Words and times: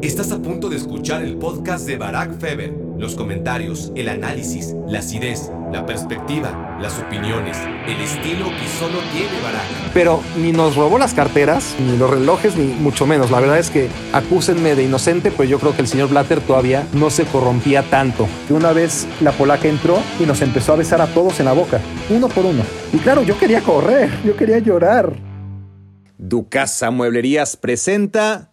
Estás 0.00 0.30
a 0.30 0.38
punto 0.38 0.68
de 0.68 0.76
escuchar 0.76 1.22
el 1.22 1.38
podcast 1.38 1.84
de 1.84 1.96
Barack 1.96 2.38
Feber. 2.38 2.72
Los 2.98 3.16
comentarios, 3.16 3.90
el 3.96 4.08
análisis, 4.08 4.76
la 4.86 5.00
acidez, 5.00 5.50
la 5.72 5.86
perspectiva, 5.86 6.78
las 6.80 7.00
opiniones, 7.00 7.56
el 7.84 8.00
estilo 8.00 8.44
que 8.44 8.68
solo 8.78 9.00
tiene 9.12 9.40
Barack. 9.42 9.92
Pero 9.92 10.22
ni 10.36 10.52
nos 10.52 10.76
robó 10.76 11.00
las 11.00 11.14
carteras, 11.14 11.74
ni 11.80 11.96
los 11.96 12.08
relojes, 12.08 12.54
ni 12.54 12.66
mucho 12.74 13.08
menos. 13.08 13.32
La 13.32 13.40
verdad 13.40 13.58
es 13.58 13.70
que 13.70 13.88
acúsenme 14.12 14.76
de 14.76 14.84
inocente, 14.84 15.32
pero 15.32 15.48
yo 15.48 15.58
creo 15.58 15.74
que 15.74 15.82
el 15.82 15.88
señor 15.88 16.10
Blatter 16.10 16.40
todavía 16.42 16.86
no 16.92 17.10
se 17.10 17.24
corrompía 17.24 17.82
tanto. 17.82 18.28
Que 18.46 18.54
una 18.54 18.72
vez 18.72 19.08
la 19.20 19.32
polaca 19.32 19.66
entró 19.66 19.98
y 20.20 20.26
nos 20.26 20.42
empezó 20.42 20.74
a 20.74 20.76
besar 20.76 21.00
a 21.00 21.08
todos 21.08 21.40
en 21.40 21.46
la 21.46 21.54
boca, 21.54 21.80
uno 22.08 22.28
por 22.28 22.44
uno. 22.44 22.62
Y 22.92 22.98
claro, 22.98 23.24
yo 23.24 23.36
quería 23.36 23.62
correr, 23.62 24.10
yo 24.24 24.36
quería 24.36 24.60
llorar. 24.60 25.12
Ducasa 26.18 26.92
Mueblerías 26.92 27.56
presenta 27.56 28.47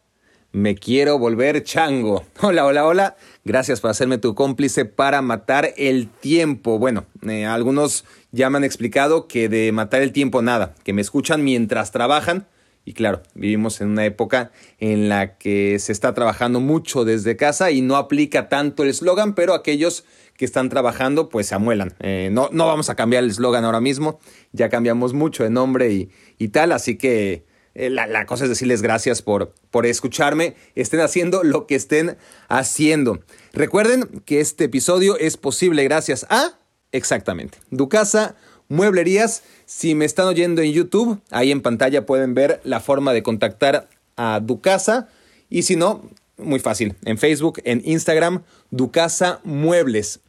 me 0.55 0.75
quiero 0.75 1.19
volver 1.19 1.63
chango. 1.63 2.23
Hola, 2.41 2.65
hola, 2.65 2.85
hola. 2.85 3.17
Gracias 3.43 3.81
por 3.81 3.91
hacerme 3.91 4.19
tu 4.19 4.35
cómplice 4.35 4.85
para 4.85 5.21
matar 5.21 5.73
el 5.75 6.07
tiempo. 6.07 6.79
Bueno, 6.79 7.05
eh, 7.27 7.45
algunos 7.45 8.05
ya 8.31 8.49
me 8.49 8.57
han 8.57 8.63
explicado 8.63 9.27
que 9.27 9.49
de 9.49 9.73
matar 9.73 10.01
el 10.01 10.13
tiempo 10.13 10.41
nada, 10.41 10.73
que 10.85 10.93
me 10.93 11.01
escuchan 11.01 11.43
mientras 11.43 11.91
trabajan. 11.91 12.47
Y 12.85 12.93
claro, 12.93 13.21
vivimos 13.33 13.81
en 13.81 13.89
una 13.89 14.05
época 14.05 14.51
en 14.79 15.09
la 15.09 15.37
que 15.37 15.77
se 15.79 15.91
está 15.91 16.13
trabajando 16.13 16.61
mucho 16.61 17.03
desde 17.03 17.35
casa 17.35 17.71
y 17.71 17.81
no 17.81 17.97
aplica 17.97 18.47
tanto 18.47 18.83
el 18.83 18.89
eslogan, 18.89 19.35
pero 19.35 19.55
aquellos 19.55 20.05
que 20.37 20.45
están 20.45 20.69
trabajando 20.69 21.27
pues 21.27 21.47
se 21.47 21.55
amuelan. 21.55 21.95
Eh, 21.99 22.29
no, 22.31 22.47
no 22.53 22.65
vamos 22.65 22.89
a 22.89 22.95
cambiar 22.95 23.25
el 23.25 23.31
eslogan 23.31 23.65
ahora 23.65 23.81
mismo, 23.81 24.19
ya 24.53 24.69
cambiamos 24.69 25.13
mucho 25.13 25.43
de 25.43 25.49
nombre 25.49 25.91
y, 25.91 26.09
y 26.37 26.49
tal, 26.49 26.71
así 26.71 26.97
que 26.97 27.43
eh, 27.75 27.89
la, 27.89 28.25
cosa 28.25 28.45
es 28.45 28.49
decirles 28.49 28.81
gracias 28.81 29.21
por, 29.21 29.53
por 29.69 29.85
escucharme, 29.85 30.55
estén 30.75 31.01
haciendo 31.01 31.43
lo 31.43 31.67
que 31.67 31.75
estén 31.75 32.17
haciendo. 32.47 33.19
Recuerden 33.51 34.23
que 34.25 34.39
este 34.39 34.63
episodio 34.63 35.17
es 35.17 35.35
posible 35.35 35.83
gracias 35.83 36.25
a, 36.29 36.57
exactamente, 36.93 37.57
Ducasa 37.71 38.35
Mueblerías. 38.69 39.43
Si 39.65 39.93
me 39.93 40.05
están 40.05 40.27
oyendo 40.27 40.61
en 40.61 40.71
YouTube, 40.71 41.19
ahí 41.31 41.51
en 41.51 41.61
pantalla 41.61 42.05
pueden 42.05 42.33
ver 42.33 42.61
la 42.63 42.79
forma 42.79 43.13
de 43.13 43.23
contactar 43.23 43.89
a 44.15 44.39
Ducasa. 44.39 45.09
Y 45.49 45.63
si 45.63 45.75
no, 45.75 46.09
muy 46.37 46.59
fácil, 46.59 46.95
en 47.03 47.17
Facebook, 47.17 47.61
en 47.65 47.81
Instagram, 47.83 48.43
Ducasa 48.71 49.41
Muebles. 49.43 50.21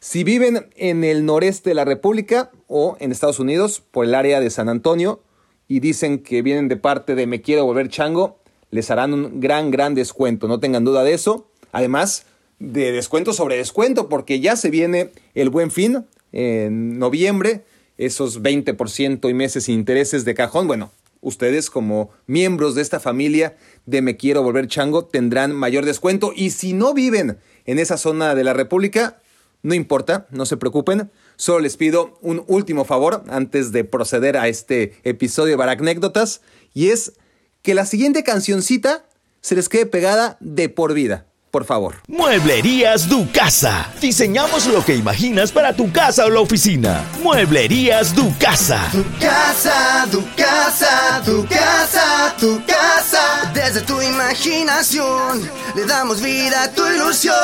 Si 0.00 0.22
viven 0.22 0.68
en 0.76 1.04
el 1.04 1.24
noreste 1.24 1.70
de 1.70 1.74
la 1.74 1.84
República 1.84 2.50
o 2.68 2.96
en 3.00 3.10
Estados 3.10 3.38
Unidos, 3.38 3.82
por 3.90 4.04
el 4.04 4.14
área 4.14 4.40
de 4.40 4.50
San 4.50 4.68
Antonio, 4.68 5.22
y 5.70 5.78
dicen 5.78 6.18
que 6.18 6.42
vienen 6.42 6.66
de 6.66 6.76
parte 6.76 7.14
de 7.14 7.28
Me 7.28 7.42
Quiero 7.42 7.64
Volver 7.64 7.88
Chango, 7.88 8.40
les 8.72 8.90
harán 8.90 9.14
un 9.14 9.38
gran, 9.38 9.70
gran 9.70 9.94
descuento. 9.94 10.48
No 10.48 10.58
tengan 10.58 10.84
duda 10.84 11.04
de 11.04 11.14
eso. 11.14 11.46
Además, 11.70 12.26
de 12.58 12.90
descuento 12.90 13.32
sobre 13.32 13.56
descuento, 13.56 14.08
porque 14.08 14.40
ya 14.40 14.56
se 14.56 14.68
viene 14.68 15.12
el 15.36 15.48
buen 15.48 15.70
fin 15.70 16.06
en 16.32 16.98
noviembre, 16.98 17.62
esos 17.98 18.42
20% 18.42 19.30
y 19.30 19.32
meses 19.32 19.62
sin 19.62 19.76
intereses 19.76 20.24
de 20.24 20.34
cajón. 20.34 20.66
Bueno, 20.66 20.90
ustedes 21.20 21.70
como 21.70 22.10
miembros 22.26 22.74
de 22.74 22.82
esta 22.82 22.98
familia 22.98 23.56
de 23.86 24.02
Me 24.02 24.16
Quiero 24.16 24.42
Volver 24.42 24.66
Chango 24.66 25.04
tendrán 25.04 25.54
mayor 25.54 25.84
descuento. 25.84 26.32
Y 26.34 26.50
si 26.50 26.72
no 26.72 26.94
viven 26.94 27.38
en 27.64 27.78
esa 27.78 27.96
zona 27.96 28.34
de 28.34 28.42
la 28.42 28.54
República, 28.54 29.20
no 29.62 29.74
importa, 29.74 30.26
no 30.32 30.46
se 30.46 30.56
preocupen. 30.56 31.12
Solo 31.40 31.60
les 31.60 31.78
pido 31.78 32.18
un 32.20 32.44
último 32.48 32.84
favor 32.84 33.24
antes 33.30 33.72
de 33.72 33.82
proceder 33.84 34.36
a 34.36 34.48
este 34.48 34.92
episodio 35.04 35.56
de 35.56 35.64
anécdotas 35.64 36.42
y 36.74 36.90
es 36.90 37.14
que 37.62 37.72
la 37.72 37.86
siguiente 37.86 38.22
cancioncita 38.24 39.06
se 39.40 39.54
les 39.54 39.70
quede 39.70 39.86
pegada 39.86 40.36
de 40.40 40.68
por 40.68 40.92
vida 40.92 41.29
por 41.50 41.64
favor. 41.64 41.96
Mueblerías 42.06 43.08
Du 43.08 43.30
Casa. 43.32 43.92
Diseñamos 44.00 44.66
lo 44.66 44.84
que 44.84 44.94
imaginas 44.94 45.50
para 45.52 45.74
tu 45.74 45.90
casa 45.92 46.24
o 46.26 46.30
la 46.30 46.40
oficina. 46.40 47.04
Mueblerías 47.22 48.14
Du 48.14 48.32
Casa. 48.38 48.88
Tu 48.92 49.04
casa, 49.18 50.06
tu 50.10 50.22
casa, 50.36 51.22
tu 51.24 51.46
casa, 51.46 52.34
tu 52.38 52.62
casa. 52.66 53.50
Desde 53.52 53.80
tu 53.82 54.00
imaginación 54.00 55.48
le 55.74 55.84
damos 55.86 56.22
vida 56.22 56.64
a 56.64 56.72
tu 56.72 56.86
ilusión. 56.86 57.34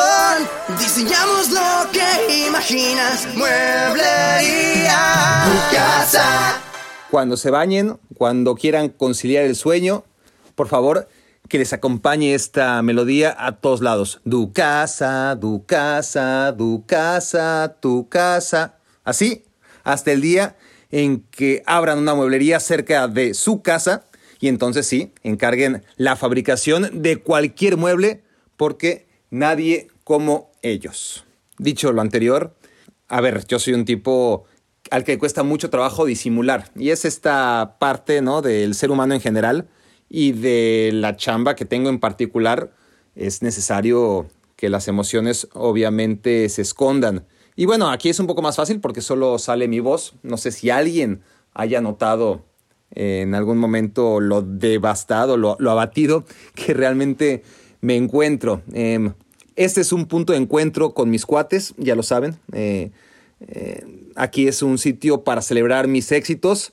Diseñamos 0.78 1.50
lo 1.50 1.90
que 1.90 2.46
imaginas. 2.46 3.26
Mueblería 3.34 4.98
Tu 5.44 5.76
casa. 5.76 6.60
Cuando 7.10 7.36
se 7.36 7.50
bañen, 7.50 7.98
cuando 8.16 8.54
quieran 8.54 8.88
conciliar 8.88 9.44
el 9.44 9.56
sueño, 9.56 10.04
por 10.54 10.68
favor, 10.68 11.08
que 11.48 11.58
les 11.58 11.72
acompañe 11.72 12.34
esta 12.34 12.82
melodía 12.82 13.34
a 13.38 13.60
todos 13.60 13.80
lados. 13.80 14.20
Du 14.24 14.52
casa, 14.52 15.34
du 15.34 15.64
casa, 15.66 16.52
du 16.52 16.84
casa, 16.86 17.76
tu 17.80 18.08
casa. 18.08 18.78
Así, 19.04 19.44
hasta 19.84 20.12
el 20.12 20.20
día 20.20 20.56
en 20.90 21.20
que 21.30 21.62
abran 21.66 21.98
una 21.98 22.14
mueblería 22.14 22.60
cerca 22.60 23.08
de 23.08 23.34
su 23.34 23.62
casa 23.62 24.06
y 24.40 24.48
entonces 24.48 24.86
sí, 24.86 25.12
encarguen 25.22 25.84
la 25.96 26.16
fabricación 26.16 27.02
de 27.02 27.18
cualquier 27.18 27.76
mueble 27.76 28.22
porque 28.56 29.06
nadie 29.30 29.88
como 30.04 30.52
ellos. 30.62 31.24
Dicho 31.58 31.92
lo 31.92 32.00
anterior, 32.00 32.54
a 33.08 33.20
ver, 33.20 33.46
yo 33.46 33.58
soy 33.58 33.74
un 33.74 33.84
tipo 33.84 34.44
al 34.90 35.04
que 35.04 35.18
cuesta 35.18 35.42
mucho 35.42 35.70
trabajo 35.70 36.04
disimular 36.04 36.70
y 36.76 36.90
es 36.90 37.04
esta 37.04 37.76
parte, 37.78 38.22
¿no? 38.22 38.42
del 38.42 38.74
ser 38.74 38.90
humano 38.90 39.14
en 39.14 39.20
general 39.20 39.68
y 40.08 40.32
de 40.32 40.90
la 40.92 41.16
chamba 41.16 41.54
que 41.56 41.64
tengo 41.64 41.88
en 41.88 41.98
particular, 41.98 42.72
es 43.14 43.42
necesario 43.42 44.26
que 44.56 44.68
las 44.68 44.88
emociones 44.88 45.48
obviamente 45.52 46.48
se 46.48 46.62
escondan. 46.62 47.26
Y 47.56 47.66
bueno, 47.66 47.90
aquí 47.90 48.08
es 48.08 48.20
un 48.20 48.26
poco 48.26 48.42
más 48.42 48.56
fácil 48.56 48.80
porque 48.80 49.00
solo 49.00 49.38
sale 49.38 49.68
mi 49.68 49.80
voz. 49.80 50.14
No 50.22 50.36
sé 50.36 50.52
si 50.52 50.70
alguien 50.70 51.22
haya 51.54 51.80
notado 51.80 52.44
en 52.90 53.34
algún 53.34 53.58
momento 53.58 54.20
lo 54.20 54.42
devastado, 54.42 55.36
lo, 55.36 55.56
abatido 55.70 56.24
que 56.54 56.74
realmente 56.74 57.42
me 57.80 57.96
encuentro. 57.96 58.62
Em, 58.72 59.14
este 59.56 59.80
es 59.80 59.92
un 59.92 60.06
punto 60.06 60.32
de 60.32 60.38
encuentro 60.38 60.92
con 60.92 61.10
mis 61.10 61.24
cuates, 61.26 61.74
ya 61.78 61.94
lo 61.94 62.02
saben. 62.02 62.36
Eh, 62.52 62.90
eh, 63.40 63.84
aquí 64.14 64.48
es 64.48 64.62
un 64.62 64.78
sitio 64.78 65.24
para 65.24 65.42
celebrar 65.42 65.88
mis 65.88 66.12
éxitos 66.12 66.72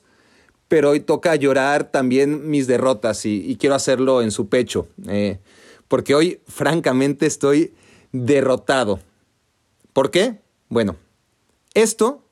pero 0.74 0.90
hoy 0.90 0.98
toca 0.98 1.36
llorar 1.36 1.92
también 1.92 2.50
mis 2.50 2.66
derrotas 2.66 3.26
y, 3.26 3.56
quiero 3.60 3.76
hacerlo 3.76 4.22
en 4.22 4.32
su 4.32 4.48
pecho, 4.48 4.88
eh, 5.06 5.38
porque 5.86 6.16
hoy 6.16 6.40
francamente 6.48 7.26
estoy 7.26 7.74
derrotado. 8.10 8.98
¿Por 9.92 10.10
qué? 10.10 10.40
Bueno, 10.68 10.96
esto 11.74 12.24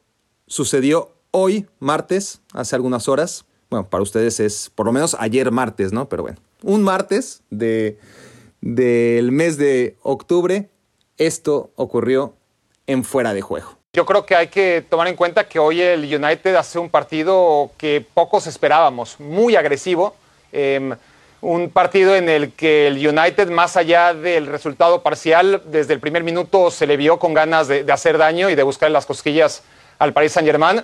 sucedió 0.49 1.13
hoy, 1.31 1.67
martes, 1.79 2.41
hace 2.53 2.75
algunas 2.75 3.09
horas. 3.09 3.45
Bueno, 3.71 3.89
para 3.89 4.03
ustedes 4.03 4.41
es 4.41 4.73
por 4.75 4.87
lo 4.87 4.93
menos 4.93 5.15
ayer 5.21 5.53
martes, 5.53 5.93
¿no? 5.93 6.09
Pero 6.09 6.25
bueno, 6.25 6.39
un 6.65 6.83
martes 6.83 7.45
de, 7.51 8.01
del 8.61 9.31
mes 9.31 9.57
de 9.57 9.97
octubre, 10.03 10.69
esto 11.17 11.71
ocurrió 11.77 12.35
en 12.89 13.05
fuera 13.05 13.35
de 13.35 13.41
juego. 13.41 13.82
Yo 13.95 14.07
creo 14.07 14.25
que 14.25 14.35
hay 14.35 14.47
que 14.47 14.83
tomar 14.89 15.07
en 15.09 15.17
cuenta 15.17 15.45
que 15.47 15.59
hoy 15.59 15.83
el 15.83 16.05
United 16.05 16.55
hace 16.55 16.79
un 16.79 16.89
partido 16.89 17.73
que 17.77 18.03
pocos 18.15 18.47
esperábamos, 18.47 19.21
muy 19.21 19.55
agresivo. 19.55 20.17
Em, 20.51 20.97
un 21.43 21.69
partido 21.69 22.17
en 22.17 22.31
el 22.31 22.55
que 22.55 22.87
el 22.87 23.07
United, 23.07 23.51
más 23.51 23.77
allá 23.77 24.15
del 24.15 24.47
resultado 24.47 25.03
parcial, 25.03 25.61
desde 25.67 25.93
el 25.93 26.01
primer 26.01 26.25
minuto 26.25 26.71
se 26.71 26.87
le 26.87 26.97
vio 26.97 27.19
con 27.19 27.35
ganas 27.35 27.69
de, 27.69 27.85
hacer 27.93 28.17
daño 28.17 28.49
y 28.49 28.55
de 28.55 28.63
buscar 28.63 28.91
las 28.91 29.05
cosquillas 29.05 29.63
al 29.99 30.15
Paris 30.15 30.33
Saint-Germain, 30.33 30.83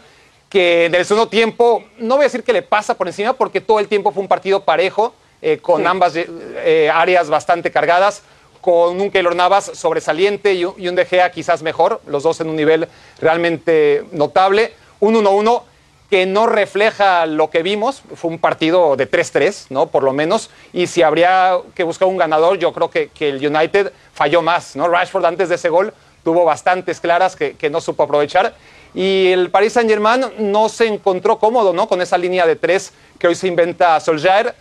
que 0.51 0.85
en 0.85 0.95
el 0.95 1.07
segundo 1.07 1.31
tiempo, 1.31 1.83
no 1.97 2.17
voy 2.17 2.25
a 2.25 2.27
decir 2.27 2.45
que 2.45 2.53
le 2.53 2.61
pasa 2.61 2.93
por 2.93 3.07
encima, 3.07 3.33
porque 3.33 3.63
todo 3.63 3.81
el 3.81 3.89
tiempo 3.89 4.13
fue 4.13 4.21
un 4.21 4.29
partido 4.29 4.65
parejo, 4.65 5.15
eh, 5.41 5.57
con 5.63 5.87
ambas 5.87 6.13
eh, 6.15 6.91
áreas 6.93 7.31
bastante 7.31 7.71
cargadas 7.71 8.23
con 8.69 9.01
un 9.01 9.11
Keylor 9.11 9.35
Navas 9.35 9.71
sobresaliente 9.73 10.53
y 10.53 10.67
un 10.67 10.95
De 10.95 11.07
Gea 11.07 11.31
quizás 11.31 11.63
mejor, 11.63 12.03
los 12.07 12.23
dos 12.23 12.39
en 12.43 12.51
un 12.51 12.57
nivel 12.57 12.87
realmente 13.19 14.05
notable. 14.13 14.75
Un 15.01 15.15
1-1 15.15 15.63
que 16.11 16.27
no 16.27 16.47
refleja 16.47 17.25
lo 17.25 17.49
que 17.49 17.63
vimos, 17.63 18.03
fue 18.15 18.31
un 18.31 18.39
partido 18.39 18.95
de 18.97 19.11
3-3, 19.11 19.69
¿no? 19.71 19.87
Por 19.87 20.03
lo 20.03 20.13
menos, 20.13 20.51
y 20.75 20.87
si 20.87 21.01
habría 21.01 21.57
que 21.75 21.83
buscar 21.83 22.09
un 22.09 22.19
ganador, 22.19 22.59
yo 22.59 22.75
creo 22.75 22.91
que, 22.91 23.11
el 23.21 23.37
United 23.37 23.91
falló 24.13 24.43
más, 24.43 24.77
¿no? 24.77 24.87
Rashford 24.87 25.25
antes 25.25 25.49
de 25.49 25.55
ese 25.55 25.71
gol 25.71 25.95
tuvo 26.23 26.45
bastantes 26.45 27.01
claras 27.01 27.37
que, 27.37 27.71
no 27.71 27.81
supo 27.81 28.03
aprovechar, 28.03 28.55
y 28.93 29.29
el 29.29 29.51
Paris 29.51 29.73
Saint-Germain 29.73 30.27
no 30.41 30.69
se 30.69 30.89
encontró 30.89 31.39
cómodo, 31.39 31.73
¿no? 31.73 31.89
Con 31.89 32.03
esa 32.03 32.19
línea 32.19 32.47
de 32.47 32.57
tres 32.57 32.93
que 33.19 33.29
hoy 33.29 33.35
se 33.35 33.49
inventa 33.49 33.99
Solskjaer, 33.99 34.55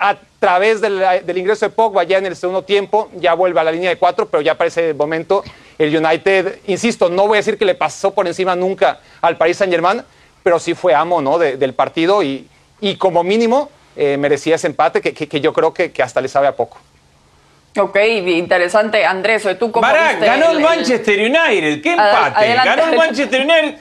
a 0.00 0.16
través 0.38 0.80
del, 0.80 1.36
ingreso 1.36 1.66
de 1.66 1.70
Pogba 1.70 2.04
ya 2.04 2.16
en 2.16 2.24
el 2.24 2.34
segundo 2.34 2.62
tiempo, 2.62 3.10
ya 3.16 3.34
vuelve 3.34 3.60
a 3.60 3.64
la 3.64 3.70
línea 3.70 3.90
de 3.90 3.96
cuatro, 3.96 4.26
pero 4.26 4.40
ya 4.40 4.56
para 4.56 4.68
ese 4.68 4.94
momento 4.94 5.44
el 5.78 5.94
United, 5.94 6.60
insisto, 6.66 7.10
no 7.10 7.26
voy 7.26 7.36
a 7.36 7.40
decir 7.40 7.58
que 7.58 7.66
le 7.66 7.74
pasó 7.74 8.12
por 8.12 8.26
encima 8.26 8.56
nunca 8.56 8.98
al 9.20 9.36
Paris 9.36 9.58
Saint 9.58 9.70
Germain, 9.70 10.02
pero 10.42 10.58
sí 10.58 10.72
fue 10.72 10.94
amo 10.94 11.20
¿no? 11.20 11.38
del 11.38 11.74
partido 11.74 12.22
y, 12.22 12.48
y 12.80 12.96
como 12.96 13.22
mínimo 13.22 13.70
eh, 13.94 14.16
merecía 14.16 14.54
ese 14.54 14.68
empate 14.68 15.02
que, 15.02 15.12
que, 15.12 15.40
yo 15.40 15.52
creo 15.52 15.74
que, 15.74 15.92
que, 15.92 16.02
hasta 16.02 16.22
le 16.22 16.28
sabe 16.28 16.46
a 16.46 16.56
poco. 16.56 16.78
Ok, 17.76 17.98
interesante. 18.26 19.04
Andrés, 19.04 19.46
¿tú 19.58 19.70
cómo 19.70 19.86
viste 19.86 20.24
ganó 20.26 20.50
el, 20.50 20.56
el- 20.56 20.62
Manchester 20.62 21.18
United. 21.18 21.82
¡Qué 21.82 21.90
empate! 21.92 22.36
adelante. 22.36 22.68
Ganó 22.70 22.92
el 22.92 22.96
Manchester 22.96 23.40
United 23.42 23.78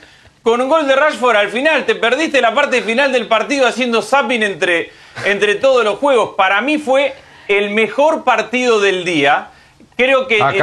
con 0.49 0.61
un 0.61 0.67
gol 0.69 0.87
de 0.87 0.95
Rashford 0.95 1.35
al 1.35 1.49
final. 1.49 1.85
Te 1.85 1.93
perdiste 1.93 2.41
la 2.41 2.55
parte 2.55 2.81
final 2.81 3.11
del 3.11 3.27
partido 3.27 3.67
haciendo 3.67 4.01
zapping 4.01 4.41
entre, 4.41 4.89
entre 5.25 5.53
todos 5.55 5.83
los 5.83 5.99
juegos. 5.99 6.31
Para 6.35 6.59
mí 6.61 6.79
fue 6.79 7.13
el 7.47 7.69
mejor 7.69 8.23
partido 8.23 8.79
del 8.81 9.05
día. 9.05 9.51
Creo 9.95 10.27
que 10.27 10.41
A 10.41 10.49
en- 10.49 10.55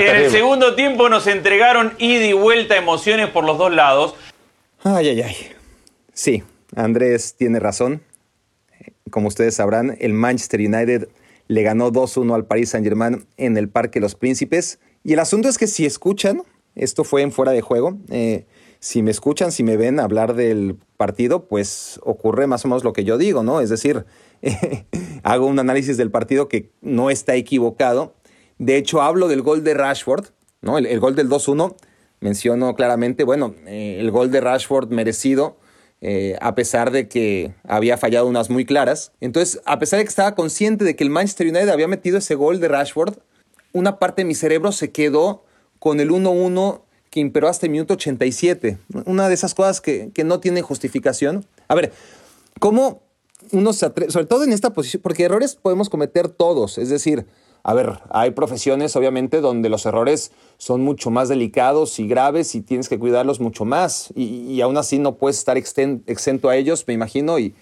el 0.00 0.06
terrible. 0.06 0.30
segundo 0.30 0.74
tiempo 0.74 1.08
nos 1.08 1.26
entregaron 1.28 1.92
ida 1.98 2.24
y 2.24 2.32
vuelta 2.32 2.76
emociones 2.76 3.28
por 3.28 3.44
los 3.44 3.58
dos 3.58 3.72
lados. 3.72 4.14
Ay, 4.82 5.08
ay, 5.10 5.22
ay. 5.22 5.36
Sí, 6.12 6.42
Andrés 6.74 7.36
tiene 7.38 7.60
razón. 7.60 8.02
Como 9.10 9.28
ustedes 9.28 9.54
sabrán, 9.54 9.96
el 10.00 10.14
Manchester 10.14 10.58
United 10.60 11.08
le 11.46 11.62
ganó 11.62 11.92
2-1 11.92 12.34
al 12.34 12.44
Paris 12.46 12.70
Saint-Germain 12.70 13.24
en 13.36 13.56
el 13.56 13.68
Parque 13.68 14.00
Los 14.00 14.14
Príncipes. 14.16 14.80
Y 15.04 15.12
el 15.12 15.18
asunto 15.20 15.48
es 15.48 15.58
que 15.58 15.66
si 15.68 15.86
escuchan, 15.86 16.42
esto 16.74 17.04
fue 17.04 17.22
en 17.22 17.30
fuera 17.30 17.52
de 17.52 17.60
juego, 17.60 17.98
eh, 18.10 18.46
si 18.82 19.00
me 19.04 19.12
escuchan, 19.12 19.52
si 19.52 19.62
me 19.62 19.76
ven 19.76 20.00
hablar 20.00 20.34
del 20.34 20.76
partido, 20.96 21.44
pues 21.46 22.00
ocurre 22.02 22.48
más 22.48 22.64
o 22.64 22.68
menos 22.68 22.82
lo 22.82 22.92
que 22.92 23.04
yo 23.04 23.16
digo, 23.16 23.44
¿no? 23.44 23.60
Es 23.60 23.70
decir, 23.70 24.06
hago 25.22 25.46
un 25.46 25.60
análisis 25.60 25.96
del 25.96 26.10
partido 26.10 26.48
que 26.48 26.72
no 26.80 27.08
está 27.08 27.36
equivocado. 27.36 28.12
De 28.58 28.76
hecho, 28.76 29.00
hablo 29.00 29.28
del 29.28 29.40
gol 29.40 29.62
de 29.62 29.74
Rashford, 29.74 30.26
¿no? 30.62 30.78
El, 30.78 30.98
gol 30.98 31.14
del 31.14 31.28
2-1. 31.28 31.76
Menciono 32.18 32.74
claramente, 32.74 33.22
bueno, 33.22 33.54
eh, 33.68 33.98
el 34.00 34.10
gol 34.10 34.32
de 34.32 34.40
Rashford 34.40 34.90
merecido, 34.90 35.58
eh, 36.00 36.36
a 36.40 36.56
pesar 36.56 36.90
de 36.90 37.06
que 37.06 37.54
había 37.62 37.96
fallado 37.98 38.26
unas 38.26 38.50
muy 38.50 38.64
claras. 38.64 39.12
Entonces, 39.20 39.62
a 39.64 39.78
pesar 39.78 39.98
de 39.98 40.06
que 40.06 40.10
estaba 40.10 40.34
consciente 40.34 40.84
de 40.84 40.96
que 40.96 41.04
el 41.04 41.10
Manchester 41.10 41.46
United 41.46 41.68
había 41.68 41.86
metido 41.86 42.18
ese 42.18 42.34
gol 42.34 42.58
de 42.58 42.66
Rashford, 42.66 43.14
una 43.72 44.00
parte 44.00 44.22
de 44.22 44.26
mi 44.26 44.34
cerebro 44.34 44.72
se 44.72 44.90
quedó 44.90 45.44
con 45.78 46.00
el 46.00 46.10
1-1 46.10 46.82
que 47.12 47.20
imperó 47.20 47.46
hasta 47.46 47.66
el 47.66 47.72
minuto 47.72 47.92
87. 47.92 48.78
Una 49.04 49.28
de 49.28 49.34
esas 49.34 49.54
cosas 49.54 49.82
que, 49.82 50.10
que 50.14 50.24
no 50.24 50.40
tienen 50.40 50.62
justificación. 50.62 51.44
A 51.68 51.74
ver, 51.74 51.92
¿cómo 52.58 53.02
uno 53.50 53.74
se 53.74 53.84
atreve, 53.84 54.10
sobre 54.10 54.24
todo 54.24 54.44
en 54.44 54.52
esta 54.52 54.70
posición, 54.70 55.02
porque 55.02 55.24
errores 55.24 55.54
podemos 55.54 55.90
cometer 55.90 56.28
todos, 56.28 56.78
es 56.78 56.88
decir, 56.88 57.26
a 57.64 57.74
ver, 57.74 57.98
hay 58.08 58.30
profesiones 58.30 58.96
obviamente 58.96 59.42
donde 59.42 59.68
los 59.68 59.84
errores 59.84 60.32
son 60.56 60.80
mucho 60.80 61.10
más 61.10 61.28
delicados 61.28 62.00
y 62.00 62.08
graves 62.08 62.54
y 62.54 62.62
tienes 62.62 62.88
que 62.88 62.98
cuidarlos 62.98 63.40
mucho 63.40 63.66
más 63.66 64.08
y, 64.16 64.50
y 64.50 64.62
aún 64.62 64.78
así 64.78 64.98
no 64.98 65.16
puedes 65.16 65.36
estar 65.36 65.58
exento 65.58 66.48
a 66.48 66.56
ellos, 66.56 66.84
me 66.86 66.94
imagino, 66.94 67.38
y, 67.38 67.54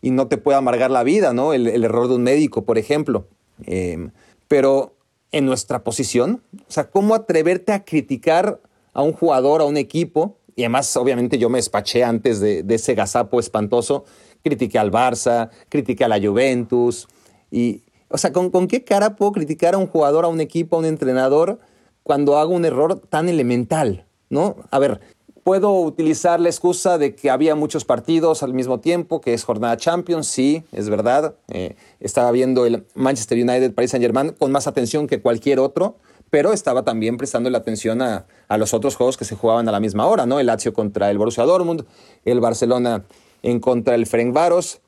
y 0.00 0.10
no 0.10 0.26
te 0.26 0.38
puede 0.38 0.56
amargar 0.56 0.90
la 0.90 1.02
vida, 1.02 1.34
¿no? 1.34 1.52
El, 1.52 1.66
el 1.66 1.84
error 1.84 2.08
de 2.08 2.14
un 2.14 2.22
médico, 2.22 2.64
por 2.64 2.78
ejemplo. 2.78 3.26
Eh, 3.66 4.08
pero 4.48 4.94
en 5.32 5.44
nuestra 5.44 5.84
posición, 5.84 6.42
o 6.66 6.72
sea, 6.72 6.90
¿cómo 6.90 7.14
atreverte 7.14 7.72
a 7.72 7.84
criticar 7.84 8.60
a 8.96 9.02
un 9.02 9.12
jugador, 9.12 9.60
a 9.60 9.66
un 9.66 9.76
equipo? 9.76 10.38
Y 10.56 10.62
además, 10.62 10.96
obviamente, 10.96 11.36
yo 11.36 11.50
me 11.50 11.58
despaché 11.58 12.02
antes 12.02 12.40
de, 12.40 12.64
ese 12.66 12.94
gazapo 12.94 13.38
espantoso. 13.38 14.06
Critiqué 14.42 14.78
al 14.78 14.90
Barça, 14.90 15.50
critiqué 15.68 16.04
a 16.04 16.08
la 16.08 16.18
Juventus. 16.18 17.06
Y, 17.50 17.82
o 18.08 18.16
sea, 18.16 18.32
¿con, 18.32 18.50
¿con 18.50 18.66
qué 18.66 18.84
cara 18.84 19.14
puedo 19.14 19.32
criticar 19.32 19.74
a 19.74 19.78
un 19.78 19.86
jugador, 19.86 20.24
a 20.24 20.28
un 20.28 20.40
equipo, 20.40 20.76
a 20.76 20.78
un 20.78 20.86
entrenador 20.86 21.58
cuando 22.02 22.38
hago 22.38 22.54
un 22.54 22.64
error 22.64 22.98
tan 22.98 23.28
elemental? 23.28 24.06
¿No? 24.30 24.56
A 24.70 24.78
ver, 24.78 25.00
puedo 25.44 25.78
utilizar 25.82 26.40
la 26.40 26.48
excusa 26.48 26.96
de 26.96 27.14
que 27.14 27.28
había 27.28 27.54
muchos 27.54 27.84
partidos 27.84 28.42
al 28.42 28.54
mismo 28.54 28.80
tiempo, 28.80 29.20
que 29.20 29.34
es 29.34 29.44
jornada 29.44 29.76
Champions, 29.76 30.26
sí, 30.26 30.64
es 30.72 30.88
verdad. 30.88 31.36
Eh, 31.48 31.76
estaba 32.00 32.30
viendo 32.30 32.64
el 32.64 32.86
Manchester 32.94 33.38
United, 33.38 33.74
Paris 33.74 33.90
Saint 33.90 34.02
Germain 34.02 34.30
con 34.30 34.50
más 34.50 34.66
atención 34.66 35.06
que 35.06 35.20
cualquier 35.20 35.60
otro, 35.60 35.98
pero 36.30 36.52
estaba 36.52 36.82
también 36.82 37.16
prestando 37.16 37.50
la 37.50 37.58
atención 37.58 38.02
a, 38.02 38.26
a 38.48 38.58
los 38.58 38.74
otros 38.74 38.96
juegos 38.96 39.16
que 39.16 39.24
se 39.24 39.36
jugaban 39.36 39.68
a 39.68 39.72
la 39.72 39.80
misma 39.80 40.06
hora, 40.06 40.26
¿no? 40.26 40.40
El 40.40 40.46
Lazio 40.46 40.72
contra 40.72 41.10
el 41.10 41.18
Borussia 41.18 41.44
Dortmund, 41.44 41.84
el 42.24 42.40
Barcelona 42.40 43.04
en 43.42 43.60
contra 43.60 43.92
del 43.92 44.06
Ferencváros, 44.06 44.80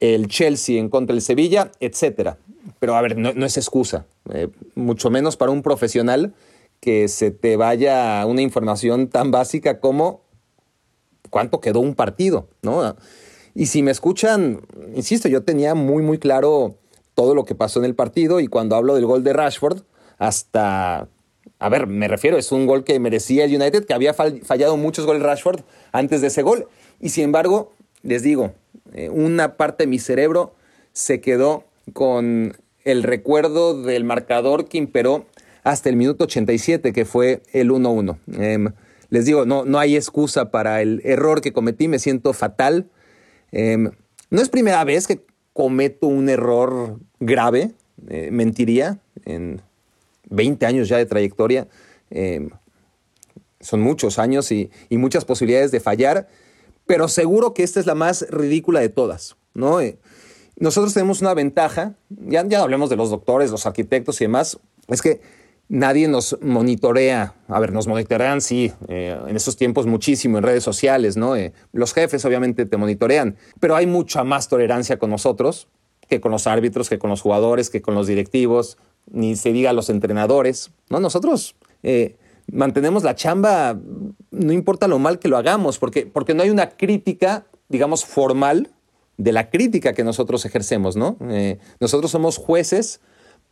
el 0.00 0.28
Chelsea 0.28 0.78
en 0.78 0.88
contra 0.88 1.14
del 1.14 1.22
Sevilla, 1.22 1.70
etcétera. 1.80 2.38
Pero 2.78 2.96
a 2.96 3.02
ver, 3.02 3.16
no, 3.16 3.32
no 3.34 3.46
es 3.46 3.56
excusa, 3.56 4.06
eh, 4.32 4.48
mucho 4.74 5.10
menos 5.10 5.36
para 5.36 5.50
un 5.50 5.62
profesional 5.62 6.34
que 6.80 7.06
se 7.06 7.30
te 7.30 7.56
vaya 7.56 8.26
una 8.26 8.42
información 8.42 9.08
tan 9.08 9.30
básica 9.30 9.78
como 9.78 10.22
cuánto 11.30 11.60
quedó 11.60 11.80
un 11.80 11.94
partido, 11.94 12.48
¿no? 12.62 12.96
Y 13.54 13.66
si 13.66 13.82
me 13.82 13.90
escuchan, 13.90 14.62
insisto, 14.94 15.28
yo 15.28 15.44
tenía 15.44 15.74
muy, 15.74 16.02
muy 16.02 16.18
claro 16.18 16.74
todo 17.14 17.34
lo 17.34 17.44
que 17.44 17.54
pasó 17.54 17.78
en 17.78 17.84
el 17.84 17.94
partido 17.94 18.40
y 18.40 18.48
cuando 18.48 18.74
hablo 18.74 18.94
del 18.94 19.06
gol 19.06 19.22
de 19.22 19.32
Rashford, 19.32 19.82
hasta, 20.18 21.08
a 21.58 21.68
ver, 21.68 21.86
me 21.86 22.08
refiero, 22.08 22.38
es 22.38 22.52
un 22.52 22.66
gol 22.66 22.84
que 22.84 22.98
merecía 23.00 23.44
el 23.44 23.54
United, 23.54 23.84
que 23.84 23.94
había 23.94 24.14
fall- 24.14 24.42
fallado 24.44 24.76
muchos 24.76 25.06
goles 25.06 25.22
Rashford 25.22 25.60
antes 25.92 26.20
de 26.20 26.28
ese 26.28 26.42
gol. 26.42 26.68
Y 27.00 27.10
sin 27.10 27.24
embargo, 27.24 27.72
les 28.02 28.22
digo, 28.22 28.52
eh, 28.94 29.08
una 29.10 29.56
parte 29.56 29.84
de 29.84 29.88
mi 29.88 29.98
cerebro 29.98 30.54
se 30.92 31.20
quedó 31.20 31.64
con 31.92 32.56
el 32.84 33.02
recuerdo 33.02 33.82
del 33.82 34.04
marcador 34.04 34.68
que 34.68 34.78
imperó 34.78 35.26
hasta 35.64 35.88
el 35.88 35.96
minuto 35.96 36.24
87, 36.24 36.92
que 36.92 37.04
fue 37.04 37.42
el 37.52 37.70
1-1. 37.70 38.18
Em, 38.36 38.72
les 39.10 39.24
digo, 39.26 39.44
no, 39.46 39.64
no 39.64 39.78
hay 39.78 39.94
excusa 39.96 40.50
para 40.50 40.82
el 40.82 41.00
error 41.04 41.40
que 41.40 41.52
cometí, 41.52 41.86
me 41.86 41.98
siento 41.98 42.32
fatal. 42.32 42.88
Em, 43.52 43.90
no 44.30 44.40
es 44.42 44.48
primera 44.48 44.82
vez 44.84 45.06
que 45.06 45.20
cometo 45.52 46.06
un 46.06 46.28
error 46.28 46.98
grave, 47.20 47.72
eh, 48.08 48.30
mentiría, 48.32 48.98
en 49.24 49.60
20 50.32 50.66
años 50.66 50.88
ya 50.88 50.96
de 50.96 51.06
trayectoria. 51.06 51.68
em, 52.10 52.50
son 53.60 53.80
muchos 53.80 54.18
años 54.18 54.50
y, 54.50 54.70
muchas 54.90 55.24
posibilidades 55.24 55.70
de 55.70 55.80
fallar, 55.80 56.28
pero 56.84 57.08
seguro 57.08 57.54
que 57.54 57.62
esta 57.62 57.78
es 57.78 57.86
la 57.86 57.94
más 57.94 58.26
ridícula 58.28 58.80
de 58.80 58.88
todas, 58.88 59.36
¿no? 59.54 59.80
Eh, 59.80 59.98
nosotros 60.56 60.92
tenemos 60.92 61.20
una 61.20 61.32
ventaja, 61.32 61.94
ya, 62.10 62.44
ya 62.46 62.60
hablemos 62.60 62.90
de 62.90 62.96
los 62.96 63.10
doctores, 63.10 63.50
los 63.50 63.64
arquitectos 63.64 64.20
y 64.20 64.24
demás, 64.24 64.58
es 64.88 65.00
que 65.00 65.20
nadie 65.68 66.06
nos 66.06 66.36
monitorea. 66.42 67.34
A 67.48 67.58
ver, 67.58 67.72
nos 67.72 67.86
monitorean, 67.86 68.40
sí, 68.40 68.72
eh, 68.88 69.18
en 69.26 69.36
estos 69.36 69.56
tiempos 69.56 69.86
muchísimo 69.86 70.38
en 70.38 70.44
redes 70.44 70.62
sociales, 70.62 71.16
¿no? 71.16 71.34
Eh, 71.34 71.52
los 71.72 71.94
jefes 71.94 72.24
obviamente 72.24 72.66
te 72.66 72.76
monitorean, 72.76 73.36
pero 73.58 73.74
hay 73.74 73.86
mucha 73.86 74.22
más 74.24 74.48
tolerancia 74.48 74.98
con 74.98 75.10
nosotros 75.10 75.68
que 76.08 76.20
con 76.20 76.30
los 76.30 76.46
árbitros, 76.46 76.90
que 76.90 76.98
con 76.98 77.08
los 77.08 77.22
jugadores, 77.22 77.70
que 77.70 77.80
con 77.80 77.94
los 77.94 78.06
directivos, 78.06 78.76
ni 79.10 79.36
se 79.36 79.52
diga 79.52 79.72
los 79.72 79.90
entrenadores, 79.90 80.70
¿no? 80.88 81.00
Nosotros 81.00 81.54
eh, 81.82 82.16
mantenemos 82.50 83.02
la 83.02 83.14
chamba, 83.14 83.78
no 84.30 84.52
importa 84.52 84.88
lo 84.88 84.98
mal 84.98 85.18
que 85.18 85.28
lo 85.28 85.36
hagamos, 85.36 85.78
porque, 85.78 86.06
porque 86.06 86.34
no 86.34 86.42
hay 86.42 86.50
una 86.50 86.70
crítica, 86.70 87.46
digamos, 87.68 88.04
formal 88.04 88.70
de 89.18 89.32
la 89.32 89.50
crítica 89.50 89.92
que 89.92 90.04
nosotros 90.04 90.44
ejercemos, 90.44 90.96
¿no? 90.96 91.16
Eh, 91.28 91.58
nosotros 91.80 92.10
somos 92.10 92.38
jueces, 92.38 93.00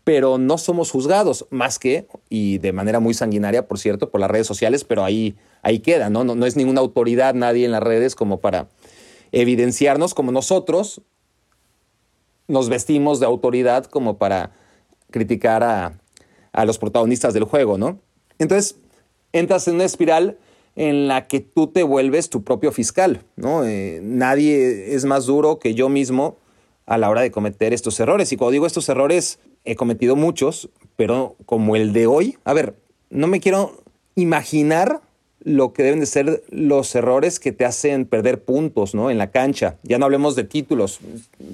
pero 0.05 0.39
no 0.39 0.57
somos 0.59 0.91
juzgados, 0.91 1.47
más 1.51 1.79
que, 1.79 2.09
y 2.29 2.59
de 2.59 2.73
manera 2.73 3.01
muy 3.01 3.15
sanguinaria, 3.15 3.69
por 3.69 3.79
cierto, 3.79 4.11
por 4.11 4.21
las 4.21 4.31
redes 4.31 4.47
sociales, 4.47 4.85
pero 4.85 5.05
ahí, 5.05 5.37
ahí 5.63 5.81
queda, 5.81 6.09
¿no? 6.09 6.25
¿no? 6.25 6.35
No 6.35 6.47
es 6.47 6.57
ninguna 6.57 6.81
autoridad 6.81 7.35
nadie 7.35 7.67
en 7.67 7.73
las 7.73 7.83
redes 7.83 8.15
como 8.15 8.41
para 8.41 8.69
evidenciarnos 9.33 10.15
como 10.15 10.33
nosotros 10.33 11.03
nos 12.49 12.69
vestimos 12.69 13.21
de 13.21 13.27
autoridad 13.27 13.85
como 13.85 14.19
para 14.19 14.51
criticar 15.11 15.63
a, 15.63 15.99
a 16.53 16.65
los 16.65 16.79
protagonistas 16.79 17.35
del 17.35 17.45
juego, 17.45 17.79
¿no? 17.79 17.99
Entonces, 18.39 18.77
entras 19.33 19.69
en 19.69 19.77
una 19.77 19.85
espiral 19.85 20.39
en 20.77 21.09
la 21.09 21.27
que 21.27 21.41
tú 21.41 21.67
te 21.67 21.83
vuelves 21.83 22.31
tu 22.31 22.43
propio 22.43 22.73
fiscal, 22.73 23.23
¿no? 23.37 23.65
Eh, 23.65 24.01
nadie 24.03 24.95
es 24.95 25.05
más 25.05 25.27
duro 25.27 25.59
que 25.59 25.75
yo 25.75 25.89
mismo 25.89 26.37
a 26.87 26.99
la 26.99 27.11
hora 27.11 27.21
de 27.21 27.31
cometer 27.31 27.73
estos 27.73 28.01
errores. 28.01 28.33
Y 28.33 28.37
cuando 28.37 28.53
digo 28.53 28.67
estos 28.67 28.89
errores, 28.89 29.39
he 29.65 29.77
cometido 29.77 30.17
muchos, 30.17 30.71
pero 30.97 31.37
como 31.47 31.77
el 31.77 31.93
de 31.93 32.07
hoy, 32.07 32.39
a 32.45 32.53
ver, 32.53 32.77
no 33.11 33.27
me 33.27 33.41
quiero 33.41 33.83
imaginar 34.15 35.01
lo 35.43 35.73
que 35.73 35.83
deben 35.83 36.01
de 36.01 36.07
ser 36.07 36.43
los 36.51 36.95
errores 36.95 37.41
que 37.41 37.53
te 37.53 37.65
hacen 37.65 38.05
perder 38.05 38.43
puntos, 38.45 38.95
¿no? 38.95 39.11
En 39.11 39.19
la 39.19 39.31
cancha. 39.31 39.77
Ya 39.83 39.99
no 39.99 40.05
hablemos 40.05 40.37
de 40.37 40.45
títulos. 40.45 41.01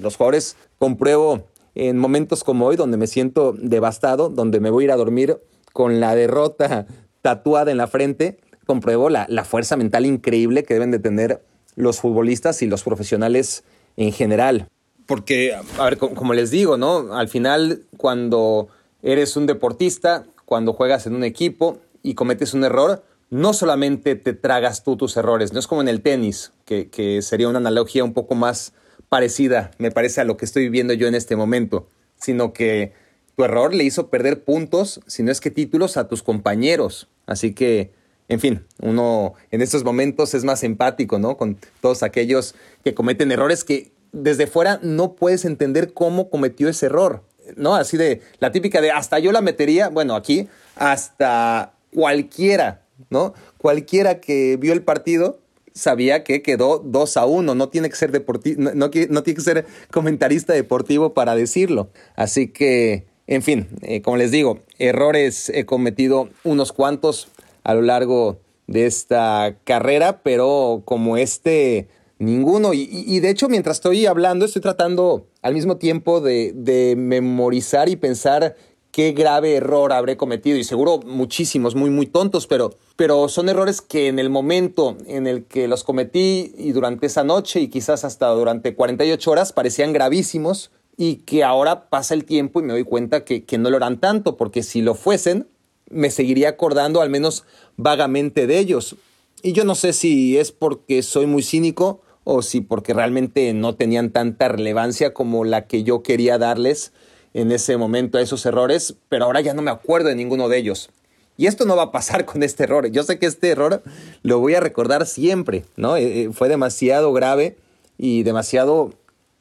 Los 0.01 0.17
jugadores 0.17 0.57
compruebo 0.77 1.43
en 1.77 1.97
momentos 1.97 2.43
como 2.43 2.65
hoy, 2.65 2.75
donde 2.75 2.97
me 2.97 3.07
siento 3.07 3.53
devastado, 3.57 4.29
donde 4.29 4.59
me 4.59 4.69
voy 4.69 4.83
a 4.83 4.85
ir 4.85 4.91
a 4.91 4.95
dormir 4.95 5.37
con 5.73 5.99
la 5.99 6.15
derrota 6.15 6.87
tatuada 7.21 7.71
en 7.71 7.77
la 7.77 7.87
frente, 7.87 8.39
compruebo 8.65 9.09
la, 9.09 9.25
la 9.29 9.45
fuerza 9.45 9.77
mental 9.77 10.05
increíble 10.05 10.63
que 10.63 10.73
deben 10.73 10.91
de 10.91 10.99
tener 10.99 11.41
los 11.75 11.99
futbolistas 11.99 12.61
y 12.61 12.67
los 12.67 12.83
profesionales 12.83 13.63
en 13.95 14.11
general. 14.11 14.67
Porque, 15.05 15.53
a 15.53 15.83
ver, 15.85 15.97
co- 15.97 16.13
como 16.13 16.33
les 16.33 16.51
digo, 16.51 16.77
¿no? 16.77 17.13
Al 17.15 17.29
final, 17.29 17.83
cuando 17.95 18.67
eres 19.03 19.37
un 19.37 19.45
deportista, 19.45 20.25
cuando 20.45 20.73
juegas 20.73 21.05
en 21.05 21.15
un 21.15 21.23
equipo 21.23 21.77
y 22.03 22.15
cometes 22.15 22.53
un 22.53 22.63
error, 22.63 23.03
no 23.29 23.53
solamente 23.53 24.15
te 24.15 24.33
tragas 24.33 24.83
tú 24.83 24.97
tus 24.97 25.15
errores, 25.17 25.53
no 25.53 25.59
es 25.59 25.67
como 25.67 25.81
en 25.81 25.87
el 25.89 26.01
tenis, 26.01 26.53
que, 26.65 26.89
que 26.89 27.21
sería 27.21 27.49
una 27.49 27.59
analogía 27.59 28.03
un 28.03 28.13
poco 28.13 28.35
más 28.35 28.73
parecida, 29.09 29.71
me 29.77 29.91
parece, 29.91 30.21
a 30.21 30.25
lo 30.25 30.37
que 30.37 30.45
estoy 30.45 30.63
viviendo 30.63 30.93
yo 30.93 31.07
en 31.07 31.15
este 31.15 31.35
momento, 31.35 31.87
sino 32.17 32.53
que 32.53 32.93
tu 33.35 33.43
error 33.43 33.73
le 33.73 33.83
hizo 33.83 34.09
perder 34.09 34.43
puntos, 34.43 35.01
si 35.07 35.23
no 35.23 35.31
es 35.31 35.39
que 35.41 35.51
títulos, 35.51 35.97
a 35.97 36.07
tus 36.07 36.23
compañeros. 36.23 37.07
Así 37.25 37.53
que, 37.53 37.91
en 38.27 38.39
fin, 38.39 38.65
uno 38.81 39.33
en 39.51 39.61
estos 39.61 39.83
momentos 39.83 40.33
es 40.33 40.43
más 40.43 40.63
empático, 40.63 41.19
¿no? 41.19 41.37
Con 41.37 41.57
todos 41.81 42.03
aquellos 42.03 42.55
que 42.83 42.93
cometen 42.93 43.31
errores 43.31 43.63
que 43.63 43.91
desde 44.11 44.47
fuera 44.47 44.79
no 44.81 45.13
puedes 45.13 45.45
entender 45.45 45.93
cómo 45.93 46.29
cometió 46.29 46.67
ese 46.67 46.87
error, 46.87 47.23
¿no? 47.55 47.75
Así 47.75 47.95
de 47.97 48.21
la 48.39 48.51
típica 48.51 48.81
de 48.81 48.91
hasta 48.91 49.19
yo 49.19 49.31
la 49.31 49.41
metería, 49.41 49.89
bueno, 49.89 50.15
aquí 50.15 50.47
hasta 50.75 51.73
cualquiera, 51.93 52.85
¿no? 53.09 53.33
Cualquiera 53.57 54.19
que 54.19 54.57
vio 54.57 54.73
el 54.73 54.81
partido 54.81 55.39
sabía 55.77 56.23
que 56.23 56.41
quedó 56.41 56.79
2 56.79 57.17
a 57.17 57.25
1. 57.25 57.55
No 57.55 57.69
tiene 57.69 57.89
que 57.89 57.95
ser 57.95 58.11
no, 58.57 58.71
no, 58.73 58.89
tiene 58.89 59.35
que 59.35 59.41
ser 59.41 59.65
comentarista 59.91 60.53
deportivo 60.53 61.13
para 61.13 61.35
decirlo. 61.35 61.89
Así 62.15 62.47
que, 62.47 63.05
en 63.27 63.41
fin, 63.41 63.67
eh, 63.81 64.01
como 64.01 64.17
les 64.17 64.31
digo, 64.31 64.59
errores 64.79 65.49
he 65.49 65.65
cometido 65.65 66.29
unos 66.43 66.73
cuantos 66.73 67.29
a 67.63 67.73
lo 67.73 67.81
largo 67.81 68.39
de 68.67 68.85
esta 68.85 69.57
carrera, 69.63 70.21
pero 70.23 70.81
como 70.85 71.17
este, 71.17 71.87
ninguno. 72.19 72.73
Y, 72.73 73.19
de 73.19 73.29
hecho, 73.29 73.49
mientras 73.49 73.77
estoy 73.77 74.05
hablando, 74.05 74.45
estoy 74.45 74.61
tratando 74.61 75.27
al 75.41 75.53
mismo 75.53 75.77
tiempo 75.77 76.21
de, 76.21 76.51
de 76.53 76.95
memorizar 76.97 77.89
y 77.89 77.95
pensar 77.95 78.55
qué 78.91 79.11
grave 79.11 79.55
error 79.55 79.93
habré 79.93 80.17
cometido 80.17 80.57
y 80.57 80.63
seguro 80.63 80.99
muchísimos, 81.05 81.75
muy, 81.75 81.89
muy 81.89 82.07
tontos, 82.07 82.47
pero, 82.47 82.73
pero 82.95 83.29
son 83.29 83.49
errores 83.49 83.81
que 83.81 84.07
en 84.07 84.19
el 84.19 84.29
momento 84.29 84.97
en 85.05 85.27
el 85.27 85.45
que 85.45 85.67
los 85.67 85.83
cometí 85.83 86.53
y 86.57 86.71
durante 86.71 87.05
esa 87.05 87.23
noche 87.23 87.59
y 87.59 87.67
quizás 87.69 88.03
hasta 88.03 88.27
durante 88.29 88.75
48 88.75 89.31
horas 89.31 89.53
parecían 89.53 89.93
gravísimos 89.93 90.71
y 90.97 91.17
que 91.17 91.43
ahora 91.43 91.89
pasa 91.89 92.13
el 92.15 92.25
tiempo 92.25 92.59
y 92.59 92.63
me 92.63 92.73
doy 92.73 92.83
cuenta 92.83 93.23
que, 93.23 93.43
que 93.43 93.57
no 93.57 93.69
lo 93.69 93.77
eran 93.77 93.99
tanto, 93.99 94.35
porque 94.35 94.63
si 94.63 94.81
lo 94.81 94.95
fuesen, 94.95 95.47
me 95.89 96.09
seguiría 96.09 96.49
acordando 96.49 97.01
al 97.01 97.09
menos 97.09 97.45
vagamente 97.75 98.47
de 98.47 98.57
ellos. 98.57 98.95
Y 99.43 99.53
yo 99.53 99.63
no 99.63 99.75
sé 99.75 99.93
si 99.93 100.37
es 100.37 100.51
porque 100.51 101.03
soy 101.03 101.27
muy 101.27 101.43
cínico 101.43 102.01
o 102.23 102.41
si 102.41 102.61
porque 102.61 102.93
realmente 102.93 103.53
no 103.53 103.75
tenían 103.75 104.11
tanta 104.11 104.49
relevancia 104.49 105.13
como 105.13 105.45
la 105.45 105.67
que 105.67 105.83
yo 105.83 106.03
quería 106.03 106.37
darles 106.37 106.91
en 107.37 107.51
ese 107.51 107.77
momento 107.77 108.17
a 108.17 108.21
esos 108.21 108.43
errores, 108.47 108.95
pero 109.09 109.25
ahora 109.25 109.41
ya 109.41 109.53
no 109.53 109.61
me 109.61 109.69
acuerdo 109.69 110.09
de 110.09 110.15
ninguno 110.15 110.49
de 110.49 110.57
ellos. 110.57 110.89
Y 111.37 111.45
esto 111.45 111.65
no 111.65 111.75
va 111.75 111.83
a 111.83 111.91
pasar 111.91 112.25
con 112.25 112.41
este 112.41 112.63
error. 112.63 112.87
Yo 112.87 113.03
sé 113.03 113.19
que 113.19 113.27
este 113.27 113.49
error 113.49 113.83
lo 114.23 114.39
voy 114.39 114.55
a 114.55 114.59
recordar 114.59 115.05
siempre, 115.05 115.63
¿no? 115.75 115.97
Eh, 115.97 116.23
eh, 116.23 116.29
fue 116.33 116.49
demasiado 116.49 117.13
grave 117.13 117.55
y 117.99 118.23
demasiado 118.23 118.91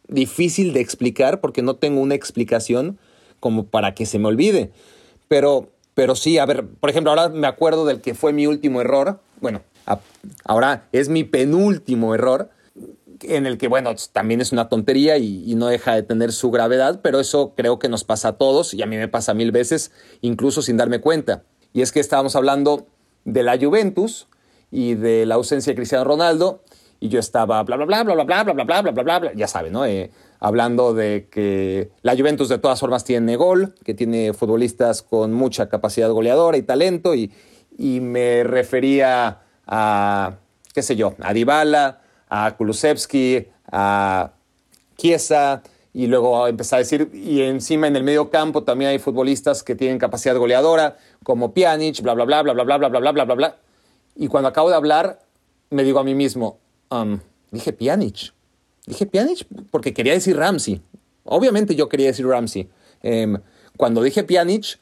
difícil 0.09 0.75
de 0.75 0.81
explicar 0.81 1.41
porque 1.41 1.63
no 1.63 1.77
tengo 1.77 2.03
una 2.03 2.15
explicación 2.15 2.99
como 3.41 3.65
para 3.65 3.95
que 3.95 4.05
se 4.05 4.19
me 4.19 4.29
olvide. 4.29 4.73
Pero, 5.29 5.71
pero 5.95 6.17
sí, 6.17 6.37
a 6.37 6.45
ver, 6.45 6.67
por 6.67 6.91
ejemplo, 6.91 7.11
ahora 7.13 7.31
me 7.31 7.47
acuerdo 7.47 7.87
del 7.87 8.03
que 8.03 8.15
fue 8.15 8.35
mi 8.35 8.47
último 8.47 8.83
error. 8.83 9.21
Bueno, 9.41 9.63
ahora 10.45 10.87
es 10.93 11.09
mi 11.09 11.25
penúltimo 11.25 12.15
error 12.15 12.51
en 13.23 13.47
el 13.47 13.59
que, 13.59 13.69
bueno, 13.69 13.91
también 14.13 14.41
es 14.41 14.53
una 14.53 14.69
tontería 14.69 15.19
y, 15.19 15.55
no 15.55 15.69
deja 15.69 15.95
de 15.95 16.03
tener 16.03 16.33
su 16.33 16.51
gravedad, 16.51 17.01
pero 17.03 17.21
eso 17.21 17.55
creo 17.57 17.79
que 17.79 17.89
nos 17.89 18.05
pasa 18.05 18.29
a 18.29 18.33
todos 18.33 18.75
y 18.75 18.83
a 18.83 18.87
mí 18.87 18.97
me 18.97 19.09
pasa 19.09 19.35
mil 19.35 19.53
veces, 19.53 19.93
incluso 20.21 20.63
sin 20.63 20.77
darme 20.77 21.01
cuenta. 21.01 21.45
Y 21.73 21.83
es 21.83 21.93
que 21.93 22.01
estábamos 22.01 22.37
hablando 22.37 22.87
de 23.25 23.43
la 23.43 23.59
Juventus 23.59 24.29
y 24.71 24.95
de 24.95 25.27
la 25.27 25.37
ausencia 25.37 25.73
de 25.73 25.77
Cristiano 25.77 26.05
Ronaldo 26.05 26.63
y 27.01 27.09
yo 27.09 27.19
estaba 27.19 27.63
bla, 27.63 27.77
bla, 27.77 27.87
bla, 27.87 28.03
bla, 28.05 28.15
bla, 28.15 28.25
bla, 28.25 28.45
bla, 28.45 28.55
bla, 28.55 28.81
bla, 28.81 28.93
bla, 28.93 29.03
bla, 29.03 29.19
bla, 29.19 29.33
ya 29.35 29.47
saben, 29.47 29.73
¿no? 29.73 29.85
hablando 30.39 30.95
de 30.95 31.29
que 31.31 31.91
la 32.03 32.17
Juventus 32.17 32.49
de 32.49 32.59
todas 32.59 32.81
formas 32.81 33.05
tiene 33.05 33.37
gol, 33.37 33.75
que 33.85 33.95
tiene 33.95 34.33
futbolistas 34.33 35.03
con 35.03 35.33
mucha 35.33 35.69
capacidad 35.69 36.11
goleadora 36.11 36.57
y 36.57 36.63
talento 36.63 37.15
y, 37.15 37.33
y 37.77 38.01
me 38.01 38.45
refería 38.45 39.41
a, 39.67 40.37
qué 40.75 40.83
sé 40.83 40.97
yo, 40.97 41.15
a 41.21 41.33
Dybala, 41.33 42.03
a 42.29 42.57
Kulusevski, 42.57 43.47
a 43.71 44.33
Chiesa, 44.97 45.63
y 45.93 46.09
luego 46.09 46.47
empezar 46.47 46.77
a 46.77 46.81
decir, 46.81 47.11
y 47.15 47.41
encima 47.41 47.87
en 47.87 47.97
el 47.97 48.05
medio 48.05 48.29
campo 48.29 48.65
también 48.65 48.91
hay 48.91 48.99
futbolistas 48.99 49.63
que 49.63 49.75
tienen 49.75 49.99
capacidad 49.99 50.37
goleadora, 50.37 50.99
como 51.23 51.55
Pjanic, 51.55 52.03
bla, 52.03 52.13
bla, 52.13 52.25
bla, 52.25 52.43
bla, 52.43 52.53
bla, 52.53 52.65
bla, 52.65 52.77
bla, 52.77 52.89
bla, 52.89 53.01
bla, 53.01 53.13
bla, 53.13 53.25
bla, 53.25 53.35
bla. 53.35 53.57
Y 54.15 54.29
cuando 54.29 54.49
acabo 54.49 54.69
de 54.69 54.77
hablar, 54.77 55.21
me 55.71 55.85
digo 55.85 55.99
a 55.99 56.05
mí 56.05 56.15
mismo, 56.15 56.59
dije 57.51 57.73
Pjanic. 57.73 58.35
Dije 58.87 59.07
Pjanic 59.07 59.47
porque 59.71 59.95
quería 59.95 60.13
decir 60.13 60.37
Ramsey. 60.37 60.83
Obviamente 61.25 61.75
yo 61.75 61.89
quería 61.89 62.09
decir 62.09 62.27
Ramsey. 62.27 62.69
cuando 63.77 64.03
dije 64.03 64.23
Pjanic, 64.25 64.79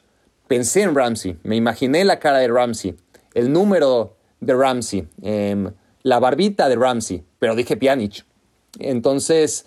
pensé 0.47 0.81
en 0.81 0.95
Ramsey. 0.95 1.37
Me 1.43 1.55
imaginé 1.55 2.03
la 2.05 2.19
cara 2.19 2.39
de 2.39 2.47
Ramsey, 2.47 2.95
el 3.33 3.51
número 3.51 4.15
de 4.41 4.53
Ramsey 4.53 5.07
la 6.05 6.19
barbita 6.19 6.69
de 6.69 6.75
Ramsey, 6.75 7.23
pero 7.39 7.55
dije 7.55 7.77
Pjanic. 7.77 8.25
Entonces, 8.77 9.65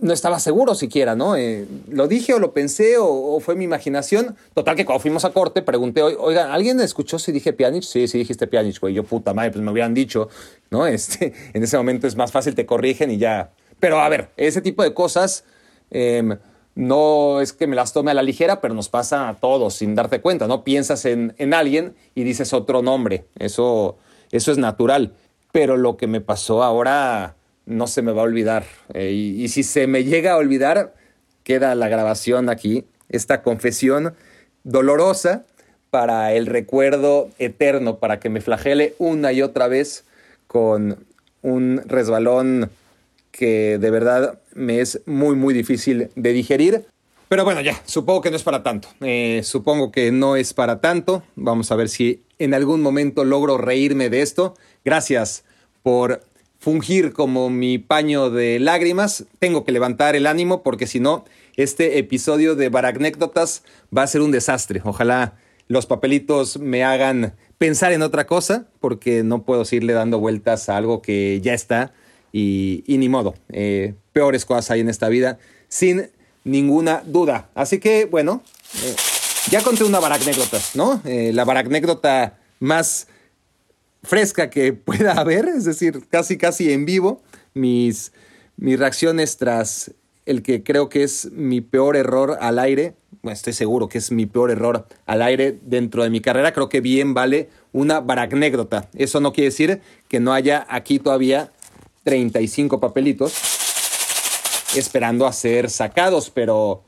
no 0.00 0.12
estaba 0.12 0.38
seguro 0.38 0.76
siquiera, 0.76 1.16
¿no? 1.16 1.34
Eh, 1.34 1.66
¿Lo 1.88 2.06
dije 2.06 2.34
o 2.34 2.38
lo 2.38 2.52
pensé 2.52 2.98
o, 3.00 3.40
fue 3.40 3.56
mi 3.56 3.64
imaginación? 3.64 4.36
Total 4.54 4.76
que 4.76 4.84
cuando 4.84 5.00
fuimos 5.00 5.24
a 5.24 5.32
corte 5.32 5.60
pregunté, 5.60 6.00
oigan, 6.00 6.52
¿alguien 6.52 6.78
escuchó 6.78 7.18
si 7.18 7.32
dije 7.32 7.52
Pjanic? 7.52 7.82
Sí, 7.82 8.06
sí 8.06 8.18
dijiste 8.18 8.46
Pjanic, 8.46 8.78
güey. 8.78 8.94
Yo, 8.94 9.02
puta 9.02 9.34
madre, 9.34 9.50
pues 9.50 9.64
me 9.64 9.72
hubieran 9.72 9.92
dicho, 9.92 10.28
¿no? 10.70 10.86
Este, 10.92 11.32
en 11.52 11.64
ese 11.64 11.76
momento 11.76 12.06
es 12.06 12.14
más 12.14 12.30
fácil, 12.30 12.54
te 12.54 12.64
corrigen 12.64 13.10
y 13.10 13.18
ya. 13.18 13.50
Pero 13.80 13.98
a 13.98 14.08
ver, 14.08 14.28
ese 14.36 14.60
tipo 14.60 14.84
de 14.84 14.94
cosas 14.94 15.42
em, 15.90 16.38
no 16.76 17.40
es 17.40 17.52
que 17.52 17.66
me 17.66 17.74
las 17.74 17.92
tome 17.92 18.12
a 18.12 18.14
la 18.14 18.22
ligera, 18.22 18.60
pero 18.60 18.72
nos 18.72 18.88
pasa 18.88 19.28
a 19.28 19.34
todos 19.34 19.74
sin 19.74 19.96
darte 19.96 20.20
cuenta, 20.20 20.46
¿no? 20.46 20.62
Piensas 20.62 21.04
en, 21.06 21.34
en 21.38 21.52
alguien 21.52 21.96
y 22.14 22.22
dices 22.22 22.52
otro 22.52 22.82
nombre. 22.82 23.24
Eso, 23.36 23.98
eso 24.30 24.52
es 24.52 24.58
natural 24.58 25.12
pero 25.52 25.76
lo 25.76 25.96
que 25.96 26.06
me 26.06 26.20
pasó 26.20 26.62
ahora 26.62 27.36
no 27.66 27.86
se 27.86 28.02
me 28.02 28.12
va 28.12 28.22
a 28.22 28.24
olvidar. 28.24 28.64
Eh, 28.94 29.12
y, 29.12 29.48
si 29.48 29.62
se 29.62 29.86
me 29.86 30.04
llega 30.04 30.32
a 30.32 30.36
olvidar, 30.36 30.94
queda 31.44 31.74
la 31.74 31.88
grabación 31.88 32.48
aquí, 32.48 32.86
esta 33.08 33.42
confesión 33.42 34.14
dolorosa 34.64 35.44
para 35.90 36.32
el 36.32 36.46
recuerdo 36.46 37.28
eterno, 37.38 37.98
para 37.98 38.18
que 38.18 38.30
me 38.30 38.40
flagele 38.40 38.94
una 38.98 39.32
y 39.32 39.42
otra 39.42 39.68
vez 39.68 40.04
con 40.46 41.04
un 41.42 41.82
resbalón 41.86 42.70
que 43.30 43.78
de 43.78 43.90
verdad 43.90 44.38
me 44.54 44.80
es 44.80 45.00
muy, 45.06 45.36
muy 45.36 45.52
difícil 45.52 46.10
de 46.14 46.32
digerir. 46.32 46.86
Pero 47.32 47.46
bueno, 47.46 47.62
ya, 47.62 47.80
supongo 47.86 48.20
que 48.20 48.30
no 48.30 48.36
es 48.36 48.42
para 48.42 48.62
tanto. 48.62 48.88
Eh, 49.00 49.40
supongo 49.42 49.90
que 49.90 50.12
no 50.12 50.36
es 50.36 50.52
para 50.52 50.82
tanto. 50.82 51.22
Vamos 51.34 51.72
a 51.72 51.76
ver 51.76 51.88
si 51.88 52.24
en 52.38 52.52
algún 52.52 52.82
momento 52.82 53.24
logro 53.24 53.56
reírme 53.56 54.10
de 54.10 54.20
esto. 54.20 54.52
Gracias 54.84 55.42
por 55.82 56.20
fungir 56.58 57.14
como 57.14 57.48
mi 57.48 57.78
paño 57.78 58.28
de 58.28 58.58
lágrimas. 58.60 59.24
Tengo 59.38 59.64
que 59.64 59.72
levantar 59.72 60.14
el 60.14 60.26
ánimo 60.26 60.62
porque 60.62 60.86
si 60.86 61.00
no, 61.00 61.24
este 61.56 61.96
episodio 61.96 62.54
de 62.54 62.68
Baracnécdotas 62.68 63.62
va 63.96 64.02
a 64.02 64.08
ser 64.08 64.20
un 64.20 64.30
desastre. 64.30 64.82
Ojalá 64.84 65.38
los 65.68 65.86
papelitos 65.86 66.58
me 66.58 66.84
hagan 66.84 67.34
pensar 67.56 67.94
en 67.94 68.02
otra 68.02 68.26
cosa 68.26 68.66
porque 68.78 69.22
no 69.22 69.42
puedo 69.42 69.64
seguirle 69.64 69.94
dando 69.94 70.20
vueltas 70.20 70.68
a 70.68 70.76
algo 70.76 71.00
que 71.00 71.40
ya 71.40 71.54
está 71.54 71.94
y, 72.30 72.84
ni 72.86 73.08
modo. 73.08 73.32
Eh, 73.48 73.94
peores 74.12 74.44
cosas 74.44 74.70
hay 74.70 74.80
en 74.80 74.90
esta 74.90 75.08
vida 75.08 75.38
sin 75.68 76.10
ninguna 76.44 77.02
duda. 77.04 77.48
Así 77.54 77.78
que, 77.78 78.06
bueno, 78.06 78.42
eh, 78.82 78.94
ya 79.50 79.62
conté 79.62 79.84
una 79.84 80.00
baracnécdotas, 80.00 80.76
¿no? 80.76 81.00
Eh, 81.04 81.32
la 81.32 81.44
baracnécdota 81.44 82.38
más 82.60 83.06
fresca 84.02 84.50
que 84.50 84.72
pueda 84.72 85.12
haber, 85.12 85.46
es 85.46 85.64
decir, 85.64 86.04
casi 86.10 86.36
casi 86.36 86.72
en 86.72 86.84
vivo, 86.84 87.22
mis, 87.54 88.12
mis 88.56 88.78
reacciones 88.78 89.36
tras 89.36 89.92
el 90.24 90.42
que 90.42 90.62
creo 90.62 90.88
que 90.88 91.02
es 91.02 91.32
mi 91.32 91.60
peor 91.60 91.96
error 91.96 92.38
al 92.40 92.58
aire, 92.60 92.94
bueno, 93.22 93.34
estoy 93.34 93.52
seguro 93.52 93.88
que 93.88 93.98
es 93.98 94.12
mi 94.12 94.26
peor 94.26 94.50
error 94.50 94.86
al 95.06 95.22
aire 95.22 95.58
dentro 95.62 96.04
de 96.04 96.10
mi 96.10 96.20
carrera, 96.20 96.52
creo 96.52 96.68
que 96.68 96.80
bien 96.80 97.12
vale 97.12 97.48
una 97.72 98.00
baracnécdota. 98.00 98.88
Eso 98.94 99.20
no 99.20 99.32
quiere 99.32 99.50
decir 99.50 99.80
que 100.08 100.20
no 100.20 100.32
haya 100.32 100.64
aquí 100.68 100.98
todavía 100.98 101.52
35 102.04 102.80
papelitos 102.80 103.61
esperando 104.76 105.26
a 105.26 105.32
ser 105.32 105.70
sacados, 105.70 106.30
pero, 106.30 106.82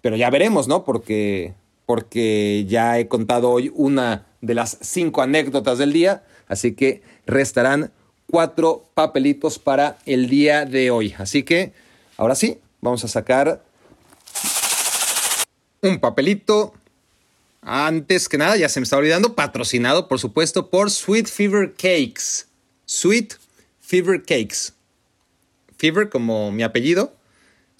pero 0.00 0.16
ya 0.16 0.30
veremos, 0.30 0.68
¿no? 0.68 0.84
Porque, 0.84 1.54
porque 1.86 2.64
ya 2.68 2.98
he 2.98 3.08
contado 3.08 3.50
hoy 3.50 3.72
una 3.74 4.26
de 4.40 4.54
las 4.54 4.78
cinco 4.80 5.22
anécdotas 5.22 5.78
del 5.78 5.92
día 5.92 6.22
Así 6.52 6.72
que 6.74 7.00
restarán 7.24 7.92
cuatro 8.30 8.84
papelitos 8.92 9.58
para 9.58 9.96
el 10.04 10.28
día 10.28 10.66
de 10.66 10.90
hoy. 10.90 11.14
Así 11.16 11.44
que 11.44 11.72
ahora 12.18 12.34
sí, 12.34 12.58
vamos 12.82 13.02
a 13.04 13.08
sacar 13.08 13.64
un 15.80 15.98
papelito. 15.98 16.74
Antes 17.62 18.28
que 18.28 18.36
nada, 18.36 18.58
ya 18.58 18.68
se 18.68 18.80
me 18.80 18.84
está 18.84 18.98
olvidando, 18.98 19.34
patrocinado 19.34 20.08
por 20.08 20.18
supuesto 20.18 20.68
por 20.68 20.90
Sweet 20.90 21.26
Fever 21.26 21.72
Cakes. 21.72 22.46
Sweet 22.84 23.32
Fever 23.80 24.20
Cakes. 24.20 24.74
Fever 25.78 26.10
como 26.10 26.52
mi 26.52 26.64
apellido. 26.64 27.14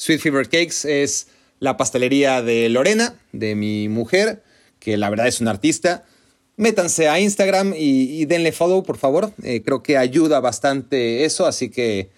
Sweet 0.02 0.18
Fever 0.18 0.48
Cakes 0.48 0.84
es 0.84 1.28
la 1.60 1.76
pastelería 1.76 2.42
de 2.42 2.68
Lorena, 2.68 3.14
de 3.30 3.54
mi 3.54 3.88
mujer, 3.88 4.42
que 4.80 4.96
la 4.96 5.08
verdad 5.10 5.28
es 5.28 5.40
una 5.40 5.52
artista. 5.52 6.02
Métanse 6.56 7.08
a 7.08 7.20
Instagram 7.20 7.72
y, 7.76 8.24
denle 8.24 8.50
follow, 8.50 8.82
por 8.82 8.98
favor. 8.98 9.32
Eh, 9.44 9.62
creo 9.64 9.80
que 9.84 9.96
ayuda 9.96 10.40
bastante 10.40 11.24
eso, 11.24 11.46
así 11.46 11.70
que 11.70 12.10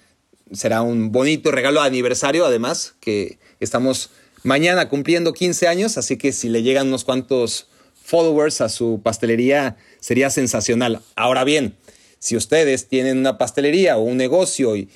será 0.50 0.81
un 0.81 1.12
bonito 1.12 1.50
regalo 1.50 1.83
de 1.83 1.88
aniversario, 1.88 2.47
además, 2.47 2.95
que 3.00 3.38
estamos 3.61 4.09
mañana 4.45 4.88
cumpliendo 4.88 5.35
15 5.35 5.69
años, 5.69 5.99
así 5.99 6.17
que 6.17 6.33
si 6.33 6.49
le 6.49 6.62
llegan 6.62 6.88
unos 6.88 7.05
cuantos 7.05 7.69
followers 8.03 8.62
a 8.62 8.71
su 8.71 9.03
pastelería, 9.03 9.76
sería 10.00 10.31
sensacional. 10.31 11.03
Ahora 11.17 11.45
bien, 11.45 11.75
si 12.19 12.35
ustedes 12.35 12.88
tienen 12.88 13.19
una 13.19 13.37
pastelería 13.37 13.99
o 13.99 14.05
un 14.05 14.17
negocio 14.17 14.75
y, 14.75 14.88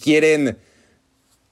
quieren 0.00 0.58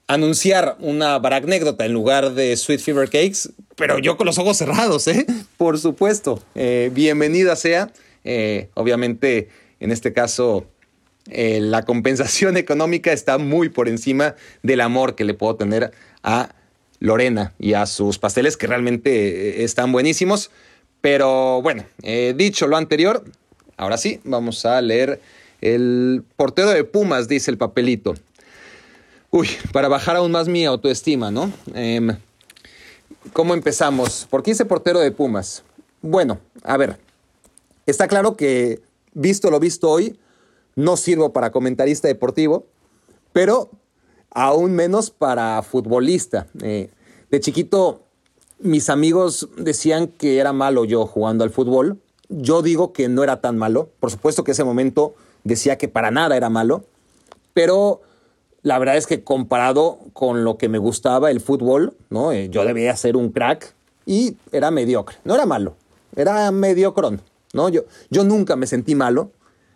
anunciar 0.06 0.76
una 0.80 1.18
baracnécdota 1.18 1.87
en 1.87 1.92
lugar 1.92 2.34
de 2.34 2.56
Sweet 2.56 2.80
Fever 2.80 3.08
Cakes, 3.08 3.50
pero 3.76 3.99
yo 3.99 4.16
con 4.16 4.26
los 4.26 4.38
ojos 4.38 4.56
cerrados, 4.56 5.08
¿eh? 5.08 5.26
Por 5.56 5.78
supuesto. 5.78 6.42
Eh, 6.54 6.90
bienvenida 6.92 7.56
sea. 7.56 7.90
Eh, 8.25 8.68
obviamente, 8.75 9.49
en 9.80 9.90
este 9.90 10.12
caso, 10.12 10.66
eh, 11.30 11.61
la 11.61 11.82
compensación 11.82 12.56
económica 12.58 13.12
está 13.12 13.38
muy 13.38 13.68
por 13.68 13.88
encima 13.88 14.34
del 14.62 14.80
amor 14.80 15.14
que 15.14 15.25
le 15.25 15.34
puedo 15.34 15.56
tener 15.56 15.92
a 16.23 16.54
Lorena 17.00 17.52
y 17.58 17.75
a 17.75 17.87
sus 17.87 18.18
pasteles, 18.18 18.56
que 18.56 18.66
realmente 18.66 19.64
están 19.64 19.92
buenísimos. 19.92 20.50
Pero 21.00 21.61
bueno, 21.61 21.84
dicho 22.34 22.66
lo 22.66 22.78
anterior, 22.78 23.25
Ahora 23.76 23.96
sí, 23.96 24.20
vamos 24.25 24.64
a 24.66 24.80
leer 24.80 25.20
el 25.61 26.23
portero 26.37 26.70
de 26.70 26.84
Pumas, 26.84 27.28
dice 27.28 27.50
el 27.50 27.58
papelito. 27.58 28.14
Uy, 29.37 29.49
para 29.73 29.88
bajar 29.88 30.14
aún 30.14 30.31
más 30.31 30.47
mi 30.47 30.64
autoestima, 30.64 31.33
¿no? 31.33 31.50
Em, 31.75 32.17
¿Cómo 33.33 33.53
empezamos? 33.55 34.29
¿Por 34.31 34.45
qué 34.45 34.53
hice 34.53 34.64
portero 34.64 35.00
de 35.00 35.11
Pumas? 35.11 35.64
Bueno, 36.03 36.38
a 36.62 36.76
ver, 36.76 37.00
está 37.85 38.07
claro 38.07 38.37
que, 38.37 38.81
visto 39.12 39.50
lo 39.50 39.59
visto 39.59 39.91
hoy, 39.91 40.17
no 40.76 40.97
sirvo 40.97 41.33
para 41.33 41.50
comentarista 41.50 42.07
deportivo, 42.07 42.67
pero 43.33 43.71
aún 44.31 44.73
menos 44.73 45.11
para 45.11 45.61
futbolista. 45.62 46.47
Eh, 46.62 46.91
de 47.33 47.41
chiquito, 47.41 48.05
mis 48.61 48.88
amigos 48.88 49.49
decían 49.57 50.07
que 50.07 50.38
era 50.38 50.53
malo 50.53 50.85
yo 50.85 51.07
jugando 51.09 51.43
al 51.43 51.50
fútbol, 51.50 51.99
yo 52.29 52.62
digo 52.62 52.93
que 52.93 53.09
no 53.09 53.25
era 53.25 53.41
tan 53.41 53.59
malo. 53.59 53.88
Por 53.99 54.12
supuesto 54.12 54.45
que 54.45 54.53
ese 54.53 54.62
momento 54.62 55.17
decía 55.43 55.76
que 55.76 55.88
para 55.88 56.12
nada 56.12 56.37
era 56.37 56.50
malo, 56.50 56.85
pero 57.53 58.00
la 58.64 58.78
verdad 58.78 58.97
es 58.97 59.06
que 59.06 59.23
comparado 59.23 59.99
con 60.14 60.42
lo 60.42 60.56
que 60.56 60.68
me 60.71 60.78
gustaba 60.78 61.30
el 61.30 61.40
fútbol, 61.40 61.94
¿no? 62.09 62.33
Eh, 62.33 62.49
yo 62.49 62.64
debía 62.64 62.97
ser 62.97 63.14
un 63.14 63.28
crack 63.30 63.75
y 64.06 64.37
era 64.52 64.71
mediocre. 64.71 65.18
No 65.23 65.35
era 65.35 65.44
malo, 65.44 65.76
era 66.16 66.50
mediocrón, 66.50 67.21
¿no? 67.52 67.68
Yo, 67.68 67.83
yo 68.11 68.25
nunca 68.25 68.56
me 68.56 68.66
sentí 68.66 68.94
malo. 68.94 69.30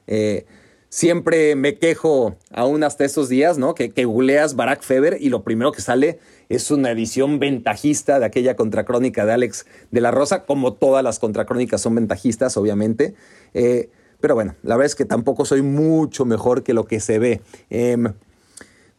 Eh, 0.07 0.47
siempre 0.89 1.55
me 1.55 1.77
quejo 1.77 2.37
aún 2.51 2.83
hasta 2.83 3.05
esos 3.05 3.29
días, 3.29 3.59
¿no? 3.59 3.75
Que, 3.75 3.91
que 3.91 4.07
googleas 4.07 4.57
Barack 4.57 4.81
Feber 4.81 5.19
y 5.21 5.29
lo 5.29 5.43
primero 5.43 5.71
que 5.71 5.83
sale 5.83 6.19
es 6.49 6.71
una 6.71 6.91
edición 6.91 7.39
ventajista 7.39 8.19
de 8.19 8.25
aquella 8.25 8.57
contracrónica 8.57 9.27
de 9.27 9.33
Alex 9.35 9.67
de 9.91 10.01
la 10.01 10.13
Rosa, 10.13 10.47
como 10.47 10.73
todas 10.73 11.05
las 11.05 11.19
contracrónicas 11.19 11.83
son 11.83 11.95
ventajistas, 11.95 12.57
obviamente. 12.57 13.15
Eh, 13.53 13.91
pero 14.19 14.35
bueno, 14.35 14.55
la 14.63 14.77
verdad 14.77 14.87
es 14.87 14.95
que 14.95 15.05
tampoco 15.05 15.45
soy 15.45 15.61
mucho 15.61 16.25
mejor 16.25 16.63
que 16.63 16.73
lo 16.73 16.87
que 16.87 17.01
se 17.01 17.19
ve. 17.19 17.43
Em, 17.69 18.15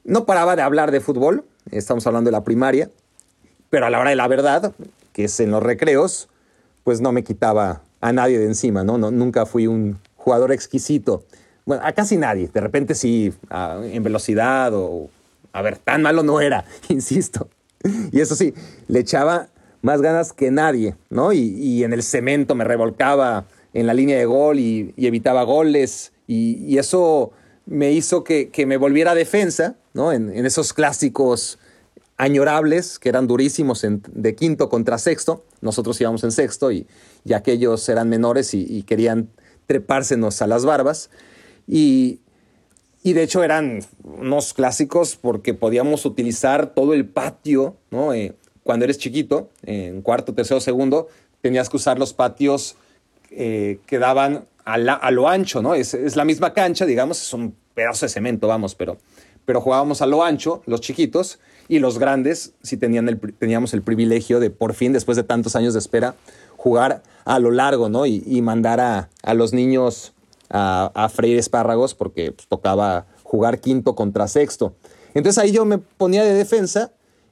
no 0.03 0.25
paraba 0.25 0.55
de 0.55 0.61
hablar 0.61 0.91
de 0.91 0.99
fútbol, 0.99 1.45
estamos 1.71 2.05
hablando 2.07 2.29
de 2.29 2.31
la 2.31 2.43
primaria, 2.43 2.89
pero 3.69 3.85
a 3.85 3.89
la 3.89 3.99
hora 3.99 4.09
de 4.09 4.15
la 4.15 4.27
verdad, 4.27 4.73
que 5.13 5.25
es 5.25 5.39
en 5.39 5.51
los 5.51 5.61
recreos, 5.61 6.29
pues 6.83 7.01
no 7.01 7.11
me 7.11 7.23
quitaba 7.23 7.81
a 8.01 8.13
nadie 8.13 8.39
de 8.39 8.45
encima, 8.45 8.83
¿no? 8.83 8.97
no 8.97 9.11
nunca 9.11 9.45
fui 9.45 9.67
un 9.67 9.99
jugador 10.15 10.51
exquisito. 10.51 11.23
Bueno, 11.65 11.83
a 11.85 11.91
casi 11.91 12.17
nadie. 12.17 12.49
De 12.51 12.61
repente 12.61 12.95
sí, 12.95 13.33
en 13.51 14.03
velocidad 14.03 14.71
o 14.73 15.09
a 15.51 15.61
ver, 15.61 15.77
tan 15.77 16.01
malo 16.01 16.23
no 16.23 16.41
era, 16.41 16.65
insisto. 16.89 17.49
Y 18.11 18.19
eso 18.19 18.35
sí, 18.35 18.53
le 18.87 18.99
echaba 18.99 19.47
más 19.81 20.01
ganas 20.01 20.33
que 20.33 20.51
nadie, 20.51 20.95
¿no? 21.09 21.31
Y, 21.31 21.83
en 21.83 21.93
el 21.93 22.03
cemento 22.03 22.55
me 22.55 22.65
revolcaba 22.65 23.45
en 23.73 23.87
la 23.87 23.93
línea 23.93 24.17
de 24.17 24.25
gol 24.25 24.59
y, 24.59 24.93
evitaba 24.97 25.43
goles. 25.43 26.11
Y, 26.27 26.77
eso 26.77 27.31
me 27.69 27.91
hizo 27.91 28.23
que, 28.23 28.51
me 28.65 28.77
volviera 28.77 29.11
a 29.11 29.15
defensa, 29.15 29.75
¿no? 29.93 30.11
En, 30.11 30.45
esos 30.45 30.73
clásicos 30.73 31.59
añorables 32.17 32.97
que 32.97 33.09
eran 33.09 33.27
durísimos 33.27 33.85
de 33.85 34.35
quinto 34.35 34.69
contra 34.69 34.97
sexto. 34.97 35.45
Nosotros 35.61 36.01
íbamos 36.01 36.23
en 36.23 36.31
sexto 36.31 36.71
y, 36.71 36.87
y 37.23 37.33
aquellos 37.33 37.87
eran 37.87 38.09
menores 38.09 38.53
y, 38.53 38.65
y 38.67 38.83
querían 38.83 39.29
trepársenos 39.67 40.41
a 40.41 40.47
las 40.47 40.65
barbas. 40.65 41.11
Y, 41.67 42.21
y 43.03 43.13
de 43.13 43.23
hecho 43.23 43.43
eran 43.43 43.81
unos 44.03 44.53
clásicos 44.53 45.15
porque 45.15 45.53
podíamos 45.53 46.05
utilizar 46.05 46.73
todo 46.73 46.93
el 46.95 47.07
patio, 47.07 47.77
¿no? 47.91 48.13
Eh, 48.13 48.33
cuando 48.63 48.85
eres 48.85 48.97
chiquito, 48.97 49.51
en 49.63 50.01
cuarto, 50.01 50.33
tercero, 50.33 50.59
segundo, 50.59 51.07
tenías 51.41 51.69
que 51.69 51.77
usar 51.77 51.97
los 51.99 52.13
patios 52.13 52.75
eh, 53.31 53.79
que 53.85 53.99
daban 53.99 54.47
a, 54.65 55.11
lo 55.11 55.27
ancho, 55.27 55.61
¿no? 55.61 55.73
Es, 55.73 55.93
es, 55.93 56.15
la 56.15 56.25
misma 56.25 56.53
cancha, 56.53 56.85
digamos, 56.85 57.21
es 57.21 57.33
un 57.33 57.55
pedazo 57.79 58.05
de 58.05 58.09
cemento, 58.09 58.49
vamos, 58.49 58.75
pero, 58.75 58.97
pero 59.45 59.61
jugábamos 59.61 60.01
a 60.01 60.05
lo 60.05 60.21
ancho, 60.21 60.61
los 60.65 60.81
chiquitos, 60.81 61.39
y 61.69 61.79
los 61.79 61.97
grandes 61.97 62.51
sí 62.61 62.75
tenían 62.75 63.07
el, 63.07 63.19
teníamos 63.19 63.73
el 63.73 63.81
privilegio 63.81 64.41
de, 64.41 64.49
por 64.49 64.73
fin, 64.73 64.91
después 64.91 65.15
de 65.15 65.23
tantos 65.23 65.55
años 65.55 65.73
de 65.73 65.79
espera, 65.79 66.15
jugar 66.57 67.03
a 67.23 67.39
lo 67.39 67.51
largo, 67.51 67.87
¿no? 67.87 68.05
Y, 68.05 68.21
y 68.25 68.41
mandar 68.41 68.81
a, 68.81 69.09
a 69.23 69.33
los 69.33 69.53
niños 69.53 70.11
a, 70.49 71.09
freír 71.13 71.37
espárragos 71.37 71.95
porque 71.95 72.33
pues, 72.33 72.47
tocaba 72.47 73.05
jugar 73.23 73.61
quinto 73.61 73.95
contra 73.95 74.27
sexto. 74.27 74.75
Entonces 75.13 75.41
ahí 75.41 75.53
yo 75.53 75.63
me 75.63 75.77
ponía 75.77 76.25
de 76.25 76.33
defensa 76.33 76.91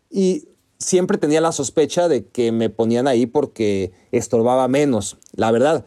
y 0.09 0.47
siempre 0.77 1.17
tenía 1.17 1.41
la 1.41 1.51
sospecha 1.51 2.07
de 2.07 2.25
que 2.25 2.53
me 2.53 2.69
ponían 2.69 3.05
ahí 3.05 3.25
porque 3.25 3.91
estorbaba 4.13 4.69
menos, 4.69 5.17
la 5.33 5.51
verdad. 5.51 5.83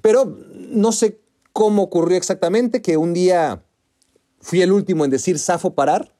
Pero 0.00 0.36
no 0.70 0.92
sé 0.92 1.18
cómo 1.54 1.84
ocurrió 1.84 2.18
exactamente 2.18 2.82
que 2.82 2.96
un 2.96 3.14
día 3.14 3.62
fui 4.40 4.60
el 4.60 4.72
último 4.72 5.04
en 5.04 5.10
decir 5.12 5.38
Safo 5.38 5.74
parar 5.74 6.12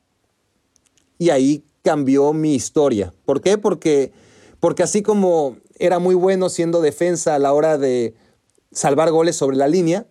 y 1.19 1.31
ahí 1.31 1.65
cambió 1.83 2.33
mi 2.33 2.55
historia. 2.55 3.13
¿Por 3.27 3.43
qué? 3.43 3.59
Porque, 3.59 4.13
porque 4.61 4.85
así 4.85 5.03
como 5.03 5.57
era 5.77 5.99
muy 5.99 6.15
bueno 6.15 6.49
siendo 6.49 6.81
defensa 6.81 7.35
a 7.35 7.41
la 7.41 7.53
hora 7.53 7.79
de 7.79 8.15
salvar 8.71 9.11
goles 9.11 9.35
sobre 9.35 9.57
la 9.57 9.67
línea, 9.67 10.07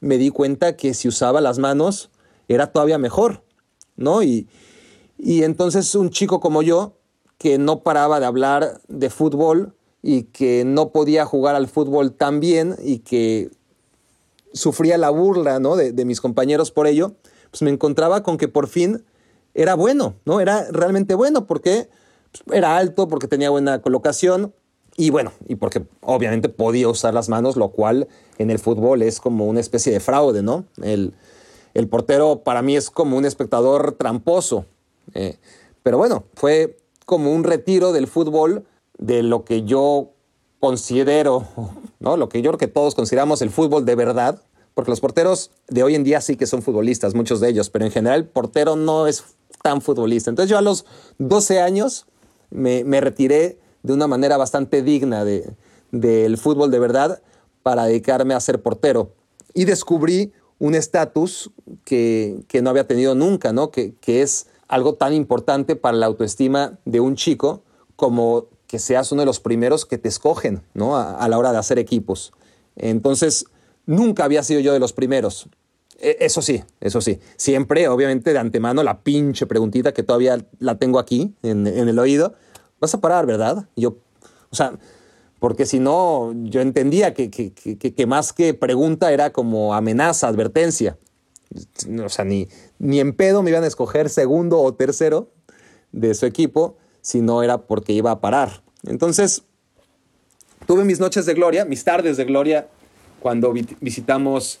me 0.00 0.16
di 0.16 0.30
cuenta 0.30 0.74
que 0.74 0.94
si 0.94 1.06
usaba 1.06 1.42
las 1.42 1.58
manos 1.58 2.10
era 2.48 2.72
todavía 2.72 2.96
mejor, 2.96 3.44
¿no? 3.96 4.22
Y, 4.22 4.48
y 5.18 5.42
entonces 5.42 5.94
un 5.94 6.08
chico 6.08 6.40
como 6.40 6.62
yo, 6.62 6.96
que 7.36 7.58
no 7.58 7.82
paraba 7.82 8.20
de 8.20 8.26
hablar 8.26 8.80
de 8.88 9.10
fútbol 9.10 9.76
y 10.00 10.24
que 10.24 10.64
no 10.64 10.92
podía 10.92 11.26
jugar 11.26 11.56
al 11.56 11.68
fútbol 11.68 12.14
tan 12.14 12.40
bien 12.40 12.74
y 12.82 13.00
que 13.00 13.50
sufría 14.52 14.98
la 14.98 15.10
burla 15.10 15.58
¿no? 15.60 15.76
de, 15.76 16.04
mis 16.04 16.20
compañeros 16.20 16.70
por 16.70 16.86
ello, 16.86 17.14
pues 17.50 17.62
me 17.62 17.70
encontraba 17.70 18.22
con 18.22 18.36
que 18.36 18.48
por 18.48 18.68
fin 18.68 19.04
era 19.54 19.74
bueno, 19.74 20.14
¿no? 20.24 20.40
Era 20.40 20.66
realmente 20.70 21.14
bueno 21.14 21.46
porque 21.46 21.88
pues, 22.32 22.56
era 22.56 22.76
alto, 22.76 23.08
porque 23.08 23.28
tenía 23.28 23.50
buena 23.50 23.82
colocación, 23.82 24.54
y 24.96 25.10
bueno, 25.10 25.32
y 25.48 25.54
porque 25.54 25.84
obviamente 26.02 26.48
podía 26.48 26.88
usar 26.88 27.14
las 27.14 27.28
manos, 27.28 27.56
lo 27.56 27.70
cual 27.70 28.08
en 28.38 28.50
el 28.50 28.58
fútbol 28.58 29.02
es 29.02 29.20
como 29.20 29.46
una 29.46 29.60
especie 29.60 29.92
de 29.92 30.00
fraude, 30.00 30.42
¿no? 30.42 30.66
El, 30.82 31.14
portero 31.88 32.42
para 32.44 32.62
mí 32.62 32.76
es 32.76 32.90
como 32.90 33.16
un 33.16 33.24
espectador 33.24 33.92
tramposo. 33.92 34.66
Eh, 35.14 35.38
pero 35.82 35.96
bueno, 35.96 36.24
fue 36.34 36.76
como 37.06 37.32
un 37.32 37.44
retiro 37.44 37.92
del 37.92 38.06
fútbol 38.06 38.64
de 38.98 39.22
lo 39.22 39.44
que 39.44 39.62
yo 39.62 40.11
considero, 40.62 41.48
¿no? 41.98 42.16
Lo 42.16 42.28
que 42.28 42.40
yo 42.40 42.50
creo 42.50 42.58
que 42.58 42.68
todos 42.68 42.94
consideramos 42.94 43.42
el 43.42 43.50
fútbol 43.50 43.84
de 43.84 43.96
verdad, 43.96 44.40
porque 44.74 44.92
los 44.92 45.00
porteros 45.00 45.50
de 45.66 45.82
hoy 45.82 45.96
en 45.96 46.04
día 46.04 46.20
sí 46.20 46.36
que 46.36 46.46
son 46.46 46.62
futbolistas, 46.62 47.16
muchos 47.16 47.40
de 47.40 47.48
ellos, 47.48 47.68
pero 47.68 47.84
en 47.84 47.90
general 47.90 48.20
el 48.20 48.26
portero 48.26 48.76
no 48.76 49.08
es 49.08 49.24
tan 49.60 49.82
futbolista. 49.82 50.30
Entonces 50.30 50.48
yo 50.48 50.56
a 50.56 50.62
los 50.62 50.86
12 51.18 51.60
años 51.60 52.06
me, 52.50 52.84
me 52.84 53.00
retiré 53.00 53.58
de 53.82 53.92
una 53.92 54.06
manera 54.06 54.36
bastante 54.36 54.84
digna 54.84 55.24
del 55.24 55.56
de, 55.90 56.36
fútbol 56.36 56.70
de 56.70 56.78
verdad 56.78 57.22
para 57.64 57.86
dedicarme 57.86 58.34
a 58.34 58.38
ser 58.38 58.62
portero. 58.62 59.10
Y 59.54 59.64
descubrí 59.64 60.32
un 60.60 60.76
estatus 60.76 61.50
que, 61.84 62.44
no 62.62 62.70
había 62.70 62.86
tenido 62.86 63.16
nunca, 63.16 63.52
¿no? 63.52 63.72
Que, 63.72 63.94
que 63.96 64.22
es 64.22 64.46
algo 64.68 64.94
tan 64.94 65.12
importante 65.12 65.74
para 65.74 65.96
la 65.96 66.06
autoestima 66.06 66.78
de 66.84 67.00
un 67.00 67.16
chico 67.16 67.64
como 67.96 68.46
que 68.72 68.78
seas 68.78 69.12
uno 69.12 69.20
de 69.20 69.26
los 69.26 69.38
primeros 69.38 69.84
que 69.84 69.98
te 69.98 70.08
escogen 70.08 70.62
¿no? 70.72 70.96
a, 70.96 71.28
la 71.28 71.36
hora 71.36 71.52
de 71.52 71.58
hacer 71.58 71.78
equipos. 71.78 72.32
Entonces, 72.74 73.44
nunca 73.84 74.24
había 74.24 74.42
sido 74.42 74.60
yo 74.60 74.72
de 74.72 74.78
los 74.78 74.94
primeros. 74.94 75.50
E, 76.00 76.16
eso 76.20 76.40
sí, 76.40 76.64
eso 76.80 77.02
sí. 77.02 77.20
Siempre, 77.36 77.86
obviamente, 77.88 78.32
de 78.32 78.38
antemano, 78.38 78.82
la 78.82 79.02
pinche 79.02 79.44
preguntita 79.44 79.92
que 79.92 80.02
todavía 80.02 80.42
la 80.58 80.78
tengo 80.78 80.98
aquí 80.98 81.34
en, 81.42 81.66
en 81.66 81.86
el 81.86 81.98
oído 81.98 82.32
vas 82.80 82.94
a 82.94 83.00
parar, 83.02 83.26
¿verdad? 83.26 83.68
Yo, 83.76 83.98
o 84.48 84.56
sea, 84.56 84.72
porque 85.38 85.66
si 85.66 85.78
no, 85.78 86.32
yo 86.44 86.62
entendía 86.62 87.12
que, 87.12 87.30
que, 87.30 87.52
que, 87.52 87.76
que, 87.76 88.06
más 88.06 88.32
que 88.32 88.54
pregunta 88.54 89.12
era 89.12 89.34
como 89.34 89.74
amenaza, 89.74 90.28
advertencia. 90.28 90.96
O 92.02 92.08
sea, 92.08 92.24
ni, 92.24 92.48
ni 92.78 93.00
en 93.00 93.12
pedo 93.12 93.42
me 93.42 93.50
iban 93.50 93.64
a 93.64 93.66
escoger 93.66 94.08
segundo 94.08 94.62
o 94.62 94.72
tercero 94.72 95.28
de 95.92 96.14
su 96.14 96.24
equipo, 96.24 96.78
si 97.02 97.20
no 97.20 97.42
era 97.42 97.58
porque 97.58 97.92
iba 97.92 98.10
a 98.10 98.20
parar. 98.20 98.62
Entonces, 98.86 99.42
tuve 100.66 100.84
mis 100.84 101.00
noches 101.00 101.26
de 101.26 101.34
gloria, 101.34 101.66
mis 101.66 101.84
tardes 101.84 102.16
de 102.16 102.24
gloria, 102.24 102.68
cuando 103.20 103.52
visitamos 103.52 104.58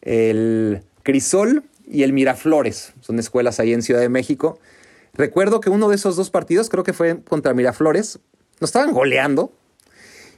el 0.00 0.82
Crisol 1.02 1.64
y 1.86 2.02
el 2.02 2.12
Miraflores. 2.12 2.94
Son 3.00 3.18
escuelas 3.18 3.60
ahí 3.60 3.72
en 3.72 3.82
Ciudad 3.82 4.00
de 4.00 4.08
México. 4.08 4.58
Recuerdo 5.14 5.60
que 5.60 5.70
uno 5.70 5.88
de 5.88 5.96
esos 5.96 6.16
dos 6.16 6.30
partidos, 6.30 6.70
creo 6.70 6.84
que 6.84 6.92
fue 6.92 7.20
contra 7.22 7.52
Miraflores, 7.52 8.18
nos 8.60 8.68
estaban 8.68 8.92
goleando. 8.92 9.52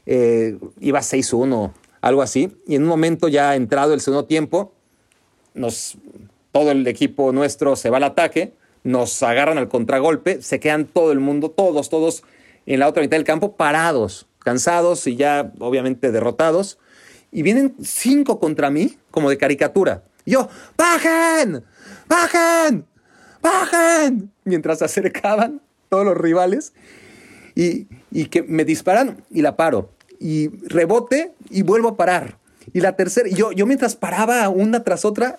Eh, 0.07 0.59
iba 0.81 1.01
6-1, 1.01 1.73
algo 2.01 2.23
así. 2.23 2.57
Y 2.67 2.75
en 2.75 2.83
un 2.83 2.89
momento 2.89 3.29
ya 3.29 3.55
entrado 3.55 3.95
el 3.95 4.01
segundo 4.01 4.27
tiempo, 4.27 4.73
nos, 5.55 5.97
todo 6.53 6.71
el 6.71 6.87
equipo 6.87 7.33
nuestro 7.33 7.77
se 7.77 7.91
va 7.91 7.99
al 7.99 8.05
ataque, 8.05 8.55
nos 8.85 9.23
agarran 9.23 9.59
al 9.59 9.69
contragolpe, 9.69 10.43
se 10.43 10.61
quedan 10.61 10.85
todo 10.85 11.11
el 11.11 11.19
mundo, 11.19 11.51
todos, 11.51 11.89
todos 11.89 12.23
en 12.67 12.81
la 12.81 12.89
otra 12.89 13.03
mitad 13.03 13.17
del 13.17 13.25
campo, 13.25 13.57
parados, 13.57 14.27
cansados 14.39 15.07
y 15.07 15.17
ya 15.17 15.53
obviamente 15.59 16.13
derrotados. 16.13 16.79
Y 17.33 17.43
vienen 17.43 17.75
cinco 17.83 18.39
contra 18.39 18.71
mí, 18.71 18.97
como 19.11 19.31
de 19.31 19.39
caricatura. 19.39 20.05
Y 20.25 20.33
yo, 20.33 20.49
¡bajen! 20.77 21.65
¡bajen! 22.07 22.85
¡bajen! 23.43 24.31
Mientras 24.45 24.79
se 24.79 24.85
acercaban 24.85 25.61
todos 25.89 26.05
los 26.05 26.17
rivales 26.17 26.75
y, 27.55 27.89
y 28.13 28.27
que 28.27 28.43
me 28.43 28.65
disparan 28.65 29.25
y 29.31 29.43
la 29.43 29.57
paro. 29.57 29.91
Y 30.21 30.49
rebote 30.69 31.33
y 31.51 31.63
vuelvo 31.63 31.89
a 31.89 31.97
parar. 31.97 32.39
Y 32.73 32.81
la 32.81 32.97
tercera, 32.97 33.29
yo, 33.29 33.53
yo 33.53 33.67
mientras 33.67 33.97
paraba 33.97 34.49
una 34.49 34.85
tras 34.85 35.05
otra, 35.05 35.39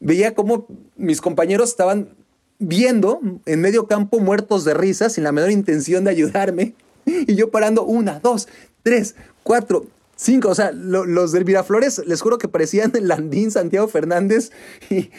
veía 0.00 0.34
cómo 0.34 0.66
mis 0.96 1.20
compañeros 1.20 1.70
estaban 1.70 2.17
viendo 2.58 3.20
en 3.46 3.60
medio 3.60 3.86
campo 3.86 4.18
muertos 4.18 4.64
de 4.64 4.74
risa 4.74 5.10
sin 5.10 5.24
la 5.24 5.32
menor 5.32 5.50
intención 5.50 6.04
de 6.04 6.10
ayudarme. 6.10 6.74
Y 7.06 7.36
yo 7.36 7.50
parando 7.50 7.84
una, 7.84 8.20
dos, 8.20 8.48
tres, 8.82 9.14
cuatro, 9.42 9.86
cinco. 10.14 10.50
O 10.50 10.54
sea, 10.54 10.72
los 10.72 11.32
del 11.32 11.46
Miraflores, 11.46 12.02
les 12.06 12.20
juro 12.20 12.36
que 12.36 12.48
parecían 12.48 12.92
Landín, 13.00 13.50
Santiago 13.50 13.88
Fernández 13.88 14.50
y, 14.90 15.10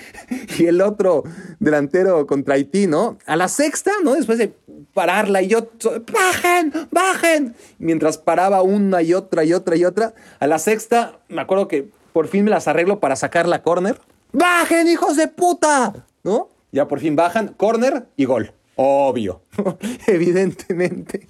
y, 0.60 0.66
el 0.68 0.82
otro 0.82 1.24
delantero 1.60 2.28
contra 2.28 2.56
Haití, 2.56 2.86
¿no? 2.86 3.18
A 3.26 3.36
la 3.36 3.48
sexta, 3.48 3.92
¿no? 4.04 4.14
Después 4.14 4.38
de 4.38 4.54
pararla 4.94 5.42
y 5.42 5.48
yo, 5.48 5.70
bajen, 6.14 6.74
bajen. 6.92 7.56
Mientras 7.80 8.18
paraba 8.18 8.62
una 8.62 9.02
y 9.02 9.14
otra 9.14 9.44
y 9.44 9.54
otra 9.54 9.76
y 9.76 9.86
otra. 9.86 10.14
A 10.40 10.48
la 10.48 10.60
sexta, 10.60 11.20
me 11.30 11.42
acuerdo 11.42 11.68
que 11.68 11.90
por 12.14 12.28
fin 12.28 12.44
me 12.44 12.52
las 12.52 12.68
arreglo 12.68 13.00
para 13.00 13.16
sacar 13.16 13.48
la 13.48 13.64
corner. 13.64 14.00
¡Bajen, 14.32 14.88
hijos 14.88 15.16
de 15.16 15.28
puta! 15.28 16.06
¿No? 16.24 16.50
Ya 16.72 16.88
por 16.88 17.00
fin 17.00 17.16
bajan, 17.16 17.50
corner 17.50 18.06
y 18.16 18.26
gol. 18.26 18.54
Obvio. 18.76 19.42
Evidentemente. 20.08 21.28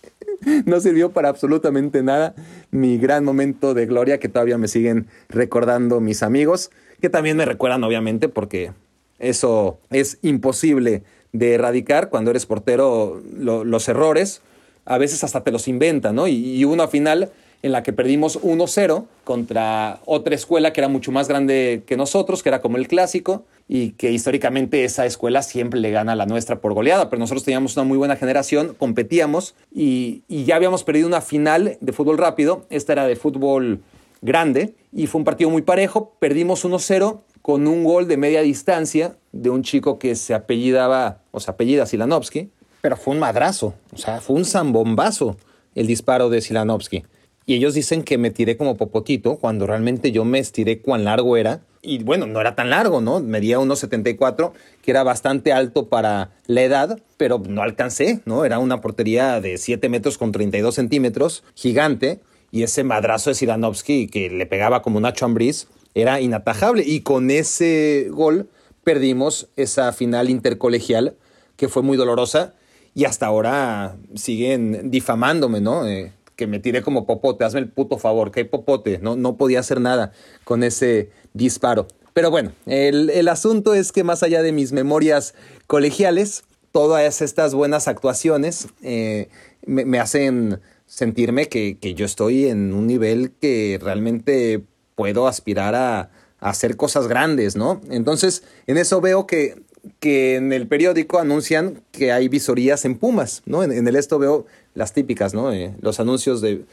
No 0.66 0.80
sirvió 0.80 1.12
para 1.12 1.30
absolutamente 1.30 2.04
nada 2.04 2.36
mi 2.72 2.98
gran 2.98 3.26
momento 3.26 3.74
de 3.74 3.86
gloria 3.86 4.20
que 4.20 4.30
todavía 4.30 4.58
me 4.58 4.68
siguen 4.68 5.08
recordando 5.28 6.00
mis 6.00 6.24
amigos, 6.24 6.72
que 7.02 7.10
también 7.10 7.38
me 7.38 7.46
recuerdan 7.46 7.84
obviamente 7.84 8.30
porque 8.30 8.72
eso 9.18 9.80
es 9.90 10.18
imposible 10.22 11.04
de 11.34 11.56
erradicar 11.56 12.10
cuando 12.10 12.32
eres 12.32 12.46
portero 12.46 13.22
los 13.36 13.90
errores, 13.90 14.42
a 14.86 14.98
veces 14.98 15.24
hasta 15.24 15.44
te 15.44 15.52
los 15.52 15.68
inventan, 15.68 16.16
¿no? 16.16 16.28
Y, 16.28 16.34
y 16.36 16.64
uno 16.66 16.84
al 16.84 16.90
final 16.90 17.32
en 17.62 17.72
la 17.72 17.84
que 17.84 17.94
perdimos 17.94 18.42
1-0 18.42 19.06
contra 19.24 20.00
otra 20.06 20.36
escuela 20.36 20.72
que 20.72 20.82
era 20.82 20.88
mucho 20.88 21.12
más 21.12 21.28
grande 21.28 21.84
que 21.86 21.98
nosotros, 21.98 22.42
que 22.42 22.50
era 22.50 22.62
como 22.62 22.78
el 22.78 22.88
clásico, 22.88 23.46
y 23.68 23.92
que 23.92 24.12
históricamente 24.12 24.84
esa 24.84 25.06
escuela 25.06 25.44
siempre 25.44 25.80
le 25.80 25.92
gana 25.92 26.14
a 26.14 26.16
la 26.16 26.26
nuestra 26.26 26.60
por 26.60 26.74
goleada, 26.74 27.10
pero 27.10 27.20
nosotros 27.20 27.44
teníamos 27.44 27.78
una 27.78 27.84
muy 27.84 27.98
buena 27.98 28.16
generación, 28.16 28.76
competíamos 28.78 29.56
y, 29.72 30.24
ya 30.28 30.56
habíamos 30.56 30.84
perdido 30.84 31.08
una 31.08 31.22
final 31.22 31.78
de 31.80 31.94
fútbol 31.94 32.18
rápido, 32.18 32.66
esta 32.70 32.94
era 32.94 33.06
de 33.06 33.16
fútbol 33.16 33.82
grande, 34.22 34.74
y 34.92 35.08
fue 35.08 35.20
un 35.20 35.26
partido 35.26 35.50
muy 35.50 35.62
parejo, 35.62 36.16
perdimos 36.20 36.66
1-0 36.66 37.22
con 37.42 37.68
un 37.68 37.84
gol 37.84 38.08
de 38.08 38.18
media 38.18 38.42
distancia 38.42 39.18
de 39.32 39.50
un 39.50 39.64
chico 39.64 40.00
que 40.00 40.16
se 40.16 40.34
apellidaba, 40.34 41.20
o 41.32 41.40
sea, 41.40 41.54
apellida 41.54 41.86
Silanovsky, 41.86 42.50
pero 42.82 42.98
fue 42.98 43.14
un 43.14 43.20
madrazo, 43.20 43.76
o 43.94 43.98
sea, 43.98 44.22
fue 44.22 44.36
un 44.38 44.46
zambombazo 44.46 45.38
el 45.76 45.86
disparo 45.86 46.30
de 46.30 46.42
Silanovsky. 46.42 47.04
Y 47.50 47.56
ellos 47.56 47.74
dicen 47.74 48.04
que 48.04 48.20
me 48.20 48.30
tiré 48.30 48.58
como 48.58 48.78
popotito 48.78 49.38
cuando 49.38 49.66
realmente 49.66 50.12
yo 50.12 50.24
me 50.24 50.38
estiré 50.38 50.82
cuán 50.82 51.04
largo 51.04 51.36
era. 51.36 51.62
Y 51.82 52.04
bueno, 52.04 52.28
no 52.28 52.40
era 52.40 52.54
tan 52.54 52.70
largo, 52.70 53.02
¿no? 53.02 53.22
Medía 53.22 53.58
1,74, 53.58 54.52
que 54.84 54.92
era 54.92 55.02
bastante 55.02 55.52
alto 55.52 55.90
para 55.90 56.30
la 56.46 56.62
edad, 56.62 57.00
pero 57.18 57.42
no 57.50 57.64
alcancé, 57.64 58.20
¿no? 58.26 58.46
Era 58.46 58.60
una 58.60 58.82
portería 58.82 59.42
de 59.42 59.58
7 59.58 59.90
metros 59.90 60.20
con 60.20 60.32
32 60.32 60.76
centímetros, 60.76 61.44
gigante. 61.56 62.20
Y 62.52 62.62
ese 62.62 62.84
madrazo 62.84 63.32
de 63.32 63.34
Sidanovsky 63.34 64.10
que 64.10 64.30
le 64.30 64.46
pegaba 64.46 64.84
como 64.84 65.00
Nacho 65.00 65.26
Ambriz 65.26 65.70
era 65.96 66.22
inatajable. 66.22 66.84
Y 66.86 67.00
con 67.00 67.32
ese 67.32 68.10
gol 68.12 68.48
perdimos 68.84 69.48
esa 69.56 69.92
final 69.92 70.30
intercolegial 70.30 71.16
que 71.58 71.68
fue 71.68 71.82
muy 71.82 71.98
dolorosa 71.98 72.54
y 72.94 73.06
hasta 73.06 73.28
ahora 73.28 73.96
siguen 74.16 74.92
difamándome, 74.92 75.62
¿no? 75.62 75.88
Eh, 75.88 76.12
que 76.40 76.48
me 76.48 76.60
tiré 76.60 76.82
como 76.82 77.06
popote, 77.06 77.44
hazme 77.44 77.60
el 77.60 77.68
puto 77.68 77.98
favor, 77.98 78.32
que 78.32 78.46
popote, 78.46 79.00
no, 79.00 79.18
no 79.18 79.36
podía 79.36 79.60
hacer 79.60 79.82
nada 79.82 80.14
con 80.46 80.64
ese 80.64 81.10
disparo. 81.34 81.86
Pero 82.14 82.32
bueno, 82.32 82.54
el, 82.66 83.28
asunto 83.28 83.74
es 83.74 83.92
que 83.92 84.06
más 84.06 84.24
allá 84.24 84.42
de 84.42 84.54
mis 84.54 84.72
memorias 84.72 85.36
colegiales, 85.68 86.46
todas 86.72 87.22
estas 87.22 87.54
buenas 87.54 87.90
actuaciones 87.90 88.70
eh, 88.82 89.28
me, 89.66 90.00
hacen 90.00 90.62
sentirme 90.86 91.50
que, 91.50 91.78
yo 91.94 92.06
estoy 92.06 92.48
en 92.48 92.74
un 92.74 92.88
nivel 92.88 93.34
que 93.42 93.78
realmente 93.82 94.64
puedo 94.96 95.28
aspirar 95.28 95.76
a, 95.76 96.10
hacer 96.40 96.78
cosas 96.78 97.10
grandes, 97.10 97.58
¿no? 97.58 97.82
Entonces, 97.90 98.44
en 98.66 98.78
eso 98.78 99.02
veo 99.02 99.28
que, 99.28 99.62
que 100.00 100.38
en 100.38 100.54
el 100.54 100.70
periódico 100.70 101.20
anuncian 101.20 101.84
que 101.92 102.14
hay 102.14 102.30
visorías 102.30 102.86
en 102.86 102.98
Pumas, 102.98 103.42
¿no? 103.46 103.62
En 103.62 103.86
el 103.86 103.96
esto 103.98 104.20
veo 104.20 104.46
las 104.80 104.94
típicas, 104.94 105.34
¿no? 105.34 105.52
Eh, 105.52 105.76
los 105.82 106.00
anuncios 106.00 106.42
de, 106.42 106.66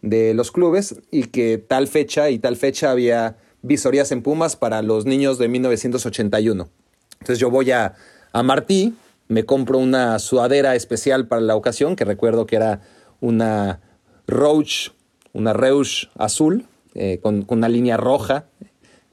los 0.00 0.52
clubes 0.52 0.94
y 1.10 1.24
que 1.24 1.58
tal 1.58 1.88
fecha 1.88 2.30
y 2.30 2.38
tal 2.38 2.56
fecha 2.56 2.92
había 2.92 3.36
visorías 3.62 4.12
en 4.12 4.22
Pumas 4.22 4.54
para 4.54 4.80
los 4.80 5.04
niños 5.04 5.38
de 5.38 5.48
1981. 5.48 6.68
Entonces 7.14 7.38
yo 7.40 7.50
voy 7.50 7.72
a, 7.72 7.94
a 8.32 8.42
Martí, 8.44 8.94
me 9.26 9.44
compro 9.44 9.78
una 9.78 10.20
sudadera 10.20 10.76
especial 10.76 11.26
para 11.26 11.42
la 11.42 11.56
ocasión, 11.56 11.96
que 11.96 12.04
recuerdo 12.04 12.46
que 12.46 12.54
era 12.54 12.80
una 13.20 13.80
Roach, 14.28 14.90
una 15.32 15.52
Reusch 15.52 16.08
azul, 16.16 16.64
eh, 16.94 17.18
con, 17.20 17.44
una 17.48 17.68
línea 17.68 17.96
roja, 17.96 18.44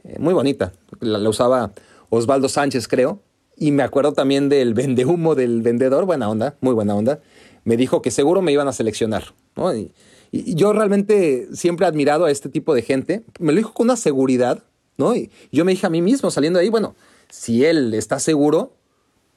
eh, 0.04 0.18
muy 0.20 0.36
bonita. 0.36 0.72
La, 1.00 1.18
la, 1.18 1.30
usaba 1.30 1.72
Osvaldo 2.10 2.48
Sánchez, 2.48 2.88
creo. 2.88 3.22
Y 3.58 3.72
me 3.72 3.82
acuerdo 3.82 4.14
también 4.14 4.50
del 4.50 4.76
vendehumo 4.76 5.34
del 5.34 5.64
vendedor, 5.64 6.06
buena 6.06 6.30
onda, 6.30 6.56
muy 6.62 6.76
buena 6.76 6.94
onda 6.94 7.22
me 7.66 7.76
dijo 7.76 8.02
que 8.02 8.12
seguro 8.12 8.42
me 8.42 8.54
iban 8.54 8.70
a 8.70 8.74
seleccionar. 8.74 9.34
Y, 10.32 10.56
yo 10.56 10.74
realmente 10.74 11.48
siempre 11.54 11.86
he 11.86 11.90
admirado 11.90 12.26
a 12.26 12.32
este 12.32 12.50
tipo 12.50 12.74
de 12.74 12.82
gente. 12.82 13.24
Me 13.40 13.52
lo 13.52 13.58
dijo 13.58 13.74
con 13.74 13.88
una 13.88 13.98
seguridad, 13.98 14.64
¿no? 14.98 15.16
Y 15.16 15.30
yo 15.52 15.66
me 15.66 15.72
dije 15.72 15.88
a 15.88 15.90
mí 15.90 16.02
mismo 16.02 16.32
saliendo 16.32 16.60
de 16.60 16.66
ahí, 16.66 16.70
bueno, 16.70 16.96
si 17.30 17.66
él 17.66 17.94
está 17.94 18.20
seguro, 18.20 18.74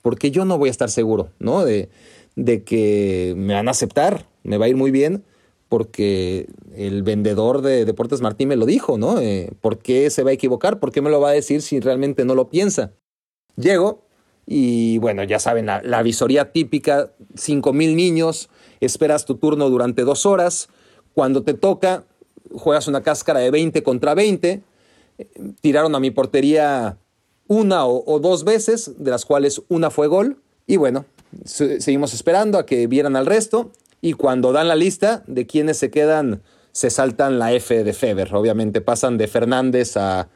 ¿por 0.02 0.18
qué 0.18 0.30
yo 0.30 0.44
no 0.44 0.58
voy 0.58 0.68
a 0.68 0.70
estar 0.70 0.90
seguro, 0.90 1.30
¿no? 1.38 1.64
De, 1.64 1.88
de 2.36 2.62
que 2.62 3.34
me 3.36 3.54
van 3.54 3.68
a 3.68 3.72
aceptar, 3.72 4.26
me 4.44 4.58
va 4.58 4.66
a 4.66 4.68
ir 4.68 4.76
muy 4.76 4.90
bien, 4.90 5.24
porque 5.68 6.48
el 6.74 7.02
vendedor 7.02 7.62
de 7.62 7.84
Deportes 7.84 8.20
Martín 8.20 8.48
me 8.48 8.56
lo 8.56 8.66
dijo, 8.66 8.98
¿no? 8.98 9.20
Eh, 9.20 9.50
¿Por 9.60 9.78
qué 9.78 10.10
se 10.10 10.22
va 10.22 10.30
a 10.30 10.34
equivocar? 10.34 10.80
¿Por 10.80 10.92
qué 10.92 11.02
me 11.02 11.10
lo 11.10 11.20
va 11.20 11.30
a 11.30 11.32
decir 11.32 11.62
si 11.62 11.80
realmente 11.80 12.24
no 12.24 12.34
lo 12.34 12.48
piensa? 12.48 12.92
Llego, 13.56 14.07
y 14.50 14.96
bueno, 14.96 15.24
ya 15.24 15.38
saben, 15.38 15.66
la, 15.66 16.02
visoría 16.02 16.52
típica, 16.52 17.12
5 17.34 17.74
mil 17.74 17.94
niños, 17.94 18.48
esperas 18.80 19.26
tu 19.26 19.34
turno 19.34 19.68
durante 19.68 20.04
dos 20.04 20.24
horas, 20.24 20.70
cuando 21.12 21.42
te 21.42 21.52
toca, 21.52 22.04
juegas 22.54 22.88
una 22.88 23.02
cáscara 23.02 23.40
de 23.40 23.50
20 23.50 23.82
contra 23.82 24.14
20, 24.14 24.62
tiraron 25.60 25.94
a 25.94 26.00
mi 26.00 26.10
portería 26.10 26.96
una 27.46 27.84
o, 27.84 28.20
dos 28.20 28.44
veces, 28.44 28.94
de 28.96 29.10
las 29.10 29.26
cuales 29.26 29.60
una 29.68 29.90
fue 29.90 30.06
gol, 30.06 30.40
y 30.66 30.78
bueno, 30.78 31.04
seguimos 31.44 32.14
esperando 32.14 32.58
a 32.58 32.64
que 32.64 32.86
vieran 32.86 33.16
al 33.16 33.26
resto, 33.26 33.70
y 34.00 34.14
cuando 34.14 34.52
dan 34.52 34.68
la 34.68 34.76
lista 34.76 35.24
de 35.26 35.46
quienes 35.46 35.76
se 35.76 35.90
quedan, 35.90 36.40
se 36.72 36.88
saltan 36.88 37.38
la 37.38 37.52
F 37.52 37.84
de 37.84 37.92
Feber, 37.92 38.34
obviamente 38.34 38.80
pasan 38.80 39.18
de 39.18 39.28
Fernández 39.28 39.98
a, 39.98 40.30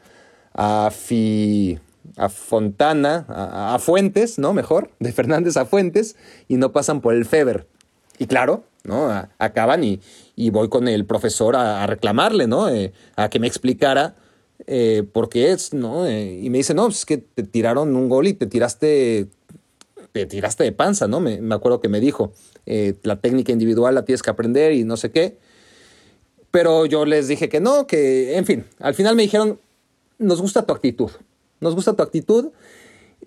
a 0.53 0.91
Fi 0.91 1.79
a 2.17 2.29
Fontana, 2.29 3.25
a, 3.27 3.77
Fuentes, 3.79 4.39
¿no? 4.39 4.53
Mejor, 4.53 4.91
de 4.99 5.11
Fernández 5.11 5.57
a 5.57 5.65
Fuentes, 5.65 6.15
y 6.47 6.57
no 6.57 6.71
pasan 6.71 7.01
por 7.01 7.13
el 7.13 7.25
Feber. 7.25 7.67
y 8.19 8.27
claro, 8.27 8.63
¿no? 8.83 9.09
acaban 9.39 9.83
y, 9.83 10.01
y, 10.35 10.49
voy 10.49 10.69
con 10.69 10.87
el 10.87 11.05
profesor 11.05 11.55
a, 11.55 11.85
reclamarle, 11.87 12.47
¿no? 12.47 12.69
Eh, 12.69 12.93
a 13.15 13.29
que 13.29 13.39
me 13.39 13.47
explicara 13.47 14.15
eh, 14.67 15.03
por 15.11 15.29
qué 15.29 15.51
es, 15.51 15.73
¿no? 15.73 16.05
Eh, 16.05 16.39
y 16.41 16.49
me 16.49 16.59
dice, 16.59 16.73
no, 16.73 16.85
pues 16.85 16.99
es 16.99 17.05
que 17.05 17.17
te 17.17 17.43
tiraron 17.43 17.95
un 17.95 18.09
gol 18.09 18.27
y 18.27 18.33
te 18.33 18.45
tiraste, 18.45 19.27
te 20.11 20.25
tiraste 20.25 20.63
de 20.63 20.71
panza, 20.71 21.07
¿no? 21.07 21.19
Me, 21.19 21.41
me 21.41 21.55
acuerdo 21.55 21.81
que 21.81 21.89
me 21.89 21.99
dijo, 21.99 22.33
la 22.65 23.17
técnica 23.17 23.51
individual 23.51 23.95
la 23.95 24.05
tienes 24.05 24.21
que 24.21 24.29
aprender 24.29 24.73
y 24.73 24.83
no 24.83 24.97
sé 24.97 25.11
qué. 25.11 25.37
Pero 26.51 26.85
yo 26.85 27.05
les 27.05 27.27
dije 27.27 27.49
que 27.49 27.59
no, 27.59 27.87
que, 27.87 28.37
en 28.37 28.45
fin, 28.45 28.65
al 28.79 28.93
final 28.93 29.15
me 29.15 29.23
dijeron, 29.23 29.59
nos 30.19 30.39
gusta 30.39 30.65
tu 30.65 30.73
actitud, 30.73 31.09
nos 31.59 31.75
gusta 31.75 31.93
tu 31.93 32.03
actitud. 32.03 32.51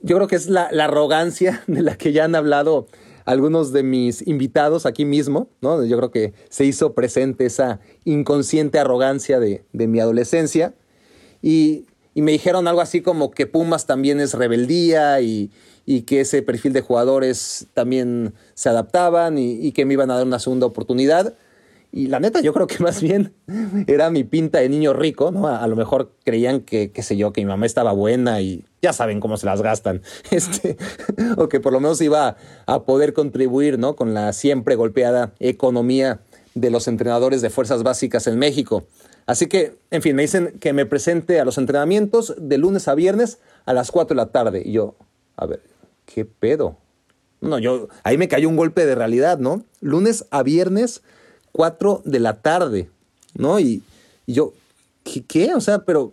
Yo 0.02 0.16
creo 0.16 0.28
que 0.28 0.36
es 0.36 0.48
la, 0.48 0.64
arrogancia 0.64 1.62
de 1.66 1.82
la 1.82 1.96
que 1.96 2.12
ya 2.12 2.24
han 2.24 2.34
hablado 2.34 2.86
algunos 3.24 3.72
de 3.72 3.82
mis 3.82 4.26
invitados 4.26 4.86
aquí 4.86 5.04
mismo, 5.04 5.48
¿no? 5.60 5.84
Yo 5.84 5.96
creo 5.96 6.10
que 6.10 6.32
se 6.48 6.64
hizo 6.64 6.94
presente 6.94 7.46
esa 7.46 7.80
inconsciente 8.04 8.78
arrogancia 8.78 9.40
de, 9.40 9.64
mi 9.72 10.00
adolescencia. 10.00 10.74
Y, 11.42 11.86
me 12.14 12.32
dijeron 12.32 12.66
algo 12.66 12.80
así 12.80 13.02
como 13.02 13.30
que 13.30 13.46
Pumas 13.46 13.84
también 13.84 14.20
es 14.20 14.32
rebeldía 14.32 15.20
y, 15.20 15.50
que 16.06 16.20
ese 16.20 16.42
perfil 16.42 16.72
de 16.72 16.80
jugadores 16.80 17.66
también 17.74 18.32
se 18.54 18.70
adaptaban 18.70 19.38
y 19.38 19.70
que 19.72 19.84
me 19.84 19.92
iban 19.92 20.10
a 20.10 20.16
dar 20.16 20.26
una 20.26 20.38
segunda 20.38 20.66
oportunidad. 20.66 21.36
Y 21.96 22.08
la 22.08 22.20
neta, 22.20 22.42
yo 22.42 22.52
creo 22.52 22.66
que 22.66 22.78
más 22.82 23.00
bien 23.00 23.32
era 23.86 24.10
mi 24.10 24.22
pinta 24.22 24.58
de 24.58 24.68
niño 24.68 24.92
rico, 24.92 25.30
¿no? 25.30 25.48
A, 25.48 25.66
lo 25.66 25.76
mejor 25.76 26.12
creían 26.24 26.60
que, 26.60 26.90
qué 26.92 27.02
sé 27.02 27.16
yo, 27.16 27.32
que 27.32 27.40
mi 27.40 27.46
mamá 27.46 27.64
estaba 27.64 27.92
buena 27.92 28.42
y 28.42 28.66
ya 28.82 28.92
saben 28.92 29.18
cómo 29.18 29.38
se 29.38 29.46
las 29.46 29.62
gastan. 29.62 30.02
Este, 30.30 30.76
o 31.38 31.48
que 31.48 31.58
por 31.58 31.72
lo 31.72 31.80
menos 31.80 31.98
iba 32.02 32.36
a 32.66 32.82
poder 32.82 33.14
contribuir, 33.14 33.78
¿no? 33.78 33.96
Con 33.96 34.12
la 34.12 34.34
siempre 34.34 34.74
golpeada 34.74 35.32
economía 35.38 36.20
de 36.54 36.70
los 36.70 36.86
entrenadores 36.86 37.40
de 37.40 37.48
fuerzas 37.48 37.82
básicas 37.82 38.26
en 38.26 38.38
México. 38.38 38.84
Así 39.24 39.46
que, 39.46 39.78
en 39.90 40.02
fin, 40.02 40.14
me 40.16 40.22
dicen 40.22 40.58
que 40.60 40.74
me 40.74 40.84
presente 40.84 41.40
a 41.40 41.46
los 41.46 41.56
entrenamientos 41.56 42.34
de 42.38 42.58
lunes 42.58 42.88
a 42.88 42.94
viernes 42.94 43.38
a 43.64 43.72
las 43.72 43.90
4 43.90 44.14
de 44.14 44.22
la 44.22 44.26
tarde. 44.32 44.62
Y 44.66 44.72
yo, 44.72 44.96
a 45.36 45.46
ver, 45.46 45.62
¿qué 46.04 46.26
pedo? 46.26 46.76
No, 47.40 47.58
yo, 47.58 47.88
ahí 48.02 48.18
me 48.18 48.28
cayó 48.28 48.50
un 48.50 48.56
golpe 48.56 48.84
de 48.84 48.94
realidad, 48.94 49.38
¿no? 49.38 49.64
Lunes 49.80 50.26
a 50.30 50.42
viernes 50.42 51.02
4 51.56 52.02
de 52.04 52.20
la 52.20 52.34
tarde, 52.42 52.90
¿no? 53.34 53.58
Y, 53.58 53.82
yo, 54.26 54.52
¿qué, 55.26 55.54
O 55.54 55.60
sea, 55.60 55.78
pero 55.78 56.12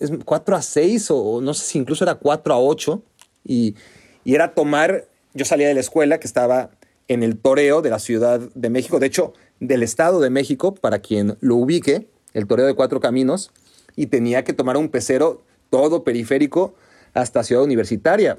es 0.00 0.10
4 0.24 0.56
a 0.56 0.62
6 0.62 1.06
o 1.10 1.40
no 1.40 1.54
sé 1.54 1.64
si 1.64 1.78
incluso 1.78 2.02
era 2.02 2.16
4 2.16 2.52
a 2.52 2.58
8 2.58 3.00
y, 3.44 3.76
y 4.24 4.34
era 4.34 4.52
tomar, 4.54 5.06
yo 5.34 5.44
salía 5.44 5.68
de 5.68 5.74
la 5.74 5.80
escuela 5.80 6.18
que 6.18 6.26
estaba 6.26 6.70
en 7.06 7.22
el 7.22 7.38
toreo 7.38 7.80
de 7.80 7.90
la 7.90 8.00
Ciudad 8.00 8.40
de 8.40 8.70
México, 8.70 8.98
de 8.98 9.06
hecho, 9.06 9.34
del 9.60 9.84
Estado 9.84 10.20
de 10.20 10.30
México, 10.30 10.74
para 10.74 10.98
quien 10.98 11.36
lo 11.40 11.56
ubique, 11.56 12.08
el 12.34 12.46
toreo 12.46 12.66
de 12.66 12.74
cuatro 12.74 12.98
caminos, 12.98 13.52
y 13.94 14.06
tenía 14.06 14.42
que 14.42 14.52
tomar 14.52 14.76
un 14.76 14.88
pecero 14.88 15.42
todo 15.70 16.02
periférico 16.02 16.74
hasta 17.14 17.44
Ciudad 17.44 17.62
Universitaria. 17.62 18.38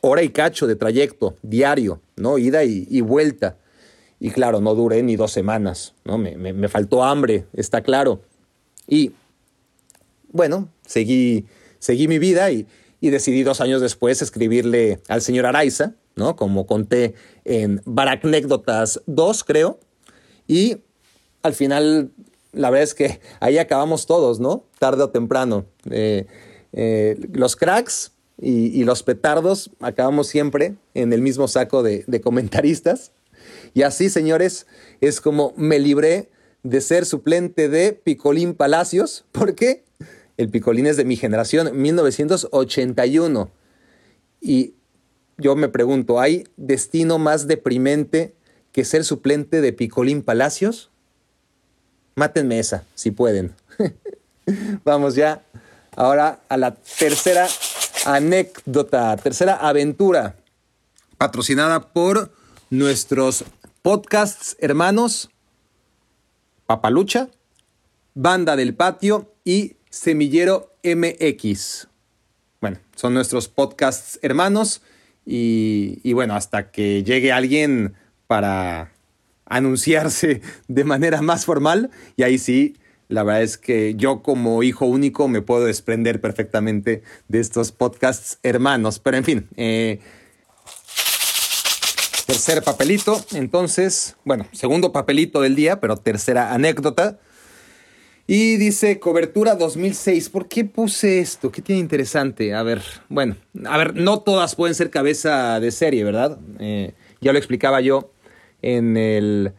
Hora 0.00 0.22
y 0.22 0.30
cacho 0.30 0.66
de 0.66 0.76
trayecto 0.76 1.36
diario, 1.42 2.00
¿no? 2.16 2.38
Ida 2.38 2.64
y, 2.64 2.86
y 2.88 3.00
vuelta. 3.02 3.56
Y 4.20 4.30
claro, 4.30 4.60
no 4.60 4.74
duré 4.74 5.02
ni 5.02 5.16
dos 5.16 5.32
semanas, 5.32 5.94
¿no? 6.04 6.18
Me, 6.18 6.68
faltó 6.68 7.04
hambre, 7.04 7.46
está 7.52 7.82
claro. 7.82 8.20
Y 8.88 9.12
bueno, 10.32 10.68
seguí, 10.84 11.46
seguí 11.78 12.08
mi 12.08 12.18
vida 12.18 12.50
y, 12.50 12.66
decidí 13.00 13.44
dos 13.44 13.60
años 13.60 13.80
después 13.80 14.20
escribirle 14.20 15.00
al 15.06 15.22
señor 15.22 15.46
Araiza, 15.46 15.94
¿no? 16.16 16.34
Como 16.34 16.66
conté 16.66 17.14
en 17.44 17.80
Baracnécdotas 17.84 19.00
2, 19.06 19.44
creo. 19.44 19.78
Y 20.48 20.78
al 21.42 21.54
final, 21.54 22.10
la 22.52 22.70
verdad 22.70 22.82
es 22.82 22.94
que 22.94 23.20
ahí 23.38 23.58
acabamos 23.58 24.06
todos, 24.06 24.40
¿no? 24.40 24.64
Tarde 24.80 25.04
o 25.04 25.10
temprano. 25.10 25.64
Eh, 25.90 26.26
eh, 26.72 27.16
los 27.32 27.54
cracks 27.54 28.10
y, 28.36 28.82
los 28.82 29.04
petardos 29.04 29.70
acabamos 29.78 30.26
siempre 30.26 30.74
en 30.94 31.12
el 31.12 31.22
mismo 31.22 31.46
saco 31.46 31.84
de 31.84 32.20
comentaristas. 32.20 33.12
Y 33.74 33.82
así, 33.82 34.10
señores, 34.10 34.66
es 35.00 35.20
como 35.20 35.52
me 35.56 35.78
libré 35.78 36.30
de 36.62 36.80
ser 36.80 37.06
suplente 37.06 37.68
de 37.68 37.92
Picolín 37.92 38.54
Palacios. 38.54 39.24
¿Por 39.32 39.54
qué? 39.54 39.84
El 40.36 40.50
Picolín 40.50 40.86
es 40.86 40.96
de 40.96 41.04
mi 41.04 41.16
generación, 41.16 41.70
1981. 41.80 43.50
Y 44.40 44.74
yo 45.36 45.56
me 45.56 45.68
pregunto, 45.68 46.20
¿hay 46.20 46.44
destino 46.56 47.18
más 47.18 47.46
deprimente 47.46 48.34
que 48.72 48.84
ser 48.84 49.04
suplente 49.04 49.60
de 49.60 49.72
Picolín 49.72 50.22
Palacios? 50.22 50.90
Mátenme 52.14 52.58
esa, 52.58 52.84
si 52.94 53.10
pueden. 53.10 53.54
Vamos 54.84 55.14
ya 55.14 55.42
ahora 55.96 56.40
a 56.48 56.56
la 56.56 56.74
tercera 56.74 57.48
anécdota, 58.06 59.16
tercera 59.16 59.54
aventura, 59.54 60.36
patrocinada 61.16 61.92
por 61.92 62.32
nuestros 62.70 63.44
podcasts 63.88 64.54
hermanos 64.60 65.30
Papalucha, 66.66 67.30
Banda 68.12 68.54
del 68.54 68.74
Patio 68.74 69.32
y 69.46 69.76
Semillero 69.88 70.74
MX. 70.84 71.88
Bueno, 72.60 72.76
son 72.94 73.14
nuestros 73.14 73.48
podcasts 73.48 74.18
hermanos 74.20 74.82
y, 75.24 76.12
bueno, 76.12 76.34
hasta 76.34 76.70
que 76.70 77.02
llegue 77.02 77.32
alguien 77.32 77.94
para 78.26 78.92
anunciarse 79.46 80.42
de 80.68 80.84
manera 80.84 81.22
más 81.22 81.46
formal 81.46 81.90
y 82.14 82.24
ahí 82.24 82.36
sí, 82.36 82.76
la 83.08 83.22
verdad 83.22 83.42
es 83.42 83.56
que 83.56 83.94
yo 83.94 84.22
como 84.22 84.62
hijo 84.62 84.84
único 84.84 85.28
me 85.28 85.40
puedo 85.40 85.64
desprender 85.64 86.20
perfectamente 86.20 87.02
de 87.28 87.40
estos 87.40 87.72
podcasts 87.72 88.38
hermanos. 88.42 88.98
Pero 88.98 89.16
en 89.16 89.24
fin, 89.24 89.48
eh, 89.56 90.00
Tercer 92.28 92.62
papelito, 92.62 93.24
entonces, 93.32 94.14
bueno, 94.22 94.46
segundo 94.52 94.92
papelito 94.92 95.40
del 95.40 95.56
día, 95.56 95.80
pero 95.80 95.96
tercera 95.96 96.52
anécdota. 96.52 97.18
Y 98.26 98.58
dice 98.58 99.00
cobertura 99.00 99.54
2006. 99.54 100.28
¿Por 100.28 100.46
qué 100.46 100.66
puse 100.66 101.20
esto? 101.20 101.50
¿Qué 101.50 101.62
tiene 101.62 101.80
interesante? 101.80 102.52
A 102.52 102.62
ver, 102.62 102.82
bueno, 103.08 103.36
a 103.64 103.78
ver, 103.78 103.94
no 103.94 104.20
todas 104.20 104.56
pueden 104.56 104.74
ser 104.74 104.90
cabeza 104.90 105.58
de 105.58 105.70
serie, 105.70 106.04
¿verdad? 106.04 106.38
Eh, 106.58 106.92
ya 107.22 107.32
lo 107.32 107.38
explicaba 107.38 107.80
yo 107.80 108.12
en, 108.60 108.98
el, 108.98 109.54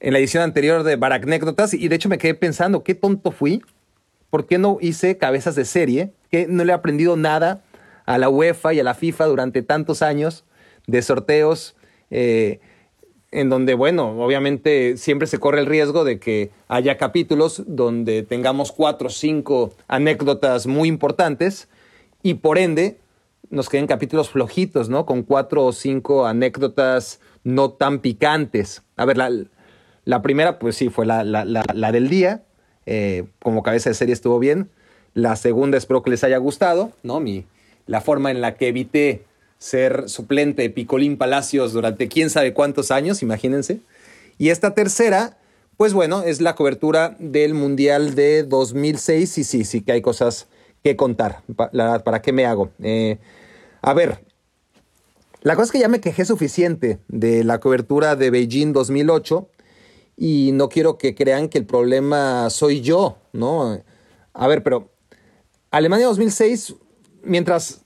en 0.00 0.12
la 0.12 0.18
edición 0.18 0.42
anterior 0.42 0.82
de 0.82 0.96
Baracnécdotas 0.96 1.72
y 1.72 1.88
de 1.88 1.96
hecho 1.96 2.10
me 2.10 2.18
quedé 2.18 2.34
pensando, 2.34 2.84
qué 2.84 2.94
tonto 2.94 3.30
fui. 3.30 3.62
¿Por 4.28 4.46
qué 4.46 4.58
no 4.58 4.76
hice 4.82 5.16
cabezas 5.16 5.54
de 5.54 5.64
serie? 5.64 6.12
Que 6.30 6.46
no 6.46 6.64
le 6.64 6.72
he 6.72 6.74
aprendido 6.74 7.16
nada 7.16 7.64
a 8.04 8.18
la 8.18 8.28
UEFA 8.28 8.74
y 8.74 8.80
a 8.80 8.84
la 8.84 8.92
FIFA 8.92 9.24
durante 9.24 9.62
tantos 9.62 10.02
años 10.02 10.44
de 10.86 11.00
sorteos 11.00 11.76
eh, 12.10 12.60
en 13.32 13.48
donde, 13.48 13.74
bueno, 13.74 14.22
obviamente 14.22 14.96
siempre 14.96 15.28
se 15.28 15.38
corre 15.38 15.60
el 15.60 15.66
riesgo 15.66 16.04
de 16.04 16.18
que 16.18 16.50
haya 16.68 16.96
capítulos 16.96 17.62
donde 17.66 18.22
tengamos 18.22 18.72
cuatro 18.72 19.06
o 19.06 19.10
cinco 19.10 19.72
anécdotas 19.86 20.66
muy 20.66 20.88
importantes 20.88 21.68
y 22.22 22.34
por 22.34 22.58
ende 22.58 22.98
nos 23.50 23.68
queden 23.68 23.86
capítulos 23.86 24.30
flojitos, 24.30 24.88
¿no? 24.88 25.06
Con 25.06 25.22
cuatro 25.22 25.64
o 25.64 25.72
cinco 25.72 26.26
anécdotas 26.26 27.20
no 27.44 27.70
tan 27.70 28.00
picantes. 28.00 28.82
A 28.96 29.04
ver, 29.04 29.16
la, 30.04 30.22
primera, 30.22 30.58
pues 30.58 30.76
sí, 30.76 30.88
fue 30.88 31.06
la, 31.06 31.24
la, 31.24 31.92
del 31.92 32.08
día. 32.08 32.44
Eh, 32.86 33.24
como 33.40 33.62
cabeza 33.62 33.90
de 33.90 33.94
serie 33.94 34.12
estuvo 34.12 34.38
bien. 34.38 34.70
La 35.14 35.36
segunda 35.36 35.76
espero 35.76 36.02
que 36.02 36.10
les 36.10 36.24
haya 36.24 36.38
gustado, 36.38 36.92
¿no? 37.02 37.20
Mi, 37.20 37.44
la 37.86 38.00
forma 38.00 38.30
en 38.30 38.40
la 38.40 38.54
que 38.54 38.68
evité 38.68 39.24
ser 39.60 40.08
suplente 40.08 40.62
de 40.62 40.70
Picolín 40.70 41.18
Palacios 41.18 41.72
durante 41.72 42.08
quién 42.08 42.30
sabe 42.30 42.54
cuántos 42.54 42.90
años, 42.90 43.22
imagínense. 43.22 43.80
Y 44.38 44.48
esta 44.48 44.74
tercera, 44.74 45.36
pues 45.76 45.92
bueno, 45.92 46.22
es 46.22 46.40
la 46.40 46.54
cobertura 46.54 47.14
del 47.20 47.52
Mundial 47.52 48.14
de 48.14 48.42
2006 48.42 49.38
y 49.38 49.44
sí, 49.44 49.64
sí 49.64 49.82
que 49.82 49.92
hay 49.92 50.00
cosas 50.00 50.48
que 50.82 50.96
contar. 50.96 51.42
¿Para, 51.54 52.22
qué 52.22 52.32
me 52.32 52.46
hago? 52.46 52.70
Eh, 52.82 53.18
a 53.82 53.92
ver, 53.92 54.24
la 55.42 55.54
cosa 55.56 55.66
es 55.66 55.72
que 55.72 55.78
ya 55.78 55.88
me 55.88 56.00
quejé 56.00 56.24
suficiente 56.24 56.98
de 57.08 57.44
la 57.44 57.60
cobertura 57.60 58.16
de 58.16 58.30
Beijing 58.30 58.72
2008 58.72 59.46
y 60.16 60.52
no 60.54 60.70
quiero 60.70 60.96
que 60.96 61.14
crean 61.14 61.50
que 61.50 61.58
el 61.58 61.66
problema 61.66 62.48
soy 62.48 62.80
yo, 62.80 63.18
¿no? 63.34 63.78
A 64.32 64.48
ver, 64.48 64.62
pero 64.62 64.88
Alemania 65.70 66.06
2006, 66.06 66.76
mientras 67.24 67.82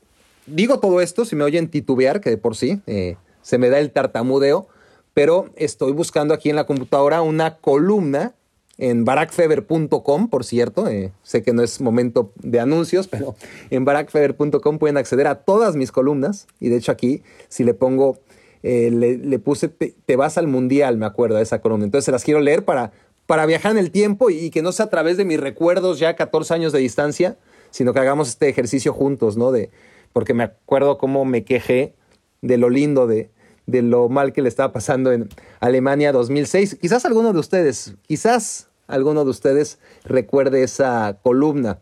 digo 0.46 0.80
todo 0.80 1.00
esto, 1.00 1.24
si 1.24 1.36
me 1.36 1.44
oyen 1.44 1.68
titubear, 1.68 2.20
que 2.20 2.30
de 2.30 2.38
por 2.38 2.56
sí 2.56 2.80
eh, 2.86 3.16
se 3.42 3.58
me 3.58 3.70
da 3.70 3.78
el 3.78 3.90
tartamudeo, 3.90 4.66
pero 5.12 5.50
estoy 5.56 5.92
buscando 5.92 6.34
aquí 6.34 6.50
en 6.50 6.56
la 6.56 6.66
computadora 6.66 7.22
una 7.22 7.56
columna 7.56 8.34
en 8.78 9.04
barackfeber.com, 9.04 10.28
por 10.28 10.44
cierto. 10.44 10.88
Eh, 10.88 11.12
sé 11.22 11.42
que 11.42 11.52
no 11.52 11.62
es 11.62 11.80
momento 11.80 12.32
de 12.36 12.58
anuncios, 12.58 13.06
pero 13.06 13.36
en 13.70 13.84
barackfeber.com 13.84 14.78
pueden 14.78 14.96
acceder 14.96 15.26
a 15.28 15.36
todas 15.36 15.76
mis 15.76 15.92
columnas. 15.92 16.46
Y 16.58 16.68
de 16.68 16.76
hecho 16.76 16.90
aquí, 16.90 17.22
si 17.48 17.62
le 17.62 17.74
pongo 17.74 18.18
eh, 18.66 18.90
le, 18.90 19.38
puse 19.38 19.68
te, 19.68 20.16
vas 20.16 20.38
al 20.38 20.46
mundial, 20.46 20.96
me 20.96 21.04
acuerdo 21.04 21.36
de 21.36 21.42
esa 21.42 21.60
columna. 21.60 21.84
Entonces 21.84 22.06
se 22.06 22.12
las 22.12 22.24
quiero 22.24 22.40
leer 22.40 22.64
para, 22.64 22.92
para 23.26 23.44
viajar 23.44 23.72
en 23.72 23.78
el 23.78 23.90
tiempo 23.90 24.30
y, 24.30 24.48
que 24.48 24.62
no 24.62 24.72
sea 24.72 24.86
a 24.86 24.90
través 24.90 25.18
de 25.18 25.26
mis 25.26 25.38
recuerdos 25.38 25.98
ya 25.98 26.16
14 26.16 26.54
años 26.54 26.72
de 26.72 26.78
distancia, 26.78 27.36
sino 27.70 27.92
que 27.92 28.00
hagamos 28.00 28.30
este 28.30 28.48
ejercicio 28.48 28.94
juntos, 28.94 29.36
¿no? 29.36 29.52
De, 29.52 29.70
porque 30.14 30.32
me 30.32 30.44
acuerdo 30.44 30.96
cómo 30.96 31.26
me 31.26 31.44
quejé 31.44 31.92
de 32.40 32.56
lo 32.56 32.70
lindo 32.70 33.06
de, 33.06 33.30
de 33.66 33.82
lo 33.82 34.08
mal 34.08 34.32
que 34.32 34.40
le 34.40 34.48
estaba 34.48 34.72
pasando 34.72 35.12
en 35.12 35.28
Alemania 35.60 36.12
2006. 36.12 36.78
Quizás 36.80 37.04
alguno 37.04 37.32
de 37.32 37.40
ustedes, 37.40 37.96
quizás 38.06 38.68
alguno 38.86 39.24
de 39.24 39.30
ustedes 39.30 39.78
recuerde 40.04 40.62
esa 40.62 41.18
columna. 41.22 41.80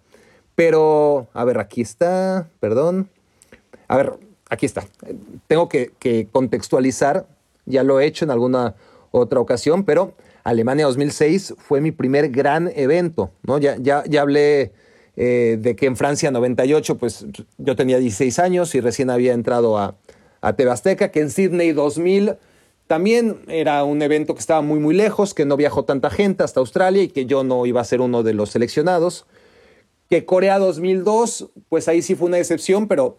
Pero, 0.54 1.28
a 1.34 1.44
ver, 1.44 1.58
aquí 1.58 1.82
está, 1.82 2.48
perdón. 2.58 3.10
A 3.86 3.98
ver, 3.98 4.14
aquí 4.48 4.64
está. 4.64 4.86
Tengo 5.46 5.68
que, 5.68 6.28
contextualizar, 6.32 7.26
ya 7.66 7.82
lo 7.82 8.00
he 8.00 8.06
hecho 8.06 8.24
en 8.24 8.30
alguna 8.30 8.76
otra 9.10 9.40
ocasión, 9.40 9.84
pero 9.84 10.14
Alemania 10.42 10.86
2006 10.86 11.54
fue 11.58 11.82
mi 11.82 11.92
primer 11.92 12.30
gran 12.30 12.70
evento, 12.74 13.30
¿no? 13.42 13.58
Ya, 13.58 13.76
ya, 13.78 14.04
ya 14.06 14.22
hablé 14.22 14.72
eh, 15.16 15.58
de 15.60 15.76
que 15.76 15.86
en 15.86 15.96
Francia 15.96 16.30
98, 16.30 16.96
pues 16.96 17.26
yo 17.58 17.76
tenía 17.76 17.98
16 17.98 18.38
años 18.38 18.74
y 18.74 18.80
recién 18.80 19.10
había 19.10 19.32
entrado 19.32 19.78
a, 19.78 19.96
a 20.40 20.52
Tebasteca, 20.54 21.10
que 21.10 21.20
en 21.20 21.30
Sydney 21.30 21.72
2000 21.72 22.36
también 22.86 23.40
era 23.48 23.84
un 23.84 24.02
evento 24.02 24.34
que 24.34 24.40
estaba 24.40 24.60
muy, 24.60 24.78
muy 24.78 24.94
lejos, 24.94 25.32
que 25.32 25.46
no 25.46 25.56
viajó 25.56 25.84
tanta 25.84 26.10
gente 26.10 26.42
hasta 26.42 26.60
Australia 26.60 27.02
y 27.02 27.08
que 27.08 27.26
yo 27.26 27.44
no 27.44 27.64
iba 27.64 27.80
a 27.80 27.84
ser 27.84 28.00
uno 28.00 28.22
de 28.22 28.34
los 28.34 28.50
seleccionados. 28.50 29.24
Que 30.10 30.26
Corea 30.26 30.58
2002, 30.58 31.48
pues 31.68 31.88
ahí 31.88 32.02
sí 32.02 32.14
fue 32.14 32.28
una 32.28 32.38
excepción, 32.38 32.88
pero 32.88 33.16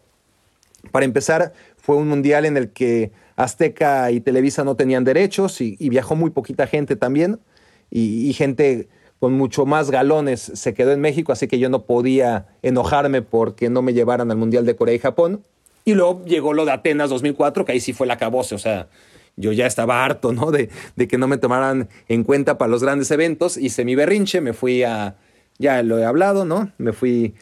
para 0.92 1.06
empezar, 1.06 1.54
fue 1.78 1.96
un 1.96 2.08
mundial 2.08 2.46
en 2.46 2.56
el 2.58 2.70
que 2.72 3.12
Azteca 3.36 4.12
y 4.12 4.22
Televisa 4.22 4.64
no 4.64 4.76
tenían 4.76 5.04
derechos 5.04 5.60
y, 5.60 5.76
viajó 5.90 6.16
muy 6.16 6.30
poquita 6.30 6.68
gente 6.68 6.96
también. 6.96 7.40
Y, 7.90 8.30
y, 8.30 8.34
gente 8.34 8.88
con 9.24 9.32
mucho 9.32 9.66
más 9.66 9.90
galones 9.90 10.52
se 10.54 10.74
quedó 10.74 10.92
en 10.92 11.00
México, 11.00 11.32
así 11.32 11.48
que 11.48 11.58
yo 11.58 11.70
no 11.70 11.84
podía 11.84 12.48
enojarme 12.62 13.22
porque 13.22 13.70
no 13.70 13.82
me 13.82 13.94
llevaran 13.94 14.30
al 14.32 14.36
Mundial 14.36 14.66
de 14.66 14.76
Corea 14.76 14.96
y 14.96 15.00
Japón. 15.00 15.46
Y 15.86 15.94
luego 15.94 16.26
llegó 16.26 16.52
lo 16.52 16.66
de 16.66 16.74
Atenas 16.74 17.10
2004, 17.10 17.64
que 17.64 17.72
ahí 17.72 17.80
sí 17.80 17.94
fue 17.94 18.06
la 18.06 18.18
cabose, 18.18 18.54
o 18.54 18.58
sea, 18.58 18.90
yo 19.38 19.54
ya 19.54 19.66
estaba 19.66 20.04
harto, 20.04 20.34
¿no? 20.34 20.52
De, 20.52 20.68
que 21.08 21.18
no 21.18 21.30
me 21.30 21.38
tomaran 21.38 21.88
en 22.10 22.26
cuenta 22.26 22.58
para 22.58 22.70
los 22.70 22.84
grandes 22.84 23.10
eventos. 23.12 23.56
Hice 23.56 23.86
mi 23.86 23.96
berrinche, 23.96 24.42
me 24.42 24.52
fui 24.52 24.84
a, 24.84 25.16
ya 25.58 25.82
lo 25.84 26.00
he 26.00 26.04
hablado, 26.04 26.44
¿no? 26.44 26.74
Me 26.78 26.92
fui, 26.92 27.34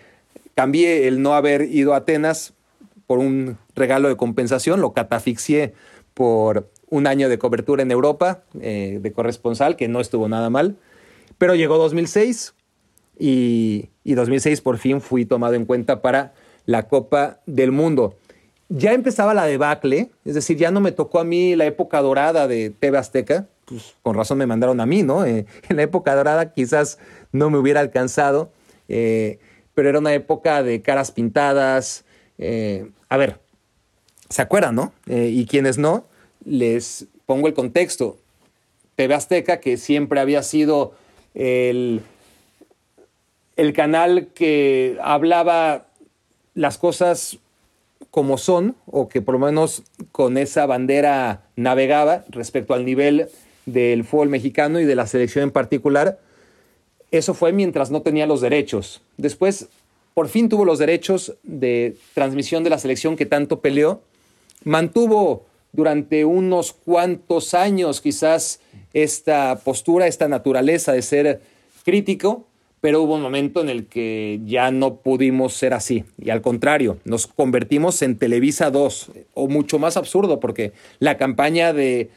cambié 0.53 1.07
el 1.07 1.23
no 1.23 1.33
haber 1.33 1.63
ido 1.63 1.95
a 1.95 1.97
Atenas 1.97 2.53
por 3.07 3.17
un 3.17 3.57
regalo 3.75 4.07
de 4.07 4.17
compensación, 4.17 4.81
lo 4.81 4.93
catafixié 4.93 5.73
por 6.13 6.69
un 6.91 7.07
año 7.07 7.27
de 7.27 7.39
cobertura 7.39 7.81
en 7.81 7.89
Europa 7.89 8.43
eh, 8.61 8.99
de 9.01 9.11
corresponsal, 9.11 9.77
que 9.77 9.87
no 9.87 9.99
estuvo 9.99 10.29
nada 10.29 10.51
mal. 10.51 10.77
Pero 11.41 11.55
llegó 11.55 11.79
2006 11.79 12.53
y, 13.17 13.89
y 14.03 14.13
2006 14.13 14.61
por 14.61 14.77
fin 14.77 15.01
fui 15.01 15.25
tomado 15.25 15.55
en 15.55 15.65
cuenta 15.65 16.03
para 16.03 16.35
la 16.67 16.87
Copa 16.87 17.39
del 17.47 17.71
Mundo 17.71 18.15
ya 18.73 18.93
empezaba 18.93 19.33
la 19.33 19.45
debacle, 19.45 20.11
es 20.23 20.33
decir, 20.33 20.57
ya 20.57 20.71
no 20.71 20.79
me 20.79 20.93
tocó 20.93 21.19
a 21.19 21.23
mí 21.23 21.55
la 21.55 21.65
época 21.65 22.01
dorada 22.01 22.47
de 22.47 22.69
TV 22.69 22.97
Azteca, 22.97 23.47
pues 23.65 23.95
con 24.01 24.15
razón 24.15 24.37
me 24.37 24.47
mandaron 24.47 24.79
a 24.79 24.85
mí, 24.85 25.03
¿no? 25.03 25.25
Eh, 25.25 25.45
en 25.69 25.75
la 25.75 25.83
época 25.83 26.15
dorada 26.15 26.53
quizás 26.53 26.97
no 27.31 27.49
me 27.49 27.57
hubiera 27.57 27.81
alcanzado, 27.81 28.51
eh, 28.87 29.39
pero 29.73 29.89
era 29.89 29.99
una 29.99 30.13
época 30.13 30.63
de 30.63 30.81
caras 30.81 31.11
pintadas. 31.11 32.05
Eh, 32.37 32.89
a 33.09 33.17
ver, 33.17 33.39
¿se 34.29 34.41
acuerdan, 34.41 34.75
no? 34.75 34.93
y 35.05 35.45
quienes 35.45 35.77
no, 35.77 36.05
les 36.45 37.07
pongo 37.25 37.47
el 37.47 37.53
contexto. 37.53 38.17
TV 38.95 39.13
Azteca, 39.15 39.59
que 39.59 39.77
siempre 39.77 40.19
había 40.19 40.43
sido 40.43 40.93
el, 41.33 42.01
el 43.55 43.73
canal 43.73 44.27
que 44.33 44.97
hablaba 45.01 45.85
las 46.53 46.77
cosas 46.77 47.37
como 48.09 48.37
son, 48.37 48.75
o 48.87 49.07
que 49.07 49.21
por 49.21 49.33
lo 49.33 49.39
menos 49.39 49.83
con 50.11 50.37
esa 50.37 50.65
bandera 50.65 51.43
navegaba 51.55 52.25
respecto 52.29 52.73
al 52.73 52.85
nivel 52.85 53.27
del 53.65 54.03
fútbol 54.03 54.29
mexicano 54.29 54.79
y 54.79 54.85
de 54.85 54.95
la 54.95 55.07
selección 55.07 55.43
en 55.43 55.51
particular, 55.51 56.19
eso 57.11 57.33
fue 57.33 57.53
mientras 57.53 57.91
no 57.91 58.01
tenía 58.01 58.25
los 58.25 58.41
derechos. 58.41 59.01
Después, 59.17 59.67
por 60.13 60.27
fin 60.27 60.49
tuvo 60.49 60.65
los 60.65 60.79
derechos 60.79 61.35
de 61.43 61.95
transmisión 62.13 62.63
de 62.63 62.69
la 62.69 62.79
selección 62.79 63.15
que 63.15 63.25
tanto 63.25 63.59
peleó. 63.59 64.01
Mantuvo 64.63 65.45
durante 65.73 66.25
unos 66.25 66.73
cuantos 66.73 67.53
años 67.53 68.01
quizás 68.01 68.59
esta 68.93 69.59
postura, 69.63 70.07
esta 70.07 70.27
naturaleza 70.27 70.93
de 70.93 71.01
ser 71.01 71.41
crítico, 71.83 72.47
pero 72.81 73.03
hubo 73.03 73.15
un 73.15 73.21
momento 73.21 73.61
en 73.61 73.69
el 73.69 73.85
que 73.85 74.41
ya 74.43 74.71
no 74.71 74.95
pudimos 74.95 75.53
ser 75.53 75.73
así. 75.73 76.03
Y 76.17 76.31
al 76.31 76.41
contrario, 76.41 76.97
nos 77.05 77.27
convertimos 77.27 78.01
en 78.01 78.17
Televisa 78.17 78.71
2, 78.71 79.11
o 79.35 79.47
mucho 79.47 79.77
más 79.77 79.97
absurdo, 79.97 80.39
porque 80.39 80.73
la 80.99 81.17
campaña 81.17 81.73
de, 81.73 82.09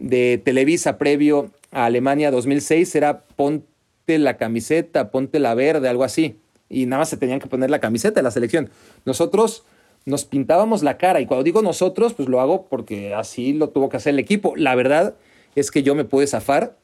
de 0.00 0.40
Televisa 0.44 0.98
previo 0.98 1.50
a 1.70 1.86
Alemania 1.86 2.32
2006 2.32 2.94
era 2.96 3.20
ponte 3.36 4.18
la 4.18 4.36
camiseta, 4.36 5.10
ponte 5.10 5.38
la 5.38 5.54
verde, 5.54 5.88
algo 5.88 6.04
así. 6.04 6.36
Y 6.68 6.86
nada 6.86 7.00
más 7.00 7.10
se 7.10 7.16
tenían 7.16 7.38
que 7.38 7.46
poner 7.46 7.70
la 7.70 7.80
camiseta 7.80 8.16
de 8.16 8.24
la 8.24 8.32
selección. 8.32 8.70
Nosotros 9.04 9.64
nos 10.06 10.24
pintábamos 10.24 10.82
la 10.82 10.98
cara, 10.98 11.20
y 11.20 11.26
cuando 11.26 11.44
digo 11.44 11.62
nosotros, 11.62 12.14
pues 12.14 12.28
lo 12.28 12.40
hago 12.40 12.66
porque 12.66 13.14
así 13.14 13.52
lo 13.52 13.70
tuvo 13.70 13.88
que 13.88 13.96
hacer 13.96 14.14
el 14.14 14.18
equipo. 14.18 14.54
La 14.56 14.74
verdad 14.74 15.14
es 15.54 15.70
que 15.70 15.82
yo 15.82 15.94
me 15.94 16.04
pude 16.04 16.26
zafar 16.26 16.76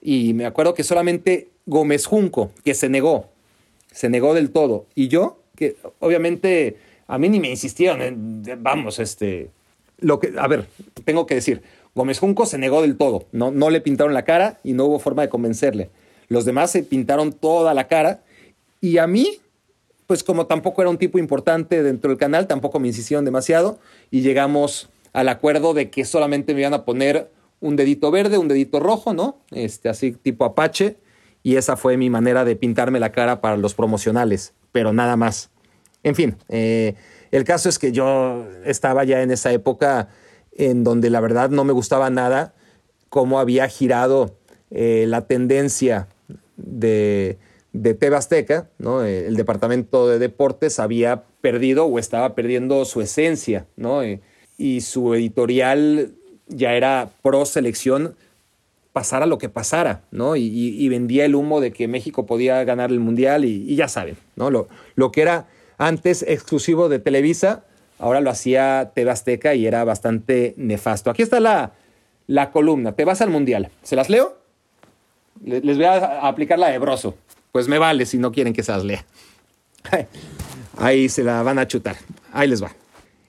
y 0.00 0.34
me 0.34 0.46
acuerdo 0.46 0.74
que 0.74 0.84
solamente 0.84 1.48
Gómez 1.66 2.06
Junco, 2.06 2.50
que 2.64 2.74
se 2.74 2.88
negó, 2.88 3.26
se 3.92 4.08
negó 4.08 4.34
del 4.34 4.50
todo. 4.50 4.86
Y 4.94 5.08
yo, 5.08 5.40
que 5.56 5.76
obviamente 5.98 6.76
a 7.08 7.18
mí 7.18 7.28
ni 7.28 7.40
me 7.40 7.50
insistieron, 7.50 8.42
vamos, 8.58 8.98
este, 8.98 9.50
lo 9.98 10.20
que, 10.20 10.32
a 10.38 10.46
ver, 10.46 10.68
tengo 11.04 11.26
que 11.26 11.34
decir, 11.34 11.62
Gómez 11.94 12.20
Junco 12.20 12.46
se 12.46 12.58
negó 12.58 12.82
del 12.82 12.96
todo, 12.96 13.26
no, 13.32 13.50
no 13.50 13.70
le 13.70 13.80
pintaron 13.80 14.14
la 14.14 14.24
cara 14.24 14.60
y 14.62 14.72
no 14.72 14.84
hubo 14.84 14.98
forma 14.98 15.22
de 15.22 15.28
convencerle. 15.28 15.90
Los 16.28 16.44
demás 16.44 16.70
se 16.70 16.82
pintaron 16.82 17.32
toda 17.32 17.74
la 17.74 17.88
cara 17.88 18.22
y 18.80 18.98
a 18.98 19.06
mí, 19.06 19.38
pues 20.08 20.24
como 20.24 20.46
tampoco 20.46 20.80
era 20.80 20.90
un 20.90 20.96
tipo 20.96 21.18
importante 21.18 21.82
dentro 21.82 22.08
del 22.08 22.18
canal, 22.18 22.46
tampoco 22.46 22.80
me 22.80 22.88
insistieron 22.88 23.26
demasiado 23.26 23.78
y 24.10 24.22
llegamos 24.22 24.88
al 25.12 25.28
acuerdo 25.28 25.74
de 25.74 25.90
que 25.90 26.06
solamente 26.06 26.54
me 26.54 26.60
iban 26.60 26.72
a 26.72 26.86
poner 26.86 27.30
un 27.60 27.76
dedito 27.76 28.10
verde, 28.10 28.38
un 28.38 28.48
dedito 28.48 28.80
rojo, 28.80 29.12
¿no? 29.12 29.36
Este, 29.50 29.90
así 29.90 30.12
tipo 30.12 30.46
Apache. 30.46 30.96
Y 31.42 31.56
esa 31.56 31.76
fue 31.76 31.98
mi 31.98 32.08
manera 32.08 32.46
de 32.46 32.56
pintarme 32.56 33.00
la 33.00 33.12
cara 33.12 33.42
para 33.42 33.58
los 33.58 33.74
promocionales, 33.74 34.54
pero 34.72 34.94
nada 34.94 35.16
más. 35.16 35.50
En 36.02 36.14
fin, 36.14 36.36
eh, 36.48 36.94
el 37.30 37.44
caso 37.44 37.68
es 37.68 37.78
que 37.78 37.92
yo 37.92 38.46
estaba 38.64 39.04
ya 39.04 39.20
en 39.20 39.30
esa 39.30 39.52
época 39.52 40.08
en 40.52 40.84
donde 40.84 41.10
la 41.10 41.20
verdad 41.20 41.50
no 41.50 41.64
me 41.64 41.74
gustaba 41.74 42.08
nada 42.08 42.54
cómo 43.10 43.40
había 43.40 43.68
girado 43.68 44.36
eh, 44.70 45.04
la 45.06 45.26
tendencia 45.26 46.08
de, 46.56 47.38
de 47.72 47.94
Tebasteca, 47.94 48.68
¿no? 48.78 49.04
El 49.04 49.36
departamento 49.36 50.08
de 50.08 50.18
deportes 50.18 50.78
había 50.78 51.24
perdido 51.40 51.86
o 51.86 51.98
estaba 51.98 52.34
perdiendo 52.34 52.84
su 52.84 53.00
esencia, 53.00 53.66
¿no? 53.76 54.02
y 54.60 54.80
su 54.80 55.14
editorial 55.14 56.10
ya 56.48 56.74
era 56.74 57.10
pro 57.22 57.44
selección, 57.46 58.16
pasara 58.92 59.26
lo 59.26 59.38
que 59.38 59.48
pasara, 59.48 60.02
¿no? 60.10 60.34
Y, 60.34 60.88
vendía 60.88 61.24
el 61.24 61.34
humo 61.34 61.60
de 61.60 61.72
que 61.72 61.86
México 61.86 62.26
podía 62.26 62.64
ganar 62.64 62.90
el 62.90 63.00
Mundial 63.00 63.44
y, 63.44 63.76
ya 63.76 63.86
saben, 63.88 64.16
¿no? 64.34 64.50
Lo, 64.50 64.68
lo, 64.96 65.12
que 65.12 65.22
era 65.22 65.46
antes 65.76 66.24
exclusivo 66.26 66.88
de 66.88 66.98
Televisa, 66.98 67.64
ahora 67.98 68.20
lo 68.20 68.30
hacía 68.30 68.90
TV 68.94 69.10
Azteca 69.10 69.54
y 69.54 69.66
era 69.66 69.84
bastante 69.84 70.54
nefasto. 70.56 71.10
Aquí 71.10 71.22
está 71.22 71.38
la, 71.38 71.72
la 72.26 72.50
columna, 72.50 72.92
te 72.92 73.04
vas 73.04 73.20
al 73.20 73.30
Mundial. 73.30 73.70
¿Se 73.82 73.94
las 73.94 74.10
leo? 74.10 74.36
Les 75.44 75.76
voy 75.76 75.84
a 75.84 76.26
aplicar 76.26 76.58
la 76.58 76.68
de 76.68 76.78
Broso. 76.78 77.14
Pues 77.52 77.68
me 77.68 77.78
vale 77.78 78.06
si 78.06 78.18
no 78.18 78.32
quieren 78.32 78.52
que 78.52 78.62
se 78.62 78.72
las 78.72 78.84
lea. 78.84 79.04
Ahí 80.76 81.08
se 81.08 81.24
la 81.24 81.42
van 81.42 81.58
a 81.58 81.66
chutar. 81.66 81.96
Ahí 82.32 82.48
les 82.48 82.62
va. 82.62 82.74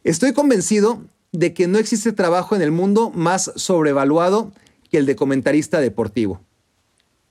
Estoy 0.03 0.34
convencido 0.34 1.01
de 1.32 1.53
que 1.53 1.67
no 1.67 1.78
existe 1.78 2.11
trabajo 2.11 2.55
en 2.55 2.61
el 2.61 2.72
mundo 2.72 3.11
más 3.11 3.51
sobrevaluado 3.55 4.51
que 4.89 4.97
el 4.97 5.05
de 5.05 5.15
comentarista 5.15 5.80
deportivo. 5.80 6.41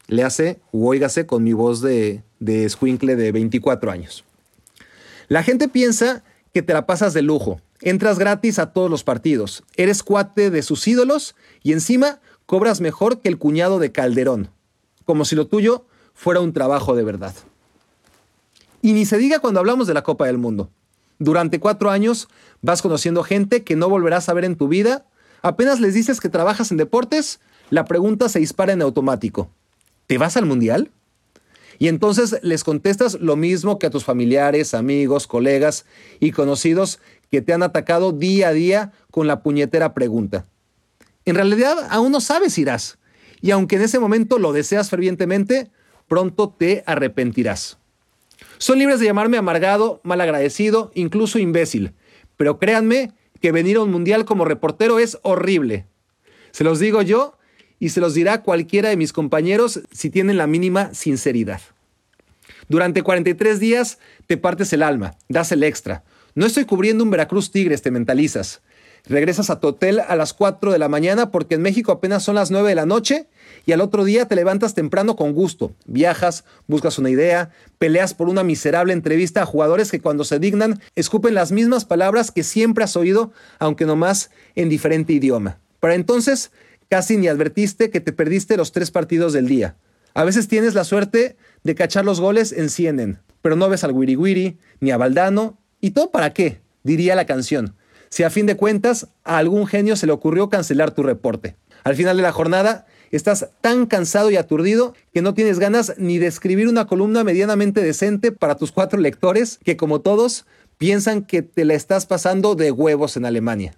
Le 0.07 0.24
hace 0.24 0.61
óigase 0.72 1.26
con 1.26 1.45
mi 1.45 1.53
voz 1.53 1.80
de, 1.80 2.22
de 2.41 2.68
de 2.70 3.32
24 3.32 3.91
años. 3.91 4.24
La 5.28 5.43
gente 5.43 5.68
piensa 5.68 6.24
que 6.55 6.62
te 6.62 6.72
la 6.72 6.86
pasas 6.86 7.12
de 7.12 7.22
lujo, 7.22 7.61
entras 7.82 8.18
gratis 8.18 8.59
a 8.59 8.72
todos 8.72 8.91
los 8.91 9.05
partidos, 9.05 9.62
eres 9.76 10.03
cuate 10.03 10.51
de 10.51 10.62
sus 10.62 10.86
ídolos 10.89 11.34
y 11.62 11.72
encima 11.72 12.20
cobras 12.47 12.80
mejor 12.80 13.20
que 13.20 13.28
el 13.28 13.39
cuñado 13.39 13.78
de 13.78 13.93
Calderón, 13.93 14.51
como 15.05 15.26
si 15.26 15.36
lo 15.36 15.47
tuyo 15.47 15.84
fuera 16.18 16.40
un 16.40 16.52
trabajo 16.52 16.96
de 16.96 17.04
verdad. 17.04 17.34
Y 18.82 18.92
ni 18.92 19.06
se 19.06 19.18
diga 19.18 19.38
cuando 19.38 19.60
hablamos 19.60 19.86
de 19.86 19.94
la 19.94 20.02
Copa 20.02 20.26
del 20.26 20.38
Mundo. 20.38 20.70
Durante 21.18 21.60
cuatro 21.60 21.90
años 21.90 22.28
vas 22.62 22.82
conociendo 22.82 23.22
gente 23.22 23.64
que 23.64 23.76
no 23.76 23.88
volverás 23.88 24.28
a 24.28 24.34
ver 24.34 24.44
en 24.44 24.56
tu 24.56 24.68
vida 24.68 25.06
Apenas 25.42 25.80
les 25.80 25.94
dices 25.94 26.20
que 26.20 26.28
trabajas 26.28 26.70
en 26.70 26.78
deportes, 26.78 27.40
la 27.70 27.84
pregunta 27.84 28.28
se 28.28 28.40
dispara 28.40 28.72
en 28.72 28.82
automático. 28.82 29.50
¿Te 30.06 30.18
vas 30.18 30.36
al 30.36 30.46
mundial? 30.46 30.90
Y 31.78 31.86
entonces 31.86 32.38
les 32.42 32.64
contestas 32.64 33.14
lo 33.20 33.36
mismo 33.36 33.78
que 33.78 33.86
a 33.86 33.90
tus 33.90 34.02
familiares, 34.02 34.74
amigos, 34.74 35.28
colegas 35.28 35.84
y 36.18 36.32
conocidos 36.32 36.98
que 37.30 37.40
te 37.40 37.52
han 37.52 37.62
atacado 37.62 38.10
día 38.10 38.48
a 38.48 38.52
día 38.52 38.92
con 39.12 39.26
la 39.26 39.42
puñetera 39.42 39.94
pregunta. 39.94 40.44
En 41.24 41.36
realidad 41.36 41.86
aún 41.90 42.10
no 42.10 42.20
sabes 42.20 42.54
si 42.54 42.62
irás. 42.62 42.98
Y 43.40 43.52
aunque 43.52 43.76
en 43.76 43.82
ese 43.82 44.00
momento 44.00 44.38
lo 44.38 44.52
deseas 44.52 44.90
fervientemente, 44.90 45.70
pronto 46.09 46.48
te 46.56 46.82
arrepentirás. 46.86 47.78
Son 48.59 48.78
libres 48.78 48.98
de 48.98 49.06
llamarme 49.06 49.36
amargado, 49.36 50.00
malagradecido, 50.02 50.90
incluso 50.94 51.38
imbécil. 51.38 51.92
Pero 52.36 52.59
créanme 52.59 53.12
que 53.40 53.52
venir 53.52 53.76
a 53.76 53.82
un 53.82 53.90
mundial 53.90 54.24
como 54.24 54.44
reportero 54.44 54.98
es 54.98 55.18
horrible. 55.22 55.86
Se 56.50 56.64
los 56.64 56.80
digo 56.80 57.02
yo 57.02 57.36
y 57.78 57.90
se 57.90 58.00
los 58.00 58.14
dirá 58.14 58.42
cualquiera 58.42 58.88
de 58.88 58.96
mis 58.96 59.12
compañeros 59.12 59.80
si 59.92 60.11
tienen 60.11 60.36
la 60.36 60.46
mínima 60.46 60.92
sinceridad. 60.94 61.61
Durante 62.68 63.02
43 63.02 63.61
días 63.61 63.98
te 64.26 64.36
partes 64.36 64.72
el 64.72 64.82
alma, 64.82 65.14
das 65.28 65.52
el 65.52 65.62
extra. 65.62 66.04
No 66.34 66.46
estoy 66.46 66.64
cubriendo 66.64 67.04
un 67.04 67.11
Veracruz 67.11 67.50
Tigres, 67.50 67.82
te 67.82 67.90
mentalizas. 67.90 68.61
Regresas 69.06 69.50
a 69.50 69.61
tu 69.61 69.68
hotel 69.68 70.00
a 70.00 70.16
las 70.16 70.34
4 70.34 70.72
de 70.72 70.78
la 70.78 70.88
mañana 70.88 71.30
porque 71.30 71.54
en 71.54 71.62
México 71.62 71.92
apenas 71.92 72.22
son 72.22 72.34
las 72.34 72.50
9 72.50 72.68
de 72.68 72.74
la 72.74 72.86
noche 72.86 73.28
y 73.68 73.72
al 73.72 73.82
otro 73.82 74.06
día 74.06 74.24
te 74.24 74.34
levantas 74.34 74.72
temprano 74.72 75.14
con 75.14 75.34
gusto. 75.34 75.74
Viajas, 75.84 76.44
buscas 76.68 76.98
una 76.98 77.10
idea, 77.10 77.50
peleas 77.78 78.14
por 78.14 78.30
una 78.30 78.42
miserable 78.42 78.94
entrevista 78.94 79.42
a 79.42 79.44
jugadores 79.44 79.90
que 79.90 80.00
cuando 80.00 80.24
se 80.24 80.38
dignan 80.38 80.80
escupen 80.96 81.34
las 81.34 81.52
mismas 81.52 81.84
palabras 81.84 82.30
que 82.30 82.44
siempre 82.44 82.84
has 82.84 82.96
oído, 82.96 83.30
aunque 83.58 83.84
nomás 83.84 84.30
en 84.54 84.70
diferente 84.70 85.12
idioma. 85.12 85.58
Para 85.80 85.96
entonces 85.96 86.50
casi 86.88 87.18
ni 87.18 87.28
advertiste 87.28 87.90
que 87.90 88.00
te 88.00 88.14
perdiste 88.14 88.56
los 88.56 88.72
tres 88.72 88.90
partidos 88.90 89.34
del 89.34 89.48
día. 89.48 89.76
A 90.14 90.24
veces 90.24 90.48
tienes 90.48 90.72
la 90.74 90.84
suerte 90.84 91.36
de 91.62 91.74
cachar 91.74 92.06
los 92.06 92.22
goles 92.22 92.52
en 92.52 92.70
CNN, 92.70 93.18
pero 93.42 93.54
no 93.54 93.68
ves 93.68 93.84
al 93.84 93.92
Wiri 93.92 94.56
ni 94.80 94.92
a 94.92 94.96
Valdano. 94.96 95.58
¿Y 95.82 95.90
todo 95.90 96.10
para 96.10 96.32
qué? 96.32 96.62
Diría 96.84 97.14
la 97.14 97.26
canción. 97.26 97.74
Si 98.08 98.22
a 98.22 98.30
fin 98.30 98.46
de 98.46 98.56
cuentas 98.56 99.08
a 99.24 99.36
algún 99.36 99.66
genio 99.66 99.94
se 99.94 100.06
le 100.06 100.12
ocurrió 100.12 100.48
cancelar 100.48 100.92
tu 100.92 101.02
reporte. 101.02 101.56
Al 101.84 101.96
final 101.96 102.16
de 102.16 102.22
la 102.22 102.32
jornada, 102.32 102.86
estás 103.16 103.48
tan 103.61 103.86
cansado 103.86 104.30
y 104.30 104.36
aturdido 104.36 104.94
que 105.12 105.22
no 105.22 105.34
tienes 105.34 105.59
ganas 105.59 105.94
ni 105.98 106.18
de 106.18 106.26
escribir 106.26 106.68
una 106.68 106.86
columna 106.86 107.24
medianamente 107.24 107.82
decente 107.82 108.32
para 108.32 108.56
tus 108.56 108.72
cuatro 108.72 108.98
lectores 108.98 109.59
que, 109.64 109.76
como 109.76 110.00
todos, 110.00 110.46
piensan 110.78 111.24
que 111.24 111.42
te 111.42 111.64
la 111.64 111.74
estás 111.74 112.06
pasando 112.06 112.54
de 112.54 112.70
huevos 112.70 113.16
en 113.16 113.24
Alemania. 113.24 113.74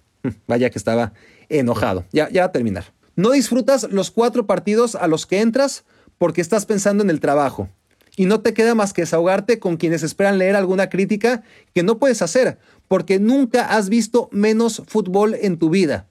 Vaya 0.47 0.69
que 0.69 0.77
estaba 0.77 1.13
enojado. 1.49 2.05
Ya, 2.11 2.29
ya 2.29 2.41
va 2.41 2.47
a 2.47 2.51
terminar. 2.51 2.93
No 3.15 3.31
disfrutas 3.31 3.87
los 3.91 4.11
cuatro 4.11 4.47
partidos 4.47 4.95
a 4.95 5.07
los 5.07 5.25
que 5.25 5.41
entras 5.41 5.83
porque 6.17 6.41
estás 6.41 6.65
pensando 6.65 7.03
en 7.03 7.09
el 7.09 7.19
trabajo. 7.19 7.69
Y 8.15 8.25
no 8.25 8.41
te 8.41 8.53
queda 8.53 8.75
más 8.75 8.93
que 8.93 9.03
desahogarte 9.03 9.59
con 9.59 9.77
quienes 9.77 10.03
esperan 10.03 10.37
leer 10.37 10.55
alguna 10.55 10.89
crítica 10.89 11.43
que 11.73 11.81
no 11.81 11.97
puedes 11.97 12.21
hacer, 12.21 12.57
porque 12.87 13.19
nunca 13.19 13.65
has 13.65 13.89
visto 13.89 14.29
menos 14.31 14.83
fútbol 14.85 15.35
en 15.35 15.57
tu 15.57 15.69
vida. 15.69 16.07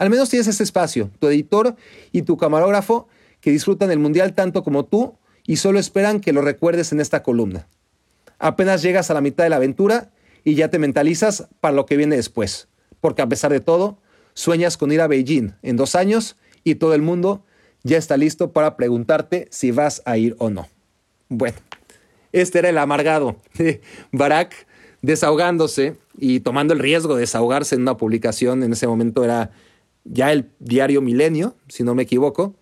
Al 0.00 0.08
menos 0.08 0.30
tienes 0.30 0.46
ese 0.46 0.62
espacio, 0.62 1.10
tu 1.18 1.28
editor 1.28 1.76
y 2.10 2.22
tu 2.22 2.38
camarógrafo, 2.38 3.06
que 3.42 3.50
disfrutan 3.50 3.90
el 3.90 3.98
Mundial 3.98 4.32
tanto 4.32 4.62
como 4.62 4.86
tú 4.86 5.18
y 5.46 5.56
solo 5.56 5.78
esperan 5.78 6.20
que 6.20 6.32
lo 6.32 6.40
recuerdes 6.40 6.92
en 6.92 7.00
esta 7.00 7.22
columna. 7.22 7.68
Apenas 8.38 8.80
llegas 8.80 9.10
a 9.10 9.14
la 9.14 9.20
mitad 9.20 9.44
de 9.44 9.50
la 9.50 9.56
aventura 9.56 10.10
y 10.42 10.54
ya 10.54 10.68
te 10.68 10.78
mentalizas 10.78 11.48
para 11.60 11.74
lo 11.74 11.84
que 11.84 11.98
viene 11.98 12.16
después, 12.16 12.68
porque 13.02 13.20
a 13.20 13.28
pesar 13.28 13.52
de 13.52 13.60
todo, 13.60 13.98
sueñas 14.32 14.78
con 14.78 14.90
ir 14.90 15.02
a 15.02 15.06
Beijing 15.06 15.52
en 15.60 15.76
dos 15.76 15.94
años 15.94 16.38
y 16.64 16.76
todo 16.76 16.94
el 16.94 17.02
mundo 17.02 17.44
ya 17.82 17.98
está 17.98 18.16
listo 18.16 18.52
para 18.52 18.78
preguntarte 18.78 19.48
si 19.50 19.70
vas 19.70 20.00
a 20.06 20.16
ir 20.16 20.34
o 20.38 20.48
no. 20.48 20.66
Bueno, 21.28 21.58
este 22.32 22.60
era 22.60 22.70
el 22.70 22.78
amargado 22.78 23.36
de 23.58 23.82
Barack 24.12 24.66
desahogándose 25.02 25.98
y 26.16 26.40
tomando 26.40 26.72
el 26.72 26.80
riesgo 26.80 27.16
de 27.16 27.20
desahogarse 27.20 27.74
en 27.74 27.82
una 27.82 27.98
publicación. 27.98 28.62
En 28.62 28.72
ese 28.72 28.86
momento 28.86 29.24
era 29.24 29.50
ya 30.04 30.32
el 30.32 30.50
diario 30.58 31.00
Milenio, 31.02 31.54
si 31.68 31.82
no 31.82 31.94
me 31.94 32.02
equivoco. 32.02 32.54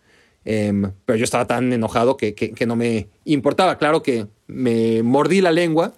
Em, 0.45 0.93
pero 1.05 1.17
yo 1.17 1.25
estaba 1.25 1.47
tan 1.47 1.73
enojado 1.73 2.17
que, 2.17 2.35
que, 2.35 2.67
no 2.67 2.77
me 2.77 3.09
importaba. 3.25 3.77
Claro 3.77 4.03
que 4.03 4.27
me 4.47 5.03
mordí 5.03 5.41
la 5.41 5.53
lengua 5.53 5.93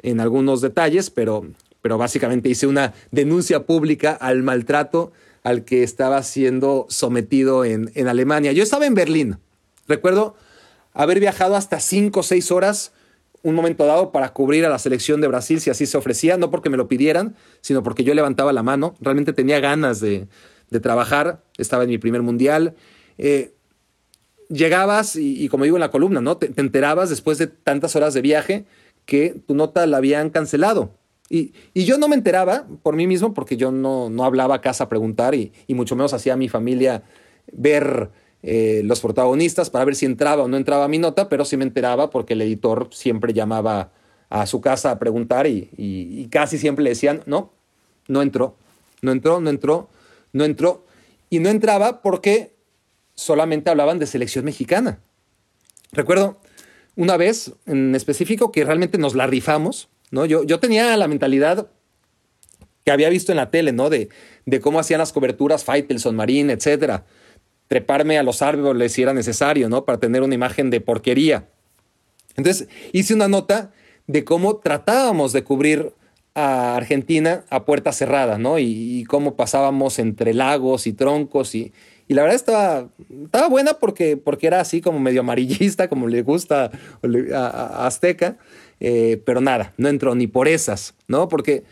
en 0.00 0.20
algunos 0.20 0.60
detalles, 0.60 1.10
pero 1.10 1.46
pero 1.82 1.98
básicamente 1.98 2.48
hice 2.48 2.66
una 2.66 2.94
denuncia 3.10 3.66
pública 3.66 4.12
al 4.12 4.42
maltrato 4.42 5.12
al 5.42 5.64
que 5.64 5.82
estaba 5.82 6.22
siendo 6.22 6.86
sometido 6.88 7.64
en, 7.64 7.90
Alemania. 8.06 8.52
Yo 8.52 8.62
estaba 8.62 8.86
en 8.86 8.94
Berlín. 8.94 9.38
Recuerdo 9.88 10.36
haber 10.94 11.18
viajado 11.18 11.56
hasta 11.56 11.80
cinco 11.80 12.20
o 12.20 12.22
seis 12.22 12.52
horas 12.52 12.92
un 13.42 13.56
momento 13.56 13.84
dado 13.84 14.12
para 14.12 14.32
cubrir 14.32 14.64
a 14.64 14.68
la 14.68 14.78
selección 14.78 15.20
de 15.20 15.26
Brasil 15.26 15.60
si 15.60 15.68
así 15.68 15.84
se 15.86 15.98
ofrecía, 15.98 16.36
no 16.36 16.52
porque 16.52 16.70
me 16.70 16.76
lo 16.76 16.86
pidieran, 16.86 17.34
sino 17.60 17.82
porque 17.82 18.04
yo 18.04 18.14
levantaba 18.14 18.52
la 18.52 18.62
mano. 18.62 18.94
Realmente 19.00 19.32
tenía 19.32 19.58
ganas 19.58 19.98
de, 19.98 20.28
trabajar. 20.80 21.42
Estaba 21.58 21.84
en 21.84 21.90
mi 21.90 21.98
primer 21.98 22.22
mundial. 22.22 22.74
Eh, 23.18 23.54
llegabas 24.48 25.16
y, 25.16 25.48
como 25.48 25.64
digo 25.64 25.76
en 25.76 25.80
la 25.80 25.90
columna, 25.90 26.20
¿no? 26.20 26.36
te 26.36 26.52
enterabas 26.60 27.10
después 27.10 27.38
de 27.38 27.46
tantas 27.46 27.96
horas 27.96 28.14
de 28.14 28.20
viaje 28.20 28.64
que 29.06 29.34
tu 29.46 29.54
nota 29.54 29.86
la 29.86 29.98
habían 29.98 30.30
cancelado. 30.30 30.92
Y, 31.28 31.54
yo 31.74 31.96
no 31.96 32.08
me 32.08 32.14
enteraba 32.14 32.66
por 32.82 32.94
mí 32.94 33.06
mismo 33.06 33.32
porque 33.32 33.56
yo 33.56 33.72
no, 33.72 34.10
no 34.10 34.24
hablaba 34.24 34.56
a 34.56 34.60
casa 34.60 34.84
a 34.84 34.88
preguntar 34.90 35.34
y, 35.34 35.50
mucho 35.68 35.96
menos 35.96 36.12
hacía 36.12 36.34
a 36.34 36.36
mi 36.36 36.50
familia 36.50 37.04
ver 37.50 38.10
eh, 38.42 38.82
los 38.84 39.00
protagonistas 39.00 39.70
para 39.70 39.86
ver 39.86 39.94
si 39.94 40.04
entraba 40.04 40.42
o 40.42 40.48
no 40.48 40.58
entraba 40.58 40.88
mi 40.88 40.98
nota, 40.98 41.30
pero 41.30 41.46
sí 41.46 41.56
me 41.56 41.64
enteraba 41.64 42.10
porque 42.10 42.34
el 42.34 42.42
editor 42.42 42.88
siempre 42.92 43.32
llamaba 43.32 43.92
a 44.28 44.46
su 44.46 44.60
casa 44.60 44.90
a 44.90 44.98
preguntar 44.98 45.46
y, 45.46 46.28
casi 46.30 46.58
siempre 46.58 46.84
le 46.84 46.90
decían, 46.90 47.22
no, 47.24 47.52
no 48.08 48.20
entró, 48.20 48.56
no 49.00 49.12
entró, 49.12 49.40
no 49.40 49.48
entró, 49.48 49.88
no 50.32 50.44
entró. 50.44 50.86
Y 51.30 51.38
no 51.38 51.48
entraba 51.48 52.02
porque 52.02 52.54
solamente 53.14 53.70
hablaban 53.70 53.98
de 53.98 54.06
selección 54.06 54.44
mexicana. 54.44 55.00
Recuerdo 55.92 56.40
una 56.96 57.16
vez 57.16 57.52
en 57.66 57.94
específico 57.94 58.52
que 58.52 58.64
realmente 58.64 58.98
nos 58.98 59.14
la 59.14 59.26
rifamos 59.26 59.88
¿no? 60.12 60.26
Yo, 60.26 60.44
yo 60.44 60.60
tenía 60.60 60.96
la 60.96 61.08
mentalidad 61.08 61.66
que 62.84 62.92
había 62.92 63.08
visto 63.08 63.32
en 63.32 63.36
la 63.36 63.50
tele, 63.50 63.72
¿no? 63.72 63.90
De, 63.90 64.10
de 64.46 64.60
cómo 64.60 64.78
hacían 64.78 64.98
las 64.98 65.12
coberturas 65.12 65.64
Faitelson, 65.64 66.14
Marín, 66.14 66.50
etcétera. 66.50 67.06
Treparme 67.66 68.18
a 68.18 68.22
los 68.22 68.42
árboles 68.42 68.92
si 68.92 69.02
era 69.02 69.14
necesario, 69.14 69.68
¿no? 69.68 69.84
Para 69.84 69.98
tener 69.98 70.22
una 70.22 70.34
imagen 70.34 70.70
de 70.70 70.80
porquería. 70.80 71.48
Entonces 72.36 72.68
hice 72.92 73.14
una 73.14 73.26
nota 73.26 73.72
de 74.06 74.24
cómo 74.24 74.58
tratábamos 74.58 75.32
de 75.32 75.42
cubrir 75.42 75.94
a 76.34 76.76
Argentina 76.76 77.44
a 77.50 77.64
puerta 77.64 77.92
cerrada, 77.92 78.38
¿no? 78.38 78.58
Y, 78.58 79.04
cómo 79.08 79.36
pasábamos 79.36 79.98
entre 79.98 80.32
lagos 80.32 80.86
y 80.86 80.92
troncos 80.92 81.54
y, 81.54 81.72
y 82.08 82.14
la 82.14 82.22
verdad 82.22 82.36
estaba, 82.36 82.88
estaba 83.24 83.48
buena 83.48 83.74
porque, 83.74 84.16
porque 84.16 84.46
era 84.46 84.60
así 84.60 84.80
como 84.80 84.98
medio 84.98 85.20
amarillista, 85.20 85.88
como 85.88 86.08
le 86.08 86.22
gusta 86.22 86.70
a 87.34 87.86
Azteca. 87.86 88.38
Eh, 88.84 89.22
pero 89.24 89.40
nada, 89.40 89.74
no 89.76 89.88
entró 89.88 90.16
ni 90.16 90.26
por 90.26 90.48
esas, 90.48 90.94
¿no? 91.06 91.28
Porque, 91.28 91.62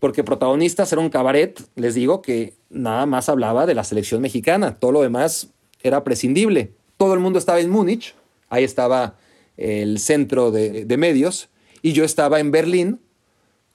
porque 0.00 0.24
protagonistas 0.24 0.92
era 0.92 1.00
un 1.00 1.08
cabaret, 1.08 1.62
les 1.76 1.94
digo, 1.94 2.20
que 2.20 2.54
nada 2.68 3.06
más 3.06 3.28
hablaba 3.28 3.64
de 3.64 3.74
la 3.74 3.84
selección 3.84 4.20
mexicana, 4.22 4.76
todo 4.76 4.90
lo 4.90 5.02
demás 5.02 5.50
era 5.84 6.02
prescindible. 6.02 6.72
Todo 6.96 7.14
el 7.14 7.20
mundo 7.20 7.38
estaba 7.38 7.60
en 7.60 7.70
Múnich, 7.70 8.16
ahí 8.48 8.64
estaba 8.64 9.14
el 9.56 10.00
centro 10.00 10.50
de, 10.50 10.96
medios, 10.98 11.48
y 11.80 11.92
yo 11.92 12.04
estaba 12.04 12.40
en 12.40 12.50
Berlín 12.50 13.00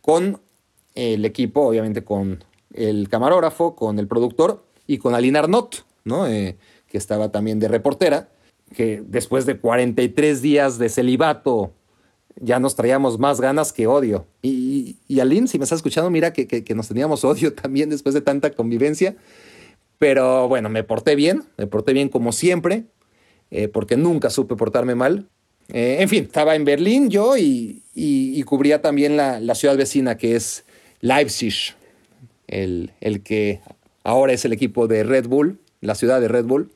con 0.03 0.41
el 0.95 1.23
equipo, 1.23 1.61
obviamente 1.61 2.03
con 2.03 2.43
el 2.73 3.07
camarógrafo, 3.07 3.73
con 3.75 3.99
el 3.99 4.07
productor 4.07 4.65
y 4.85 4.97
con 4.97 5.15
Aline 5.15 5.39
Arnott, 5.39 5.85
¿no? 6.03 6.27
Eh, 6.27 6.57
que 6.87 6.97
estaba 6.97 7.31
también 7.31 7.59
de 7.59 7.69
reportera, 7.69 8.29
que 8.75 9.01
después 9.05 9.45
de 9.45 9.57
43 9.57 10.41
días 10.41 10.77
de 10.77 10.89
celibato 10.89 11.71
ya 12.35 12.59
nos 12.59 12.75
traíamos 12.75 13.17
más 13.17 13.39
ganas 13.39 13.71
que 13.71 13.87
odio. 13.87 14.27
Y, 14.41 14.97
Aline, 15.21 15.47
si 15.47 15.57
me 15.57 15.63
estás 15.63 15.77
escuchando, 15.77 16.09
mira 16.09 16.33
que, 16.33 16.75
nos 16.75 16.89
teníamos 16.89 17.23
odio 17.23 17.53
también 17.61 17.89
después 17.89 18.13
de 18.13 18.21
tanta 18.21 18.51
convivencia. 18.51 19.15
Pero 19.99 20.49
bueno, 20.49 20.67
me 20.67 20.83
porté 20.83 21.15
bien, 21.15 21.43
me 21.57 21.65
porté 21.65 21.93
bien 21.93 22.09
como 22.09 22.33
siempre, 22.33 22.83
eh, 23.51 23.69
porque 23.69 23.95
nunca 23.95 24.29
supe 24.29 24.57
portarme 24.57 24.95
mal. 24.95 25.29
Eh, 25.69 25.97
en 26.01 26.09
fin, 26.09 26.23
estaba 26.23 26.55
en 26.55 26.65
Berlín 26.65 27.09
yo 27.09 27.37
y, 27.37 27.82
cubría 28.43 28.81
también 28.81 29.17
la, 29.17 29.55
ciudad 29.55 29.77
vecina 29.77 30.17
que 30.17 30.35
es 30.35 30.65
Leipzig, 31.01 31.75
el, 32.47 32.91
el, 33.01 33.21
que 33.21 33.61
ahora 34.03 34.33
es 34.33 34.45
el 34.45 34.53
equipo 34.53 34.87
de 34.87 35.03
Red 35.03 35.27
Bull, 35.27 35.59
la 35.81 35.95
ciudad 35.95 36.19
de 36.21 36.27
Red 36.27 36.45
Bull. 36.45 36.71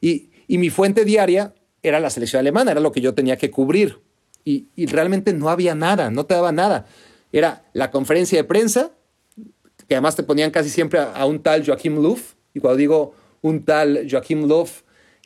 Y, 0.00 0.30
y 0.48 0.58
mi 0.58 0.70
fuente 0.70 1.04
diaria 1.04 1.54
era 1.82 2.00
la 2.00 2.10
selección 2.10 2.40
alemana, 2.40 2.72
era 2.72 2.80
lo 2.80 2.92
que 2.92 3.00
yo 3.00 3.14
tenía 3.14 3.36
que 3.36 3.50
cubrir 3.50 3.98
y, 4.46 4.86
realmente 4.86 5.32
no 5.32 5.48
había 5.50 5.74
nada, 5.74 6.10
no 6.10 6.24
te 6.24 6.34
daba 6.34 6.52
nada. 6.52 6.86
Era 7.32 7.64
la 7.72 7.90
conferencia 7.90 8.38
de 8.38 8.44
prensa, 8.44 8.92
que 9.88 9.96
además 9.96 10.14
te 10.14 10.22
ponían 10.22 10.52
casi 10.52 10.70
siempre 10.70 11.00
a, 11.00 11.12
a 11.12 11.26
un 11.26 11.42
tal 11.42 11.66
Joachim 11.66 12.00
Löw. 12.00 12.16
Y 12.54 12.60
cuando 12.60 12.76
digo 12.76 13.14
un 13.42 13.64
tal 13.64 14.06
Joachim 14.08 14.46
Löw 14.46 14.68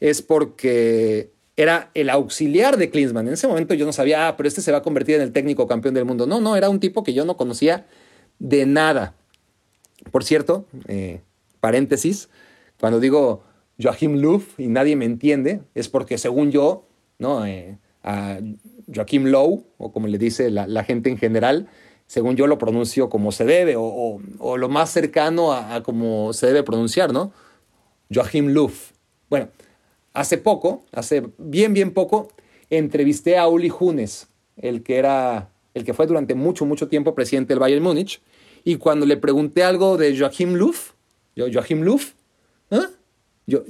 es 0.01 0.23
porque 0.23 1.33
era 1.63 1.91
el 1.95 2.09
auxiliar 2.11 2.77
de 2.77 2.91
Klinsmann. 2.91 3.29
En 3.29 3.35
ese 3.35 3.47
momento 3.47 3.75
yo 3.75 3.85
no 3.85 3.93
sabía, 3.93 4.29
ah, 4.29 4.37
pero 4.37 4.49
este 4.49 4.63
se 4.63 4.73
va 4.73 4.79
a 4.79 4.83
convertir 4.83 5.17
en 5.17 5.23
el 5.23 5.33
técnico 5.33 5.67
campeón 5.67 5.95
del 5.95 6.05
mundo. 6.05 6.27
No, 6.27 6.41
no, 6.41 6.57
era 6.57 6.71
un 6.71 6.81
tipo 6.81 7.03
que 7.03 7.13
yo 7.13 7.25
no 7.25 7.37
conocía 7.37 7.87
de 8.39 8.67
nada. 8.67 9.15
Por 10.11 10.25
cierto, 10.25 10.67
eh, 10.89 11.21
paréntesis, 11.61 12.31
cuando 12.79 13.01
digo 13.01 13.43
Joachim 13.81 14.17
Löw 14.17 14.43
y 14.57 14.69
nadie 14.69 14.97
me 14.97 15.05
entiende, 15.05 15.61
es 15.75 15.89
porque 15.89 16.19
según 16.19 16.51
yo, 16.51 16.87
¿no? 17.19 17.45
Eh, 17.45 17.79
a 18.03 18.39
Joachim 18.93 19.27
Low, 19.27 19.67
o 19.77 19.93
como 19.93 20.07
le 20.07 20.17
dice 20.17 20.51
la, 20.51 20.85
gente 20.85 21.11
en 21.11 21.19
general, 21.19 21.69
según 22.07 22.37
yo 22.37 22.47
lo 22.47 22.57
pronuncio 22.57 23.11
como 23.11 23.31
se 23.31 23.45
debe, 23.45 23.75
o, 23.77 24.19
lo 24.57 24.69
más 24.69 24.91
cercano 24.91 25.53
a, 25.53 25.75
a, 25.75 25.83
como 25.83 26.33
se 26.33 26.47
debe 26.47 26.63
pronunciar, 26.63 27.13
¿no? 27.13 27.33
Joachim 28.13 28.49
Löw. 28.49 28.71
Bueno, 29.29 29.49
hace 30.13 30.39
poco, 30.39 30.85
hace 30.93 31.23
bien, 31.39 31.75
bien 31.75 31.93
poco, 31.93 32.29
entrevisté 32.71 33.37
a 33.39 33.49
Uli 33.49 33.73
Hunes, 33.79 34.29
el 34.57 34.83
que 34.83 34.97
era, 34.97 35.51
el 35.75 35.85
que 35.85 35.95
fue 35.95 36.07
durante 36.07 36.35
mucho, 36.35 36.67
mucho 36.67 36.89
tiempo 36.89 37.15
presidente 37.15 37.53
del 37.53 37.61
Bayern 37.61 37.83
Múnich, 37.83 38.21
y 38.65 38.77
cuando 38.77 39.07
le 39.07 39.17
pregunté 39.17 39.63
algo 39.63 39.97
de 39.97 40.17
Joachim 40.19 40.55
Löw, 40.55 40.75
Joachim 41.37 41.83
Löw, 41.83 42.01
¿eh? 42.71 42.79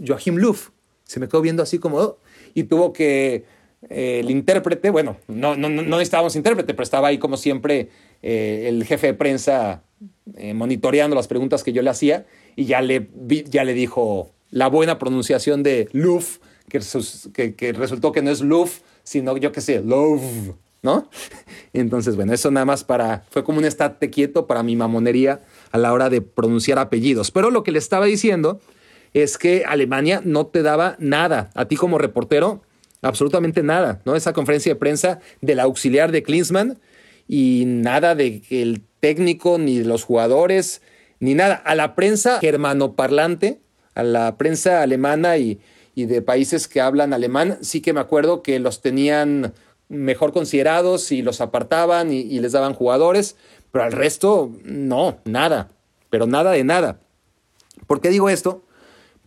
Joachim 0.07 0.36
Löw, 0.36 0.57
se 1.05 1.20
me 1.20 1.28
quedó 1.28 1.41
viendo 1.41 1.62
así 1.62 1.78
como, 1.78 1.99
oh, 1.99 2.18
y 2.55 2.64
tuvo 2.64 2.93
que 2.93 3.45
eh, 3.88 4.20
el 4.20 4.30
intérprete, 4.30 4.91
bueno, 4.91 5.16
no, 5.28 5.57
no, 5.57 5.68
no 5.68 5.82
necesitábamos 5.82 6.36
intérprete, 6.36 6.74
pero 6.74 6.82
estaba 6.82 7.09
ahí 7.09 7.18
como 7.18 7.36
siempre 7.36 7.88
eh, 8.22 8.66
el 8.68 8.84
jefe 8.84 9.09
de 9.09 9.14
prensa 9.14 9.82
eh, 10.36 10.55
monitoreando 10.55 11.16
las 11.16 11.28
preguntas 11.28 11.64
que 11.64 11.72
yo 11.72 11.82
le 11.82 11.91
hacía. 11.91 12.26
Y 12.57 12.66
ya 12.66 12.82
le, 12.82 13.09
ya 13.49 13.64
le 13.64 13.74
dijo 13.74 14.30
la 14.51 14.68
buena 14.68 14.98
pronunciación 14.98 15.62
de 15.62 15.88
Luf, 15.92 16.38
que, 16.68 17.72
resultó 17.72 18.12
que 18.12 18.22
no 18.22 18.30
es 18.30 18.40
Luf, 18.40 18.80
sino 19.03 19.36
yo 19.36 19.53
qué 19.53 19.61
sé, 19.61 19.80
Love, 19.80 20.55
¿no? 20.82 21.09
Entonces, 21.72 22.16
bueno, 22.16 22.32
eso 22.32 22.51
nada 22.51 22.66
más 22.66 22.84
para, 22.84 23.24
fue 23.30 23.44
como 23.44 23.59
un 23.59 23.64
estate 23.64 24.11
quieto 24.11 24.46
para 24.46 24.62
mi 24.62 24.76
mamonería 24.76 25.42
a 25.72 25.78
la 25.78 25.92
hora 25.92 26.11
de 26.11 26.20
pronunciar 26.22 26.78
apellidos. 26.78 27.30
Pero 27.30 27.51
lo 27.51 27.62
que 27.62 27.72
le 27.72 27.78
estaba 27.78 28.07
diciendo 28.07 28.61
es 29.12 29.38
que 29.38 29.64
Alemania 29.66 30.22
no 30.24 30.46
te 30.46 30.62
daba 30.62 30.96
nada. 30.98 31.51
A 31.55 31.66
ti 31.66 31.76
como 31.76 31.98
reportero, 31.98 32.62
absolutamente 33.03 33.62
nada, 33.62 34.01
¿no? 34.05 34.16
Esa 34.16 34.32
conferencia 34.32 34.72
de 34.72 34.78
prensa 34.78 35.20
del 35.40 35.61
auxiliar 35.61 36.12
de 36.12 36.22
Klinsmann 36.22 36.78
y 37.26 37.64
nada 37.66 38.14
de 38.14 38.42
el 38.51 38.82
técnico, 39.01 39.59
ni 39.59 39.78
de 39.78 39.84
los 39.84 40.05
jugadores, 40.05 40.82
ni 41.18 41.34
nada. 41.34 41.55
A 41.55 41.74
la 41.74 41.94
prensa 41.94 42.38
germanoparlante, 42.40 43.61
a 43.95 44.03
la 44.03 44.36
prensa 44.36 44.82
alemana 44.82 45.36
y, 45.36 45.61
de 45.95 46.22
países 46.22 46.66
que 46.66 46.80
hablan 46.80 47.12
alemán, 47.12 47.59
sí 47.61 47.82
que 47.82 47.93
me 47.93 48.01
acuerdo 48.01 48.43
que 48.43 48.59
los 48.59 48.80
tenían 48.80 49.53
mejor 49.91 50.32
considerados 50.32 51.12
y 51.12 51.20
los 51.20 51.43
apartaban 51.43 52.11
y, 52.11 52.20
y 52.20 52.41
les 52.41 52.53
daban 52.53 52.72
jugadores, 52.72 53.36
pero 53.70 53.84
al 53.84 53.93
resto, 53.93 54.51
no, 54.64 55.18
nada, 55.26 55.72
pero 56.09 56.26
nada 56.26 56.53
de 56.53 56.64
nada. 56.64 57.01
¿Por 57.86 58.01
qué 58.01 58.09
digo 58.09 58.30
esto? 58.30 58.64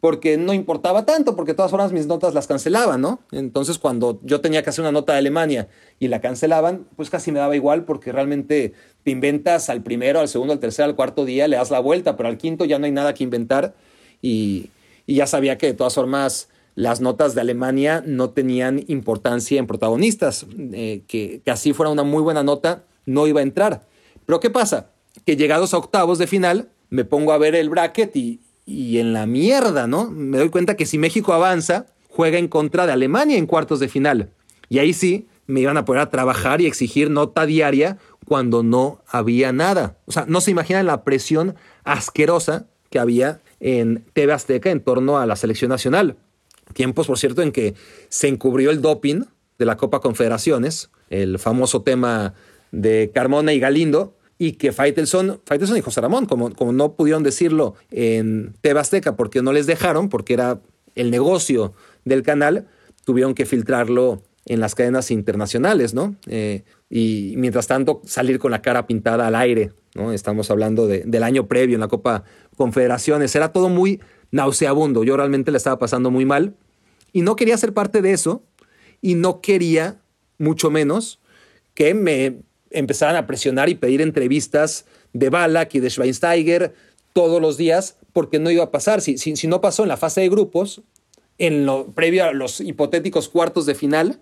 porque 0.04 0.36
no 0.36 0.52
importaba 0.52 1.06
tanto, 1.06 1.34
porque 1.34 1.54
todas 1.54 1.72
formas 1.72 1.94
mis 1.94 2.08
notas 2.08 2.34
las 2.34 2.46
cancelaban, 2.46 3.00
¿no? 3.00 3.22
Entonces 3.32 3.78
cuando 3.80 4.20
yo 4.24 4.42
tenía 4.42 4.62
que 4.62 4.70
hacer 4.70 4.82
una 4.82 4.92
nota 4.92 5.14
de 5.14 5.20
Alemania 5.20 5.70
y 5.98 6.10
la 6.10 6.20
cancelaban, 6.20 6.86
pues 6.98 7.10
casi 7.10 7.32
me 7.32 7.40
daba 7.40 7.56
igual 7.56 7.86
porque 7.86 8.12
realmente 8.12 8.74
te 9.04 9.12
inventas 9.12 9.70
al 9.70 9.82
primero, 9.82 10.20
al 10.20 10.28
segundo, 10.28 10.52
al 10.52 10.60
tercer, 10.60 10.84
al 10.84 10.98
cuarto 10.98 11.24
día, 11.24 11.48
le 11.48 11.56
das 11.56 11.72
la 11.72 11.80
vuelta, 11.80 12.18
pero 12.18 12.28
al 12.28 12.38
quinto 12.38 12.66
ya 12.66 12.80
no 12.80 12.86
hay 12.86 12.92
nada 12.92 13.14
que 13.14 13.24
inventar 13.24 13.76
y, 14.24 14.70
ya 15.06 15.28
sabía 15.28 15.58
que 15.58 15.68
de 15.68 15.74
todas 15.74 15.94
formas 15.94 16.48
las 16.76 17.02
notas 17.02 17.36
de 17.36 17.42
Alemania 17.42 18.02
no 18.08 18.30
tenían 18.30 18.84
importancia 18.88 19.60
en 19.60 19.68
protagonistas, 19.68 20.48
eh, 20.72 21.04
que, 21.08 21.42
que 21.44 21.52
así 21.52 21.74
fuera 21.74 21.92
una 21.92 22.04
muy 22.04 22.24
buena 22.24 22.42
nota, 22.42 22.86
no 23.06 23.28
iba 23.28 23.42
a 23.42 23.44
entrar. 23.44 23.86
Pero 24.26 24.40
¿qué 24.40 24.50
pasa? 24.50 24.92
Que 25.26 25.36
llegados 25.36 25.74
a 25.74 25.78
octavos 25.78 26.20
de 26.20 26.28
final, 26.28 26.70
me 26.90 27.04
pongo 27.04 27.34
a 27.34 27.38
ver 27.38 27.54
el 27.54 27.70
bracket 27.70 28.16
y, 28.16 28.40
y 28.66 29.00
en 29.00 29.12
la 29.14 29.26
mierda, 29.26 29.88
¿no? 29.88 30.10
Me 30.10 30.38
doy 30.38 30.50
cuenta 30.50 30.76
que 30.76 30.86
si 30.86 30.98
México 30.98 31.34
avanza, 31.34 31.88
juega 32.10 32.38
en 32.38 32.48
contra 32.48 32.86
de 32.86 32.94
Alemania 32.94 33.38
en 33.38 33.46
cuartos 33.46 33.80
de 33.80 33.90
final. 33.90 34.30
Y 34.70 34.80
ahí 34.80 34.94
sí 34.94 35.28
me 35.48 35.60
iban 35.60 35.78
a 35.78 35.86
poder 35.86 36.08
trabajar 36.08 36.62
y 36.62 36.66
exigir 36.66 37.10
nota 37.10 37.46
diaria 37.46 37.98
cuando 38.26 38.64
no 38.64 39.02
había 39.08 39.52
nada. 39.52 39.98
O 40.06 40.12
sea, 40.12 40.26
no 40.28 40.42
se 40.42 40.52
imaginan 40.52 40.86
la 40.86 41.04
presión 41.04 41.56
asquerosa 41.84 42.68
que 42.90 43.00
había 43.00 43.42
en 43.64 44.04
TV 44.12 44.34
Azteca 44.34 44.70
en 44.70 44.82
torno 44.82 45.18
a 45.18 45.26
la 45.26 45.38
selección 45.38 45.70
nacional. 45.70 46.18
Tiempos, 46.74 47.08
por 47.08 47.18
cierto, 47.18 47.42
en 47.42 47.52
que 47.52 47.74
se 48.10 48.28
encubrió 48.28 48.70
el 48.70 48.82
doping 48.82 49.24
de 49.58 49.66
la 49.66 49.78
Copa 49.78 50.02
Confederaciones, 50.02 50.90
el 51.10 51.40
famoso 51.40 51.82
tema 51.82 52.34
de 52.72 53.10
Carmona 53.14 53.54
y 53.54 53.60
Galindo, 53.60 54.16
y 54.38 54.54
que 54.54 54.74
Faitelson, 54.74 55.40
Faitelson 55.46 55.78
y 55.78 55.82
José 55.82 56.02
Ramón, 56.02 56.26
como, 56.26 56.54
como 56.54 56.74
no 56.74 56.94
pudieron 56.94 57.24
decirlo 57.24 57.76
en 57.90 58.54
Tebasteca 58.60 59.16
porque 59.16 59.42
no 59.42 59.54
les 59.54 59.66
dejaron, 59.66 60.10
porque 60.10 60.34
era 60.34 60.60
el 60.96 61.10
negocio 61.10 61.74
del 62.04 62.22
canal, 62.22 62.68
tuvieron 63.06 63.34
que 63.34 63.46
filtrarlo 63.46 64.24
en 64.46 64.60
las 64.60 64.76
cadenas 64.76 65.10
internacionales, 65.10 65.94
¿no? 65.94 66.16
Eh, 66.28 66.64
y 66.96 67.34
mientras 67.38 67.66
tanto 67.66 68.04
salir 68.06 68.38
con 68.38 68.52
la 68.52 68.62
cara 68.62 68.86
pintada 68.86 69.26
al 69.26 69.34
aire, 69.34 69.72
¿no? 69.96 70.14
Estamos 70.14 70.52
hablando 70.52 70.86
del 70.86 71.24
año 71.24 71.48
previo 71.48 71.76
en 71.76 71.82
la 71.82 71.88
Copa 71.88 72.24
Confederaciones, 72.56 73.36
era 73.36 73.52
todo 73.52 73.68
muy 73.68 74.00
nauseabundo, 74.30 75.04
yo 75.04 75.18
realmente 75.18 75.50
le 75.50 75.58
estaba 75.58 75.80
pasando 75.80 76.12
muy 76.12 76.26
mal 76.26 76.56
y 77.12 77.24
no 77.24 77.36
quería 77.36 77.58
ser 77.58 77.74
parte 77.74 78.04
de 78.04 78.12
eso 78.12 78.44
y 79.02 79.16
no 79.16 79.42
quería, 79.42 80.02
mucho 80.38 80.70
menos, 80.70 81.20
que 81.74 81.96
me 81.96 82.44
empezaran 82.70 83.16
a 83.16 83.26
presionar 83.26 83.70
y 83.70 83.76
pedir 83.76 84.00
entrevistas 84.00 84.86
de 85.14 85.32
Balak 85.32 85.74
y 85.74 85.80
de 85.80 85.90
Schweinsteiger 85.90 86.76
todos 87.12 87.42
los 87.42 87.58
días, 87.58 87.98
porque 88.14 88.38
no 88.38 88.52
iba 88.52 88.66
a 88.66 88.72
pasar. 88.72 89.02
Si, 89.02 89.18
si, 89.18 89.48
no 89.48 89.62
pasó 89.62 89.82
en 89.82 89.90
la 89.90 89.98
fase 89.98 90.22
de 90.22 90.30
grupos, 90.30 90.84
en 91.40 91.66
lo 91.66 91.88
previo 91.88 92.26
a 92.26 92.34
los 92.34 92.62
hipotéticos 92.62 93.30
cuartos 93.30 93.66
de 93.66 93.74
final, 93.74 94.20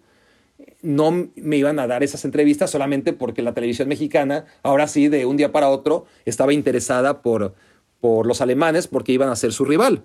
no 0.81 1.29
me 1.35 1.57
iban 1.57 1.79
a 1.79 1.87
dar 1.87 2.03
esas 2.03 2.25
entrevistas 2.25 2.71
solamente 2.71 3.13
porque 3.13 3.41
la 3.41 3.53
televisión 3.53 3.87
mexicana, 3.87 4.45
ahora 4.63 4.87
sí, 4.87 5.07
de 5.07 5.25
un 5.25 5.37
día 5.37 5.51
para 5.51 5.69
otro, 5.69 6.05
estaba 6.25 6.53
interesada 6.53 7.21
por, 7.21 7.53
por 7.99 8.25
los 8.25 8.41
alemanes 8.41 8.87
porque 8.87 9.11
iban 9.11 9.29
a 9.29 9.35
ser 9.35 9.53
su 9.53 9.65
rival. 9.65 10.03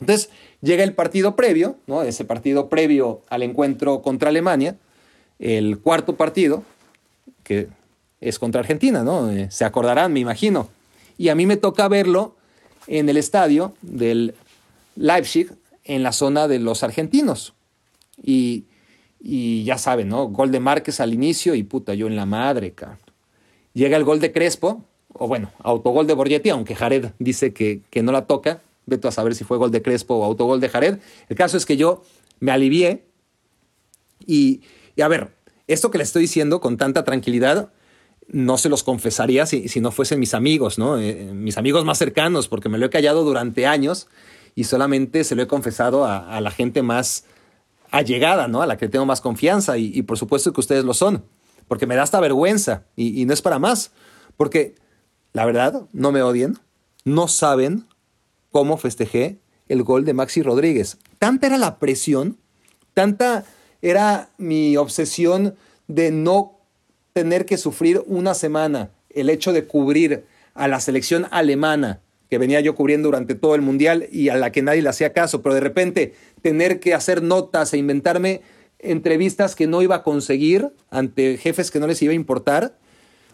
Entonces 0.00 0.30
llega 0.60 0.84
el 0.84 0.94
partido 0.94 1.36
previo, 1.36 1.76
¿no? 1.86 2.02
ese 2.02 2.24
partido 2.24 2.68
previo 2.68 3.22
al 3.28 3.42
encuentro 3.42 4.02
contra 4.02 4.30
Alemania, 4.30 4.76
el 5.38 5.78
cuarto 5.78 6.16
partido, 6.16 6.64
que 7.42 7.68
es 8.20 8.38
contra 8.38 8.60
Argentina, 8.60 9.02
¿no? 9.02 9.30
Eh, 9.30 9.50
se 9.50 9.64
acordarán, 9.64 10.12
me 10.12 10.20
imagino. 10.20 10.68
Y 11.16 11.30
a 11.30 11.34
mí 11.34 11.46
me 11.46 11.56
toca 11.56 11.88
verlo 11.88 12.36
en 12.86 13.08
el 13.08 13.16
estadio 13.16 13.74
del 13.80 14.34
Leipzig, 14.96 15.50
en 15.84 16.02
la 16.02 16.12
zona 16.12 16.48
de 16.48 16.58
los 16.58 16.82
argentinos. 16.82 17.54
Y, 18.22 18.64
ya 19.20 19.78
saben, 19.78 20.08
¿no? 20.08 20.28
Gol 20.28 20.50
de 20.50 20.60
Márquez 20.60 21.00
al 21.00 21.12
inicio 21.12 21.54
y 21.54 21.62
puta, 21.62 21.94
yo 21.94 22.06
en 22.06 22.16
la 22.16 22.26
madre, 22.26 22.72
cabrón. 22.72 22.98
Llega 23.74 23.96
el 23.96 24.04
gol 24.04 24.20
de 24.20 24.32
Crespo, 24.32 24.84
o 25.12 25.28
bueno, 25.28 25.52
autogol 25.62 26.06
de 26.06 26.14
Borgetti, 26.14 26.50
aunque 26.50 26.74
Jared 26.74 27.10
dice 27.18 27.52
que, 27.52 27.82
que 27.90 28.02
no 28.02 28.12
la 28.12 28.26
toca. 28.26 28.62
Veto 28.86 29.08
a 29.08 29.12
saber 29.12 29.34
si 29.34 29.44
fue 29.44 29.58
gol 29.58 29.70
de 29.70 29.82
Crespo 29.82 30.14
o 30.16 30.24
autogol 30.24 30.60
de 30.60 30.68
Jared. 30.68 30.98
El 31.28 31.36
caso 31.36 31.56
es 31.56 31.66
que 31.66 31.76
yo 31.76 32.02
me 32.40 32.50
alivié 32.50 33.04
y, 34.26 34.62
y 34.96 35.02
a 35.02 35.08
ver, 35.08 35.30
esto 35.68 35.90
que 35.90 35.98
le 35.98 36.04
estoy 36.04 36.22
diciendo 36.22 36.60
con 36.60 36.76
tanta 36.76 37.04
tranquilidad, 37.04 37.70
no 38.28 38.58
se 38.58 38.68
los 38.68 38.82
confesaría 38.82 39.46
si, 39.46 39.68
si 39.68 39.80
no 39.80 39.90
fuesen 39.90 40.20
mis 40.20 40.34
amigos, 40.34 40.78
¿no? 40.78 40.98
Eh, 40.98 41.30
mis 41.34 41.58
amigos 41.58 41.84
más 41.84 41.98
cercanos, 41.98 42.48
porque 42.48 42.68
me 42.68 42.78
lo 42.78 42.86
he 42.86 42.90
callado 42.90 43.24
durante 43.24 43.66
años 43.66 44.08
y 44.54 44.64
solamente 44.64 45.24
se 45.24 45.34
lo 45.34 45.42
he 45.42 45.46
confesado 45.46 46.04
a, 46.04 46.40
la 46.40 46.50
gente 46.50 46.82
más 46.82 47.24
allegada, 47.90 48.48
¿no? 48.48 48.62
A 48.62 48.66
la 48.66 48.76
que 48.76 48.88
tengo 48.88 49.06
más 49.06 49.20
confianza 49.20 49.78
y, 49.78 50.02
por 50.02 50.18
supuesto 50.18 50.52
que 50.52 50.60
ustedes 50.60 50.84
lo 50.84 50.94
son, 50.94 51.24
porque 51.68 51.86
me 51.86 51.96
da 51.96 52.02
hasta 52.02 52.20
vergüenza 52.20 52.84
y, 52.96 53.20
y 53.20 53.24
no 53.24 53.32
es 53.32 53.42
para 53.42 53.58
más, 53.58 53.92
porque 54.36 54.74
la 55.32 55.44
verdad, 55.44 55.86
no 55.92 56.12
me 56.12 56.22
odien, 56.22 56.58
no 57.04 57.28
saben 57.28 57.86
cómo 58.50 58.76
festejé 58.76 59.38
el 59.68 59.82
gol 59.82 60.04
de 60.04 60.14
Maxi 60.14 60.42
Rodríguez. 60.42 60.98
Tanta 61.18 61.46
era 61.46 61.58
la 61.58 61.78
presión, 61.78 62.38
tanta 62.94 63.44
era 63.82 64.30
mi 64.38 64.76
obsesión 64.76 65.54
de 65.86 66.10
no 66.10 66.58
tener 67.12 67.46
que 67.46 67.58
sufrir 67.58 68.02
una 68.06 68.34
semana 68.34 68.90
el 69.10 69.30
hecho 69.30 69.52
de 69.52 69.66
cubrir 69.66 70.26
a 70.54 70.68
la 70.68 70.80
selección 70.80 71.26
alemana 71.30 72.00
que 72.30 72.38
venía 72.38 72.60
yo 72.60 72.74
cubriendo 72.76 73.08
durante 73.08 73.34
todo 73.34 73.54
el 73.56 73.60
mundial 73.60 74.06
y 74.12 74.28
a 74.28 74.36
la 74.36 74.52
que 74.52 74.62
nadie 74.62 74.82
le 74.82 74.88
hacía 74.88 75.12
caso, 75.12 75.42
pero 75.42 75.54
de 75.54 75.60
repente 75.60 76.14
tener 76.42 76.78
que 76.80 76.94
hacer 76.94 77.22
notas 77.22 77.74
e 77.74 77.78
inventarme 77.78 78.40
entrevistas 78.78 79.54
que 79.56 79.66
no 79.66 79.82
iba 79.82 79.96
a 79.96 80.02
conseguir 80.02 80.70
ante 80.90 81.36
jefes 81.36 81.70
que 81.70 81.80
no 81.80 81.86
les 81.86 82.00
iba 82.02 82.12
a 82.12 82.14
importar. 82.14 82.78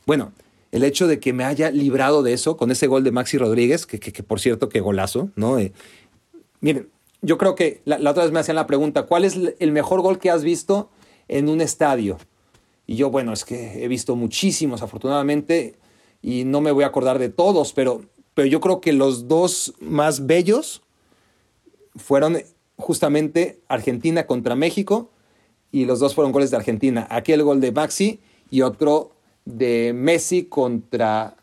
Bueno, 0.06 0.32
el 0.72 0.82
hecho 0.82 1.06
de 1.06 1.20
que 1.20 1.32
me 1.32 1.44
haya 1.44 1.70
librado 1.70 2.22
de 2.22 2.32
eso 2.32 2.56
con 2.56 2.70
ese 2.70 2.86
gol 2.86 3.04
de 3.04 3.12
Maxi 3.12 3.38
Rodríguez, 3.38 3.86
que, 3.86 4.00
que- 4.00 4.12
que 4.12 4.22
por 4.22 4.40
cierto, 4.40 4.68
qué 4.68 4.80
golazo, 4.80 5.30
¿no? 5.36 5.58
Eh, 5.58 5.72
miren, 6.60 6.88
yo 7.22 7.38
creo 7.38 7.54
que 7.54 7.80
la 7.84 8.10
otra 8.10 8.24
vez 8.24 8.32
me 8.32 8.40
hacían 8.40 8.56
la 8.56 8.66
pregunta, 8.66 9.04
¿cuál 9.04 9.24
es 9.24 9.38
el 9.58 9.72
mejor 9.72 10.00
gol 10.00 10.18
que 10.18 10.30
has 10.30 10.42
visto 10.42 10.90
en 11.28 11.48
un 11.48 11.60
estadio? 11.60 12.18
Y 12.86 12.96
yo, 12.96 13.10
bueno, 13.10 13.32
es 13.32 13.44
que 13.44 13.84
he 13.84 13.88
visto 13.88 14.16
muchísimos, 14.16 14.80
afortunadamente, 14.82 15.74
y 16.22 16.44
no 16.44 16.60
me 16.60 16.72
voy 16.72 16.84
a 16.84 16.88
acordar 16.88 17.18
de 17.18 17.28
todos, 17.28 17.72
pero, 17.72 18.02
pero 18.36 18.46
yo 18.46 18.60
creo 18.60 18.82
que 18.82 18.92
los 18.92 19.28
dos 19.28 19.72
más 19.80 20.26
bellos 20.26 20.82
fueron 21.96 22.42
justamente 22.76 23.60
Argentina 23.66 24.26
contra 24.26 24.54
México, 24.54 25.10
y 25.72 25.86
los 25.86 26.00
dos 26.00 26.14
fueron 26.14 26.32
goles 26.32 26.50
de 26.50 26.58
Argentina. 26.58 27.06
Aquel 27.10 27.42
gol 27.42 27.62
de 27.62 27.72
Maxi 27.72 28.20
y 28.50 28.60
otro 28.60 29.12
de 29.46 29.92
Messi 29.94 30.44
contra 30.44 31.38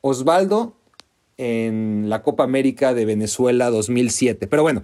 Osvaldo 0.00 0.74
en 1.36 2.08
la 2.08 2.24
Copa 2.24 2.42
América 2.42 2.92
de 2.92 3.04
Venezuela 3.04 3.70
2007. 3.70 4.48
Pero 4.48 4.62
bueno, 4.62 4.82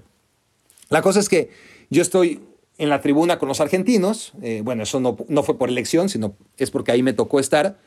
la 0.90 1.02
cosa 1.02 1.18
es 1.18 1.28
que 1.28 1.50
yo 1.90 2.02
estoy 2.02 2.40
en 2.78 2.88
la 2.88 3.00
tribuna 3.00 3.38
con 3.40 3.48
los 3.48 3.60
argentinos. 3.60 4.32
eh, 4.42 4.62
bueno, 4.64 4.84
eso 4.84 5.00
no, 5.00 5.16
no 5.26 5.42
fue 5.42 5.58
por 5.58 5.68
elección, 5.68 6.08
sino 6.08 6.36
es 6.56 6.70
porque 6.70 6.92
ahí 6.92 7.02
me 7.02 7.14
tocó 7.14 7.40
estar. 7.40 7.78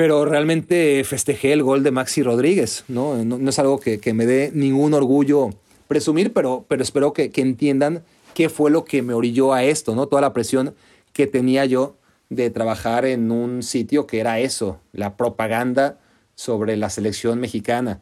Pero 0.00 0.24
realmente 0.24 1.04
festejé 1.04 1.52
el 1.52 1.62
gol 1.62 1.82
de 1.82 1.90
Maxi 1.90 2.22
Rodríguez. 2.22 2.84
No, 2.88 3.22
no, 3.22 3.50
es 3.50 3.58
algo 3.58 3.78
que, 3.78 4.00
me 4.14 4.24
dé 4.24 4.50
ningún 4.54 4.94
orgullo 4.94 5.50
presumir, 5.88 6.32
pero, 6.32 6.64
pero 6.66 6.82
espero 6.82 7.12
que, 7.12 7.30
que 7.30 7.42
entiendan 7.42 8.02
qué 8.32 8.48
fue 8.48 8.70
lo 8.70 8.86
que 8.86 9.02
me 9.02 9.12
orilló 9.12 9.52
a 9.52 9.62
esto, 9.62 9.94
¿no? 9.94 10.06
Toda 10.06 10.22
la 10.22 10.32
presión 10.32 10.74
que 11.12 11.26
tenía 11.26 11.66
yo 11.66 11.96
de 12.30 12.48
trabajar 12.48 13.04
en 13.04 13.30
un 13.30 13.62
sitio 13.62 14.06
que 14.06 14.20
era 14.20 14.40
eso, 14.40 14.80
la 14.94 15.18
propaganda 15.18 15.98
sobre 16.34 16.78
la 16.78 16.88
selección 16.88 17.38
mexicana. 17.38 18.00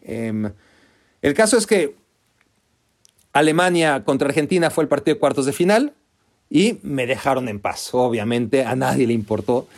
Em, 0.00 0.50
el 1.20 1.34
caso 1.34 1.58
es 1.58 1.66
que 1.66 1.94
Alemania 3.34 4.02
contra 4.02 4.28
Argentina 4.28 4.70
fue 4.70 4.84
el 4.84 4.88
partido 4.88 5.16
de 5.16 5.20
cuartos 5.20 5.44
de 5.44 5.52
final 5.52 5.92
y 6.48 6.78
me 6.82 7.06
dejaron 7.06 7.50
en 7.50 7.60
paz. 7.60 7.90
Obviamente 7.92 8.64
a 8.64 8.74
nadie 8.76 9.06
le 9.06 9.12
importó 9.12 9.68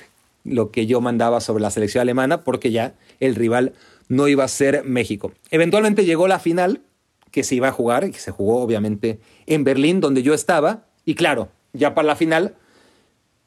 lo 0.45 0.71
que 0.71 0.87
yo 0.87 1.01
mandaba 1.01 1.41
sobre 1.41 1.63
la 1.63 1.71
selección 1.71 2.03
alemana 2.03 2.43
porque 2.43 2.71
ya 2.71 2.95
el 3.21 3.35
rival 3.35 3.75
no 4.09 4.29
iba 4.29 4.45
a 4.45 4.49
ser 4.49 4.85
México. 4.85 5.33
Eventualmente 5.51 6.05
llegó 6.05 6.29
la 6.29 6.39
final 6.39 6.83
que 7.31 7.45
se 7.45 7.55
iba 7.55 7.69
a 7.69 7.73
jugar 7.73 8.05
y 8.05 8.13
se 8.13 8.31
jugó 8.31 8.61
obviamente 8.61 9.21
en 9.47 9.65
Berlín 9.65 10.01
donde 10.01 10.23
yo 10.23 10.35
estaba 10.35 10.85
y 11.05 11.15
claro, 11.15 11.49
ya 11.73 11.95
para 11.95 12.07
la 12.07 12.17
final 12.17 12.55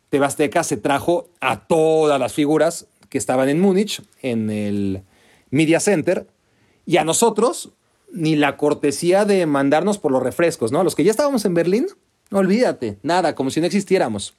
Tebasteca 0.09 0.63
se 0.63 0.77
trajo 0.77 1.29
a 1.41 1.65
todas 1.65 2.19
las 2.19 2.33
figuras 2.33 2.87
que 3.09 3.17
estaban 3.17 3.49
en 3.49 3.59
Múnich, 3.59 4.01
en 4.21 4.49
el 4.49 5.03
Media 5.49 5.79
Center, 5.79 6.27
y 6.85 6.97
a 6.97 7.03
nosotros 7.03 7.71
ni 8.11 8.35
la 8.35 8.57
cortesía 8.57 9.25
de 9.25 9.45
mandarnos 9.45 9.97
por 9.97 10.11
los 10.11 10.21
refrescos, 10.21 10.71
¿no? 10.71 10.83
Los 10.83 10.95
que 10.95 11.03
ya 11.03 11.11
estábamos 11.11 11.45
en 11.45 11.55
Berlín, 11.55 11.87
olvídate, 12.31 12.99
nada, 13.01 13.33
como 13.33 13.49
si 13.49 13.59
no 13.59 13.65
existiéramos. 13.65 14.35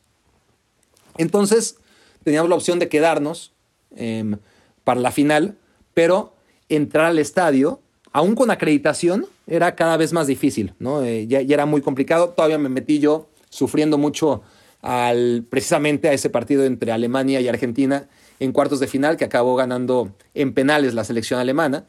Entonces, 1.17 1.77
teníamos 2.25 2.49
la 2.49 2.57
opción 2.57 2.79
de 2.79 2.89
quedarnos 2.89 3.53
em, 3.95 4.39
para 4.83 5.01
la 5.01 5.13
final, 5.13 5.57
pero 5.93 6.35
entrar 6.69 7.07
al 7.07 7.19
estadio, 7.19 7.81
aún 8.13 8.35
con 8.35 8.51
acreditación, 8.51 9.27
era 9.47 9.77
cada 9.77 9.97
vez 9.97 10.13
más 10.13 10.27
difícil, 10.27 10.75
¿no? 10.79 11.03
Eh, 11.03 11.27
ya, 11.27 11.43
ya 11.43 11.55
era 11.55 11.67
muy 11.67 11.83
complicado. 11.83 12.31
Todavía 12.31 12.59
me 12.59 12.69
metí 12.69 12.99
yo 12.99 13.29
sufriendo 13.51 13.99
mucho 13.99 14.43
al, 14.83 15.47
precisamente 15.49 16.09
a 16.09 16.13
ese 16.13 16.31
partido 16.31 16.65
entre 16.65 16.93
Alemania 16.93 17.41
y 17.41 17.49
Argentina 17.49 18.09
en 18.41 18.53
cuartos 18.53 18.81
de 18.81 18.87
final, 18.87 19.17
que 19.17 19.25
acabó 19.25 19.55
ganando 19.57 20.13
en 20.35 20.53
penales 20.53 20.95
la 20.95 21.05
selección 21.05 21.41
alemana. 21.41 21.87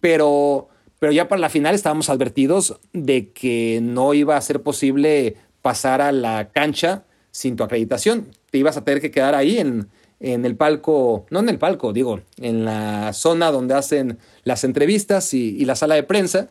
Pero, 0.00 0.68
pero 0.98 1.12
ya 1.12 1.28
para 1.28 1.40
la 1.40 1.50
final 1.50 1.74
estábamos 1.74 2.08
advertidos 2.08 2.80
de 2.92 3.30
que 3.30 3.80
no 3.82 4.14
iba 4.14 4.36
a 4.36 4.40
ser 4.40 4.62
posible 4.62 5.36
pasar 5.60 6.00
a 6.00 6.12
la 6.12 6.50
cancha 6.50 7.04
sin 7.32 7.56
tu 7.56 7.64
acreditación. 7.64 8.28
Te 8.50 8.58
ibas 8.58 8.76
a 8.76 8.84
tener 8.84 9.00
que 9.00 9.10
quedar 9.10 9.34
ahí 9.34 9.58
en, 9.58 9.88
en 10.20 10.44
el 10.44 10.54
palco, 10.54 11.26
no 11.30 11.40
en 11.40 11.48
el 11.48 11.58
palco, 11.58 11.92
digo, 11.92 12.20
en 12.36 12.64
la 12.64 13.12
zona 13.12 13.50
donde 13.50 13.74
hacen 13.74 14.18
las 14.44 14.62
entrevistas 14.62 15.34
y, 15.34 15.64
la 15.64 15.74
sala 15.74 15.96
de 15.96 16.04
prensa, 16.04 16.50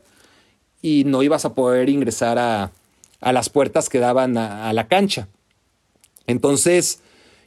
y 0.82 1.04
no 1.06 1.24
ibas 1.24 1.46
a 1.46 1.54
poder 1.54 1.88
ingresar 1.88 2.38
a, 2.38 2.72
a 3.22 3.32
las 3.32 3.50
puertas 3.50 3.88
que 3.88 4.00
daban 4.00 4.38
a, 4.38 4.74
la 4.74 4.88
cancha. 4.88 5.30
Entonces 6.28 7.02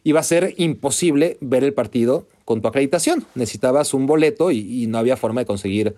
iba 0.05 0.20
a 0.20 0.24
ser 0.24 0.55
imposible 0.57 1.37
ver 1.41 1.64
el 1.64 1.74
partido 1.74 2.26
con 2.45 2.62
tu 2.62 2.68
acreditación. 2.68 3.26
Necesitabas 3.35 3.93
un 3.93 4.07
boleto 4.07 4.51
y, 4.51 4.87
no 4.87 4.99
había 4.99 5.16
forma 5.16 5.43
de 5.43 5.47
conseguir 5.47 5.97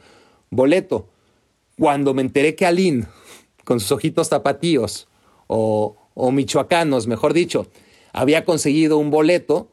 boleto. 0.50 1.08
Cuando 1.78 2.14
me 2.14 2.22
enteré 2.22 2.56
que 2.56 2.66
Aline, 2.66 3.06
con 3.64 3.78
sus 3.78 3.92
ojitos 3.92 4.28
tapatíos, 4.28 5.06
o, 5.46 5.96
o 6.18 6.32
michoacanos, 6.32 7.06
mejor 7.06 7.34
dicho, 7.34 7.68
había 8.14 8.46
conseguido 8.46 8.96
un 8.96 9.10
boleto, 9.10 9.70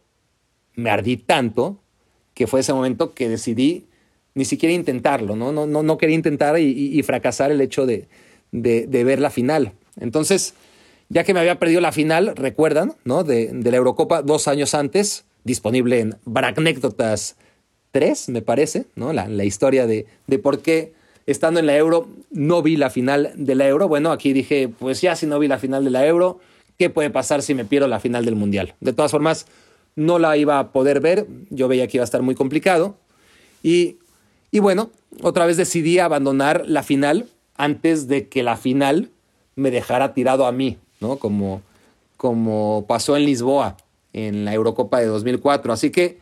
me 0.75 0.89
ardí 0.89 1.15
tanto 1.15 1.79
que 2.33 2.47
fue 2.47 2.59
ese 2.59 2.73
momento 2.73 3.13
que 3.13 3.29
decidí 3.29 3.85
ni 4.35 4.43
siquiera 4.43 4.73
intentarlo, 4.75 5.35
no, 5.37 5.51
no, 5.53 5.65
no, 5.67 5.83
no 5.83 5.97
quería 5.97 6.15
intentar 6.15 6.59
y, 6.59 7.01
fracasar 7.03 7.51
el 7.51 7.61
hecho 7.61 7.85
de, 7.85 8.07
de- 8.51 9.03
ver 9.03 9.19
la 9.19 9.29
final. 9.29 9.71
Entonces, 9.99 10.53
ya 11.09 11.23
que 11.23 11.33
me 11.33 11.39
había 11.39 11.59
perdido 11.59 11.79
la 11.79 11.91
final, 11.91 12.35
recuerdan, 12.35 12.95
¿no? 13.05 13.23
De, 13.23 13.47
de 13.53 13.71
la 13.71 13.77
Eurocopa 13.77 14.21
dos 14.21 14.47
años 14.47 14.73
antes, 14.73 15.23
disponible 15.43 15.99
en 15.99 16.15
Baracnécdotas 16.25 17.37
3, 17.91 18.29
me 18.29 18.41
parece, 18.41 18.87
¿no? 18.95 19.13
La, 19.13 19.27
la 19.29 19.45
historia 19.45 19.85
de, 19.87 20.07
de 20.27 20.39
por 20.39 20.61
qué 20.61 20.93
estando 21.26 21.59
en 21.59 21.67
la 21.67 21.78
Euro 21.78 22.07
no 22.32 22.61
vi 22.61 22.76
la 22.76 22.89
final 22.89 23.32
de 23.36 23.55
la 23.55 23.67
Euro. 23.67 23.88
Bueno, 23.88 24.11
aquí 24.11 24.34
dije, 24.34 24.67
pues 24.67 25.01
ya 25.01 25.15
si 25.15 25.26
no 25.26 25.39
vi 25.39 25.47
la 25.47 25.59
final 25.59 25.84
de 25.84 25.91
la 25.91 26.05
Euro, 26.05 26.39
¿qué 26.78 26.89
puede 26.89 27.09
pasar 27.09 27.41
si 27.41 27.53
me 27.53 27.65
pierdo 27.65 27.88
la 27.88 27.99
final 27.99 28.26
del 28.26 28.36
Mundial? 28.36 28.76
De 28.80 28.93
todas 28.93 29.11
formas, 29.11 29.45
no 29.95 30.19
la 30.19 30.36
iba 30.38 30.59
a 30.59 30.71
poder 30.71 30.99
ver, 30.99 31.28
yo 31.49 31.67
veía 31.67 31.88
que 31.88 31.97
iba 31.97 32.03
a 32.03 32.05
estar 32.05 32.21
muy 32.21 32.36
complicado. 32.36 32.97
Y, 33.61 33.97
y 34.51 34.59
bueno, 34.59 34.89
otra 35.21 35.45
vez 35.45 35.57
decidí 35.57 35.99
abandonar 35.99 36.63
la 36.67 36.84
final 36.84 37.28
antes 37.55 38.07
de 38.07 38.28
que 38.28 38.43
la 38.43 38.57
final 38.57 39.09
me 39.55 39.71
dejara 39.71 40.13
tirado 40.13 40.45
a 40.45 40.51
mí, 40.51 40.78
¿no? 40.99 41.17
Como, 41.17 41.61
como 42.17 42.86
pasó 42.88 43.15
en 43.15 43.26
Lisboa, 43.26 43.78
en 44.13 44.45
la 44.45 44.53
Eurocopa 44.53 44.99
de 44.99 45.05
2004. 45.05 45.71
Así 45.71 45.91
que 45.91 46.17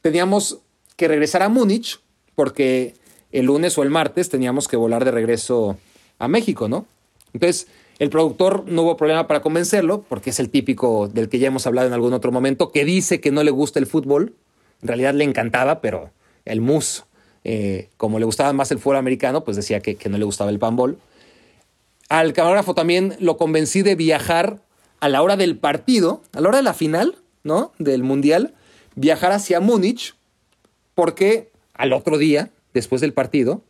teníamos 0.00 0.58
que 0.96 1.08
regresar 1.08 1.42
a 1.42 1.48
Múnich 1.48 2.00
porque 2.34 2.94
el 3.32 3.46
lunes 3.46 3.76
o 3.78 3.82
el 3.82 3.90
martes 3.90 4.28
teníamos 4.28 4.68
que 4.68 4.76
volar 4.76 5.04
de 5.04 5.10
regreso 5.10 5.78
a 6.18 6.28
México, 6.28 6.68
¿no? 6.68 6.86
Entonces, 7.32 7.66
el 7.98 8.10
productor 8.10 8.64
no 8.66 8.82
hubo 8.82 8.96
problema 8.96 9.26
para 9.26 9.42
convencerlo, 9.42 10.02
porque 10.08 10.30
es 10.30 10.40
el 10.40 10.50
típico 10.50 11.08
del 11.08 11.28
que 11.28 11.38
ya 11.38 11.48
hemos 11.48 11.66
hablado 11.66 11.88
en 11.88 11.94
algún 11.94 12.12
otro 12.12 12.32
momento, 12.32 12.70
que 12.70 12.84
dice 12.84 13.20
que 13.20 13.30
no 13.30 13.42
le 13.42 13.50
gusta 13.50 13.78
el 13.78 13.86
fútbol. 13.86 14.34
En 14.82 14.88
realidad 14.88 15.14
le 15.14 15.24
encantaba, 15.24 15.80
pero 15.80 16.10
el 16.44 16.60
mus, 16.60 17.04
eh, 17.44 17.88
como 17.96 18.18
le 18.18 18.24
gustaba 18.24 18.52
más 18.52 18.70
el 18.70 18.78
fútbol 18.78 18.96
americano, 18.96 19.44
pues 19.44 19.56
decía 19.56 19.80
que, 19.80 19.96
que 19.96 20.08
no 20.08 20.18
le 20.18 20.24
gustaba 20.24 20.50
el 20.50 20.58
panball. 20.58 20.98
Al 22.08 22.32
camarógrafo 22.32 22.74
también 22.74 23.16
lo 23.20 23.36
convencí 23.36 23.82
de 23.82 23.94
viajar 23.94 24.60
a 25.00 25.08
la 25.08 25.22
hora 25.22 25.36
del 25.36 25.56
partido, 25.56 26.22
a 26.32 26.40
la 26.40 26.48
hora 26.48 26.58
de 26.58 26.64
la 26.64 26.74
final, 26.74 27.16
¿no? 27.44 27.72
Del 27.78 28.02
Mundial, 28.02 28.54
viajar 28.94 29.32
hacia 29.32 29.60
Múnich, 29.60 30.14
porque 30.94 31.50
al 31.74 31.92
otro 31.92 32.18
día, 32.18 32.50
después 32.74 33.00
del 33.00 33.12
partido, 33.12 33.62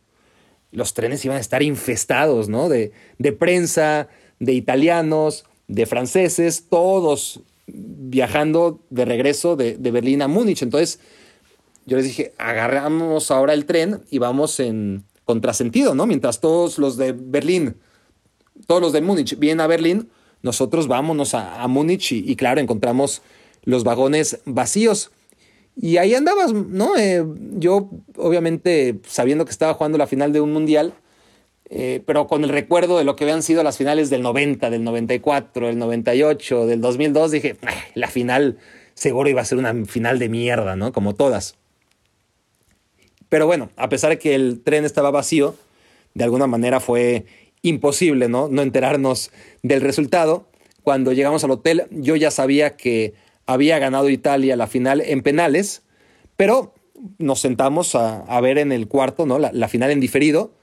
los 0.71 0.93
trenes 0.93 1.23
iban 1.23 1.37
a 1.37 1.41
estar 1.41 1.63
infestados, 1.63 2.49
¿no? 2.49 2.67
De, 2.67 2.91
prensa, 3.37 4.09
de 4.39 4.53
italianos, 4.53 5.45
de 5.67 5.85
franceses, 5.85 6.65
todos 6.69 7.41
viajando 7.67 8.81
de 8.89 9.05
regreso 9.05 9.55
de, 9.55 9.77
Berlín 9.77 10.21
a 10.21 10.27
Múnich. 10.27 10.63
Entonces, 10.63 10.99
yo 11.85 11.97
les 11.97 12.05
dije, 12.05 12.33
agarramos 12.37 13.31
ahora 13.31 13.53
el 13.53 13.65
tren 13.65 14.01
y 14.09 14.17
vamos 14.17 14.59
en 14.59 15.03
contrasentido, 15.25 15.95
¿no? 15.95 16.05
Mientras 16.05 16.41
todos 16.41 16.77
los 16.77 16.97
de 16.97 17.13
Berlín, 17.13 17.75
todos 18.67 18.81
los 18.81 18.93
de 18.93 19.01
Múnich 19.01 19.37
vienen 19.37 19.61
a 19.61 19.67
Berlín, 19.67 20.09
nosotros 20.41 20.87
vámonos 20.87 21.33
a, 21.35 21.61
a 21.61 21.67
Múnich 21.67 22.11
y, 22.11 22.35
claro, 22.35 22.59
encontramos 22.59 23.21
los 23.63 23.83
vagones 23.83 24.39
vacíos. 24.45 25.11
Y 25.75 25.97
ahí 25.97 26.13
andabas, 26.13 26.53
¿no? 26.53 26.95
Eh, 26.97 27.25
yo, 27.57 27.89
obviamente, 28.17 28.99
sabiendo 29.07 29.45
que 29.45 29.51
estaba 29.51 29.73
jugando 29.73 29.97
la 29.97 30.07
final 30.07 30.31
de 30.31 30.41
un 30.41 30.53
mundial, 30.53 30.93
eh, 31.69 32.03
pero 32.05 32.27
con 32.27 32.43
el 32.43 32.49
recuerdo 32.49 32.97
de 32.97 33.03
lo 33.03 33.15
que 33.15 33.23
habían 33.23 33.41
sido 33.41 33.63
las 33.63 33.77
finales 33.77 34.09
del 34.09 34.21
90, 34.21 34.69
del 34.69 34.83
94, 34.83 35.67
del 35.67 35.79
98, 35.79 36.67
del 36.67 36.81
2002, 36.81 37.31
dije, 37.31 37.57
"Ah, 37.63 37.73
la 37.95 38.07
final 38.07 38.59
seguro 38.93 39.29
iba 39.29 39.41
a 39.41 39.45
ser 39.45 39.57
una 39.57 39.73
final 39.85 40.19
de 40.19 40.29
mierda, 40.29 40.75
¿no? 40.75 40.91
Como 40.91 41.15
todas. 41.15 41.55
Pero 43.29 43.47
bueno, 43.47 43.69
a 43.75 43.89
pesar 43.89 44.11
de 44.11 44.19
que 44.19 44.35
el 44.35 44.61
tren 44.63 44.85
estaba 44.85 45.09
vacío, 45.09 45.55
de 46.13 46.23
alguna 46.23 46.47
manera 46.47 46.79
fue 46.79 47.25
imposible, 47.63 48.29
¿no? 48.29 48.47
No 48.49 48.61
enterarnos 48.61 49.31
del 49.63 49.81
resultado. 49.81 50.47
Cuando 50.83 51.13
llegamos 51.13 51.43
al 51.43 51.51
hotel, 51.51 51.87
yo 51.89 52.15
ya 52.15 52.29
sabía 52.29 52.75
que 52.75 53.13
había 53.45 53.79
ganado 53.79 54.09
Italia 54.09 54.55
la 54.55 54.67
final 54.67 55.01
en 55.01 55.21
penales, 55.21 55.83
Pero 56.35 56.73
nos 57.17 57.41
sentamos 57.41 57.95
a, 57.95 58.41
ver 58.41 58.57
en 58.57 58.71
el 58.71 58.87
cuarto, 58.87 59.25
¿no? 59.25 59.37
La, 59.39 59.67
final 59.67 59.91
en 59.91 59.99
diferido 59.99 60.53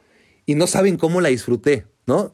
y 0.46 0.54
no 0.54 0.66
saben 0.66 0.96
cómo 0.96 1.20
la 1.20 1.28
disfruté, 1.28 1.86
¿no? 2.06 2.32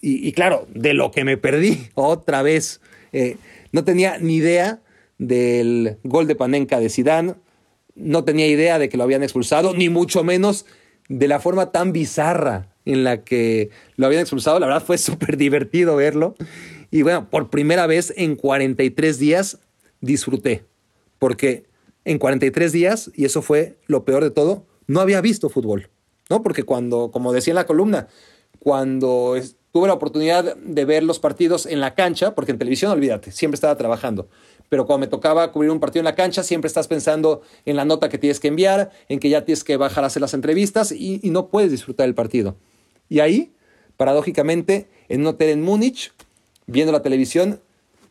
Y, 0.00 0.30
claro, 0.32 0.66
de 0.72 0.94
lo 0.94 1.10
que 1.10 1.24
me 1.24 1.36
perdí 1.36 1.88
otra 1.94 2.42
vez. 2.42 2.80
Eh, 3.12 3.36
no 3.72 3.84
tenía 3.84 4.18
ni 4.18 4.36
idea 4.36 4.80
del 5.18 5.98
gol 6.04 6.26
de 6.28 6.36
Panenka 6.36 6.78
de 6.78 6.88
Sidán, 6.88 7.36
no 7.94 8.24
tenía 8.24 8.46
idea 8.46 8.78
de 8.78 8.88
que 8.88 8.96
lo 8.96 9.04
habían 9.04 9.22
expulsado, 9.22 9.74
ni 9.74 9.88
mucho 9.88 10.22
menos 10.22 10.66
de 11.08 11.28
la 11.28 11.40
forma 11.40 11.72
tan 11.72 11.92
bizarra 11.92 12.68
en 12.84 13.04
la 13.04 13.24
que 13.24 13.70
lo 13.96 14.06
habían 14.06 14.22
expulsado. 14.22 14.60
La 14.60 14.66
verdad 14.66 14.84
fue 14.84 14.98
súper 14.98 15.36
divertido 15.36 15.96
verlo. 15.96 16.36
Y 16.96 17.02
bueno, 17.02 17.28
por 17.28 17.50
primera 17.50 17.86
vez 17.86 18.10
en 18.16 18.36
43 18.36 19.18
días 19.18 19.58
disfruté, 20.00 20.64
porque 21.18 21.66
en 22.06 22.18
43 22.18 22.72
días, 22.72 23.10
y 23.14 23.26
eso 23.26 23.42
fue 23.42 23.76
lo 23.86 24.06
peor 24.06 24.24
de 24.24 24.30
todo, 24.30 24.64
no 24.86 25.00
había 25.00 25.20
visto 25.20 25.50
fútbol, 25.50 25.90
¿no? 26.30 26.42
Porque 26.42 26.62
cuando, 26.62 27.10
como 27.10 27.34
decía 27.34 27.50
en 27.50 27.56
la 27.56 27.66
columna, 27.66 28.08
cuando 28.60 29.34
tuve 29.72 29.88
la 29.88 29.92
oportunidad 29.92 30.56
de 30.56 30.84
ver 30.86 31.02
los 31.02 31.18
partidos 31.18 31.66
en 31.66 31.82
la 31.82 31.94
cancha, 31.94 32.34
porque 32.34 32.52
en 32.52 32.58
televisión, 32.58 32.92
olvídate, 32.92 33.30
siempre 33.30 33.56
estaba 33.56 33.76
trabajando, 33.76 34.30
pero 34.70 34.86
cuando 34.86 35.00
me 35.00 35.10
tocaba 35.10 35.52
cubrir 35.52 35.72
un 35.72 35.80
partido 35.80 36.00
en 36.00 36.06
la 36.06 36.14
cancha, 36.14 36.42
siempre 36.42 36.68
estás 36.68 36.88
pensando 36.88 37.42
en 37.66 37.76
la 37.76 37.84
nota 37.84 38.08
que 38.08 38.16
tienes 38.16 38.40
que 38.40 38.48
enviar, 38.48 38.90
en 39.10 39.20
que 39.20 39.28
ya 39.28 39.44
tienes 39.44 39.64
que 39.64 39.76
bajar 39.76 40.02
a 40.04 40.06
hacer 40.06 40.22
las 40.22 40.32
entrevistas 40.32 40.92
y, 40.92 41.20
no 41.24 41.48
puedes 41.48 41.70
disfrutar 41.70 42.08
el 42.08 42.14
partido. 42.14 42.56
Y 43.10 43.20
ahí, 43.20 43.52
paradójicamente, 43.98 44.88
en 45.10 45.20
un 45.20 45.26
hotel 45.26 45.50
en 45.50 45.62
Múnich, 45.62 46.14
viendo 46.66 46.92
la 46.92 47.02
televisión, 47.02 47.60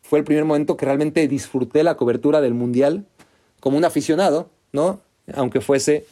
fue 0.01 0.19
el 0.19 0.25
primer 0.25 0.45
momento 0.45 0.77
que 0.77 0.85
realmente 0.85 1.27
disfruté 1.27 1.83
la 1.83 1.95
cobertura 1.95 2.41
del 2.41 2.53
Mundial 2.53 3.05
como 3.59 3.77
un 3.77 3.85
aficionado, 3.85 4.49
¿no? 4.71 5.01
Aunque 5.33 5.61
fuese 5.61 6.05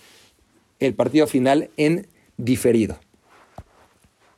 el 0.79 0.95
partido 0.95 1.27
final 1.27 1.69
en 1.77 2.07
diferido. 2.37 2.97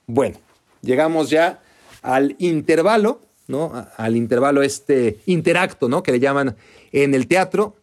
Bueno, 0.08 0.38
llegamos 0.82 1.30
ya 1.30 1.62
al 2.02 2.36
intervalo, 2.40 3.22
¿no? 3.48 3.72
Al 3.98 4.16
intervalo 4.16 4.62
este 4.62 5.20
interacto, 5.26 5.88
¿no? 5.90 6.04
Que 6.04 6.12
le 6.12 6.20
llaman 6.20 6.56
en 6.92 7.14
el 7.14 7.28
teatro. 7.28 7.76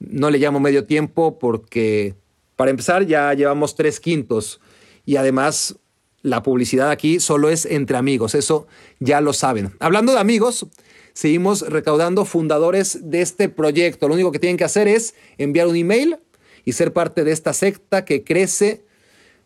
No 0.00 0.30
le 0.30 0.38
llamo 0.38 0.58
medio 0.58 0.84
tiempo 0.84 1.38
porque, 1.38 2.14
para 2.56 2.70
empezar, 2.70 3.06
ya 3.06 3.32
llevamos 3.34 3.76
tres 3.76 4.00
quintos 4.00 4.60
y 5.06 5.16
además 5.16 5.76
la 6.22 6.42
publicidad 6.42 6.90
aquí 6.90 7.20
solo 7.20 7.48
es 7.48 7.66
entre 7.66 7.96
amigos, 7.96 8.34
eso 8.34 8.66
ya 9.00 9.20
lo 9.20 9.32
saben. 9.32 9.72
Hablando 9.80 10.12
de 10.12 10.20
amigos, 10.20 10.66
seguimos 11.12 11.62
recaudando 11.62 12.24
fundadores 12.24 13.10
de 13.10 13.22
este 13.22 13.48
proyecto. 13.48 14.08
Lo 14.08 14.14
único 14.14 14.32
que 14.32 14.38
tienen 14.38 14.56
que 14.56 14.64
hacer 14.64 14.88
es 14.88 15.14
enviar 15.38 15.66
un 15.66 15.76
email 15.76 16.18
y 16.64 16.72
ser 16.72 16.92
parte 16.92 17.24
de 17.24 17.32
esta 17.32 17.52
secta 17.52 18.04
que 18.04 18.22
crece, 18.22 18.84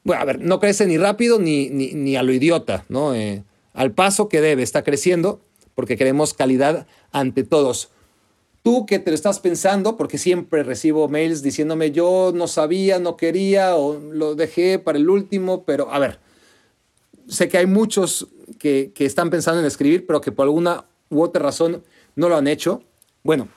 bueno, 0.05 0.23
a 0.23 0.25
ver, 0.27 0.41
no 0.41 0.61
crece 0.61 0.87
ni 0.87 0.99
rápido 0.99 1.39
ni, 1.39 1.71
ni, 1.71 2.17
a 2.17 2.23
lo 2.23 2.33
idiota, 2.33 2.85
¿no? 2.89 3.15
Eh, 3.15 3.43
al 3.73 3.93
paso 3.93 4.29
que 4.29 4.41
debe, 4.41 4.63
está 4.63 4.85
creciendo 4.85 5.41
porque 5.75 5.97
queremos 5.97 6.35
calidad 6.35 6.87
ante 7.13 7.45
todos. 7.45 7.91
Tú 8.63 8.85
que 8.85 8.99
te 8.99 9.11
lo 9.11 9.15
estás 9.15 9.39
pensando, 9.39 9.97
porque 9.97 10.19
siempre 10.19 10.65
recibo 10.65 11.09
mails 11.09 11.43
diciéndome 11.43 11.93
yo 11.93 12.33
no 12.35 12.49
sabía, 12.49 12.99
no 12.99 13.17
quería 13.17 13.77
o 13.77 14.01
lo 14.01 14.35
dejé 14.35 14.79
para 14.81 14.99
el 14.99 15.09
último, 15.09 15.65
pero 15.65 15.93
a 15.93 16.01
ver, 16.01 16.19
sé 17.29 17.49
que 17.49 17.59
hay 17.59 17.67
muchos 17.67 18.29
que, 18.59 18.93
están 18.99 19.31
pensando 19.31 19.61
en 19.61 19.67
escribir, 19.67 20.07
pero 20.07 20.21
que 20.21 20.33
por 20.33 20.45
alguna 20.45 20.87
u 21.09 21.23
otra 21.23 21.43
razón 21.43 21.83
no 22.15 22.29
lo 22.29 22.37
han 22.37 22.47
hecho. 22.47 22.83
Bueno, 23.23 23.49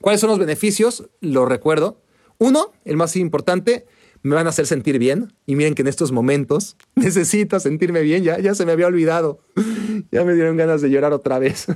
¿cuáles 0.00 0.20
son 0.20 0.30
los 0.30 0.38
beneficios? 0.38 1.08
Lo 1.20 1.46
recuerdo. 1.46 2.00
Uno, 2.38 2.72
el 2.84 2.96
más 2.96 3.16
importante, 3.16 3.86
me 4.22 4.34
van 4.34 4.46
a 4.46 4.50
hacer 4.50 4.66
sentir 4.66 4.98
bien. 4.98 5.32
Y 5.46 5.56
miren 5.56 5.74
que 5.74 5.82
en 5.82 5.88
estos 5.88 6.12
momentos 6.12 6.76
necesito 6.94 7.60
sentirme 7.60 8.02
bien. 8.02 8.24
Ya, 8.24 8.38
ya 8.38 8.54
se 8.54 8.66
me 8.66 8.72
había 8.72 8.86
olvidado. 8.86 9.40
Ya 10.12 10.24
me 10.24 10.34
dieron 10.34 10.56
ganas 10.56 10.80
de 10.80 10.90
llorar 10.90 11.12
otra 11.12 11.40
vez. 11.40 11.66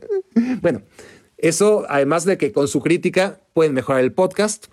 bueno, 0.62 0.82
eso, 1.38 1.84
además 1.88 2.24
de 2.24 2.38
que 2.38 2.52
con 2.52 2.68
su 2.68 2.80
crítica 2.80 3.40
pueden 3.52 3.74
mejorar 3.74 4.02
el 4.02 4.12
podcast, 4.12 4.66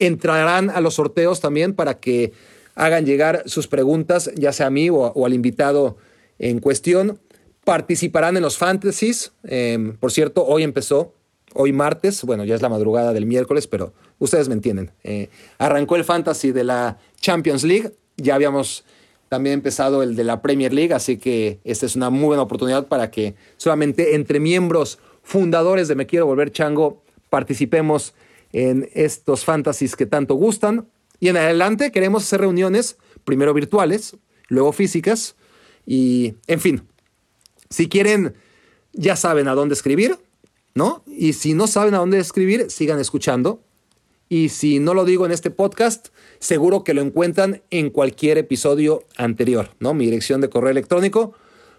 entrarán 0.00 0.68
a 0.68 0.80
los 0.80 0.94
sorteos 0.94 1.40
también 1.40 1.72
para 1.74 2.00
que 2.00 2.32
hagan 2.74 3.06
llegar 3.06 3.42
sus 3.46 3.66
preguntas, 3.68 4.30
ya 4.34 4.52
sea 4.52 4.66
a 4.66 4.70
mí 4.70 4.90
o, 4.90 5.26
al 5.26 5.34
invitado 5.34 5.96
en 6.38 6.58
cuestión. 6.58 7.18
Participarán 7.64 8.36
en 8.36 8.42
los 8.42 8.58
fantasies. 8.58 9.32
Em, 9.44 9.96
por 9.96 10.12
cierto, 10.12 10.44
hoy 10.44 10.62
empezó, 10.62 11.14
hoy 11.54 11.72
martes, 11.72 12.24
bueno, 12.24 12.44
ya 12.44 12.54
es 12.54 12.62
la 12.62 12.68
madrugada 12.68 13.12
del 13.12 13.26
miércoles, 13.26 13.66
pero 13.66 13.92
ustedes 14.18 14.48
me 14.48 14.54
entienden. 14.54 14.90
Eh, 15.04 15.28
arrancó 15.58 15.96
el 15.96 16.04
fantasy 16.04 16.52
de 16.52 16.64
la 16.64 16.98
Champions 17.20 17.62
League. 17.62 17.92
Ya 18.16 18.34
habíamos 18.34 18.84
también 19.28 19.54
empezado 19.54 20.02
el 20.02 20.14
de 20.16 20.24
la 20.24 20.42
Premier 20.42 20.74
League, 20.74 20.92
así 20.92 21.16
que 21.16 21.60
esta 21.64 21.86
es 21.86 21.96
una 21.96 22.10
muy 22.10 22.26
buena 22.26 22.42
oportunidad 22.42 22.88
para 22.88 23.10
que 23.10 23.34
solamente 23.56 24.14
entre 24.14 24.40
miembros 24.40 24.98
fundadores 25.22 25.88
de 25.88 25.94
Me 25.94 26.06
Quiero 26.06 26.26
Volver 26.26 26.52
Chango 26.52 27.02
participemos 27.30 28.12
en 28.52 28.90
estos 28.92 29.46
fantasies 29.46 29.96
que 29.96 30.04
tanto 30.04 30.34
gustan. 30.34 30.86
Y 31.22 31.28
en 31.28 31.36
adelante 31.36 31.92
queremos 31.92 32.24
hacer 32.24 32.40
reuniones, 32.40 32.96
primero 33.22 33.54
virtuales, 33.54 34.16
luego 34.48 34.72
físicas. 34.72 35.36
Y, 35.86 36.34
en 36.48 36.58
fin, 36.58 36.82
si 37.70 37.88
quieren, 37.88 38.34
ya 38.92 39.14
saben 39.14 39.46
a 39.46 39.54
dónde 39.54 39.74
escribir, 39.74 40.18
¿no? 40.74 41.04
Y 41.06 41.34
si 41.34 41.54
no 41.54 41.68
saben 41.68 41.94
a 41.94 41.98
dónde 41.98 42.18
escribir, 42.18 42.72
sigan 42.72 42.98
escuchando. 42.98 43.62
Y 44.28 44.48
si 44.48 44.80
no 44.80 44.94
lo 44.94 45.04
digo 45.04 45.24
en 45.24 45.30
este 45.30 45.50
podcast, 45.50 46.08
seguro 46.40 46.82
que 46.82 46.92
lo 46.92 47.02
encuentran 47.02 47.62
en 47.70 47.90
cualquier 47.90 48.36
episodio 48.36 49.04
anterior, 49.16 49.70
¿no? 49.78 49.94
Mi 49.94 50.06
dirección 50.06 50.40
de 50.40 50.50
correo 50.50 50.72
electrónico. 50.72 51.34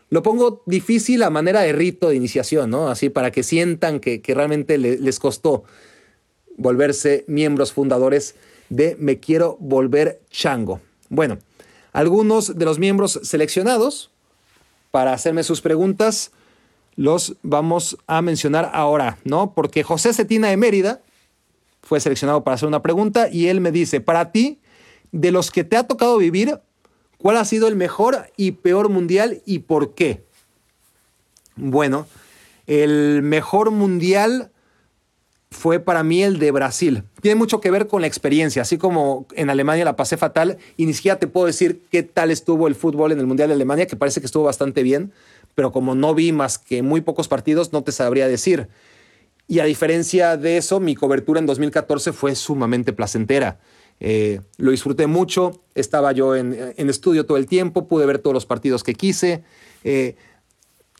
Lo 0.10 0.24
pongo 0.24 0.64
difícil 0.68 1.22
a 1.22 1.30
manera 1.30 1.64
de 1.64 1.74
rito 1.74 2.08
de 2.08 2.16
iniciación, 2.16 2.70
¿no? 2.70 2.88
Así 2.88 3.10
para 3.10 3.32
que 3.32 3.44
sientan 3.44 4.00
que, 4.00 4.22
realmente 4.26 4.78
les 4.78 5.20
costó 5.20 5.66
volverse 6.58 7.26
miembros 7.28 7.74
fundadores 7.74 8.36
de 8.70 8.96
Me 9.00 9.20
Quiero 9.20 9.58
Volver 9.60 10.22
Chango. 10.30 10.82
Bueno, 11.10 11.38
algunos 11.92 12.58
de 12.58 12.66
los 12.66 12.80
miembros 12.80 13.20
seleccionados 13.24 14.12
para 14.92 15.14
hacerme 15.14 15.44
sus 15.44 15.62
preguntas 15.62 16.32
los 16.96 17.36
vamos 17.42 17.98
a 18.08 18.22
mencionar 18.22 18.70
ahora, 18.74 19.18
¿no? 19.24 19.54
Porque 19.54 19.84
José 19.84 20.14
Cetina 20.14 20.50
de 20.50 20.58
Mérida 20.58 21.02
fue 21.82 22.00
seleccionado 22.00 22.44
para 22.44 22.56
hacer 22.56 22.68
una 22.68 22.82
pregunta 22.82 23.30
y 23.30 23.48
él 23.48 23.62
me 23.62 23.72
dice, 23.72 24.00
para 24.00 24.32
ti, 24.32 24.60
de 25.12 25.32
los 25.32 25.52
que 25.52 25.64
te 25.64 25.76
ha 25.76 25.88
tocado 25.88 26.18
vivir, 26.18 26.60
¿cuál 27.18 27.38
ha 27.38 27.46
sido 27.46 27.68
el 27.68 27.76
mejor 27.76 28.32
y 28.38 28.52
peor 28.52 28.90
mundial 28.90 29.42
y 29.46 29.60
por 29.60 29.94
qué? 29.94 30.24
Bueno, 31.56 32.08
el 32.68 33.22
mejor 33.22 33.72
mundial 33.72 34.52
fue 35.54 35.80
para 35.80 36.04
mí 36.04 36.24
el 36.24 36.40
de 36.40 36.52
Brasil. 36.52 37.04
Tiene 37.22 37.36
mucho 37.36 37.62
que 37.62 37.72
ver 37.72 37.88
con 37.88 38.02
la 38.02 38.08
experiencia, 38.08 38.64
así 38.64 38.78
como 38.78 39.28
en 39.36 39.50
Alemania 39.50 39.86
la 39.86 39.96
pasé 39.96 40.18
fatal 40.18 40.58
y 40.76 40.86
ni 40.86 40.94
siquiera 40.94 41.20
te 41.20 41.28
puedo 41.28 41.46
decir 41.46 41.84
qué 41.92 42.04
tal 42.04 42.32
estuvo 42.32 42.68
el 42.68 42.76
fútbol 42.76 43.12
en 43.12 43.20
el 43.20 43.28
Mundial 43.28 43.50
de 43.50 43.56
Alemania, 43.56 43.86
que 43.86 43.96
parece 43.96 44.20
que 44.20 44.26
estuvo 44.26 44.44
bastante 44.44 44.84
bien, 44.84 45.14
pero 45.56 45.72
como 45.72 45.96
no 45.96 46.16
vi 46.16 46.32
más 46.32 46.58
que 46.58 46.82
muy 46.82 47.02
pocos 47.02 47.28
partidos, 47.28 47.72
no 47.72 47.84
te 47.84 47.92
sabría 47.92 48.28
decir. 48.28 48.68
Y 49.48 49.60
a 49.60 49.66
diferencia 49.66 50.36
de 50.38 50.58
eso, 50.58 50.80
mi 50.80 50.96
cobertura 50.96 51.40
en 51.40 51.46
2014 51.46 52.12
fue 52.14 52.36
sumamente 52.36 52.92
placentera. 52.92 53.60
Eh, 54.00 54.42
lo 54.58 54.72
disfruté 54.72 55.06
mucho, 55.06 55.62
estaba 55.76 56.12
yo 56.12 56.36
en, 56.36 56.74
estudio 56.78 57.26
todo 57.26 57.38
el 57.38 57.46
tiempo, 57.46 57.88
pude 57.88 58.06
ver 58.06 58.20
todos 58.20 58.34
los 58.34 58.46
partidos 58.46 58.84
que 58.84 58.96
quise. 58.96 59.44
Eh, 59.84 60.16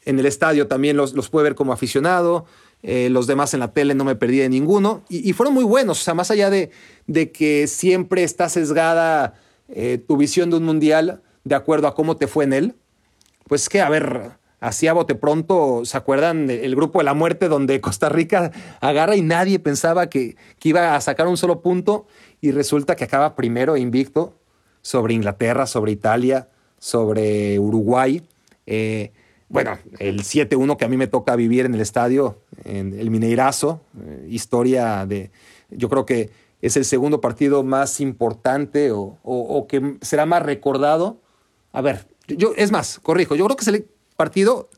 en 0.06 0.20
el 0.20 0.26
estadio 0.26 0.68
también 0.68 0.96
los, 0.96 1.14
los 1.14 1.30
pude 1.30 1.44
ver 1.44 1.56
como 1.56 1.74
aficionado. 1.74 2.46
Eh, 2.84 3.10
los 3.10 3.28
demás 3.28 3.54
en 3.54 3.62
la 3.62 3.72
tele 3.72 3.96
no 3.96 4.04
me 4.04 4.16
perdí 4.16 4.40
de 4.40 4.50
ninguno. 4.50 5.04
Y, 5.10 5.32
fueron 5.34 5.54
muy 5.54 5.64
buenos, 5.64 6.02
o 6.02 6.04
sea, 6.04 6.14
más 6.14 6.30
allá 6.32 6.50
de, 6.50 6.70
de 7.08 7.32
que 7.32 7.68
siempre 7.68 8.24
está 8.24 8.50
sesgada 8.50 9.36
eh, 9.70 10.04
tu 10.06 10.18
visión 10.18 10.50
de 10.50 10.58
un 10.58 10.66
mundial 10.66 11.22
de 11.46 11.56
acuerdo 11.56 11.88
a 11.88 11.96
cómo 11.96 12.18
te 12.18 12.28
fue 12.28 12.44
en 12.44 12.54
él, 12.54 12.76
pues 13.48 13.70
que, 13.70 13.82
a 13.82 13.90
ver, 13.90 14.32
así 14.60 14.88
a 14.88 14.94
bote 14.94 15.16
pronto, 15.16 15.84
¿se 15.86 15.98
acuerdan 15.98 16.50
el 16.50 16.76
grupo 16.76 17.00
de 17.00 17.06
la 17.06 17.14
muerte 17.14 17.48
donde 17.48 17.80
Costa 17.80 18.10
Rica 18.10 18.52
agarra 18.82 19.16
y 19.16 19.22
nadie 19.22 19.60
pensaba 19.60 20.10
que, 20.10 20.36
que 20.60 20.70
iba 20.70 20.96
a 20.96 21.02
sacar 21.02 21.28
un 21.28 21.38
solo 21.38 21.62
punto 21.62 22.06
y 22.42 22.52
resulta 22.52 22.96
que 22.96 23.06
acaba 23.06 23.36
primero 23.36 23.78
invicto 23.78 24.38
sobre 24.82 25.14
Inglaterra, 25.14 25.66
sobre 25.68 25.94
Italia, 25.94 26.50
sobre 26.80 27.58
Uruguay? 27.60 28.22
Eh, 28.66 29.12
bueno, 29.54 29.78
el 30.00 30.24
7-1 30.24 30.78
que 30.78 30.86
a 30.86 30.88
mí 30.88 30.98
me 30.98 31.06
toca 31.06 31.36
vivir 31.36 31.66
en 31.66 31.76
el 31.76 31.82
estadio, 31.82 32.42
en 32.66 32.98
el 33.00 33.12
Mineirazo, 33.12 33.82
eh, 34.02 34.26
historia 34.28 35.06
de, 35.06 35.30
yo 35.70 35.90
creo 35.90 36.08
que 36.08 36.32
es 36.62 36.76
el 36.76 36.86
segundo 36.86 37.22
partido 37.22 37.62
más 37.64 38.00
importante 38.00 38.90
o, 38.92 39.66
que 39.70 39.98
será 40.02 40.26
más 40.26 40.42
recordado. 40.42 41.22
A 41.72 41.82
ver, 41.82 42.08
yo, 42.28 42.54
es 42.58 42.72
más, 42.72 43.00
corrijo, 43.00 43.36
yo 43.36 43.46
creo 43.46 43.56
que 43.56 43.62
es 43.62 43.68
el 43.68 43.86
partido, 44.16 44.70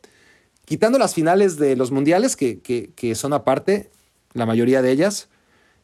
quitando 0.65 0.99
las 0.99 1.13
finales 1.13 1.57
de 1.57 1.77
los 1.77 1.91
mundiales, 1.91 2.35
que, 2.35 2.59
que 2.59 3.15
son 3.15 3.31
aparte, 3.31 3.91
la 4.33 4.45
mayoría 4.45 4.81
de 4.81 4.91
ellas, 4.91 5.29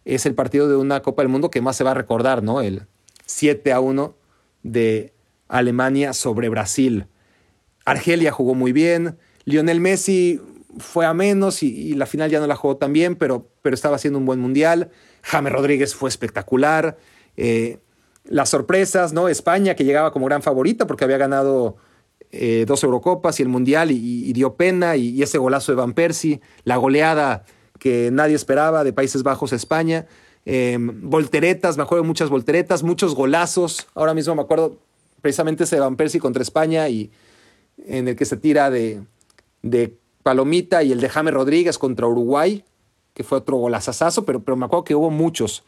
es 0.04 0.26
el 0.26 0.36
partido 0.36 0.68
de 0.68 0.76
una 0.76 1.02
Copa 1.02 1.22
del 1.22 1.30
Mundo 1.30 1.50
que 1.50 1.62
más 1.62 1.78
se 1.78 1.86
va 1.86 1.92
a 1.92 1.94
recordar, 1.96 2.44
¿no? 2.44 2.62
El 2.62 2.88
7 3.26 3.72
a 3.72 3.80
1 3.80 4.16
de 4.64 5.14
Alemania 5.48 6.12
sobre 6.12 6.50
Brasil. 6.50 7.06
Argelia 7.86 8.32
jugó 8.32 8.56
muy 8.56 8.72
bien, 8.72 9.18
Lionel 9.46 9.80
Messi 9.80 10.40
fue 10.78 11.06
a 11.06 11.14
menos 11.14 11.64
y, 11.64 11.94
la 11.96 12.06
final 12.06 12.30
ya 12.30 12.40
no 12.40 12.48
la 12.48 12.56
jugó 12.56 12.78
tan 12.78 12.94
bien, 12.94 13.16
pero, 13.16 13.48
pero 13.62 13.74
estaba 13.74 13.96
haciendo 13.96 14.20
un 14.20 14.26
buen 14.26 14.40
mundial. 14.40 14.90
James 15.24 15.52
Rodríguez 15.52 15.96
fue 15.96 16.10
espectacular. 16.10 16.98
Eh, 17.38 17.80
las 18.26 18.50
sorpresas, 18.50 19.14
¿no? 19.14 19.28
España, 19.28 19.76
que 19.76 19.84
llegaba 19.84 20.12
como 20.12 20.26
gran 20.26 20.42
favorita 20.42 20.88
porque 20.88 21.04
había 21.04 21.18
ganado 21.18 21.78
eh, 22.32 22.66
dos 22.68 22.84
Eurocopas 22.84 23.40
y 23.40 23.44
el 23.44 23.50
Mundial 23.50 23.92
y, 23.92 24.32
dio 24.34 24.56
pena, 24.56 24.96
y, 24.96 25.22
ese 25.22 25.38
golazo 25.38 25.72
de 25.72 25.76
Van 25.76 25.94
Persie, 25.94 26.40
la 26.64 26.78
goleada 26.78 27.46
que 27.80 28.10
nadie 28.12 28.36
esperaba 28.36 28.84
de 28.84 28.94
Países 28.94 29.24
Bajos 29.24 29.54
a 29.54 29.56
España. 29.56 30.06
Em, 30.46 31.10
volteretas, 31.10 31.78
me 31.78 31.84
acuerdo 31.84 32.04
muchas 32.04 32.30
volteretas, 32.30 32.84
muchos 32.84 33.16
golazos. 33.16 33.88
Ahora 33.96 34.14
mismo 34.14 34.36
me 34.36 34.42
acuerdo 34.42 34.78
precisamente 35.22 35.64
ese 35.64 35.76
de 35.76 35.82
Van 35.82 35.96
Persie 35.96 36.20
contra 36.20 36.42
España 36.42 36.88
y 36.90 37.12
en 37.86 38.08
el 38.08 38.16
que 38.16 38.26
se 38.26 38.38
tira 38.38 38.70
de, 38.70 39.02
de 39.62 39.98
Palomita 40.24 40.84
y 40.84 40.92
el 40.92 41.02
de 41.02 41.10
James 41.10 41.34
Rodríguez 41.34 41.78
contra 41.78 42.08
Uruguay, 42.08 42.64
que 43.14 43.24
fue 43.24 43.40
otro 43.40 43.58
golazazazo, 43.58 44.26
pero, 44.26 44.42
pero 44.42 44.56
me 44.56 44.66
acuerdo 44.66 44.84
que 44.84 44.96
hubo 44.96 45.10
muchos. 45.10 45.64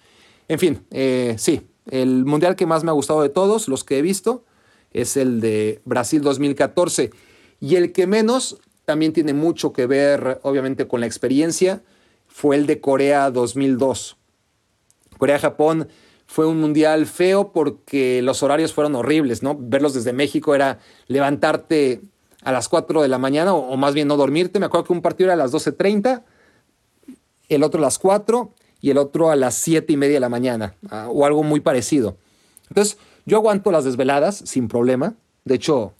En 0.47 0.59
fin, 0.59 0.85
eh, 0.91 1.35
sí, 1.37 1.61
el 1.89 2.25
mundial 2.25 2.55
que 2.55 2.65
más 2.65 2.83
me 2.83 2.91
ha 2.91 2.93
gustado 2.93 3.21
de 3.21 3.29
todos, 3.29 3.67
los 3.67 3.83
que 3.83 3.97
he 3.97 4.01
visto, 4.01 4.43
es 4.91 5.17
el 5.17 5.41
de 5.41 5.81
Brasil 5.85 6.21
2014. 6.21 7.11
Y 7.59 7.75
el 7.75 7.91
que 7.91 8.07
menos 8.07 8.57
también 8.85 9.13
tiene 9.13 9.33
mucho 9.33 9.73
que 9.73 9.85
ver, 9.85 10.39
obviamente, 10.43 10.87
con 10.87 10.99
la 10.99 11.05
experiencia, 11.05 11.81
fue 12.27 12.55
el 12.55 12.65
de 12.65 12.79
Corea 12.79 13.31
2002. 13.31 14.17
Corea-Japón 15.17 15.87
fue 16.33 16.47
un 16.47 16.59
mundial 16.59 17.05
feo 17.05 17.51
porque 17.51 18.23
los 18.23 18.41
horarios 18.41 18.73
fueron 18.73 18.95
horribles, 18.95 19.43
¿no? 19.43 19.55
Verlos 19.55 19.93
desde 19.93 20.13
México 20.13 20.55
era 20.55 20.79
levantarte 21.05 22.01
a 22.41 22.51
las 22.51 22.69
4 22.69 23.03
de 23.03 23.07
la 23.07 23.19
mañana, 23.19 23.53
o, 23.53 23.77
más 23.77 23.93
bien 23.93 24.07
no 24.07 24.17
dormirte. 24.17 24.59
Me 24.59 24.65
acuerdo 24.65 24.85
que 24.87 24.93
un 24.93 25.03
partido 25.03 25.27
era 25.27 25.35
a 25.35 25.37
las 25.37 25.53
12.30, 25.53 26.23
el 27.49 27.61
otro 27.61 27.77
a 27.77 27.83
las 27.83 27.99
4 27.99 28.51
y 28.81 28.89
el 28.89 28.97
otro 28.97 29.29
a 29.29 29.35
las 29.35 29.53
7 29.53 29.93
y 29.93 29.95
media 29.95 30.15
de 30.15 30.21
la 30.21 30.29
mañana, 30.29 30.73
ah, 30.89 31.07
o 31.07 31.23
algo 31.23 31.43
muy 31.43 31.59
parecido. 31.59 32.17
Entonces, 32.69 32.97
yo 33.27 33.37
aguanto 33.37 33.71
las 33.71 33.85
desveladas 33.85 34.35
sin 34.37 34.69
problema. 34.69 35.13
De 35.45 35.53
hecho, 35.53 35.93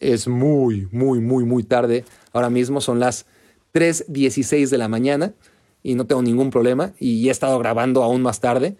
es 0.00 0.26
muy, 0.26 0.88
muy, 0.90 1.20
muy, 1.20 1.44
muy 1.44 1.64
tarde. 1.64 2.06
Ahora 2.32 2.48
mismo 2.48 2.80
son 2.80 2.98
las 2.98 3.26
3.16 3.74 4.70
de 4.70 4.78
la 4.78 4.88
mañana 4.88 5.34
y 5.82 5.96
no 5.96 6.06
tengo 6.06 6.22
ningún 6.22 6.48
problema. 6.48 6.94
Y 6.98 7.28
he 7.28 7.30
estado 7.30 7.58
grabando 7.58 8.02
aún 8.02 8.22
más 8.22 8.40
tarde. 8.40 8.78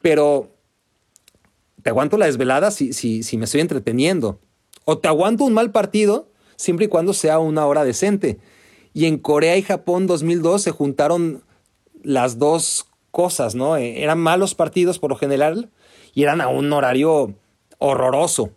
Pero 0.00 0.50
te 1.82 1.90
aguanto 1.90 2.18
la 2.18 2.26
desvelada 2.26 2.70
si, 2.70 2.92
si, 2.92 3.22
si 3.22 3.36
me 3.36 3.44
estoy 3.44 3.60
entreteniendo. 3.60 4.40
O 4.84 4.98
te 4.98 5.08
aguanto 5.08 5.44
un 5.44 5.54
mal 5.54 5.70
partido 5.70 6.28
siempre 6.56 6.86
y 6.86 6.88
cuando 6.88 7.12
sea 7.12 7.38
una 7.38 7.66
hora 7.66 7.84
decente. 7.84 8.38
Y 8.94 9.06
en 9.06 9.18
Corea 9.18 9.56
y 9.56 9.62
Japón 9.62 10.06
2002 10.06 10.62
se 10.62 10.70
juntaron 10.70 11.42
las 12.02 12.38
dos 12.38 12.86
cosas, 13.10 13.54
¿no? 13.54 13.76
Eh, 13.76 14.02
eran 14.02 14.18
malos 14.18 14.54
partidos 14.54 14.98
por 14.98 15.10
lo 15.10 15.16
general, 15.16 15.70
y 16.14 16.22
eran 16.22 16.40
a 16.40 16.48
un 16.48 16.72
horario 16.72 17.34
horroroso. 17.78 18.50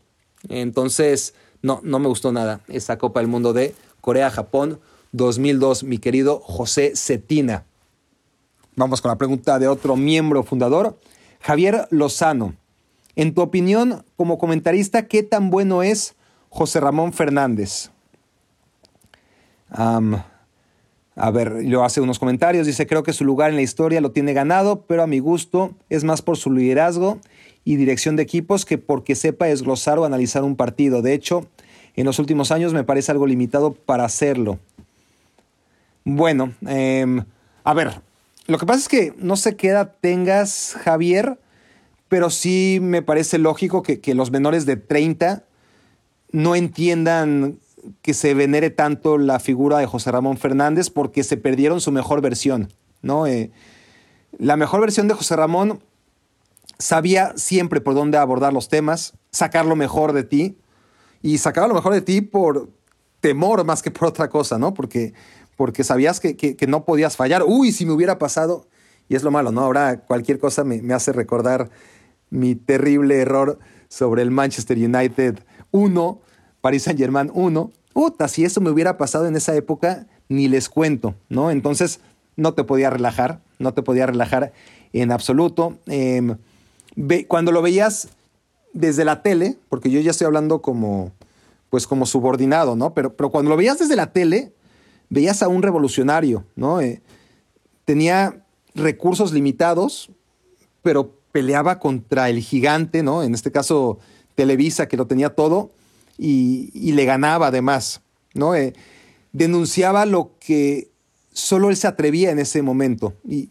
Entonces, 0.50 1.36
no, 1.62 1.80
no 1.84 2.00
me 2.00 2.08
gustó 2.08 2.32
nada 2.32 2.62
esa 2.68 2.98
Copa 2.98 3.20
del 3.20 3.28
Mundo 3.28 3.54
de 3.54 3.76
Corea-Japón 4.02 4.80
2002, 5.12 5.84
mi 5.84 5.98
querido 5.98 6.40
José 6.40 6.94
Cetina. 6.96 7.66
Vamos 8.76 9.02
con 9.02 9.10
la 9.10 9.18
pregunta 9.18 9.60
de 9.60 9.68
otro 9.68 9.96
miembro 9.96 10.44
fundador, 10.44 10.98
Javier 11.42 11.88
Lozano. 11.90 12.56
En 13.16 13.34
tu 13.34 13.42
opinión, 13.42 14.06
como 14.16 14.38
comentarista, 14.38 15.08
¿qué 15.08 15.24
tan 15.24 15.50
bueno 15.50 15.84
es 15.84 16.16
José 16.50 16.80
Ramón 16.80 17.14
Fernández? 17.14 17.92
A 19.74 21.32
ver, 21.32 21.64
yo 21.64 21.84
hace 21.84 22.02
unos 22.02 22.20
comentarios, 22.20 22.68
dice, 22.68 22.88
creo 22.88 23.04
que 23.04 23.14
su 23.14 23.26
lugar 23.26 23.50
en 23.50 23.56
la 23.58 23.62
historia 23.62 24.02
lo 24.02 24.12
tiene 24.12 24.34
ganado, 24.34 24.82
pero 24.82 25.04
a 25.04 25.08
mi 25.08 25.20
gusto 25.20 25.76
es 25.90 26.04
más 26.04 26.22
por 26.22 26.38
su 26.38 26.52
liderazgo 26.52 27.20
y 27.64 27.76
dirección 27.76 28.16
de 28.16 28.24
equipos 28.24 28.66
que 28.66 28.78
porque 28.78 29.16
sepa 29.16 29.46
desglosar 29.46 30.00
o 30.00 30.06
analizar 30.06 30.44
un 30.44 30.56
partido. 30.56 31.02
De 31.02 31.14
hecho, 31.14 31.46
en 31.96 32.06
los 32.06 32.20
últimos 32.20 32.52
años 32.52 32.74
me 32.74 32.84
parece 32.84 33.12
algo 33.12 33.28
limitado 33.28 33.74
para 33.74 34.06
hacerlo. 34.06 34.60
Bueno, 36.04 36.54
em, 36.66 37.24
a 37.64 37.74
ver, 37.74 38.02
lo 38.52 38.58
que 38.58 38.66
pasa 38.66 38.80
es 38.80 38.88
que 38.90 39.14
no 39.18 39.36
sé 39.36 39.56
qué 39.56 39.70
edad 39.70 39.96
tengas, 40.02 40.78
Javier, 40.84 41.40
pero 42.10 42.30
sí 42.30 42.80
me 42.82 43.02
parece 43.02 43.38
lógico 43.38 43.84
que, 43.84 44.02
que 44.02 44.14
los 44.14 44.32
menores 44.32 44.66
de 44.66 44.76
30 44.76 45.46
no 46.32 46.56
entiendan 46.56 47.60
que 48.02 48.14
se 48.14 48.34
venere 48.34 48.70
tanto 48.70 49.18
la 49.18 49.40
figura 49.40 49.78
de 49.80 49.86
José 49.86 50.12
Ramón 50.12 50.38
Fernández 50.38 50.90
porque 50.90 51.24
se 51.24 51.38
perdieron 51.38 51.82
su 51.82 51.92
mejor 51.92 52.22
versión, 52.22 52.74
¿no? 53.02 53.26
Eh, 53.26 53.52
la 54.38 54.58
mejor 54.58 54.82
versión 54.82 55.08
de 55.08 55.14
José 55.14 55.36
Ramón 55.36 55.82
sabía 56.78 57.34
siempre 57.36 57.82
por 57.82 57.96
dónde 57.96 58.18
abordar 58.18 58.54
los 58.54 58.70
temas, 58.70 59.14
sacar 59.32 59.66
lo 59.66 59.76
mejor 59.76 60.14
de 60.14 60.24
ti 60.24 60.58
y 61.22 61.38
sacaba 61.38 61.68
lo 61.68 61.74
mejor 61.74 61.94
de 61.94 62.02
ti 62.02 62.22
por 62.22 62.70
temor 63.20 63.64
más 63.64 63.82
que 63.82 63.92
por 63.92 64.10
otra 64.10 64.30
cosa, 64.30 64.58
¿no? 64.58 64.74
Porque, 64.74 65.14
porque 65.62 65.84
sabías 65.84 66.20
que, 66.20 66.66
no 66.68 66.86
podías 66.86 67.16
fallar. 67.16 67.44
Uy, 67.46 67.72
si 67.72 67.86
me 67.86 67.92
hubiera 67.92 68.18
pasado, 68.18 68.66
y 69.08 69.14
es 69.14 69.22
lo 69.22 69.30
malo, 69.30 69.52
¿no? 69.52 69.62
Ahora 69.62 70.00
cualquier 70.00 70.40
cosa 70.40 70.64
me, 70.64 70.82
me 70.82 70.96
hace 70.96 71.14
recordar 71.14 71.70
mi 72.32 72.56
terrible 72.56 73.20
error 73.22 73.60
sobre 73.88 74.24
el 74.24 74.32
Manchester 74.32 74.76
United 74.76 75.38
1 75.70 76.20
Paris 76.62 76.82
Saint 76.82 77.00
Germain 77.00 77.30
1. 77.32 77.72
Uta, 77.94 78.28
si 78.28 78.44
eso 78.44 78.60
me 78.60 78.72
hubiera 78.72 78.98
pasado 78.98 79.28
en 79.28 79.36
esa 79.36 79.56
época, 79.56 80.08
ni 80.30 80.48
les 80.48 80.68
cuento, 80.68 81.14
¿no? 81.30 81.52
Entonces 81.52 82.00
no 82.36 82.56
te 82.56 82.64
podía 82.64 82.90
relajar, 82.90 83.40
no 83.60 83.76
te 83.76 83.84
podía 83.84 84.08
relajar 84.08 84.54
en 84.94 85.12
absoluto. 85.12 85.78
Em, 85.86 86.38
cuando 87.28 87.52
lo 87.52 87.62
veías 87.62 88.08
desde 88.74 89.06
la 89.06 89.22
tele, 89.22 89.60
porque 89.70 89.92
yo 89.92 90.00
ya 90.00 90.10
estoy 90.10 90.26
hablando 90.26 90.64
como, 90.64 91.12
pues 91.70 91.86
como 91.86 92.08
subordinado, 92.08 92.76
¿no? 92.76 92.96
Pero, 92.96 93.16
pero 93.16 93.30
cuando 93.30 93.52
lo 93.52 93.58
veías 93.58 93.78
desde 93.78 93.96
la 93.96 94.12
tele, 94.12 94.54
veías 95.12 95.44
a 95.44 95.50
un 95.50 95.62
revolucionario, 95.62 96.46
¿no? 96.56 96.82
Eh, 96.82 97.02
tenía 97.86 98.44
recursos 98.74 99.34
limitados, 99.34 100.10
pero 100.82 101.14
peleaba 101.34 101.80
contra 101.80 102.30
el 102.30 102.40
gigante, 102.40 103.04
¿no? 103.04 103.22
En 103.22 103.36
este 103.36 103.52
caso, 103.52 104.00
Televisa, 104.36 104.88
que 104.88 104.98
lo 104.98 105.06
tenía 105.08 105.36
todo, 105.36 105.72
y, 106.18 106.92
le 106.94 107.06
ganaba 107.06 107.48
además, 107.48 108.02
¿no? 108.34 108.56
Eh, 108.56 108.74
denunciaba 109.34 110.06
lo 110.06 110.32
que 110.40 110.92
solo 111.34 111.70
él 111.70 111.76
se 111.76 111.88
atrevía 111.88 112.32
en 112.32 112.40
ese 112.40 112.62
momento. 112.62 113.14
Y, 113.28 113.50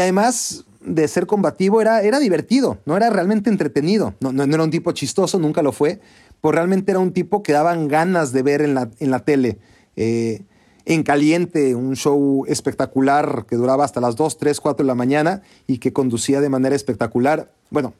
además 0.00 0.64
de 0.80 1.06
ser 1.06 1.26
combativo, 1.26 1.80
era, 1.80 2.02
era 2.02 2.18
divertido, 2.18 2.78
no 2.86 2.96
era 2.96 3.10
realmente 3.10 3.50
entretenido. 3.50 4.14
No, 4.20 4.32
no, 4.32 4.42
era 4.42 4.64
un 4.64 4.70
tipo 4.70 4.90
chistoso, 4.92 5.38
nunca 5.38 5.62
lo 5.62 5.70
fue, 5.70 6.00
pues 6.40 6.54
realmente 6.54 6.90
era 6.90 6.98
un 6.98 7.12
tipo 7.12 7.44
que 7.44 7.52
daban 7.52 7.86
ganas 7.86 8.32
de 8.32 8.42
ver 8.42 8.62
en 8.62 8.74
la, 8.74 8.90
en 8.98 9.10
la 9.12 9.20
tele. 9.20 9.58
Eh, 9.94 10.42
en 10.86 11.02
caliente, 11.02 11.74
un 11.74 11.96
show 11.96 12.44
espectacular 12.46 13.44
que 13.46 13.56
duraba 13.56 13.84
hasta 13.84 14.00
las 14.00 14.16
2, 14.16 14.38
3, 14.38 14.60
4 14.60 14.84
de 14.84 14.86
la 14.86 14.94
mañana 14.94 15.42
y 15.66 15.78
que 15.78 15.92
conducía 15.92 16.40
de 16.40 16.48
manera 16.48 16.74
espectacular. 16.74 17.52
Bueno, 17.70 17.92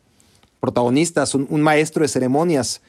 protagonistas, 0.60 1.34
un 1.34 1.60
maestro 1.60 2.02
de 2.02 2.08
ceremonias, 2.08 2.80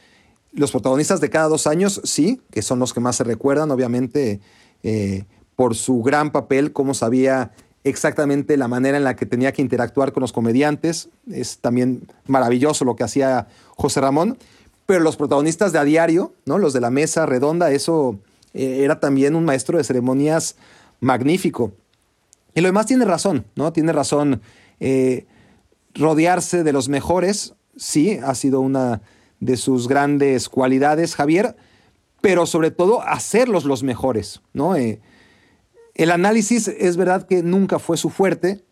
los 0.53 0.71
protagonistas 0.71 1.21
de 1.21 1.29
cada 1.29 1.47
dos 1.47 1.67
años, 1.67 2.01
sí, 2.03 2.41
que 2.51 2.61
son 2.61 2.79
los 2.79 2.93
que 2.93 2.99
más 2.99 3.15
se 3.15 3.23
recuerdan, 3.23 3.71
obviamente, 3.71 4.39
eh, 4.83 5.25
por 5.55 5.75
su 5.75 6.01
gran 6.01 6.31
papel, 6.31 6.73
cómo 6.73 6.93
sabía 6.93 7.51
exactamente 7.83 8.57
la 8.57 8.67
manera 8.67 8.97
en 8.97 9.03
la 9.03 9.15
que 9.15 9.25
tenía 9.25 9.51
que 9.51 9.61
interactuar 9.61 10.13
con 10.13 10.21
los 10.21 10.33
comediantes. 10.33 11.09
Es 11.31 11.59
también 11.59 12.07
maravilloso 12.25 12.85
lo 12.85 12.95
que 12.95 13.03
hacía 13.03 13.47
José 13.75 14.01
Ramón. 14.01 14.37
Pero 14.85 15.01
los 15.01 15.17
protagonistas 15.17 15.73
de 15.73 15.79
a 15.79 15.83
diario, 15.83 16.33
¿no? 16.45 16.57
los 16.57 16.73
de 16.73 16.81
la 16.81 16.89
mesa 16.89 17.25
redonda, 17.25 17.71
eso 17.71 18.19
eh, 18.57 18.83
era 18.83 18.99
también 18.99 19.35
un 19.35 19.45
maestro 19.45 19.77
de 19.77 19.83
ceremonias 19.83 20.55
magnífico. 20.99 21.73
Y 22.55 22.61
lo 22.61 22.69
demás 22.69 22.87
tiene 22.87 23.05
razón, 23.05 23.45
¿no? 23.55 23.71
Tiene 23.71 23.93
razón. 23.93 24.41
Eh, 24.79 25.27
rodearse 25.93 26.63
de 26.63 26.73
los 26.73 26.89
mejores, 26.89 27.53
sí, 27.75 28.19
ha 28.23 28.33
sido 28.35 28.61
una 28.61 29.01
de 29.39 29.57
sus 29.57 29.87
grandes 29.87 30.49
cualidades, 30.49 31.15
Javier, 31.15 31.55
pero 32.21 32.45
sobre 32.45 32.71
todo 32.71 33.01
hacerlos 33.01 33.63
los 33.63 33.83
mejores, 33.83 34.41
¿no? 34.53 34.75
Eh, 34.75 35.01
el 35.93 36.11
análisis 36.11 36.67
es 36.67 36.97
verdad 36.97 37.27
que 37.27 37.43
nunca 37.43 37.79
fue 37.79 37.97
su 37.97 38.09
fuerte, 38.09 38.63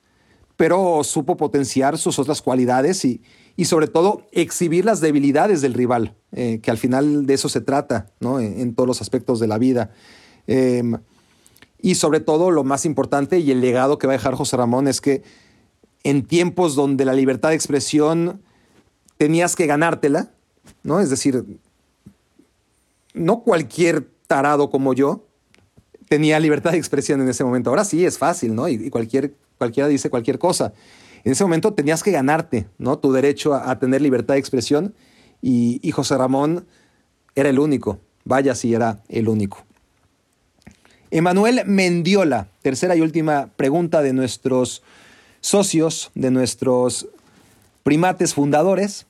pero 0.58 1.04
supo 1.04 1.38
potenciar 1.38 1.98
sus 1.98 2.18
otras 2.18 2.42
cualidades 2.42 3.06
y, 3.06 3.22
y 3.58 3.66
sobre 3.66 3.88
todo 3.88 4.24
exhibir 4.32 4.86
las 4.86 5.02
debilidades 5.02 5.62
del 5.62 5.74
rival, 5.74 6.16
eh, 6.32 6.60
que 6.62 6.72
al 6.72 6.78
final 6.78 7.26
de 7.26 7.34
eso 7.34 7.50
se 7.50 7.62
trata, 7.62 8.12
¿no? 8.20 8.40
En, 8.40 8.76
todos 8.76 8.88
los 8.88 9.02
aspectos 9.02 9.40
de 9.40 9.48
la 9.48 9.58
vida. 9.58 9.92
Em, 10.48 10.98
Y 11.82 11.96
sobre 11.96 12.20
todo, 12.20 12.50
lo 12.50 12.64
más 12.64 12.86
importante 12.86 13.38
y 13.38 13.52
el 13.52 13.62
legado 13.62 14.00
que 14.00 14.08
va 14.08 14.14
a 14.14 14.18
dejar 14.18 14.34
José 14.34 14.58
Ramón 14.58 14.88
es 14.88 15.02
que 15.02 15.22
en 16.04 16.26
tiempos 16.26 16.74
donde 16.74 17.06
la 17.06 17.14
libertad 17.14 17.50
de 17.50 17.56
expresión 17.56 18.42
tenías 19.18 19.56
que 19.56 19.68
ganártela, 19.68 20.32
¿no? 20.84 21.00
Es 21.00 21.10
decir, 21.12 21.46
no 23.14 23.42
cualquier 23.42 24.08
tarado 24.28 24.70
como 24.70 24.94
yo 24.94 25.26
tenía 26.08 26.40
libertad 26.40 26.72
de 26.72 26.78
expresión 26.78 27.22
en 27.22 27.30
ese 27.30 27.44
momento. 27.44 27.70
Ahora 27.70 27.86
sí 27.86 28.06
es 28.06 28.18
fácil, 28.18 28.56
¿no? 28.56 28.68
Y, 28.68 28.90
cualquier, 28.90 29.34
cualquiera 29.58 29.88
dice 29.88 30.10
cualquier 30.10 30.40
cosa. 30.40 30.74
En 31.26 31.32
ese 31.32 31.44
momento 31.44 31.74
tenías 31.74 32.04
que 32.04 32.12
ganarte, 32.12 32.68
¿no? 32.78 33.00
Tu 33.00 33.12
derecho 33.12 33.56
a, 33.56 33.78
tener 33.80 34.02
libertad 34.02 34.36
de 34.36 34.40
expresión 34.40 34.94
y, 35.42 35.80
y, 35.82 35.92
José 35.92 36.18
Ramón 36.18 36.66
era 37.34 37.50
el 37.50 37.60
único. 37.60 38.00
Vaya 38.24 38.56
si 38.56 38.74
era 38.74 39.04
el 39.10 39.28
único. 39.28 39.66
Emanuel 41.12 41.64
Mendiola, 41.66 42.48
tercera 42.62 42.96
y 42.96 43.02
última 43.02 43.50
pregunta 43.56 44.02
de 44.02 44.14
nuestros 44.14 44.84
socios, 45.42 46.12
de 46.14 46.30
nuestros 46.32 47.08
primates 47.84 48.34
fundadores. 48.34 49.08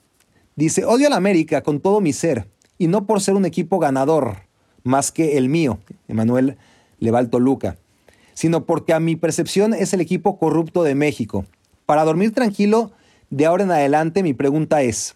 Dice, 0.55 0.86
odio 0.86 1.07
a 1.07 1.09
la 1.09 1.18
América 1.18 1.63
con 1.63 1.80
todo 1.82 1.99
mi 1.99 2.13
ser 2.13 2.47
y 2.78 2.88
no 2.88 3.05
por 3.05 3.22
ser 3.22 3.36
un 3.36 3.45
equipo 3.45 3.80
ganador 3.80 4.38
más 4.84 5.11
que 5.11 5.38
el 5.38 5.49
mío, 5.49 5.80
Emanuel 6.07 6.57
Leval 6.99 7.30
Toluca, 7.30 7.78
sino 8.34 8.66
porque 8.66 8.93
a 8.93 8.99
mi 8.99 9.16
percepción 9.16 9.74
es 9.74 9.93
el 9.93 9.99
equipo 9.99 10.38
corrupto 10.38 10.84
de 10.84 10.95
México. 10.95 11.45
Para 11.86 12.04
dormir 12.04 12.34
tranquilo, 12.34 12.92
de 13.30 13.46
ahora 13.46 13.64
en 13.64 13.72
adelante 13.72 14.24
mi 14.24 14.34
pregunta 14.34 14.82
es, 14.82 15.16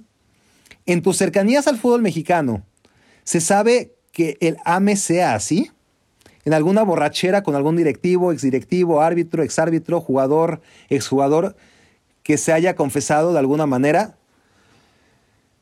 en 0.85 1.01
tus 1.01 1.17
cercanías 1.17 1.67
al 1.67 1.77
fútbol 1.77 2.01
mexicano, 2.01 2.63
¿se 3.23 3.41
sabe 3.41 3.93
que 4.11 4.37
el 4.41 4.57
AME 4.65 4.95
sea 4.95 5.35
así? 5.35 5.71
¿En 6.45 6.53
alguna 6.53 6.83
borrachera 6.83 7.43
con 7.43 7.55
algún 7.55 7.75
directivo, 7.75 8.31
exdirectivo, 8.31 9.01
árbitro, 9.01 9.43
exárbitro, 9.43 10.01
jugador, 10.01 10.61
exjugador 10.89 11.55
que 12.23 12.37
se 12.37 12.53
haya 12.53 12.75
confesado 12.75 13.33
de 13.33 13.39
alguna 13.39 13.65
manera? 13.65 14.15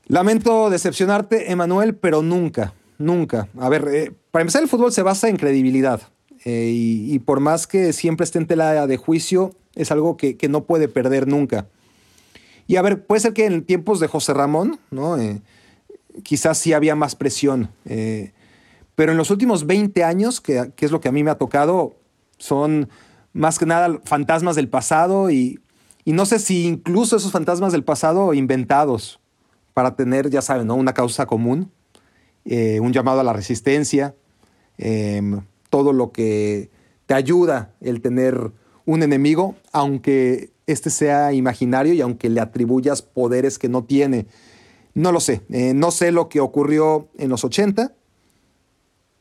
Lamento 0.08 0.70
decepcionarte, 0.70 1.52
Emanuel, 1.52 1.96
pero 1.96 2.22
nunca, 2.22 2.74
nunca. 2.98 3.50
A 3.60 3.68
ver, 3.68 3.88
eh, 3.92 4.12
para 4.32 4.44
empezar, 4.44 4.62
el 4.62 4.70
fútbol 4.70 4.94
se 4.94 5.02
basa 5.02 5.28
en 5.28 5.36
credibilidad. 5.36 6.02
Eh, 6.50 6.72
y, 6.74 7.20
por 7.20 7.42
más 7.42 7.68
que 7.68 7.92
siempre 7.92 8.24
esté 8.24 8.40
en 8.40 8.48
tela 8.48 8.88
de 8.88 8.96
juicio, 8.96 9.54
es 9.76 9.92
algo 9.92 10.16
que, 10.16 10.38
no 10.50 10.64
puede 10.64 10.88
perder 10.88 11.28
nunca. 11.28 11.68
Y 12.68 12.78
a 12.78 12.82
ver, 12.82 13.06
puede 13.06 13.20
ser 13.20 13.34
que 13.34 13.48
en 13.48 13.66
tiempos 13.66 14.00
de 14.00 14.08
José 14.08 14.34
Ramón, 14.34 14.80
¿no? 14.90 15.18
Eh, 15.18 15.42
quizás 16.24 16.58
sí 16.58 16.72
había 16.72 16.96
más 16.96 17.16
presión. 17.16 17.70
pero 18.96 19.12
en 19.12 19.18
los 19.18 19.30
últimos 19.30 19.68
20 19.68 20.06
años, 20.06 20.40
que, 20.40 20.72
es 20.78 20.92
lo 20.92 21.02
que 21.02 21.10
a 21.10 21.12
mí 21.12 21.22
me 21.22 21.32
ha 21.32 21.38
tocado, 21.38 21.98
son 22.38 22.88
más 23.34 23.60
que 23.60 23.66
nada 23.66 24.00
fantasmas 24.06 24.56
del 24.56 24.70
pasado 24.70 25.30
y, 25.30 25.60
no 26.06 26.26
sé 26.26 26.40
si 26.40 26.66
incluso 26.66 27.18
esos 27.18 27.34
fantasmas 27.34 27.74
del 27.74 27.84
pasado 27.84 28.34
inventados 28.34 29.20
para 29.74 29.98
tener, 29.98 30.30
ya 30.30 30.42
saben, 30.42 30.68
¿no? 30.68 30.76
una 30.76 30.94
causa 30.94 31.26
común, 31.26 31.74
eh, 32.46 32.80
un 32.80 32.94
llamado 32.94 33.20
a 33.20 33.26
la 33.26 33.34
resistencia, 33.34 34.16
em, 34.78 35.42
todo 35.70 35.94
lo 35.94 36.12
que 36.12 36.70
te 37.06 37.14
ayuda 37.14 37.74
el 37.82 38.02
tener 38.02 38.52
un 38.86 39.04
enemigo, 39.04 39.56
aunque 39.72 40.52
este 40.66 40.90
sea 40.90 41.34
imaginario 41.34 41.94
y 41.94 42.02
aunque 42.02 42.30
le 42.30 42.42
atribuyas 42.42 43.02
poderes 43.02 43.58
que 43.58 43.70
no 43.70 43.84
tiene. 43.84 44.28
No 44.94 45.12
lo 45.12 45.20
sé, 45.20 45.42
eh, 45.50 45.74
no 45.74 45.92
sé 45.92 46.12
lo 46.12 46.30
que 46.30 46.40
ocurrió 46.40 47.08
en 47.18 47.30
los 47.30 47.44
80, 47.44 47.94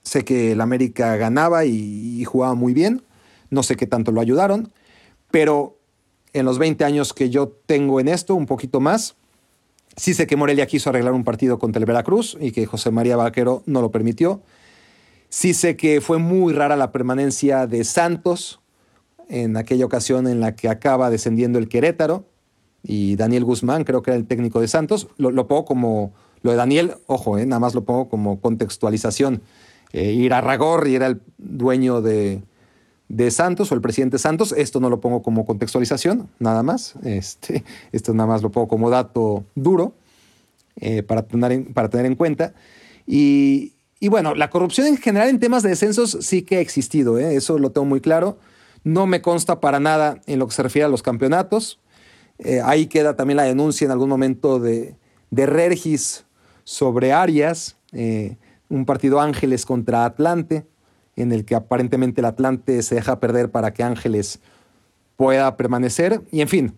sé 0.02 0.24
que 0.24 0.52
el 0.52 0.60
América 0.60 1.16
ganaba 1.16 1.64
y, 1.64 2.20
y 2.20 2.24
jugaba 2.24 2.54
muy 2.54 2.72
bien, 2.72 3.02
no 3.50 3.62
sé 3.62 3.76
qué 3.76 3.86
tanto 3.86 4.12
lo 4.12 4.20
ayudaron, 4.20 4.72
pero 5.30 5.78
en 6.32 6.44
los 6.44 6.58
20 6.58 6.84
años 6.84 7.12
que 7.12 7.30
yo 7.30 7.48
tengo 7.66 8.00
en 8.00 8.08
esto, 8.08 8.34
un 8.34 8.46
poquito 8.46 8.80
más, 8.80 9.16
Sí 9.96 10.12
sé 10.12 10.26
que 10.26 10.36
Morelia 10.36 10.66
quiso 10.66 10.90
arreglar 10.90 11.14
un 11.14 11.24
partido 11.24 11.58
contra 11.58 11.80
el 11.80 11.86
Veracruz 11.86 12.36
y 12.38 12.52
que 12.52 12.66
José 12.66 12.90
María 12.90 13.16
Vaquero 13.16 13.62
no 13.64 13.80
lo 13.80 13.90
permitió. 13.90 14.42
Sí 15.28 15.54
sé 15.54 15.76
que 15.76 16.00
fue 16.00 16.18
muy 16.18 16.52
rara 16.52 16.76
la 16.76 16.92
permanencia 16.92 17.66
de 17.66 17.84
Santos 17.84 18.60
en 19.28 19.56
aquella 19.56 19.84
ocasión 19.84 20.26
en 20.28 20.40
la 20.40 20.54
que 20.54 20.68
acaba 20.68 21.10
descendiendo 21.10 21.58
el 21.58 21.68
Querétaro 21.68 22.24
y 22.82 23.16
Daniel 23.16 23.44
Guzmán 23.44 23.84
creo 23.84 24.02
que 24.02 24.12
era 24.12 24.18
el 24.18 24.26
técnico 24.26 24.60
de 24.60 24.68
Santos. 24.68 25.08
Lo, 25.16 25.46
pongo 25.48 25.64
como, 25.64 26.12
lo 26.42 26.52
de 26.52 26.56
Daniel, 26.56 26.94
ojo, 27.06 27.36
eh, 27.36 27.44
nada 27.44 27.58
más 27.58 27.74
lo 27.74 27.84
pongo 27.84 28.08
como 28.08 28.40
contextualización. 28.40 29.42
Eh, 29.92 30.12
y 30.12 30.26
era 30.26 31.06
el 31.06 31.20
dueño 31.38 32.00
de, 32.00 32.42
de 33.08 33.30
Santos 33.30 33.72
o 33.72 33.74
el 33.74 33.80
presidente 33.80 34.18
Santos. 34.18 34.52
Esto 34.52 34.78
no 34.78 34.88
lo 34.88 35.00
pongo 35.00 35.22
como 35.22 35.44
contextualización, 35.44 36.28
nada 36.38 36.62
más. 36.62 36.94
Este, 37.02 37.64
esto 37.92 38.14
nada 38.14 38.28
más 38.28 38.42
lo 38.42 38.50
pongo 38.50 38.68
como 38.68 38.88
dato 38.88 39.44
duro 39.56 39.94
eh, 40.76 41.02
para, 41.02 41.22
tener 41.22 41.52
en, 41.52 41.74
para 41.74 41.88
tener 41.88 42.06
en 42.06 42.14
cuenta. 42.14 42.54
Y, 43.06 43.72
bueno, 44.08 44.34
la 44.34 44.50
corrupción 44.50 44.86
en 44.86 44.96
general 44.96 45.28
en 45.28 45.40
temas 45.40 45.62
de 45.62 45.70
descensos 45.70 46.18
sí 46.20 46.42
que 46.42 46.56
ha 46.56 46.60
existido, 46.60 47.18
¿eh? 47.18 47.36
eso 47.36 47.58
lo 47.58 47.70
tengo 47.70 47.86
muy 47.86 48.00
claro. 48.00 48.38
No 48.84 49.06
me 49.06 49.22
consta 49.22 49.60
para 49.60 49.80
nada 49.80 50.20
en 50.26 50.38
lo 50.38 50.46
que 50.46 50.54
se 50.54 50.62
refiere 50.62 50.84
a 50.84 50.88
los 50.88 51.02
campeonatos. 51.02 51.80
Eh, 52.38 52.60
ahí 52.62 52.86
queda 52.86 53.16
también 53.16 53.38
la 53.38 53.44
denuncia 53.44 53.84
en 53.84 53.90
algún 53.90 54.08
momento 54.08 54.60
de, 54.60 54.96
de 55.30 55.46
Regis 55.46 56.24
sobre 56.64 57.12
Arias, 57.12 57.76
un 58.68 58.84
partido 58.84 59.20
Ángeles 59.20 59.64
contra 59.64 60.04
Atlante 60.04 60.66
en 61.16 61.32
el 61.32 61.44
que 61.44 61.54
aparentemente 61.54 62.20
el 62.20 62.26
Atlante 62.26 62.82
se 62.82 62.94
deja 62.94 63.18
perder 63.18 63.50
para 63.50 63.72
que 63.72 63.82
Ángeles 63.82 64.40
pueda 65.16 65.56
permanecer. 65.56 66.22
Y 66.30 66.42
en 66.42 66.48
fin, 66.48 66.76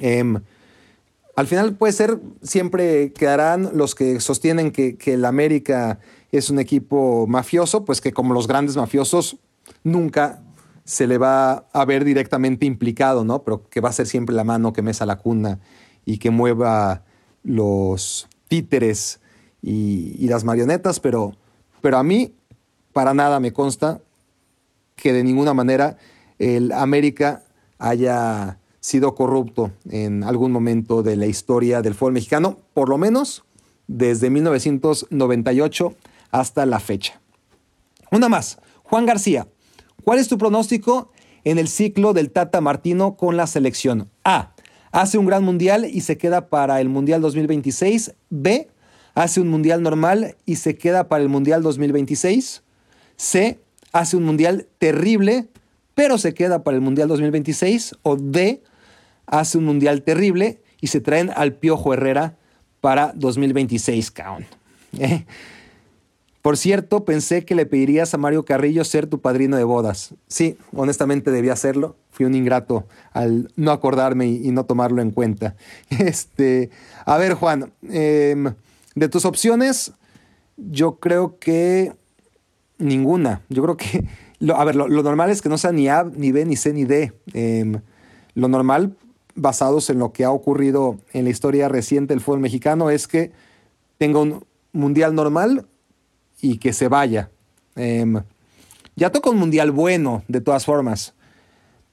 em, 0.00 0.40
al 1.38 1.46
final 1.46 1.76
puede 1.76 1.92
ser, 1.92 2.18
siempre 2.42 3.12
quedarán 3.12 3.70
los 3.72 3.94
que 3.94 4.18
sostienen 4.18 4.72
que, 4.72 4.98
el 5.06 5.24
América 5.24 6.00
es 6.32 6.50
un 6.50 6.58
equipo 6.58 7.28
mafioso, 7.28 7.84
pues 7.84 8.00
que 8.00 8.12
como 8.12 8.34
los 8.34 8.48
grandes 8.48 8.76
mafiosos 8.76 9.36
nunca 9.84 10.42
se 10.82 11.06
le 11.06 11.16
va 11.16 11.68
a 11.72 11.84
ver 11.84 12.04
directamente 12.04 12.66
implicado, 12.66 13.22
¿no? 13.22 13.44
Pero 13.44 13.68
que 13.68 13.80
va 13.80 13.88
a 13.88 13.92
ser 13.92 14.08
siempre 14.08 14.34
la 14.34 14.42
mano 14.42 14.72
que 14.72 14.82
mesa 14.82 15.06
la 15.06 15.18
cuna 15.18 15.60
y 16.04 16.18
que 16.18 16.30
mueva 16.30 17.04
los 17.44 18.28
títeres 18.48 19.20
y, 19.62 20.16
y 20.18 20.26
las 20.26 20.42
marionetas, 20.42 20.98
pero, 20.98 21.36
pero 21.80 21.98
a 21.98 22.02
mí 22.02 22.34
para 22.92 23.14
nada 23.14 23.38
me 23.38 23.52
consta 23.52 24.00
que 24.96 25.12
de 25.12 25.22
ninguna 25.22 25.54
manera 25.54 25.98
el 26.40 26.72
América 26.72 27.44
haya 27.78 28.57
sido 28.80 29.14
corrupto 29.14 29.72
en 29.90 30.24
algún 30.24 30.52
momento 30.52 31.02
de 31.02 31.16
la 31.16 31.26
historia 31.26 31.82
del 31.82 31.94
fútbol 31.94 32.14
mexicano, 32.14 32.58
por 32.74 32.88
lo 32.88 32.98
menos 32.98 33.44
desde 33.86 34.30
1998 34.30 35.94
hasta 36.30 36.66
la 36.66 36.80
fecha. 36.80 37.20
Una 38.10 38.28
más, 38.28 38.58
Juan 38.84 39.06
García, 39.06 39.48
¿cuál 40.04 40.18
es 40.18 40.28
tu 40.28 40.38
pronóstico 40.38 41.10
en 41.44 41.58
el 41.58 41.68
ciclo 41.68 42.12
del 42.12 42.30
Tata 42.30 42.60
Martino 42.60 43.16
con 43.16 43.36
la 43.36 43.46
selección? 43.46 44.10
A. 44.24 44.54
Hace 44.92 45.18
un 45.18 45.26
gran 45.26 45.44
mundial 45.44 45.84
y 45.84 46.00
se 46.00 46.16
queda 46.16 46.48
para 46.48 46.80
el 46.80 46.88
Mundial 46.88 47.20
2026. 47.20 48.14
B. 48.30 48.68
Hace 49.14 49.40
un 49.40 49.48
mundial 49.48 49.82
normal 49.82 50.36
y 50.46 50.56
se 50.56 50.76
queda 50.76 51.08
para 51.08 51.22
el 51.22 51.28
Mundial 51.28 51.62
2026. 51.62 52.62
C, 53.16 53.58
hace 53.92 54.16
un 54.16 54.24
mundial 54.24 54.68
terrible, 54.78 55.48
pero 55.98 56.16
se 56.16 56.32
queda 56.32 56.62
para 56.62 56.76
el 56.76 56.80
mundial 56.80 57.08
2026. 57.08 57.96
O 58.02 58.14
D, 58.14 58.62
hace 59.26 59.58
un 59.58 59.64
mundial 59.64 60.02
terrible 60.02 60.62
y 60.80 60.86
se 60.86 61.00
traen 61.00 61.32
al 61.34 61.54
Piojo 61.54 61.92
Herrera 61.92 62.36
para 62.80 63.10
2026, 63.16 64.12
caón. 64.12 64.46
¿Eh? 64.96 65.24
Por 66.40 66.56
cierto, 66.56 67.04
pensé 67.04 67.44
que 67.44 67.56
le 67.56 67.66
pedirías 67.66 68.14
a 68.14 68.16
Mario 68.16 68.44
Carrillo 68.44 68.84
ser 68.84 69.08
tu 69.08 69.20
padrino 69.20 69.56
de 69.56 69.64
bodas. 69.64 70.14
Sí, 70.28 70.56
honestamente 70.72 71.32
debía 71.32 71.54
hacerlo. 71.54 71.96
Fui 72.12 72.26
un 72.26 72.36
ingrato 72.36 72.86
al 73.12 73.50
no 73.56 73.72
acordarme 73.72 74.28
y, 74.28 74.52
no 74.52 74.66
tomarlo 74.66 75.02
en 75.02 75.10
cuenta. 75.10 75.56
Este, 75.90 76.70
a 77.06 77.18
ver, 77.18 77.34
Juan, 77.34 77.72
em, 77.90 78.54
de 78.94 79.08
tus 79.08 79.24
opciones, 79.24 79.90
yo 80.56 81.00
creo 81.00 81.40
que 81.40 81.92
Ninguna. 82.78 83.42
Yo 83.48 83.62
creo 83.62 83.76
que, 83.76 84.04
lo, 84.40 84.56
a 84.56 84.64
ver, 84.64 84.76
lo, 84.76 84.88
normal 84.88 85.30
es 85.30 85.42
que 85.42 85.48
no 85.48 85.58
sea 85.58 85.72
ni 85.72 85.88
A, 85.88 86.04
ni 86.04 86.32
B, 86.32 86.44
ni 86.44 86.56
C, 86.56 86.72
ni 86.72 86.84
D. 86.84 87.12
Em, 87.32 87.80
lo 88.34 88.48
normal, 88.48 88.96
basados 89.34 89.90
en 89.90 89.98
lo 89.98 90.12
que 90.12 90.24
ha 90.24 90.30
ocurrido 90.30 90.98
en 91.12 91.24
la 91.24 91.30
historia 91.30 91.68
reciente 91.68 92.14
del 92.14 92.20
fútbol 92.20 92.40
mexicano, 92.40 92.90
es 92.90 93.08
que 93.08 93.32
tenga 93.98 94.20
un 94.20 94.44
mundial 94.72 95.14
normal 95.14 95.66
y 96.40 96.58
que 96.58 96.72
se 96.72 96.88
vaya. 96.88 97.30
Em, 97.74 98.22
ya 98.96 99.10
toca 99.10 99.30
un 99.30 99.38
mundial 99.38 99.70
bueno, 99.70 100.22
de 100.28 100.40
todas 100.40 100.64
formas, 100.64 101.14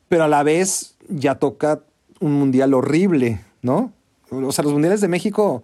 pero 0.07 0.23
a 0.23 0.27
la 0.27 0.43
vez 0.43 0.95
ya 1.09 1.35
toca 1.35 1.81
un 2.19 2.33
mundial 2.33 2.73
horrible, 2.73 3.41
¿no? 3.61 3.91
O 4.29 4.51
sea, 4.51 4.63
los 4.63 4.73
mundiales 4.73 5.01
de 5.01 5.07
México 5.07 5.63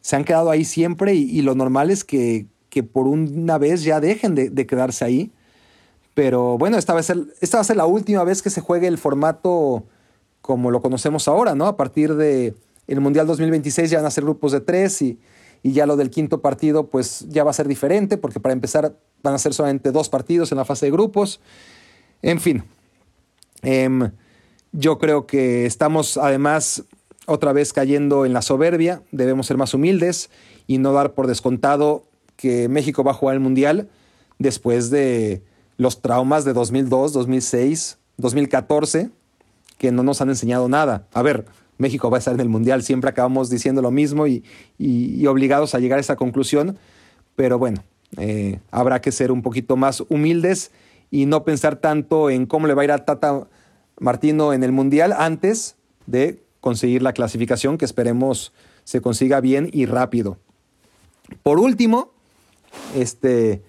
se 0.00 0.16
han 0.16 0.24
quedado 0.24 0.50
ahí 0.50 0.64
siempre 0.64 1.14
y 1.14 1.42
lo 1.42 1.54
normal 1.54 1.90
es 1.90 2.04
que, 2.04 2.46
que 2.70 2.82
por 2.82 3.06
una 3.06 3.58
vez 3.58 3.82
ya 3.82 4.00
dejen 4.00 4.34
de, 4.34 4.66
quedarse 4.66 5.04
ahí. 5.04 5.30
Pero 6.20 6.58
bueno, 6.58 6.76
esta 6.76 6.92
va, 6.92 7.00
a 7.00 7.02
ser, 7.02 7.16
esta 7.40 7.56
va 7.56 7.62
a 7.62 7.64
ser 7.64 7.78
la 7.78 7.86
última 7.86 8.22
vez 8.24 8.42
que 8.42 8.50
se 8.50 8.60
juegue 8.60 8.86
el 8.86 8.98
formato 8.98 9.84
como 10.42 10.70
lo 10.70 10.82
conocemos 10.82 11.26
ahora, 11.28 11.54
¿no? 11.54 11.64
A 11.64 11.78
partir 11.78 12.14
de 12.14 12.54
Mundial 12.88 13.26
2026 13.26 13.88
ya 13.88 14.00
van 14.00 14.06
a 14.06 14.10
ser 14.10 14.24
grupos 14.24 14.52
de 14.52 14.60
tres 14.60 15.00
y, 15.00 15.18
y 15.62 15.72
ya 15.72 15.86
lo 15.86 15.96
del 15.96 16.10
quinto 16.10 16.42
partido 16.42 16.88
pues 16.88 17.24
ya 17.30 17.42
va 17.42 17.52
a 17.52 17.54
ser 17.54 17.68
diferente 17.68 18.18
porque 18.18 18.38
para 18.38 18.52
empezar 18.52 18.98
van 19.22 19.32
a 19.32 19.38
ser 19.38 19.54
solamente 19.54 19.92
dos 19.92 20.10
partidos 20.10 20.52
en 20.52 20.58
la 20.58 20.66
fase 20.66 20.84
de 20.84 20.92
grupos. 20.92 21.40
En 22.20 22.38
fin, 22.38 22.64
em, 23.62 24.10
yo 24.72 24.98
creo 24.98 25.26
que 25.26 25.64
estamos 25.64 26.18
además 26.18 26.84
otra 27.24 27.54
vez 27.54 27.72
cayendo 27.72 28.26
en 28.26 28.34
la 28.34 28.42
soberbia, 28.42 29.02
debemos 29.10 29.46
ser 29.46 29.56
más 29.56 29.72
humildes 29.72 30.28
y 30.66 30.76
no 30.76 30.92
dar 30.92 31.14
por 31.14 31.28
descontado 31.28 32.04
que 32.36 32.68
México 32.68 33.04
va 33.04 33.12
a 33.12 33.14
jugar 33.14 33.36
el 33.36 33.40
Mundial 33.40 33.88
después 34.38 34.90
de 34.90 35.48
los 35.80 36.02
traumas 36.02 36.44
de 36.44 36.52
2002, 36.52 37.14
2006, 37.14 37.96
2014, 38.18 39.08
que 39.78 39.90
no 39.90 40.02
nos 40.02 40.20
han 40.20 40.28
enseñado 40.28 40.68
nada. 40.68 41.06
A 41.14 41.22
ver, 41.22 41.46
México 41.78 42.10
va 42.10 42.18
a 42.18 42.20
estar 42.20 42.34
en 42.34 42.40
el 42.40 42.50
Mundial, 42.50 42.82
siempre 42.82 43.08
acabamos 43.08 43.48
diciendo 43.48 43.80
lo 43.80 43.90
mismo 43.90 44.26
y, 44.26 44.44
obligados 45.26 45.74
a 45.74 45.78
llegar 45.78 45.96
a 45.96 46.02
esa 46.02 46.16
conclusión, 46.16 46.76
pero 47.34 47.58
bueno, 47.58 47.82
eh, 48.18 48.60
habrá 48.70 49.00
que 49.00 49.10
ser 49.10 49.32
un 49.32 49.40
poquito 49.40 49.78
más 49.78 50.02
humildes 50.10 50.70
y 51.10 51.24
no 51.24 51.44
pensar 51.44 51.76
tanto 51.76 52.28
en 52.28 52.44
cómo 52.44 52.66
le 52.66 52.74
va 52.74 52.82
a 52.82 52.84
ir 52.84 52.92
a 52.92 53.06
Tata 53.06 53.48
Martino 53.98 54.52
en 54.52 54.62
el 54.62 54.72
Mundial 54.72 55.14
antes 55.16 55.76
de 56.04 56.42
conseguir 56.60 57.00
la 57.00 57.14
clasificación 57.14 57.78
que 57.78 57.86
esperemos 57.86 58.52
se 58.84 59.00
consiga 59.00 59.40
bien 59.40 59.70
y 59.72 59.86
rápido. 59.86 60.36
Por 61.42 61.58
último, 61.58 62.10
este, 62.94 63.62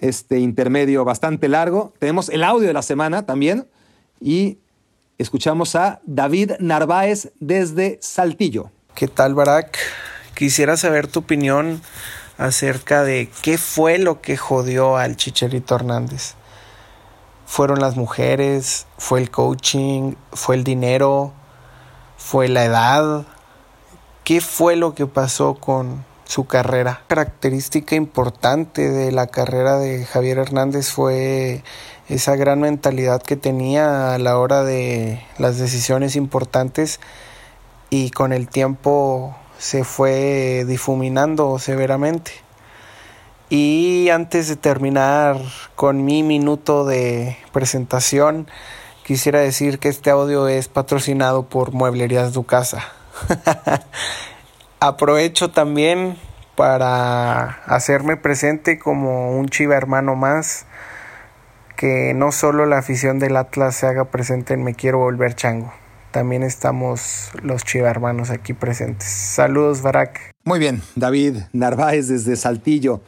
este 0.00 0.38
intermedio 0.38 1.04
bastante 1.04 1.48
largo, 1.48 1.92
tenemos 1.98 2.28
el 2.28 2.44
audio 2.44 2.66
de 2.66 2.72
la 2.72 2.82
semana 2.82 3.26
también 3.26 3.66
y 4.20 4.58
escuchamos 5.18 5.74
a 5.74 6.00
David 6.06 6.52
Narváez 6.60 7.30
desde 7.40 7.98
Saltillo. 8.00 8.70
¿Qué 8.94 9.08
tal, 9.08 9.34
Barak? 9.34 9.78
Quisiera 10.34 10.76
saber 10.76 11.06
tu 11.06 11.20
opinión 11.20 11.80
acerca 12.36 13.02
de 13.02 13.28
qué 13.42 13.58
fue 13.58 13.98
lo 13.98 14.20
que 14.20 14.36
jodió 14.36 14.96
al 14.96 15.16
Chicharito 15.16 15.74
Hernández. 15.74 16.34
¿Fueron 17.46 17.80
las 17.80 17.96
mujeres? 17.96 18.86
¿Fue 18.98 19.20
el 19.20 19.30
coaching? 19.30 20.14
¿Fue 20.32 20.54
el 20.54 20.64
dinero? 20.64 21.32
¿Fue 22.16 22.48
la 22.48 22.64
edad? 22.64 23.26
¿Qué 24.22 24.40
fue 24.40 24.76
lo 24.76 24.94
que 24.94 25.06
pasó 25.06 25.54
con 25.54 26.04
su 26.28 26.46
carrera? 26.46 27.00
Característica 27.08 27.96
importante 27.96 28.90
de 28.90 29.10
la 29.12 29.28
carrera 29.28 29.78
de 29.78 30.04
Javier 30.04 30.36
Hernández 30.36 30.90
fue 30.90 31.62
esa 32.08 32.36
gran 32.36 32.60
mentalidad 32.60 33.22
que 33.22 33.36
tenía 33.36 34.12
a 34.14 34.18
la 34.18 34.38
hora 34.38 34.62
de 34.62 35.24
las 35.38 35.58
decisiones 35.58 36.16
importantes 36.16 37.00
y 37.88 38.10
con 38.10 38.34
el 38.34 38.46
tiempo 38.46 39.34
se 39.58 39.84
fue 39.84 40.66
difuminando 40.68 41.58
severamente. 41.58 42.32
Y 43.48 44.10
antes 44.10 44.48
de 44.48 44.56
terminar 44.56 45.38
con 45.76 46.04
mi 46.04 46.22
minuto 46.22 46.84
de 46.84 47.38
presentación, 47.52 48.48
quisiera 49.02 49.40
decir 49.40 49.78
que 49.78 49.88
este 49.88 50.10
audio 50.10 50.46
es 50.46 50.68
patrocinado 50.68 51.44
por 51.44 51.72
Mueblerías 51.72 52.34
Ducasa. 52.34 52.84
Aprovecho 54.80 55.50
también 55.50 56.16
para 56.56 57.62
hacerme 57.64 58.16
presente 58.16 58.78
como 58.78 59.38
un 59.38 59.48
chiva 59.48 59.76
hermano 59.76 60.16
más, 60.16 60.66
que 61.76 62.14
no 62.14 62.32
solo 62.32 62.66
la 62.66 62.78
afición 62.78 63.18
del 63.18 63.36
Atlas 63.36 63.76
se 63.76 63.86
haga 63.86 64.06
presente 64.06 64.54
en 64.54 64.64
Me 64.64 64.74
Quiero 64.74 64.98
Volver 64.98 65.34
Chango 65.34 65.72
también 66.10 66.42
estamos 66.42 67.30
los 67.42 67.64
chiva 67.64 67.88
hermanos 67.90 68.30
aquí 68.30 68.52
presentes. 68.52 69.08
Saludos, 69.08 69.82
Barak. 69.82 70.32
Muy 70.44 70.58
bien, 70.58 70.82
David 70.96 71.36
Narváez 71.52 72.08
desde 72.08 72.36
Saltillo. 72.36 73.00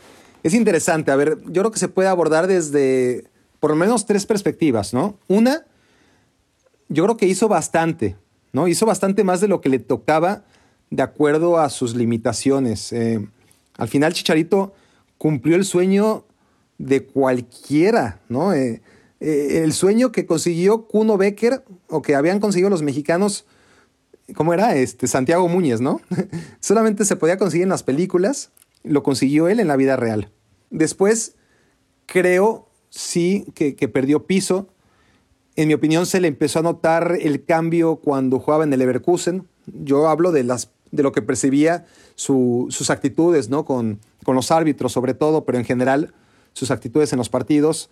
Es 0.42 0.54
interesante, 0.54 1.10
a 1.10 1.16
ver, 1.16 1.38
yo 1.46 1.62
creo 1.62 1.70
que 1.70 1.78
se 1.78 1.88
puede 1.88 2.08
abordar 2.08 2.46
desde 2.46 3.24
por 3.58 3.70
lo 3.70 3.76
menos 3.76 4.06
tres 4.06 4.26
perspectivas, 4.26 4.94
¿no? 4.94 5.18
Una, 5.28 5.66
yo 6.88 7.04
creo 7.04 7.16
que 7.16 7.26
hizo 7.26 7.48
bastante, 7.48 8.16
¿no? 8.52 8.68
Hizo 8.68 8.86
bastante 8.86 9.24
más 9.24 9.40
de 9.40 9.48
lo 9.48 9.60
que 9.60 9.68
le 9.68 9.78
tocaba 9.78 10.44
de 10.90 11.02
acuerdo 11.02 11.58
a 11.58 11.70
sus 11.70 11.94
limitaciones. 11.94 12.92
Eh, 12.92 13.26
al 13.76 13.88
final, 13.88 14.12
Chicharito 14.12 14.74
cumplió 15.18 15.56
el 15.56 15.64
sueño 15.64 16.24
de 16.78 17.04
cualquiera, 17.04 18.20
¿no? 18.28 18.52
Eh, 18.52 18.82
eh, 19.20 19.60
el 19.62 19.72
sueño 19.72 20.12
que 20.12 20.24
consiguió 20.24 20.86
Kuno 20.86 21.18
Becker 21.18 21.62
o 21.88 22.00
que 22.00 22.14
habían 22.14 22.40
conseguido 22.40 22.70
los 22.70 22.82
mexicanos, 22.82 23.44
¿cómo 24.34 24.54
era? 24.54 24.74
Este, 24.76 25.06
Santiago 25.06 25.46
Muñez, 25.46 25.80
¿no? 25.80 26.00
Solamente 26.60 27.04
se 27.04 27.16
podía 27.16 27.36
conseguir 27.36 27.64
en 27.64 27.68
las 27.68 27.82
películas, 27.82 28.50
lo 28.82 29.02
consiguió 29.02 29.48
él 29.48 29.60
en 29.60 29.68
la 29.68 29.76
vida 29.76 29.96
real. 29.96 30.32
Después, 30.70 31.36
creo, 32.06 32.68
sí, 32.88 33.44
que, 33.54 33.74
perdió 33.88 34.26
piso. 34.26 34.68
En 35.54 35.68
mi 35.68 35.74
opinión, 35.74 36.06
se 36.06 36.20
le 36.20 36.28
empezó 36.28 36.60
a 36.60 36.62
notar 36.62 37.18
el 37.20 37.44
cambio 37.44 37.96
cuando 37.96 38.38
jugaba 38.38 38.64
en 38.64 38.72
el 38.72 38.78
Leverkusen. 38.78 39.46
Yo 39.66 40.08
hablo 40.08 40.32
de, 40.32 40.44
las, 40.44 40.70
de 40.90 41.02
lo 41.02 41.12
que 41.12 41.22
percibía 41.22 41.86
sus 42.14 42.90
actitudes, 42.90 43.48
¿no? 43.48 43.64
Con, 43.64 44.00
con 44.24 44.34
los 44.34 44.50
árbitros, 44.50 44.92
sobre 44.92 45.14
todo, 45.14 45.44
pero 45.44 45.58
en 45.58 45.64
general, 45.64 46.12
sus 46.52 46.70
actitudes 46.70 47.12
en 47.12 47.18
los 47.18 47.28
partidos. 47.28 47.90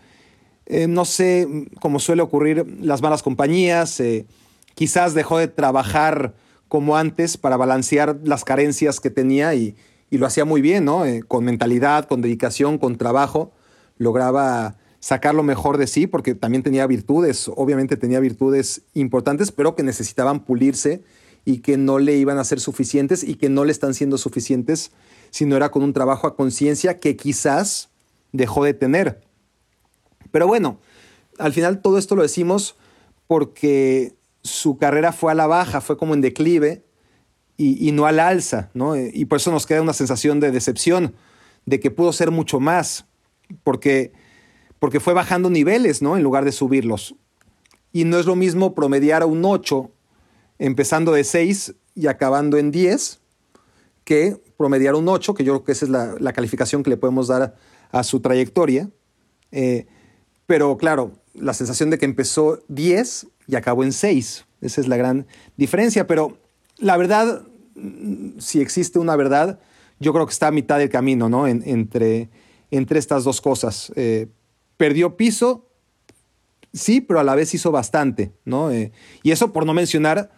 Eh, 0.66 0.86
no 0.86 1.04
sé, 1.04 1.48
como 1.80 1.98
suele 1.98 2.22
ocurrir, 2.22 2.66
las 2.80 3.00
malas 3.00 3.22
compañías, 3.22 3.98
eh, 4.00 4.26
quizás 4.74 5.14
dejó 5.14 5.38
de 5.38 5.48
trabajar 5.48 6.34
como 6.68 6.96
antes 6.96 7.38
para 7.38 7.56
balancear 7.56 8.18
las 8.22 8.44
carencias 8.44 9.00
que 9.00 9.10
tenía 9.10 9.54
y, 9.54 9.76
lo 10.10 10.26
hacía 10.26 10.46
muy 10.46 10.62
bien, 10.62 10.86
¿no? 10.86 11.04
Eh, 11.04 11.22
con 11.26 11.44
mentalidad, 11.44 12.06
con 12.06 12.22
dedicación, 12.22 12.78
con 12.78 12.96
trabajo, 12.96 13.52
lograba 13.98 14.76
sacar 15.00 15.34
lo 15.34 15.42
mejor 15.42 15.76
de 15.76 15.86
sí 15.86 16.06
porque 16.06 16.34
también 16.34 16.62
tenía 16.62 16.86
virtudes, 16.86 17.50
obviamente 17.54 17.96
tenía 17.96 18.18
virtudes 18.20 18.82
importantes, 18.94 19.52
pero 19.52 19.74
que 19.74 19.82
necesitaban 19.82 20.40
pulirse 20.40 21.02
y 21.44 21.58
que 21.58 21.76
no 21.76 21.98
le 21.98 22.16
iban 22.16 22.38
a 22.38 22.44
ser 22.44 22.60
suficientes 22.60 23.24
y 23.24 23.36
que 23.36 23.48
no 23.48 23.64
le 23.64 23.72
están 23.72 23.94
siendo 23.94 24.18
suficientes 24.18 24.90
si 25.30 25.44
no 25.44 25.56
era 25.56 25.70
con 25.70 25.82
un 25.82 25.92
trabajo 25.92 26.26
a 26.26 26.36
conciencia 26.36 26.98
que 26.98 27.16
quizás 27.16 27.90
dejó 28.32 28.64
de 28.64 28.74
tener. 28.74 29.20
Pero 30.30 30.46
bueno, 30.46 30.80
al 31.38 31.52
final 31.52 31.80
todo 31.80 31.98
esto 31.98 32.16
lo 32.16 32.22
decimos 32.22 32.76
porque 33.26 34.14
su 34.42 34.78
carrera 34.78 35.12
fue 35.12 35.32
a 35.32 35.34
la 35.34 35.46
baja, 35.46 35.80
fue 35.80 35.96
como 35.96 36.14
en 36.14 36.20
declive 36.20 36.84
y, 37.56 37.90
no 37.90 38.06
al 38.06 38.20
alza, 38.20 38.70
¿no? 38.72 38.96
Y 38.96 39.24
por 39.24 39.36
eso 39.38 39.50
nos 39.50 39.66
queda 39.66 39.82
una 39.82 39.92
sensación 39.92 40.38
de 40.38 40.52
decepción, 40.52 41.16
de 41.66 41.80
que 41.80 41.90
pudo 41.90 42.12
ser 42.12 42.30
mucho 42.30 42.60
más, 42.60 43.06
porque, 43.64 44.12
porque 44.78 45.00
fue 45.00 45.12
bajando 45.12 45.50
niveles, 45.50 46.00
¿no? 46.00 46.16
En 46.16 46.22
lugar 46.22 46.44
de 46.44 46.52
subirlos. 46.52 47.16
Y 47.92 48.04
no 48.04 48.18
es 48.18 48.26
lo 48.26 48.36
mismo 48.36 48.76
promediar 48.76 49.22
a 49.22 49.26
un 49.26 49.44
8, 49.44 49.90
empezando 50.58 51.12
de 51.12 51.24
6 51.24 51.74
y 51.94 52.06
acabando 52.06 52.58
en 52.58 52.70
10, 52.70 53.20
que 54.04 54.40
promediar 54.56 54.94
un 54.94 55.08
8, 55.08 55.34
que 55.34 55.44
yo 55.44 55.52
creo 55.54 55.64
que 55.64 55.72
esa 55.72 55.84
es 55.84 55.90
la, 55.90 56.32
calificación 56.32 56.82
que 56.82 56.90
le 56.90 56.96
podemos 56.96 57.28
dar 57.28 57.56
a, 57.90 58.02
su 58.02 58.20
trayectoria. 58.20 58.88
Eh, 59.52 59.86
pero 60.46 60.76
claro, 60.78 61.12
la 61.34 61.54
sensación 61.54 61.90
de 61.90 61.98
que 61.98 62.06
empezó 62.06 62.62
10 62.68 63.26
y 63.46 63.56
acabó 63.56 63.84
en 63.84 63.92
6. 63.92 64.46
Esa 64.60 64.80
es 64.80 64.88
la 64.88 64.96
gran 64.96 65.26
diferencia. 65.56 66.06
Pero 66.06 66.38
la 66.78 66.96
verdad, 66.96 67.42
si 68.38 68.60
existe 68.60 68.98
una 68.98 69.16
verdad, 69.16 69.60
yo 70.00 70.12
creo 70.12 70.26
que 70.26 70.32
está 70.32 70.48
a 70.48 70.52
mitad 70.52 70.78
del 70.78 70.88
camino, 70.88 71.28
¿no? 71.28 71.46
entre, 71.46 72.28
entre 72.70 72.98
estas 72.98 73.24
dos 73.24 73.40
cosas. 73.40 73.92
Eh, 73.96 74.28
perdió 74.76 75.16
piso, 75.16 75.66
sí, 76.72 77.00
pero 77.00 77.20
a 77.20 77.24
la 77.24 77.34
vez 77.34 77.52
hizo 77.54 77.70
bastante, 77.70 78.32
¿no? 78.44 78.70
Eh, 78.70 78.92
y 79.22 79.32
eso 79.32 79.52
por 79.52 79.66
no 79.66 79.74
mencionar 79.74 80.30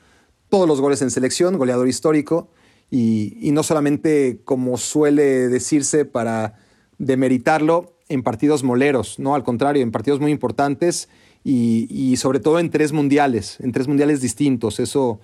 todos 0.51 0.69
los 0.69 0.81
goles 0.81 1.01
en 1.01 1.11
selección, 1.11 1.57
goleador 1.57 1.89
histórico, 1.89 2.49
y, 2.91 3.39
y 3.41 3.53
no 3.53 3.63
solamente 3.63 4.41
como 4.45 4.77
suele 4.77 5.49
decirse 5.49 6.05
para 6.05 6.59
demeritarlo, 6.99 7.95
en 8.11 8.25
partidos 8.25 8.65
moleros, 8.65 9.19
¿no? 9.19 9.35
Al 9.37 9.45
contrario, 9.45 9.83
en 9.83 9.93
partidos 9.93 10.21
muy 10.21 10.33
importantes 10.33 11.09
y, 11.45 12.17
sobre 12.17 12.41
todo 12.41 12.59
en 12.59 12.69
tres 12.69 12.93
mundiales, 12.93 13.59
en 13.61 13.73
tres 13.73 13.89
mundiales 13.89 14.21
distintos. 14.21 14.81
Eso, 14.81 15.21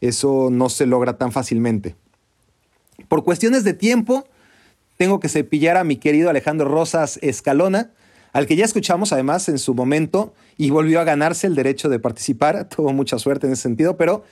eso 0.00 0.48
no 0.50 0.68
se 0.68 0.84
logra 0.84 1.16
tan 1.16 1.32
fácilmente. 1.32 1.94
Por 3.08 3.24
cuestiones 3.24 3.62
de 3.62 3.72
tiempo, 3.72 4.26
tengo 4.96 5.20
que 5.20 5.28
cepillar 5.28 5.76
a 5.76 5.84
mi 5.84 5.96
querido 5.96 6.28
Alejandro 6.28 6.68
Rosas 6.68 7.18
Escalona, 7.22 7.92
al 8.32 8.46
que 8.46 8.56
ya 8.56 8.64
escuchamos 8.64 9.12
además 9.12 9.48
en 9.48 9.58
su 9.58 9.72
momento 9.74 10.34
y 10.58 10.70
volvió 10.70 11.00
a 11.00 11.04
ganarse 11.04 11.46
el 11.46 11.54
derecho 11.54 11.88
de 11.88 12.00
participar. 12.00 12.68
Tuvo 12.76 12.92
mucha 12.92 13.18
suerte 13.20 13.46
en 13.46 13.52
ese 13.52 13.62
sentido, 13.62 13.96
pero 13.96 14.24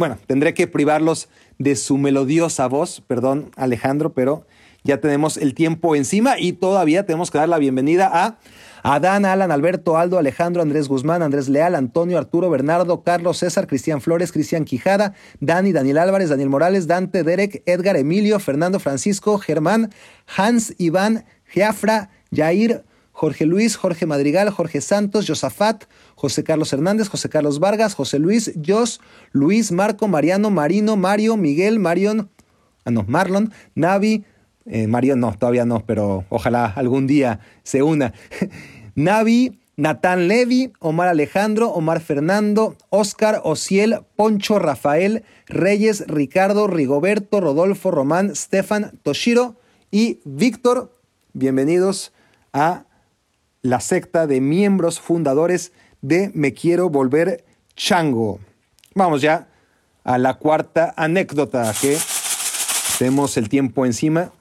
bueno, 0.00 0.16
tendré 0.26 0.54
que 0.54 0.66
privarlos 0.66 1.28
de 1.58 1.76
su 1.76 1.98
melodiosa 1.98 2.66
voz, 2.68 3.02
perdón 3.06 3.50
Alejandro, 3.54 4.14
pero 4.14 4.46
ya 4.82 4.98
tenemos 4.98 5.36
el 5.36 5.52
tiempo 5.52 5.94
encima 5.94 6.38
y 6.38 6.54
todavía 6.54 7.04
tenemos 7.04 7.30
que 7.30 7.36
dar 7.36 7.50
la 7.50 7.58
bienvenida 7.58 8.10
a 8.10 8.38
Adán, 8.82 9.26
Alan, 9.26 9.52
Alberto, 9.52 9.98
Aldo, 9.98 10.16
Alejandro, 10.16 10.62
Andrés 10.62 10.88
Guzmán, 10.88 11.20
Andrés 11.20 11.50
Leal, 11.50 11.74
Antonio, 11.74 12.16
Arturo, 12.16 12.48
Bernardo, 12.48 13.02
Carlos, 13.02 13.36
César, 13.36 13.66
Cristian 13.66 14.00
Flores, 14.00 14.32
Cristian 14.32 14.64
Quijada, 14.64 15.12
Dani, 15.38 15.72
Daniel 15.72 15.98
Álvarez, 15.98 16.30
Daniel 16.30 16.48
Morales, 16.48 16.86
Dante, 16.86 17.22
Derek, 17.22 17.62
Edgar, 17.66 17.98
Emilio, 17.98 18.40
Fernando, 18.40 18.80
Francisco, 18.80 19.36
Germán, 19.36 19.92
Hans, 20.34 20.74
Iván, 20.78 21.26
Geafra, 21.44 22.08
Jair, 22.34 22.84
Jorge 23.20 23.44
Luis, 23.44 23.76
Jorge 23.76 24.06
Madrigal, 24.06 24.48
Jorge 24.48 24.80
Santos, 24.80 25.26
Josafat, 25.26 25.84
José 26.20 26.44
Carlos 26.44 26.70
Hernández, 26.70 27.08
José 27.08 27.30
Carlos 27.30 27.60
Vargas, 27.60 27.94
José 27.94 28.18
Luis, 28.18 28.52
Jos, 28.62 29.00
Luis, 29.32 29.72
Marco, 29.72 30.06
Mariano, 30.06 30.50
Marino, 30.50 30.98
Mario, 30.98 31.38
Miguel, 31.38 31.78
Marion, 31.78 32.28
ah 32.84 32.90
no, 32.90 33.06
Marlon, 33.08 33.54
Navi, 33.74 34.26
eh, 34.66 34.86
Mario 34.86 35.16
no, 35.16 35.34
todavía 35.38 35.64
no, 35.64 35.86
pero 35.86 36.26
ojalá 36.28 36.66
algún 36.66 37.06
día 37.06 37.40
se 37.62 37.82
una. 37.82 38.12
Navi, 38.94 39.60
Natán 39.76 40.28
Levi, 40.28 40.74
Omar 40.78 41.08
Alejandro, 41.08 41.70
Omar 41.70 42.00
Fernando, 42.02 42.76
Oscar, 42.90 43.40
Ociel, 43.42 44.00
Poncho, 44.14 44.58
Rafael, 44.58 45.24
Reyes, 45.46 46.04
Ricardo, 46.06 46.66
Rigoberto, 46.66 47.40
Rodolfo, 47.40 47.90
Román, 47.90 48.36
Stefan, 48.36 48.92
Toshiro 49.02 49.56
y 49.90 50.20
Víctor. 50.26 50.94
Bienvenidos 51.32 52.12
a 52.52 52.84
la 53.62 53.80
secta 53.80 54.26
de 54.26 54.42
miembros 54.42 55.00
fundadores 55.00 55.72
de 56.02 56.30
Me 56.34 56.52
Quiero 56.52 56.90
Volver 56.90 57.44
Chango. 57.76 58.40
Vamos 58.94 59.22
ya 59.22 59.48
a 60.04 60.18
la 60.18 60.34
cuarta 60.34 60.94
anécdota 60.96 61.72
que 61.80 61.96
tenemos 62.98 63.36
el 63.36 63.48
tiempo 63.48 63.86
encima 63.86 64.32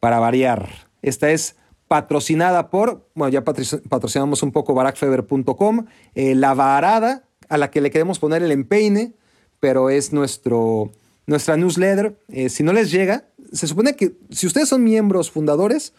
para 0.00 0.18
variar. 0.18 0.68
Esta 1.02 1.30
es 1.30 1.56
patrocinada 1.88 2.70
por, 2.70 3.08
bueno, 3.14 3.32
ya 3.32 3.42
patrocinamos 3.42 4.42
un 4.42 4.52
poco 4.52 4.74
barakfeber.com, 4.74 5.86
eh, 6.14 6.34
la 6.34 6.54
varada 6.54 7.24
a 7.48 7.58
la 7.58 7.70
que 7.70 7.80
le 7.80 7.90
queremos 7.90 8.18
poner 8.18 8.42
el 8.42 8.52
empeine, 8.52 9.12
pero 9.58 9.90
es 9.90 10.12
nuestro, 10.12 10.92
nuestra 11.26 11.56
newsletter. 11.56 12.16
Eh, 12.28 12.48
si 12.48 12.62
no 12.62 12.72
les 12.72 12.90
llega, 12.90 13.24
se 13.52 13.66
supone 13.66 13.96
que 13.96 14.12
si 14.30 14.46
ustedes 14.46 14.68
son 14.68 14.84
miembros 14.84 15.30
fundadores, 15.30 15.92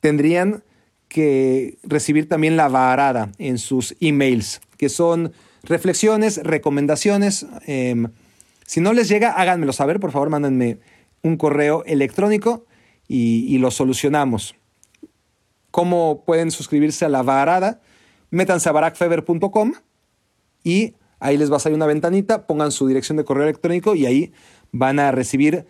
tendrían 0.00 0.64
que 1.08 1.78
recibir 1.82 2.28
también 2.28 2.56
la 2.56 2.68
varada 2.68 3.30
en 3.38 3.58
sus 3.58 3.96
emails, 4.00 4.60
que 4.76 4.88
son 4.88 5.32
reflexiones, 5.62 6.40
recomendaciones. 6.42 7.46
Em, 7.66 8.08
si 8.66 8.80
no 8.80 8.92
les 8.92 9.08
llega, 9.08 9.32
háganmelo 9.32 9.72
saber, 9.72 10.00
por 10.00 10.12
favor, 10.12 10.30
mándenme 10.30 10.78
un 11.22 11.36
correo 11.36 11.84
electrónico 11.86 12.64
y, 13.08 13.58
lo 13.58 13.70
solucionamos. 13.70 14.54
¿Cómo 15.70 16.24
pueden 16.24 16.50
suscribirse 16.50 17.04
a 17.04 17.08
la 17.08 17.22
varada? 17.22 17.80
Métanse 18.30 18.68
a 18.68 18.72
barakfeber.com 18.72 19.74
y 20.64 20.94
ahí 21.20 21.36
les 21.36 21.50
va 21.52 21.56
a 21.56 21.60
salir 21.60 21.76
una 21.76 21.86
ventanita, 21.86 22.46
pongan 22.46 22.72
su 22.72 22.86
dirección 22.86 23.16
de 23.16 23.24
correo 23.24 23.44
electrónico 23.44 23.94
y 23.94 24.06
ahí 24.06 24.32
van 24.72 24.98
a 24.98 25.12
recibir 25.12 25.66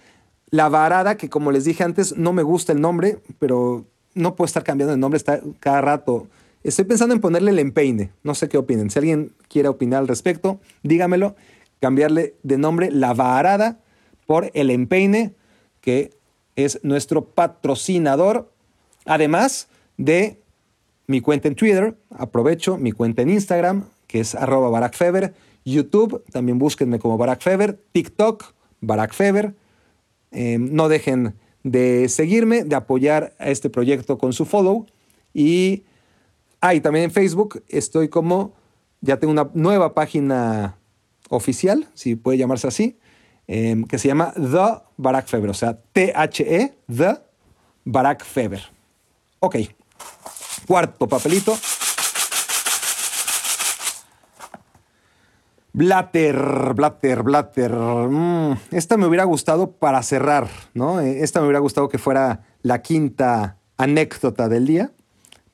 la 0.48 0.68
varada, 0.68 1.16
que 1.16 1.28
como 1.28 1.50
les 1.50 1.64
dije 1.64 1.84
antes, 1.84 2.16
no 2.16 2.32
me 2.32 2.42
gusta 2.42 2.72
el 2.72 2.80
nombre, 2.80 3.18
pero 3.38 3.86
no 4.16 4.34
puedo 4.34 4.47
estar 4.47 4.64
cambiando 4.64 4.93
de 4.93 4.98
nombre 4.98 5.20
cada 5.60 5.80
rato. 5.80 6.26
Estoy 6.64 6.86
pensando 6.86 7.14
en 7.14 7.20
ponerle 7.20 7.52
el 7.52 7.59
empeine. 7.59 8.10
No 8.24 8.34
sé 8.34 8.48
qué 8.48 8.59
opinen. 8.59 8.90
Si 8.90 8.98
alguien 8.98 9.32
quiere 9.48 9.68
opinar 9.68 10.01
al 10.01 10.09
respecto, 10.09 10.59
dígamelo. 10.82 11.36
Cambiarle 11.80 12.34
de 12.43 12.59
nombre 12.59 12.90
la 12.90 13.12
varada 13.14 13.78
por 14.26 14.51
el 14.55 14.70
empeine, 14.70 15.34
que 15.80 16.10
es 16.56 16.80
nuestro 16.82 17.26
patrocinador. 17.26 18.51
Además 19.05 19.68
de 19.98 20.40
mi 21.06 21.20
cuenta 21.20 21.47
en 21.47 21.55
Twitter, 21.55 21.97
aprovecho 22.10 22.78
mi 22.78 22.93
cuenta 22.93 23.22
en 23.22 23.30
Instagram, 23.30 23.84
que 24.06 24.20
es 24.20 24.34
arroba 24.34 24.70
barakfeber. 24.70 25.34
YouTube, 25.64 26.24
también 26.32 26.59
búsquenme 26.59 26.98
como 26.98 27.18
barakfeber. 27.18 27.78
TikTok, 27.93 28.55
barakfeber. 28.80 29.55
Eh, 30.32 30.56
no 30.59 30.88
dejen 30.88 31.34
de 31.66 32.09
seguirme, 32.09 32.62
de 32.62 32.76
apoyar 32.76 33.34
a 33.40 33.51
este 33.51 33.68
proyecto 33.68 34.18
con 34.18 34.32
su 34.32 34.44
follow. 34.44 34.86
Y, 35.34 35.82
ah, 36.60 36.72
también 36.80 37.06
en 37.06 37.10
Facebook 37.10 37.64
estoy 37.68 38.09
como, 38.09 38.52
ya 39.01 39.18
tengo 39.18 39.32
una 39.32 39.51
nueva 39.52 39.93
página 39.93 40.78
oficial, 41.28 41.88
si 41.93 42.14
puede 42.14 42.38
llamarse 42.38 42.68
así, 42.68 42.97
em, 43.48 43.82
que 43.84 43.98
se 43.98 44.06
llama 44.06 44.32
The 44.34 44.80
Barack 44.97 45.26
Fever, 45.26 45.51
o 45.51 45.55
sea, 45.55 45.76
T-H-E, 45.93 46.74
The 46.86 47.18
Barack 47.84 48.24
Fever. 48.24 48.62
Ok, 49.40 49.56
cuarto 50.68 51.09
papelito. 51.09 51.59
Blatter, 55.76 56.72
Blatter, 56.74 57.22
Blatter. 57.22 57.70
Mm, 57.70 58.54
esta 58.70 58.96
me 58.96 59.04
hubiera 59.04 59.24
gustado 59.24 59.72
para 59.72 60.02
cerrar, 60.02 60.48
¿no? 60.72 61.02
Eh, 61.02 61.22
esta 61.22 61.40
me 61.40 61.48
hubiera 61.48 61.58
gustado 61.58 61.90
que 61.90 61.98
fuera 61.98 62.46
la 62.62 62.80
quinta 62.80 63.58
anécdota 63.76 64.48
del 64.48 64.66
día. 64.66 64.92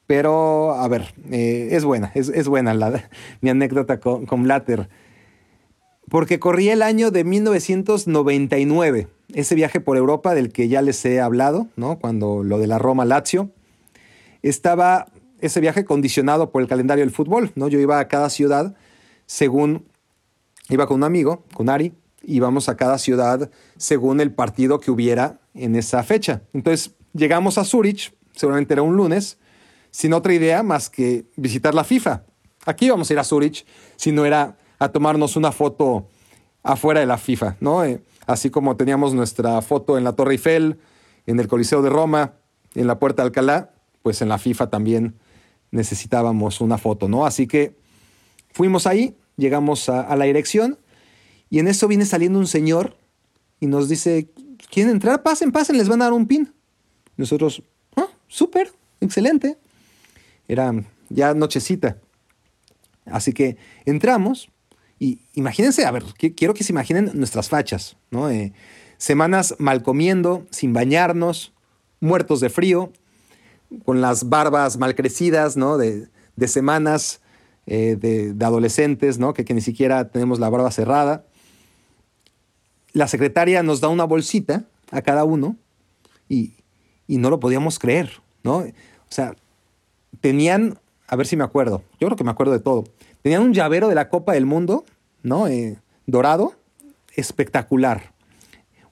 Pero, 0.06 0.74
a 0.74 0.86
ver, 0.86 1.12
eh, 1.32 1.70
es 1.72 1.84
buena, 1.84 2.12
es, 2.14 2.46
buena 2.46 2.72
la, 2.72 3.10
mi 3.40 3.50
anécdota 3.50 3.98
con, 3.98 4.26
con, 4.26 4.44
Blatter. 4.44 4.88
Porque 6.08 6.38
corrí 6.38 6.68
el 6.68 6.82
año 6.82 7.10
de 7.10 7.24
1999, 7.24 9.08
ese 9.34 9.54
viaje 9.56 9.80
por 9.80 9.96
Europa 9.96 10.36
del 10.36 10.52
que 10.52 10.68
ya 10.68 10.82
les 10.82 11.04
he 11.04 11.20
hablado, 11.20 11.66
¿no? 11.74 11.98
Cuando 11.98 12.44
lo 12.44 12.60
de 12.60 12.68
la 12.68 12.78
Roma 12.78 13.04
Lazio. 13.04 13.50
Estaba 14.42 15.08
ese 15.40 15.60
viaje 15.60 15.84
condicionado 15.84 16.52
por 16.52 16.62
el 16.62 16.68
calendario 16.68 17.04
del 17.04 17.12
fútbol, 17.12 17.50
¿no? 17.56 17.66
Yo 17.66 17.80
iba 17.80 17.98
a 17.98 18.06
cada 18.06 18.30
ciudad 18.30 18.76
según 19.26 19.90
Iba 20.68 20.86
con 20.86 20.98
un 20.98 21.05
amigo, 21.05 21.44
con 21.55 21.68
Ari, 21.68 21.93
íbamos 22.24 22.68
a 22.68 22.76
cada 22.76 22.98
ciudad 22.98 23.51
según 23.76 24.20
el 24.20 24.32
partido 24.32 24.80
que 24.80 24.90
hubiera 24.90 25.40
en 25.55 25.76
esa 25.76 26.02
fecha. 26.02 26.43
Entonces 26.52 26.94
llegamos 27.12 27.59
a 27.59 27.64
Zurich, 27.64 28.14
seguramente 28.34 28.74
era 28.74 28.82
un 28.82 28.97
lunes, 28.97 29.39
sin 29.90 30.12
otra 30.12 30.32
idea 30.32 30.62
más 30.62 30.89
que 30.89 31.26
visitar 31.36 31.74
la 31.74 31.84
FIFA. 31.84 32.24
Aquí 32.64 32.86
íbamos 32.86 33.10
a 33.10 33.12
ir 33.12 33.18
a 33.18 33.24
Zurich, 33.24 33.66
si 33.97 34.12
no 34.12 34.24
era 34.24 34.56
a 34.78 34.89
tomarnos 34.89 35.36
una 35.36 35.52
foto 35.52 36.09
afuera 36.62 37.01
de 37.01 37.06
la 37.06 37.18
FIFA, 37.18 37.56
¿no? 37.60 37.84
Eh, 37.84 38.02
así 38.26 38.51
como 38.51 38.76
teníamos 38.76 39.14
nuestra 39.14 39.60
foto 39.62 39.98
en 39.98 40.05
la 40.05 40.12
Torre 40.14 40.32
Eiffel, 40.32 40.78
en 41.26 41.40
el 41.40 41.48
Coliseo 41.48 41.82
de 41.82 41.90
Roma, 41.90 42.34
en 42.74 42.86
la 42.86 42.98
Puerta 42.98 43.22
de 43.22 43.26
Alcalá, 43.26 43.74
pues 44.02 44.22
en 44.22 44.28
la 44.28 44.39
FIFA 44.39 44.70
también 44.70 45.18
necesitábamos 45.70 46.60
una 46.60 46.78
foto, 46.78 47.09
¿no? 47.09 47.26
Así 47.26 47.47
que 47.47 47.76
fuimos 48.52 48.86
ahí, 48.86 49.16
llegamos 49.36 49.88
a, 49.88 50.14
la 50.16 50.24
dirección 50.24 50.78
y 51.50 51.59
en 51.59 51.68
eso 51.68 51.88
viene 51.88 52.06
saliendo 52.06 52.38
un 52.38 52.46
señor 52.46 52.96
y 53.60 53.66
nos 53.66 53.88
dice, 53.88 54.28
¿quieren 54.70 54.92
entrar? 54.92 55.22
Pasen, 55.22 55.52
pasen, 55.52 55.78
les 55.78 55.88
van 55.88 56.02
a 56.02 56.06
dar 56.06 56.12
un 56.12 56.26
pin. 56.26 56.52
Nosotros, 57.16 57.62
ah, 57.96 58.09
súper, 58.28 58.72
excelente. 59.00 59.59
Era 60.48 60.72
ya 61.09 61.34
nochecita. 61.34 61.98
Así 63.06 63.32
que 63.32 63.56
entramos 63.84 64.48
y 64.98 65.18
imagínense, 65.34 65.84
a 65.84 65.90
ver, 65.90 66.04
quiero 66.36 66.54
que 66.54 66.64
se 66.64 66.72
imaginen 66.72 67.10
nuestras 67.14 67.48
fachas, 67.48 67.96
¿no? 68.10 68.30
Eh, 68.30 68.52
semanas 68.98 69.56
mal 69.59 69.82
comiendo, 69.82 70.46
sin 70.50 70.72
bañarnos, 70.72 71.52
muertos 72.00 72.40
de 72.40 72.50
frío, 72.50 72.92
con 73.84 74.00
las 74.00 74.28
barbas 74.28 74.76
mal 74.76 74.94
crecidas, 74.94 75.56
¿no? 75.56 75.76
De, 75.76 76.09
de 76.36 76.48
semanas 76.48 77.21
eh, 77.66 77.97
de, 77.97 78.44
adolescentes, 78.44 79.18
¿no? 79.18 79.34
Que, 79.34 79.44
ni 79.55 79.60
siquiera 79.60 80.09
tenemos 80.09 80.40
la 80.40 80.51
barba 80.51 80.70
cerrada. 80.70 81.24
La 82.93 83.06
secretaria 83.06 83.62
nos 83.62 83.80
da 83.80 83.89
una 83.89 84.05
bolsita 84.05 84.64
a 84.90 85.02
cada 85.02 85.24
uno 85.24 85.56
y, 86.28 86.55
no 87.06 87.30
lo 87.30 87.40
podíamos 87.40 87.78
creer, 87.78 88.22
¿no? 88.43 88.59
O 88.59 89.10
sea, 89.10 89.36
tenían, 90.20 90.78
a 91.06 91.14
ver 91.14 91.26
si 91.26 91.36
me 91.36 91.44
acuerdo, 91.44 91.82
yo 92.01 92.09
creo 92.09 92.16
que 92.16 92.24
me 92.24 92.30
acuerdo 92.30 92.52
de 92.52 92.60
todo. 92.60 92.84
Tenían 93.20 93.43
un 93.43 93.52
llavero 93.52 93.89
de 93.89 93.94
la 93.94 94.09
Copa 94.09 94.32
del 94.32 94.47
Mundo, 94.47 94.84
¿no? 95.22 95.47
Eh, 95.47 95.78
dorado, 96.06 96.55
espectacular. 97.14 98.12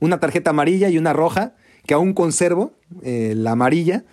Una 0.01 0.21
tarjeta 0.21 0.51
amarilla 0.51 0.91
y 0.91 0.99
una 0.99 1.13
roja, 1.13 1.55
que 1.87 1.95
aún 1.95 2.13
conservo, 2.13 2.73
eh, 3.03 3.33
la 3.35 3.53
amarilla, 3.53 4.05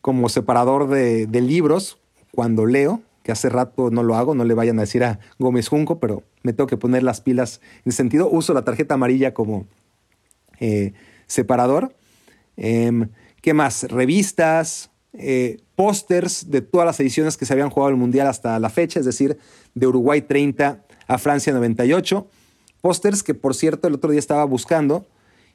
como 0.00 0.28
separador 0.28 0.88
de, 0.88 1.26
de 1.26 1.40
libros 1.40 1.98
cuando 2.32 2.66
leo, 2.66 3.00
que 3.26 3.32
hace 3.32 3.48
rato 3.48 3.90
no 3.90 4.04
lo 4.04 4.14
hago, 4.14 4.36
no 4.36 4.44
le 4.44 4.54
vayan 4.54 4.78
a 4.78 4.82
decir 4.82 5.02
a 5.02 5.18
Gómez 5.40 5.66
Junco, 5.66 5.98
pero 5.98 6.22
me 6.44 6.52
tengo 6.52 6.68
que 6.68 6.76
poner 6.76 7.02
las 7.02 7.20
pilas 7.20 7.60
en 7.78 7.88
ese 7.88 7.96
sentido. 7.96 8.30
Uso 8.30 8.54
la 8.54 8.62
tarjeta 8.62 8.94
amarilla 8.94 9.34
como 9.34 9.66
eh, 10.60 10.92
separador. 11.26 11.92
Em, 12.56 13.08
¿Qué 13.42 13.52
más? 13.52 13.82
Revistas, 13.90 14.92
eh, 15.12 15.56
pósters 15.74 16.52
de 16.52 16.60
todas 16.62 16.86
las 16.86 17.00
ediciones 17.00 17.36
que 17.36 17.46
se 17.46 17.52
habían 17.52 17.68
jugado 17.68 17.90
el 17.90 17.96
Mundial 17.96 18.28
hasta 18.28 18.56
la 18.60 18.70
fecha, 18.70 19.00
es 19.00 19.06
decir, 19.06 19.38
de 19.74 19.88
Uruguay 19.88 20.22
30 20.22 20.84
a 21.08 21.18
Francia 21.18 21.52
98. 21.52 22.28
Pósters 22.80 23.24
que, 23.24 23.34
por 23.34 23.56
cierto, 23.56 23.88
el 23.88 23.94
otro 23.94 24.12
día 24.12 24.20
estaba 24.20 24.44
buscando 24.44 25.04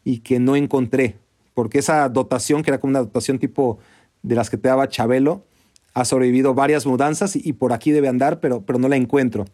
y 0.03 0.19
que 0.19 0.41
no 0.41 0.57
encontré, 0.57 1.19
porque 1.53 1.79
esa 1.79 2.09
dotación, 2.09 2.63
que 2.63 2.71
era 2.71 2.81
como 2.81 2.91
una 2.91 2.99
dotación 2.99 3.39
tipo 3.39 3.79
de 4.23 4.35
las 4.35 4.49
que 4.49 4.57
te 4.57 4.67
daba 4.67 4.89
Chabelo, 4.89 5.45
ha 5.93 6.05
sobrevivido 6.05 6.53
varias 6.53 6.85
mudanzas 6.85 7.35
y, 7.35 7.53
por 7.53 7.73
aquí 7.73 7.91
debe 7.91 8.07
andar, 8.07 8.39
pero, 8.39 8.61
pero 8.61 8.79
no 8.79 8.87
la 8.87 8.95
encuentro. 8.95 9.45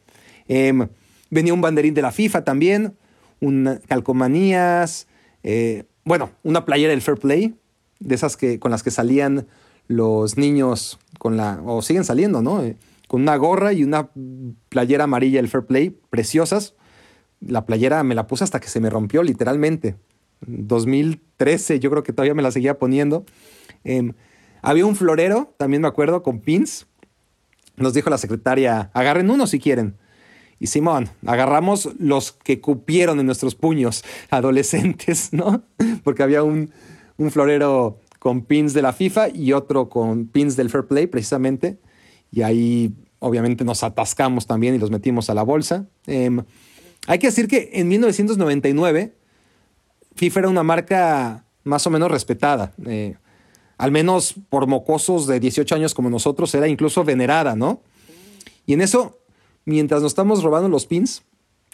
Em, 0.47 0.87
venía 1.29 1.53
un 1.53 1.61
banderín 1.61 1.93
de 1.93 2.01
la 2.01 2.11
FIFA 2.11 2.43
también, 2.43 2.93
un 3.39 3.79
calcomanías, 3.87 5.07
eh, 5.43 5.85
bueno, 6.03 6.31
una 6.43 6.65
playera 6.65 6.91
del 6.91 7.01
Fair 7.01 7.17
Play, 7.17 7.55
de 7.99 8.15
esas 8.15 8.37
que, 8.37 8.59
con 8.59 8.71
las 8.71 8.83
que 8.83 8.91
salían 8.91 9.47
los 9.87 10.37
niños 10.37 10.99
con 11.19 11.37
la, 11.37 11.61
o 11.65 11.81
siguen 11.81 12.03
saliendo, 12.03 12.41
¿no? 12.41 12.63
Eh, 12.63 12.77
con 13.07 13.21
una 13.21 13.35
gorra 13.37 13.73
y 13.73 13.83
una 13.83 14.09
playera 14.69 15.05
amarilla 15.05 15.39
del 15.39 15.49
Fair 15.49 15.65
Play, 15.65 15.97
preciosas. 16.09 16.75
La 17.39 17.65
playera 17.65 18.03
me 18.03 18.15
la 18.15 18.27
puse 18.27 18.43
hasta 18.43 18.59
que 18.59 18.67
se 18.67 18.79
me 18.79 18.89
rompió, 18.89 19.23
literalmente. 19.23 19.95
2013, 20.45 21.79
yo 21.79 21.89
creo 21.89 22.03
que 22.03 22.13
todavía 22.13 22.33
me 22.33 22.41
la 22.41 22.51
seguía 22.51 22.77
poniendo. 22.77 23.25
Em, 23.83 24.13
había 24.67 24.85
un 24.85 24.97
florero, 24.97 25.53
también 25.55 25.81
me 25.81 25.87
acuerdo, 25.87 26.23
con 26.23 26.41
pins. 26.41 26.87
Nos 27.77 27.93
dijo 27.93 28.09
la 28.09 28.17
secretaria, 28.17 28.91
agarren 28.93 29.29
uno 29.29 29.47
si 29.47 29.59
quieren. 29.59 29.95
Y 30.59 30.67
Simón, 30.67 31.09
agarramos 31.25 31.87
los 31.99 32.33
que 32.33 32.59
cupieron 32.59 33.17
en 33.21 33.27
nuestros 33.27 33.55
puños, 33.55 34.03
adolescentes, 34.29 35.31
¿no? 35.31 35.63
Porque 36.03 36.21
había 36.21 36.43
un, 36.43 36.71
un 37.15 37.31
florero 37.31 38.01
con 38.19 38.41
pins 38.43 38.73
de 38.73 38.81
la 38.81 38.91
FIFA 38.91 39.29
y 39.29 39.53
otro 39.53 39.87
con 39.87 40.27
pins 40.27 40.57
del 40.57 40.69
Fair 40.69 40.85
Play, 40.85 41.07
precisamente. 41.07 41.79
Y 42.29 42.41
ahí, 42.41 42.93
obviamente, 43.19 43.63
nos 43.63 43.83
atascamos 43.83 44.47
también 44.47 44.75
y 44.75 44.79
los 44.79 44.91
metimos 44.91 45.29
a 45.29 45.33
la 45.33 45.43
bolsa. 45.43 45.87
Em, 46.07 46.43
hay 47.07 47.19
que 47.19 47.27
decir 47.27 47.47
que 47.47 47.69
en 47.71 47.87
1999, 47.87 49.15
FIFA 50.15 50.39
era 50.41 50.49
una 50.49 50.63
marca 50.63 51.45
más 51.63 51.87
o 51.87 51.89
menos 51.89 52.11
respetada. 52.11 52.73
Eh, 52.85 53.15
al 53.77 53.91
menos 53.91 54.35
por 54.49 54.67
mocosos 54.67 55.27
de 55.27 55.39
18 55.39 55.75
años 55.75 55.93
como 55.93 56.09
nosotros, 56.09 56.53
era 56.55 56.67
incluso 56.67 57.03
venerada, 57.03 57.55
¿no? 57.55 57.81
Y 58.65 58.73
en 58.73 58.81
eso, 58.81 59.19
mientras 59.65 60.01
nos 60.01 60.11
estamos 60.11 60.43
robando 60.43 60.67
los 60.69 60.85
pins, 60.85 61.23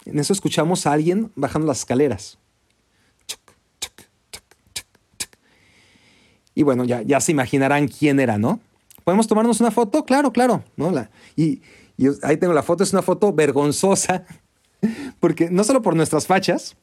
en 0.05 0.19
eso 0.19 0.33
escuchamos 0.33 0.85
a 0.85 0.93
alguien 0.93 1.31
bajando 1.35 1.67
las 1.67 1.79
escaleras. 1.79 2.37
Y 6.55 6.63
bueno, 6.63 6.83
ya, 6.83 7.19
se 7.19 7.31
imaginarán 7.31 7.87
quién 7.87 8.19
era, 8.19 8.37
¿no? 8.37 8.59
¿Podemos 9.03 9.27
tomarnos 9.27 9.59
una 9.59 9.71
foto? 9.71 10.05
Claro, 10.05 10.31
claro. 10.31 10.63
¿no? 10.77 10.91
La, 10.91 11.09
y, 11.35 11.61
ahí 12.21 12.37
tengo 12.37 12.53
la 12.53 12.63
foto, 12.63 12.83
es 12.83 12.93
una 12.93 13.01
foto 13.01 13.33
vergonzosa, 13.33 14.25
porque 15.19 15.49
no 15.49 15.63
solo 15.63 15.81
por 15.81 15.95
nuestras 15.95 16.27
fachas, 16.27 16.75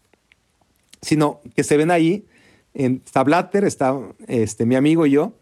sino 1.03 1.41
que 1.55 1.63
se 1.63 1.77
ven 1.77 1.91
ahí, 1.91 2.27
está 2.75 3.23
Blatter, 3.25 3.65
está 3.65 3.99
este, 4.27 4.67
mi 4.67 4.77
amigo 4.77 5.07
y 5.07 5.13
yo, 5.13 5.33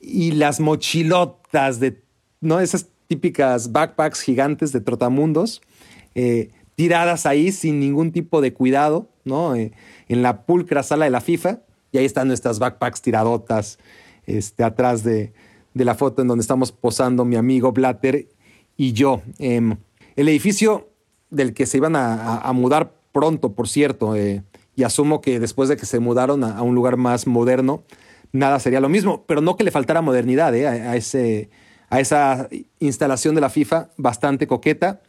y 0.00 0.32
las 0.32 0.60
mochilotas 0.60 1.80
de, 1.80 2.02
¿no? 2.40 2.60
Esas 2.60 2.88
típicas 3.06 3.72
backpacks 3.72 4.20
gigantes 4.20 4.72
de 4.72 4.80
trotamundos, 4.80 5.62
eh, 6.14 6.50
tiradas 6.74 7.26
ahí 7.26 7.50
sin 7.50 7.80
ningún 7.80 8.12
tipo 8.12 8.40
de 8.40 8.52
cuidado, 8.52 9.08
¿no? 9.24 9.56
Eh, 9.56 9.72
en 10.08 10.22
la 10.22 10.42
pulcra 10.42 10.82
sala 10.82 11.06
de 11.06 11.10
la 11.10 11.20
FIFA. 11.20 11.60
Y 11.90 11.98
ahí 11.98 12.04
están 12.04 12.28
nuestras 12.28 12.58
backpacks 12.58 13.00
tiradotas 13.02 13.78
este, 14.26 14.62
atrás 14.62 15.02
de, 15.02 15.32
la 15.74 15.94
foto 15.94 16.22
en 16.22 16.28
donde 16.28 16.42
estamos 16.42 16.70
posando 16.70 17.24
mi 17.24 17.36
amigo 17.36 17.72
Blatter 17.72 18.28
y 18.76 18.92
yo. 18.92 19.22
Em, 19.38 19.76
el 20.16 20.28
edificio 20.28 20.88
del 21.30 21.54
que 21.54 21.66
se 21.66 21.78
iban 21.78 21.94
a, 21.96 22.50
mudar 22.52 22.92
pronto, 23.12 23.52
por 23.52 23.68
cierto, 23.68 24.16
eh, 24.16 24.42
y 24.78 24.84
asumo 24.84 25.20
que 25.20 25.40
después 25.40 25.68
de 25.68 25.76
que 25.76 25.86
se 25.86 25.98
mudaron 25.98 26.44
a, 26.44 26.62
un 26.62 26.76
lugar 26.76 26.96
más 26.96 27.26
moderno, 27.26 27.82
nada 28.30 28.60
sería 28.60 28.78
lo 28.78 28.88
mismo, 28.88 29.24
pero 29.26 29.40
no 29.40 29.56
que 29.56 29.64
le 29.64 29.72
faltara 29.72 30.02
modernidad 30.02 30.54
eh, 30.54 30.68
a, 30.68 30.94
ese, 30.94 31.50
a 31.90 31.98
esa 31.98 32.48
instalación 32.78 33.34
de 33.34 33.40
la 33.40 33.50
FIFA 33.50 33.88
bastante 33.96 34.46
coqueta. 34.46 35.00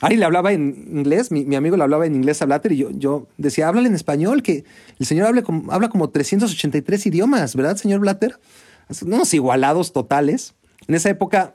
Ari 0.00 0.16
le 0.16 0.24
hablaba 0.24 0.52
en 0.52 0.88
inglés, 0.90 1.30
mi, 1.30 1.54
amigo 1.54 1.76
le 1.76 1.84
hablaba 1.84 2.06
en 2.06 2.16
inglés 2.16 2.42
a 2.42 2.46
Blatter 2.46 2.72
y 2.72 2.78
yo, 2.78 2.90
yo 2.90 3.28
decía, 3.36 3.68
háblale 3.68 3.86
en 3.86 3.94
español, 3.94 4.42
que 4.42 4.64
el 4.98 5.06
señor 5.06 5.28
habla 5.28 5.42
como, 5.42 5.70
habla 5.70 5.90
como 5.90 6.10
383 6.10 7.06
idiomas, 7.06 7.54
¿verdad, 7.54 7.76
señor 7.76 8.00
Blatter? 8.00 8.40
Unos 9.00 9.32
igualados 9.32 9.92
totales. 9.92 10.54
En 10.88 10.96
esa 10.96 11.08
época, 11.08 11.54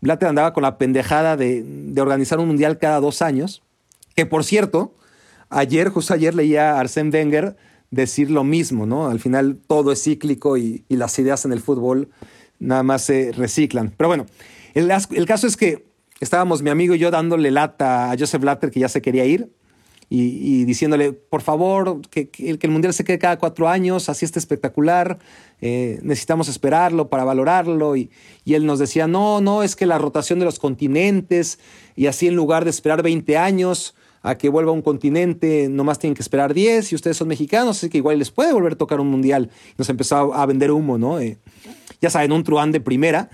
Blatter 0.00 0.28
andaba 0.28 0.52
con 0.52 0.64
la 0.64 0.78
pendejada 0.78 1.36
de, 1.36 1.64
organizar 1.96 2.40
un 2.40 2.48
mundial 2.48 2.78
cada 2.78 2.98
dos 2.98 3.22
años, 3.22 3.62
que 4.16 4.26
por 4.26 4.42
cierto, 4.42 4.96
ayer, 5.50 5.88
justo 5.88 6.14
ayer 6.14 6.34
leía 6.34 6.76
a 6.76 6.80
Arsène 6.82 7.12
Wenger 7.12 7.56
decir 7.90 8.30
lo 8.30 8.44
mismo, 8.44 8.86
¿no? 8.86 9.08
Al 9.08 9.20
final 9.20 9.58
todo 9.66 9.92
es 9.92 10.02
cíclico 10.02 10.56
y, 10.56 10.84
las 10.88 11.18
ideas 11.18 11.44
en 11.44 11.52
el 11.52 11.60
fútbol 11.60 12.10
nada 12.58 12.82
más 12.82 13.02
se 13.02 13.32
reciclan. 13.32 13.92
Pero 13.96 14.08
bueno, 14.08 14.26
el, 14.74 14.88
caso 15.26 15.46
es 15.46 15.56
que 15.56 15.86
estábamos 16.20 16.62
mi 16.62 16.70
amigo 16.70 16.94
y 16.94 16.98
yo 16.98 17.10
dándole 17.10 17.50
lata 17.50 18.10
a 18.10 18.16
Joseph 18.18 18.40
Blatter 18.40 18.70
que 18.70 18.80
ya 18.80 18.88
se 18.88 19.00
quería 19.00 19.24
ir 19.24 19.50
y, 20.10 20.64
diciéndole, 20.64 21.12
por 21.12 21.42
favor, 21.42 22.00
que, 22.08 22.30
que, 22.30 22.56
el 22.58 22.70
Mundial 22.70 22.94
se 22.94 23.04
quede 23.04 23.18
cada 23.18 23.38
cuatro 23.38 23.68
años, 23.68 24.08
así 24.08 24.24
está 24.24 24.38
espectacular, 24.38 25.18
eh, 25.60 25.98
necesitamos 26.02 26.48
esperarlo 26.48 27.10
para 27.10 27.24
valorarlo. 27.24 27.94
Y, 27.94 28.10
y, 28.42 28.54
él 28.54 28.64
nos 28.64 28.78
decía, 28.78 29.06
no, 29.06 29.42
no, 29.42 29.62
es 29.62 29.76
que 29.76 29.84
la 29.84 29.98
rotación 29.98 30.38
de 30.38 30.46
los 30.46 30.58
continentes 30.58 31.58
y 31.94 32.06
así 32.06 32.26
en 32.26 32.36
lugar 32.36 32.64
de 32.64 32.70
esperar 32.70 33.02
20 33.02 33.36
años 33.36 33.94
a 34.22 34.36
que 34.36 34.48
vuelva 34.48 34.72
un 34.72 34.82
continente, 34.82 35.68
nomás 35.70 35.98
tienen 35.98 36.14
que 36.14 36.22
esperar 36.22 36.54
10 36.54 36.92
y 36.92 36.94
ustedes 36.94 37.16
son 37.16 37.28
mexicanos, 37.28 37.78
así 37.78 37.88
que 37.88 37.98
igual 37.98 38.18
les 38.18 38.30
puede 38.30 38.52
volver 38.52 38.72
a 38.72 38.76
tocar 38.76 39.00
un 39.00 39.08
Mundial. 39.08 39.50
Nos 39.76 39.88
empezó 39.88 40.34
a, 40.34 40.46
vender 40.46 40.70
humo, 40.70 40.98
¿no? 40.98 41.20
Eh, 41.20 41.38
ya 42.00 42.10
saben, 42.10 42.32
un 42.32 42.44
truán 42.44 42.72
de 42.72 42.80
primera 42.80 43.30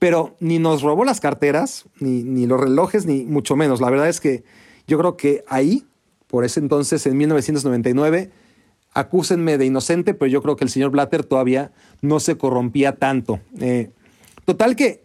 pero 0.00 0.34
ni 0.40 0.58
nos 0.58 0.80
robó 0.80 1.04
las 1.04 1.20
carteras, 1.20 1.84
ni, 2.00 2.46
los 2.46 2.58
relojes, 2.58 3.04
ni 3.04 3.24
mucho 3.24 3.54
menos. 3.54 3.82
La 3.82 3.90
verdad 3.90 4.08
es 4.08 4.18
que 4.18 4.44
yo 4.88 4.98
creo 4.98 5.18
que 5.18 5.44
ahí, 5.46 5.86
por 6.26 6.46
ese 6.46 6.58
entonces, 6.58 7.06
en 7.06 7.18
1999, 7.18 8.30
acúsenme 8.94 9.58
de 9.58 9.66
inocente, 9.66 10.14
pero 10.14 10.30
yo 10.30 10.40
creo 10.40 10.56
que 10.56 10.64
el 10.64 10.70
señor 10.70 10.90
Blatter 10.90 11.22
todavía 11.22 11.70
no 12.00 12.18
se 12.18 12.38
corrompía 12.38 12.96
tanto. 12.96 13.40
Eh, 13.60 13.90
total 14.46 14.74
que, 14.74 15.04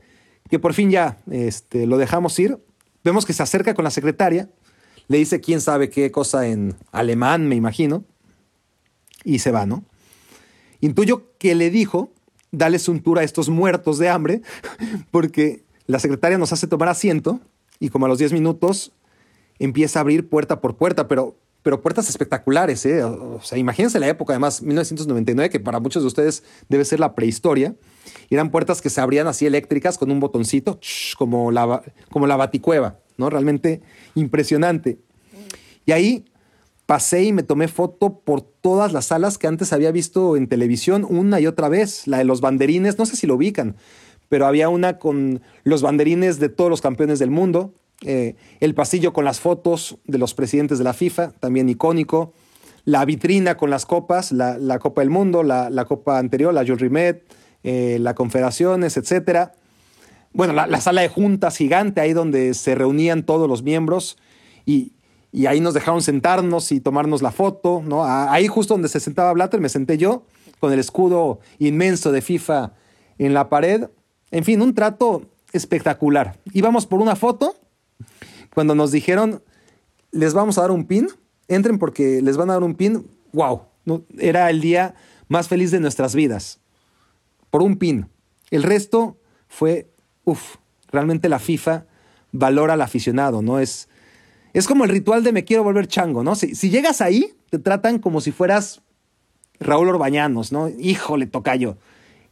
que 0.50 0.60
por 0.60 0.74
fin 0.74 0.90
ya 0.90 1.18
este, 1.30 1.86
lo 1.88 1.98
dejamos 1.98 2.40
ir. 2.40 2.58
Vemos 3.04 3.26
que 3.26 3.34
se 3.34 3.44
acerca 3.44 3.74
con 3.74 3.84
la 3.84 3.92
secretaria, 3.92 4.50
le 5.08 5.18
dice 5.18 5.42
quién 5.42 5.62
sabe 5.62 5.90
qué 5.90 6.12
cosa 6.12 6.48
en 6.48 6.76
alemán, 6.92 7.48
me 7.48 7.56
imagino, 7.56 8.04
y 9.24 9.40
se 9.40 9.52
va, 9.52 9.66
¿no? 9.66 9.84
Intuyo 10.82 11.32
que 11.38 11.56
le 11.56 11.70
dijo 11.70 12.12
dales 12.52 12.88
un 12.88 13.02
tour 13.02 13.20
a 13.20 13.24
estos 13.24 13.50
muertos 13.50 13.98
de 13.98 14.10
hambre, 14.10 14.42
porque 15.12 15.64
la 15.88 16.00
secretaria 16.00 16.38
nos 16.38 16.54
hace 16.54 16.68
tomar 16.68 16.90
asiento 16.90 17.40
y 17.80 17.90
como 17.90 18.06
a 18.06 18.10
los 18.10 18.18
10 18.18 18.34
minutos 18.34 18.92
empieza 19.60 20.00
a 20.00 20.02
abrir 20.02 20.28
puerta 20.28 20.62
por 20.62 20.76
puerta, 20.76 21.08
pero, 21.08 21.36
pero 21.64 21.82
puertas 21.82 22.10
espectaculares. 22.10 22.86
¿eh? 22.86 23.04
O 23.04 23.40
sea, 23.42 23.58
imagínense 23.58 24.00
la 24.00 24.08
época, 24.08 24.34
además, 24.34 24.62
1999, 24.62 25.50
que 25.50 25.60
para 25.60 25.80
muchos 25.80 26.04
de 26.04 26.08
ustedes 26.08 26.44
debe 26.70 26.86
ser 26.86 27.00
la 27.00 27.16
prehistoria. 27.16 27.76
Eran 28.30 28.52
puertas 28.52 28.82
que 28.82 28.90
se 28.90 29.02
abrían 29.02 29.28
así 29.28 29.46
eléctricas 29.46 29.98
con 29.98 30.12
un 30.12 30.20
botoncito, 30.20 30.80
como 31.18 31.52
la, 31.52 31.82
como 32.12 32.28
la 32.28 32.36
baticueva, 32.36 33.00
¿no? 33.18 33.30
Realmente 33.30 33.82
impresionante. 34.16 34.98
Y 35.86 35.92
ahí 35.92 36.26
pasé 36.86 37.24
y 37.24 37.34
me 37.34 37.44
tomé 37.44 37.68
foto 37.68 38.20
por 38.20 38.42
todas 38.42 38.94
las 38.94 39.06
salas 39.06 39.38
que 39.38 39.48
antes 39.48 39.74
había 39.74 39.92
visto 39.92 40.38
en 40.38 40.48
televisión 40.48 41.06
una 41.08 41.40
y 41.40 41.48
otra 41.48 41.70
vez. 41.70 42.08
La 42.08 42.18
de 42.20 42.26
los 42.26 42.42
banderines, 42.42 42.98
no 42.98 43.06
sé 43.06 43.16
si 43.16 43.28
lo 43.28 43.36
ubican, 43.36 43.76
pero 44.30 44.46
había 44.46 44.70
una 44.70 45.00
con 45.00 45.42
los 45.64 45.82
banderines 45.82 46.40
de 46.40 46.50
todos 46.50 46.70
los 46.70 46.82
campeones 46.82 47.20
del 47.20 47.32
mundo. 47.32 47.74
Eh, 48.02 48.36
el 48.60 48.76
pasillo 48.76 49.14
con 49.14 49.26
las 49.26 49.40
fotos 49.40 49.98
de 50.06 50.18
los 50.18 50.34
presidentes 50.34 50.78
de 50.78 50.84
la 50.84 50.94
FIFA, 50.94 51.32
también 51.40 51.70
icónico. 51.70 52.34
La 52.84 53.04
vitrina 53.04 53.58
con 53.58 53.72
las 53.72 53.86
copas, 53.88 54.32
la, 54.32 54.80
Copa 54.80 55.02
del 55.02 55.10
Mundo, 55.10 55.42
la, 55.42 55.86
Copa 55.88 56.20
anterior, 56.20 56.54
la 56.54 56.62
Jules 56.62 56.82
Rimet, 56.82 57.24
eh, 57.64 57.98
la 58.00 58.14
Confederaciones, 58.14 58.96
etc. 58.96 59.50
Bueno, 60.36 60.54
la, 60.54 60.68
la 60.68 60.82
sala 60.82 61.02
de 61.02 61.08
juntas 61.08 61.56
gigante, 61.56 62.02
ahí 62.02 62.14
donde 62.14 62.54
se 62.54 62.76
reunían 62.76 63.24
todos 63.24 63.48
los 63.48 63.64
miembros. 63.64 64.18
Y, 64.66 64.92
y 65.32 65.48
ahí 65.48 65.62
nos 65.62 65.74
dejaron 65.74 66.02
sentarnos 66.02 66.72
y 66.72 66.80
tomarnos 66.80 67.22
la 67.22 67.32
foto, 67.32 67.82
¿no? 67.86 68.04
Ahí 68.06 68.48
justo 68.48 68.74
donde 68.74 68.90
se 68.90 69.00
sentaba 69.00 69.34
Blatter 69.34 69.60
me 69.60 69.70
senté 69.70 69.98
yo 69.98 70.26
con 70.60 70.74
el 70.74 70.80
escudo 70.80 71.40
inmenso 71.60 72.12
de 72.12 72.22
FIFA 72.22 72.74
en 73.18 73.34
la 73.34 73.50
pared. 73.50 73.90
En 74.32 74.44
fin, 74.44 74.62
un 74.62 74.74
trato 74.74 75.24
espectacular. 75.54 76.38
Íbamos 76.54 76.86
por 76.86 77.02
una 77.02 77.16
foto 77.16 77.56
cuando 78.54 78.76
nos 78.76 78.92
dijeron, 78.92 79.42
les 80.12 80.34
vamos 80.34 80.58
a 80.58 80.62
dar 80.62 80.72
un 80.72 80.86
pin, 80.86 81.08
entren 81.48 81.80
porque 81.80 82.22
les 82.22 82.38
van 82.38 82.50
a 82.50 82.54
dar 82.54 82.64
un 82.64 82.76
pin. 82.76 83.06
¡Wow! 83.34 83.64
Era 84.18 84.50
el 84.50 84.62
día 84.62 84.96
más 85.28 85.48
feliz 85.48 85.72
de 85.72 85.80
nuestras 85.80 86.16
vidas. 86.16 86.60
Por 87.50 87.62
un 87.62 87.78
pin. 87.78 88.10
El 88.52 88.64
resto 88.64 89.18
fue, 89.48 89.92
uff, 90.26 90.56
realmente 90.92 91.30
la 91.30 91.40
FIFA 91.40 91.86
valora 92.32 92.74
al 92.74 92.82
aficionado, 92.82 93.42
¿no? 93.42 93.60
Es, 93.60 93.88
es 94.54 94.68
como 94.68 94.84
el 94.84 94.90
ritual 94.90 95.24
de 95.24 95.32
me 95.32 95.46
quiero 95.46 95.64
volver 95.64 95.88
chango, 95.88 96.24
¿no? 96.24 96.36
Si, 96.36 96.70
llegas 96.70 97.02
ahí, 97.02 97.34
te 97.50 97.60
tratan 97.60 98.00
como 98.00 98.22
si 98.22 98.32
fueras 98.32 98.82
Raúl 99.60 99.90
Orbañanos, 99.90 100.52
¿no? 100.52 100.70
Híjole, 100.70 101.28
tocayo. 101.28 101.78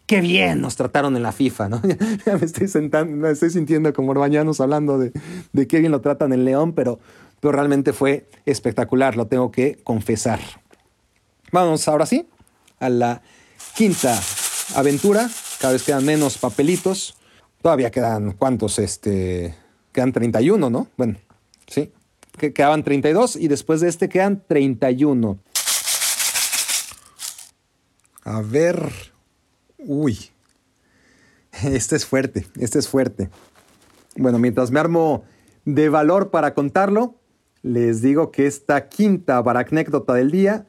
qué 0.05 0.19
bien 0.19 0.59
nos 0.59 0.75
trataron 0.75 1.15
en 1.15 1.23
la 1.23 1.31
FIFA, 1.31 1.69
¿no? 1.69 1.81
ya 2.25 2.37
me 2.37 2.45
estoy 2.45 2.67
sentando, 2.67 3.15
me 3.15 3.31
estoy 3.31 3.49
sintiendo 3.49 3.93
como 3.93 4.11
orbañanos 4.11 4.59
hablando 4.59 4.99
de, 4.99 5.13
de 5.53 5.67
qué 5.67 5.79
bien 5.79 5.91
lo 5.91 6.01
tratan 6.01 6.33
en 6.33 6.43
León, 6.43 6.73
pero, 6.73 6.99
pero 7.39 7.53
realmente 7.53 7.93
fue 7.93 8.27
espectacular, 8.45 9.15
lo 9.15 9.27
tengo 9.27 9.51
que 9.51 9.79
confesar. 9.83 10.39
Vamos 11.51 11.87
ahora 11.87 12.05
sí 12.05 12.27
a 12.79 12.89
la 12.89 13.21
quinta 13.75 14.19
aventura. 14.75 15.29
Cada 15.59 15.73
vez 15.73 15.83
quedan 15.83 16.05
menos 16.05 16.37
papelitos. 16.37 17.15
Todavía 17.63 17.91
quedan, 17.91 18.33
¿cuántos? 18.33 18.77
Este, 18.77 19.55
quedan 19.93 20.11
31, 20.11 20.69
¿no? 20.69 20.87
Bueno, 20.97 21.15
sí. 21.65 21.93
Que 22.37 22.51
quedaban 22.51 22.83
32 22.83 23.37
y 23.37 23.47
después 23.47 23.79
de 23.79 23.87
este 23.87 24.09
quedan 24.09 24.43
31. 24.45 25.39
A 28.25 28.41
ver. 28.41 28.91
Uy. 29.77 30.29
Este 31.63 31.95
es 31.95 32.05
fuerte, 32.05 32.45
este 32.59 32.79
es 32.79 32.89
fuerte. 32.89 33.29
Bueno, 34.17 34.39
mientras 34.39 34.69
me 34.69 34.81
armo 34.81 35.23
de 35.63 35.87
valor 35.87 36.31
para 36.31 36.53
contarlo, 36.53 37.15
les 37.61 38.01
digo 38.01 38.29
que 38.31 38.45
esta 38.45 38.89
quinta 38.89 39.41
baracnécdota 39.41 40.13
del 40.15 40.31
día 40.31 40.67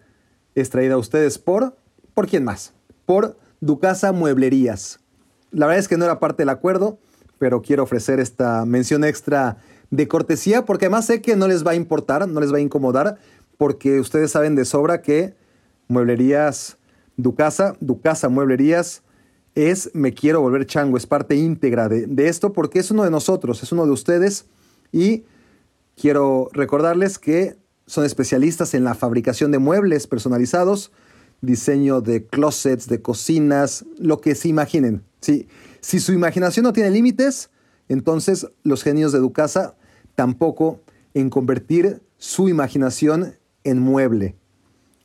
es 0.54 0.70
traída 0.70 0.94
a 0.94 0.98
ustedes 0.98 1.40
por... 1.40 1.76
¿Por 2.14 2.28
quién 2.28 2.44
más? 2.44 2.72
Por 3.04 3.36
Ducasa 3.60 4.12
Mueblerías. 4.12 5.00
La 5.54 5.66
verdad 5.66 5.78
es 5.78 5.88
que 5.88 5.96
no 5.96 6.04
era 6.04 6.18
parte 6.18 6.42
del 6.42 6.48
acuerdo, 6.48 6.98
pero 7.38 7.62
quiero 7.62 7.84
ofrecer 7.84 8.18
esta 8.18 8.64
mención 8.64 9.04
extra 9.04 9.58
de 9.90 10.08
cortesía 10.08 10.64
porque 10.64 10.86
además 10.86 11.06
sé 11.06 11.22
que 11.22 11.36
no 11.36 11.46
les 11.46 11.64
va 11.64 11.72
a 11.72 11.74
importar, 11.76 12.26
no 12.26 12.40
les 12.40 12.52
va 12.52 12.56
a 12.56 12.60
incomodar, 12.60 13.18
porque 13.56 14.00
ustedes 14.00 14.32
saben 14.32 14.56
de 14.56 14.64
sobra 14.64 15.00
que 15.00 15.34
Mueblerías 15.86 16.76
Ducasa, 17.16 17.76
Ducasa 17.78 18.28
Mueblerías 18.28 19.02
es 19.54 19.90
Me 19.94 20.12
Quiero 20.12 20.40
Volver 20.40 20.66
Chango, 20.66 20.96
es 20.96 21.06
parte 21.06 21.36
íntegra 21.36 21.88
de, 21.88 22.06
de 22.06 22.28
esto 22.28 22.52
porque 22.52 22.80
es 22.80 22.90
uno 22.90 23.04
de 23.04 23.10
nosotros, 23.10 23.62
es 23.62 23.70
uno 23.70 23.86
de 23.86 23.92
ustedes 23.92 24.46
y 24.90 25.24
quiero 25.96 26.48
recordarles 26.52 27.20
que 27.20 27.56
son 27.86 28.04
especialistas 28.04 28.74
en 28.74 28.82
la 28.82 28.94
fabricación 28.94 29.52
de 29.52 29.58
muebles 29.58 30.08
personalizados, 30.08 30.90
diseño 31.42 32.00
de 32.00 32.26
closets, 32.26 32.88
de 32.88 33.00
cocinas, 33.02 33.84
lo 33.98 34.20
que 34.20 34.34
se 34.34 34.48
imaginen. 34.48 35.04
Si, 35.24 36.00
su 36.00 36.12
imaginación 36.12 36.64
no 36.64 36.72
tiene 36.72 36.90
límites, 36.90 37.50
entonces 37.88 38.46
los 38.62 38.82
genios 38.82 39.12
de 39.12 39.18
Ducasa 39.18 39.76
tampoco 40.14 40.80
en 41.14 41.30
convertir 41.30 42.02
su 42.18 42.48
imaginación 42.48 43.34
en 43.64 43.78
mueble. 43.78 44.36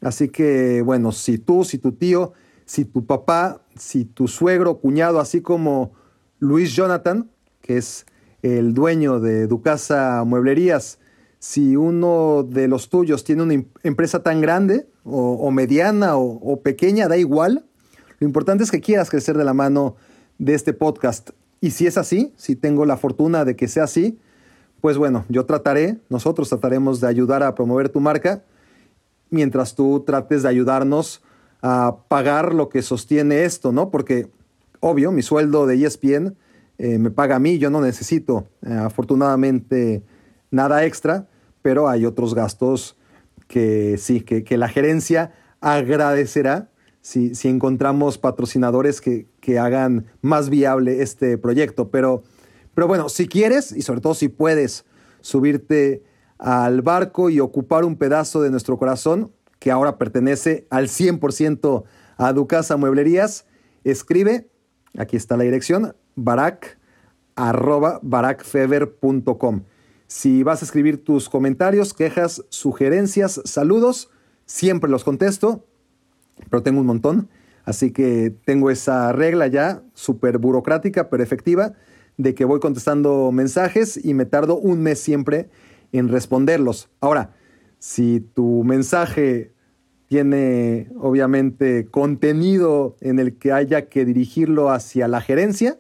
Así 0.01 0.29
que, 0.29 0.81
bueno, 0.81 1.11
si 1.11 1.37
tú, 1.37 1.63
si 1.63 1.77
tu 1.77 1.91
tío, 1.91 2.33
si 2.65 2.85
tu 2.85 3.05
papá, 3.05 3.61
si 3.75 4.05
tu 4.05 4.27
suegro, 4.27 4.79
cuñado, 4.79 5.19
así 5.19 5.41
como 5.41 5.93
Luis 6.39 6.73
Jonathan, 6.73 7.29
que 7.61 7.77
es 7.77 8.05
el 8.41 8.73
dueño 8.73 9.19
de 9.19 9.47
Ducasa 9.47 10.23
Mueblerías, 10.25 10.99
si 11.39 11.75
uno 11.75 12.43
de 12.43 12.67
los 12.67 12.89
tuyos 12.89 13.23
tiene 13.23 13.43
una 13.43 13.63
empresa 13.83 14.21
tan 14.23 14.41
grande 14.41 14.89
o, 15.03 15.49
mediana 15.51 16.17
o, 16.17 16.25
o, 16.25 16.61
pequeña, 16.61 17.07
da 17.07 17.17
igual. 17.17 17.65
Lo 18.19 18.27
importante 18.27 18.63
es 18.63 18.71
que 18.71 18.81
quieras 18.81 19.09
crecer 19.09 19.37
de 19.37 19.45
la 19.45 19.53
mano 19.53 19.95
de 20.39 20.55
este 20.55 20.73
podcast. 20.73 21.29
Y 21.61 21.71
si 21.71 21.85
es 21.85 21.97
así, 21.97 22.33
si 22.35 22.55
tengo 22.55 22.85
la 22.85 22.97
fortuna 22.97 23.45
de 23.45 23.55
que 23.55 23.67
sea 23.67 23.83
así, 23.83 24.17
pues 24.81 24.97
bueno, 24.97 25.25
yo 25.29 25.45
trataré, 25.45 25.99
nosotros 26.09 26.49
trataremos 26.49 27.01
de 27.01 27.07
ayudar 27.07 27.43
a 27.43 27.53
promover 27.53 27.89
tu 27.89 27.99
marca, 27.99 28.43
mientras 29.29 29.75
tú 29.75 30.03
trates 30.05 30.43
de 30.43 30.49
ayudarnos 30.49 31.21
a 31.61 31.97
pagar 32.07 32.53
lo 32.53 32.69
que 32.69 32.81
sostiene 32.81 33.43
esto, 33.43 33.71
¿no? 33.71 33.91
Porque, 33.91 34.29
obvio, 34.79 35.11
mi 35.11 35.21
sueldo 35.21 35.67
de 35.67 35.85
ESPN 35.85 36.35
eh, 36.77 36.97
me 36.97 37.11
paga 37.11 37.35
a 37.35 37.39
mí, 37.39 37.57
yo 37.57 37.69
no 37.69 37.81
necesito, 37.81 38.47
eh, 38.65 38.71
afortunadamente, 38.71 40.01
nada 40.49 40.85
extra, 40.85 41.27
pero 41.61 41.89
hay 41.89 42.05
otros 42.05 42.33
gastos 42.33 42.95
que 43.47 43.97
sí, 43.97 44.21
que, 44.21 44.57
la 44.57 44.69
gerencia 44.69 45.33
agradecerá 45.59 46.69
si, 47.01 47.35
si 47.35 47.49
encontramos 47.49 48.17
patrocinadores 48.17 49.01
que, 49.01 49.27
que, 49.49 49.59
hagan 49.59 50.05
más 50.21 50.49
viable 50.49 51.01
este 51.01 51.37
proyecto. 51.37 51.89
Pero, 51.89 52.23
pero 52.73 52.87
bueno, 52.87 53.09
si 53.09 53.27
quieres 53.27 53.71
y 53.71 53.81
sobre 53.81 54.01
todo 54.01 54.13
si 54.13 54.29
puedes 54.29 54.85
subirte 55.21 56.03
al 56.37 56.81
barco 56.81 57.29
y 57.29 57.39
ocupar 57.39 57.83
un 57.83 57.97
pedazo 57.97 58.41
de 58.41 58.49
nuestro 58.49 58.77
corazón, 58.77 59.31
que 59.59 59.71
ahora 59.71 59.97
pertenece 59.97 60.67
al 60.69 60.87
100% 60.87 61.83
a 62.17 62.33
Ducasa 62.33 62.77
Mueblerías, 62.77 63.45
escribe, 63.83 64.49
aquí 64.97 65.17
está 65.17 65.35
la 65.35 65.43
dirección, 65.43 65.95
barack, 66.15 66.77
arroba 67.35 67.99
barakfeber.com. 68.01 69.63
Si 70.07 70.43
vas 70.43 70.61
a 70.61 70.65
escribir 70.65 71.03
tus 71.03 71.29
comentarios, 71.29 71.93
quejas, 71.93 72.43
sugerencias, 72.49 73.41
saludos, 73.45 74.09
siempre 74.45 74.89
los 74.89 75.03
contesto, 75.03 75.65
pero 76.49 76.63
tengo 76.63 76.79
un 76.79 76.87
montón. 76.87 77.29
Así 77.69 77.91
que 77.91 78.33
tengo 78.45 78.71
esa 78.71 79.11
regla 79.11 79.45
ya, 79.45 79.83
súper 79.93 80.39
burocrática, 80.39 81.07
pero 81.07 81.21
efectiva, 81.21 81.73
de 82.17 82.33
que 82.33 82.43
voy 82.43 82.59
contestando 82.59 83.31
mensajes 83.31 84.03
y 84.03 84.15
me 84.15 84.25
tardo 84.25 84.57
un 84.57 84.81
mes 84.81 84.99
siempre 84.99 85.49
en 85.91 86.07
responderlos. 86.07 86.89
Ahora, 86.99 87.35
si 87.77 88.21
tu 88.21 88.63
mensaje 88.63 89.53
tiene 90.07 90.87
obviamente 90.97 91.85
contenido 91.85 92.95
en 93.01 93.19
el 93.19 93.37
que 93.37 93.51
haya 93.51 93.87
que 93.87 94.03
dirigirlo 94.03 94.71
hacia 94.71 95.07
la 95.07 95.21
gerencia, 95.21 95.77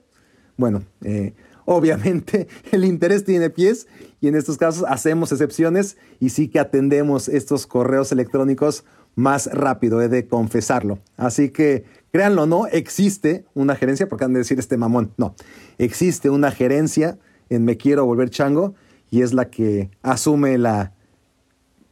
bueno, 0.57 0.83
eh, 1.03 1.33
Obviamente 1.71 2.47
el 2.71 2.83
interés 2.83 3.23
tiene 3.25 3.51
pies 3.51 3.85
y 4.19 4.27
en 4.27 4.33
estos 4.33 4.57
casos 4.57 4.85
hacemos 4.87 5.31
excepciones 5.31 5.97
y 6.19 6.29
sí 6.29 6.47
que 6.47 6.57
atendemos 6.57 7.29
estos 7.29 7.67
correos 7.67 8.11
electrónicos 8.11 8.85
más 9.15 9.47
rápido, 9.47 10.01
he 10.01 10.09
de 10.09 10.27
confesarlo. 10.27 10.99
Así 11.17 11.49
que 11.49 11.85
créanlo 12.11 12.45
no, 12.45 12.67
existe 12.67 13.45
una 13.53 13.75
gerencia, 13.75 14.07
porque 14.07 14.25
han 14.25 14.33
de 14.33 14.39
decir 14.39 14.59
este 14.59 14.77
mamón, 14.77 15.11
no, 15.17 15.35
existe 15.77 16.29
una 16.29 16.51
gerencia 16.51 17.17
en 17.49 17.65
Me 17.65 17.77
Quiero 17.77 18.05
Volver 18.05 18.29
Chango 18.29 18.75
y 19.11 19.21
es 19.21 19.33
la 19.33 19.49
que 19.49 19.89
asume 20.01 20.57
la 20.57 20.93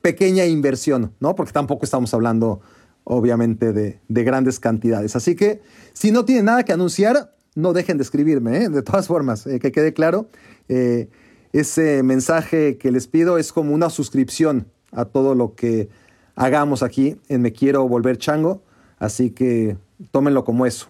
pequeña 0.02 0.46
inversión, 0.46 1.14
¿no? 1.20 1.36
Porque 1.36 1.52
tampoco 1.52 1.84
estamos 1.84 2.14
hablando 2.14 2.62
obviamente 3.04 3.74
de, 3.74 4.00
de 4.08 4.24
grandes 4.24 4.60
cantidades. 4.60 5.16
Así 5.16 5.36
que 5.36 5.62
si 5.94 6.12
no 6.12 6.26
tiene 6.26 6.44
nada 6.44 6.64
que 6.64 6.74
anunciar, 6.74 7.34
no 7.58 7.74
dejen 7.74 7.98
de 7.98 8.04
escribirme, 8.04 8.58
¿eh? 8.64 8.70
de 8.70 8.84
todas 8.84 9.08
formas, 9.08 9.48
eh, 9.48 9.60
que 9.60 9.72
quede 9.72 9.92
claro. 9.92 10.30
Eh, 10.70 11.10
ese 11.54 12.04
mensaje 12.04 12.78
que 12.78 12.92
les 12.92 13.08
pido 13.08 13.40
es 13.40 13.52
como 13.52 13.74
una 13.74 13.90
suscripción 13.90 14.68
a 14.92 15.06
todo 15.06 15.34
lo 15.34 15.56
que 15.56 15.90
hagamos 16.38 16.84
aquí 16.84 17.18
en 17.28 17.42
Me 17.42 17.52
Quiero 17.52 17.86
Volver 17.88 18.18
Chango, 18.18 18.62
así 19.00 19.32
que 19.32 19.76
tómenlo 20.12 20.46
como 20.46 20.66
eso, 20.66 20.88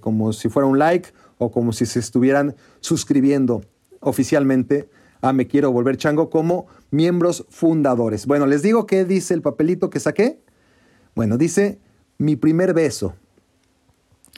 como 0.00 0.32
si 0.32 0.48
fuera 0.48 0.66
un 0.66 0.78
like 0.78 1.10
o 1.36 1.50
como 1.50 1.72
si 1.72 1.84
se 1.84 1.98
estuvieran 1.98 2.54
suscribiendo 2.80 3.62
oficialmente 4.00 4.88
a 5.20 5.32
Me 5.32 5.48
Quiero 5.48 5.72
Volver 5.72 5.96
Chango 5.96 6.30
como 6.30 6.66
miembros 6.90 7.44
fundadores. 7.50 8.26
Bueno, 8.26 8.46
les 8.46 8.62
digo 8.62 8.86
qué 8.86 9.04
dice 9.04 9.34
el 9.34 9.42
papelito 9.42 9.90
que 9.90 9.98
saqué. 9.98 10.40
Bueno, 11.16 11.38
dice 11.38 11.80
mi 12.16 12.36
primer 12.36 12.72
beso. 12.72 13.14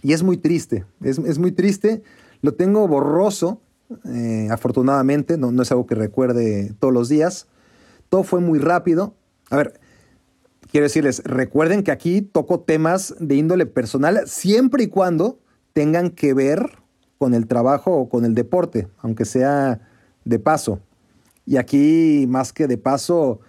Y 0.03 0.15
es 0.15 0.23
muy 0.23 0.39
triste, 0.39 0.87
es, 1.03 1.39
muy 1.39 1.53
triste. 1.53 2.03
Lo 2.41 2.55
tengo 2.55 2.87
borroso, 2.89 3.61
eh, 4.07 4.49
afortunadamente, 4.51 5.37
no, 5.37 5.53
no 5.53 5.63
es 5.63 5.71
algo 5.71 5.87
que 5.87 5.95
recuerde 5.95 6.73
todos 6.79 6.95
los 6.95 7.11
días. 7.11 7.47
Todo 8.09 8.23
fue 8.23 8.41
muy 8.41 8.59
rápido. 8.59 9.15
A 9.51 9.57
ver, 9.57 9.81
quiero 10.71 10.85
decirles, 10.85 11.23
recuerden 11.25 11.83
que 11.83 11.91
aquí 11.91 12.23
toco 12.23 12.61
temas 12.61 13.15
de 13.19 13.37
índole 13.37 13.67
personal 13.67 14.23
siempre 14.27 14.85
y 14.85 14.87
cuando 14.89 15.39
tengan 15.73 16.11
que 16.11 16.35
ver 16.35 16.79
con 17.19 17.35
el 17.35 17.47
trabajo 17.47 17.93
o 17.93 18.09
con 18.09 18.25
el 18.25 18.35
deporte, 18.35 18.89
aunque 18.99 19.25
sea 19.25 19.81
de 20.25 20.39
paso. 20.39 20.81
Y 21.47 21.57
aquí, 21.57 22.27
más 22.29 22.53
que 22.53 22.67
de 22.67 22.77
paso, 22.77 23.41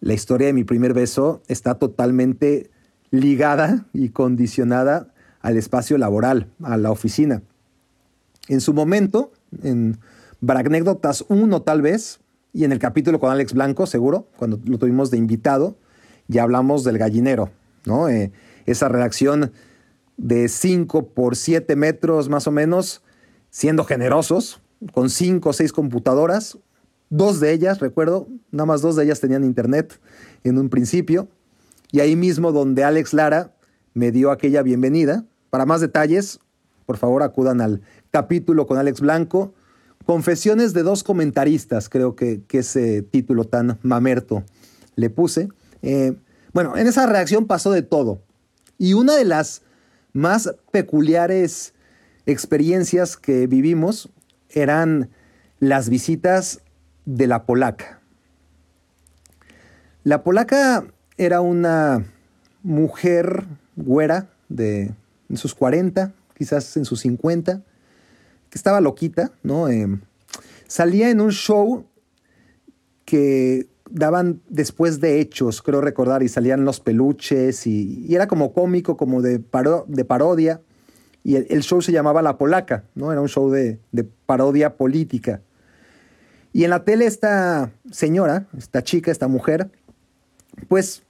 la 0.00 0.12
historia 0.12 0.48
de 0.48 0.52
mi 0.52 0.64
primer 0.64 0.92
beso 0.94 1.42
está 1.48 1.74
totalmente 1.74 2.70
ligada 3.10 3.86
y 3.92 4.10
condicionada 4.10 5.12
al 5.40 5.56
espacio 5.56 5.98
laboral, 5.98 6.48
a 6.62 6.76
la 6.76 6.90
oficina. 6.90 7.42
En 8.48 8.60
su 8.60 8.74
momento, 8.74 9.32
en 9.62 9.98
Baracnécdotas 10.40 11.24
1 11.28 11.62
tal 11.62 11.82
vez, 11.82 12.20
y 12.52 12.64
en 12.64 12.72
el 12.72 12.78
capítulo 12.78 13.18
con 13.18 13.30
Alex 13.30 13.54
Blanco, 13.54 13.86
seguro, 13.86 14.28
cuando 14.36 14.60
lo 14.64 14.78
tuvimos 14.78 15.10
de 15.10 15.16
invitado, 15.16 15.76
ya 16.28 16.42
hablamos 16.42 16.84
del 16.84 16.98
gallinero, 16.98 17.50
¿no? 17.84 18.08
Eh, 18.08 18.32
esa 18.66 18.88
redacción 18.88 19.52
de 20.16 20.48
5 20.48 21.08
por 21.08 21.36
7 21.36 21.74
metros 21.76 22.28
más 22.28 22.46
o 22.46 22.50
menos, 22.50 23.02
siendo 23.50 23.84
generosos, 23.84 24.60
con 24.92 25.10
5 25.10 25.48
o 25.48 25.52
6 25.52 25.72
computadoras, 25.72 26.58
dos 27.10 27.40
de 27.40 27.52
ellas, 27.52 27.80
recuerdo, 27.80 28.28
nada 28.50 28.66
más 28.66 28.82
dos 28.82 28.96
de 28.96 29.04
ellas 29.04 29.20
tenían 29.20 29.44
internet 29.44 30.00
en 30.44 30.58
un 30.58 30.68
principio, 30.68 31.28
y 31.90 32.00
ahí 32.00 32.16
mismo 32.16 32.52
donde 32.52 32.84
Alex 32.84 33.12
Lara 33.12 33.54
me 33.94 34.10
dio 34.10 34.30
aquella 34.30 34.62
bienvenida, 34.62 35.24
para 35.50 35.66
más 35.66 35.82
detalles, 35.82 36.40
por 36.86 36.96
favor 36.96 37.22
acudan 37.22 37.60
al 37.60 37.82
capítulo 38.10 38.66
con 38.66 38.78
Alex 38.78 39.00
Blanco. 39.00 39.54
Confesiones 40.04 40.72
de 40.72 40.82
dos 40.82 41.04
comentaristas, 41.04 41.88
creo 41.88 42.16
que, 42.16 42.42
ese 42.50 43.02
título 43.02 43.44
tan 43.44 43.78
mamerto 43.82 44.44
le 44.96 45.10
puse. 45.10 45.48
Eh, 45.82 46.14
bueno, 46.52 46.76
en 46.76 46.86
esa 46.86 47.06
reacción 47.06 47.46
pasó 47.46 47.70
de 47.72 47.82
todo. 47.82 48.22
Y 48.78 48.94
una 48.94 49.16
de 49.16 49.24
las 49.24 49.62
más 50.12 50.54
peculiares 50.70 51.74
experiencias 52.26 53.16
que 53.16 53.46
vivimos 53.46 54.10
eran 54.50 55.10
las 55.58 55.88
visitas 55.88 56.60
de 57.04 57.26
la 57.26 57.44
polaca. 57.44 58.00
La 60.04 60.22
polaca 60.22 60.84
era 61.16 61.40
una 61.40 62.04
mujer 62.62 63.46
güera 63.76 64.30
de 64.48 64.94
en 65.28 65.36
sus 65.36 65.54
40, 65.54 66.12
quizás 66.36 66.76
en 66.76 66.84
sus 66.84 67.00
50, 67.00 67.62
que 68.50 68.58
estaba 68.58 68.80
loquita, 68.80 69.32
¿no? 69.42 69.68
Eh, 69.68 69.86
salía 70.66 71.10
en 71.10 71.20
un 71.20 71.30
show 71.30 71.86
que 73.04 73.68
daban 73.92 74.40
después 74.48 75.00
de 75.00 75.20
hechos, 75.20 75.62
creo 75.62 75.80
recordar, 75.80 76.22
y 76.22 76.28
salían 76.28 76.64
los 76.64 76.80
peluches, 76.80 77.66
y, 77.66 78.06
era 78.14 78.26
como 78.26 78.52
cómico, 78.52 78.96
como 78.96 79.22
de, 79.22 79.38
de 79.38 80.04
parodia, 80.04 80.60
y 81.24 81.36
el, 81.36 81.62
show 81.62 81.80
se 81.82 81.92
llamaba 81.92 82.20
La 82.22 82.36
Polaca, 82.36 82.84
¿no? 82.96 83.12
Era 83.12 83.20
un 83.20 83.28
show 83.28 83.48
de, 83.50 83.78
de 83.92 84.04
parodia 84.04 84.76
política. 84.76 85.40
Y 86.52 86.64
en 86.64 86.70
la 86.70 86.84
tele 86.84 87.06
esta 87.06 87.70
señora, 87.92 88.48
esta 88.58 88.82
chica, 88.82 89.12
esta 89.12 89.28
mujer, 89.28 89.70
pues 90.68 91.04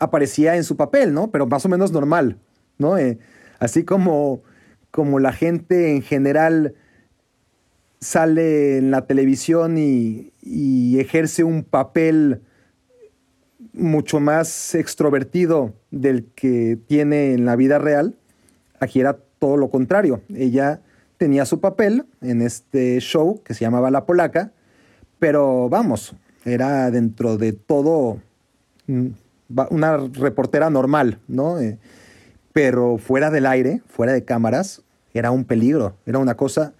aparecía 0.00 0.56
en 0.56 0.64
su 0.64 0.76
papel, 0.76 1.14
¿no? 1.14 1.30
Pero 1.30 1.46
más 1.46 1.64
o 1.64 1.68
menos 1.68 1.92
normal, 1.92 2.38
¿no? 2.78 2.98
Eh, 2.98 3.18
así 3.60 3.84
como, 3.84 4.42
como 4.90 5.20
la 5.20 5.32
gente 5.32 5.94
en 5.94 6.02
general 6.02 6.74
sale 8.02 8.78
en 8.78 8.90
la 8.90 9.06
televisión 9.06 9.78
y, 9.78 10.32
ejerce 10.98 11.44
un 11.44 11.64
papel 11.64 12.42
mucho 13.72 14.20
más 14.20 14.74
extrovertido 14.74 15.72
del 15.90 16.26
que 16.34 16.78
tiene 16.86 17.32
en 17.32 17.44
la 17.44 17.56
vida 17.56 17.78
real, 17.78 18.16
aquí 18.78 19.00
era 19.00 19.18
todo 19.38 19.56
lo 19.56 19.70
contrario. 19.70 20.20
Ella 20.34 20.80
tenía 21.16 21.46
su 21.46 21.60
papel 21.60 22.04
en 22.20 22.42
este 22.42 23.00
show 23.00 23.40
que 23.42 23.54
se 23.54 23.60
llamaba 23.60 23.90
La 23.90 24.04
Polaca, 24.04 24.52
pero 25.18 25.68
vamos, 25.68 26.14
era 26.44 26.90
dentro 26.90 27.38
de 27.38 27.52
todo 27.52 28.20
una 29.70 29.96
reportera 29.96 30.70
normal, 30.70 31.18
¿no? 31.28 31.60
Eh, 31.60 31.78
pero 32.52 32.98
fuera 32.98 33.30
del 33.30 33.46
aire, 33.46 33.80
fuera 33.86 34.12
de 34.12 34.24
cámaras, 34.24 34.82
era 35.14 35.30
un 35.30 35.44
peligro, 35.44 35.96
era 36.04 36.18
una 36.18 36.36
cosa 36.36 36.74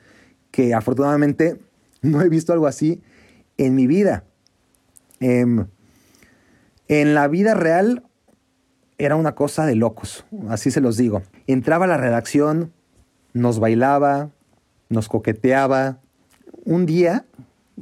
que 0.52 0.74
afortunadamente 0.74 1.58
no 2.02 2.22
he 2.22 2.28
visto 2.28 2.52
algo 2.52 2.68
así 2.68 3.02
en 3.58 3.74
mi 3.74 3.88
vida. 3.88 4.22
Em, 5.18 5.66
en 6.86 7.14
la 7.14 7.26
vida 7.26 7.54
real 7.54 8.04
era 8.98 9.16
una 9.16 9.34
cosa 9.34 9.66
de 9.66 9.74
locos, 9.74 10.24
así 10.48 10.70
se 10.70 10.80
los 10.80 10.96
digo. 10.96 11.22
Entraba 11.48 11.86
a 11.86 11.88
la 11.88 11.96
redacción, 11.96 12.72
nos 13.32 13.58
bailaba, 13.58 14.30
nos 14.88 15.08
coqueteaba. 15.08 15.98
Un 16.64 16.86
día, 16.86 17.24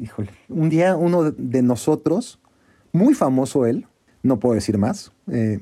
híjole, 0.00 0.30
un 0.48 0.70
día 0.70 0.96
uno 0.96 1.30
de 1.30 1.62
nosotros, 1.62 2.40
muy 2.92 3.14
famoso 3.14 3.66
él, 3.66 3.86
no 4.22 4.38
puedo 4.38 4.54
decir 4.54 4.78
más, 4.78 5.12
eh, 5.30 5.60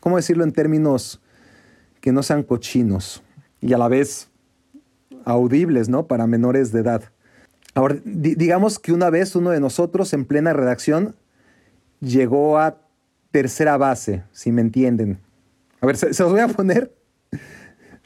¿cómo 0.00 0.16
decirlo 0.16 0.44
en 0.44 0.52
términos 0.52 1.20
que 2.00 2.12
no 2.12 2.22
sean 2.22 2.42
cochinos 2.42 3.22
y 3.60 3.72
a 3.72 3.78
la 3.78 3.88
vez 3.88 4.30
audibles, 5.24 5.88
¿no? 5.88 6.06
Para 6.06 6.26
menores 6.26 6.72
de 6.72 6.80
edad. 6.80 7.02
Ahora, 7.74 7.96
digamos 8.04 8.78
que 8.78 8.92
una 8.92 9.10
vez 9.10 9.36
uno 9.36 9.50
de 9.50 9.60
nosotros 9.60 10.12
en 10.12 10.24
plena 10.24 10.52
redacción 10.52 11.14
llegó 12.00 12.58
a 12.58 12.78
tercera 13.30 13.76
base, 13.76 14.24
si 14.32 14.50
me 14.50 14.60
entienden. 14.60 15.18
A 15.80 15.86
ver, 15.86 15.96
se, 15.96 16.08
los 16.08 16.32
voy 16.32 16.40
a 16.40 16.48
poner. 16.48 16.92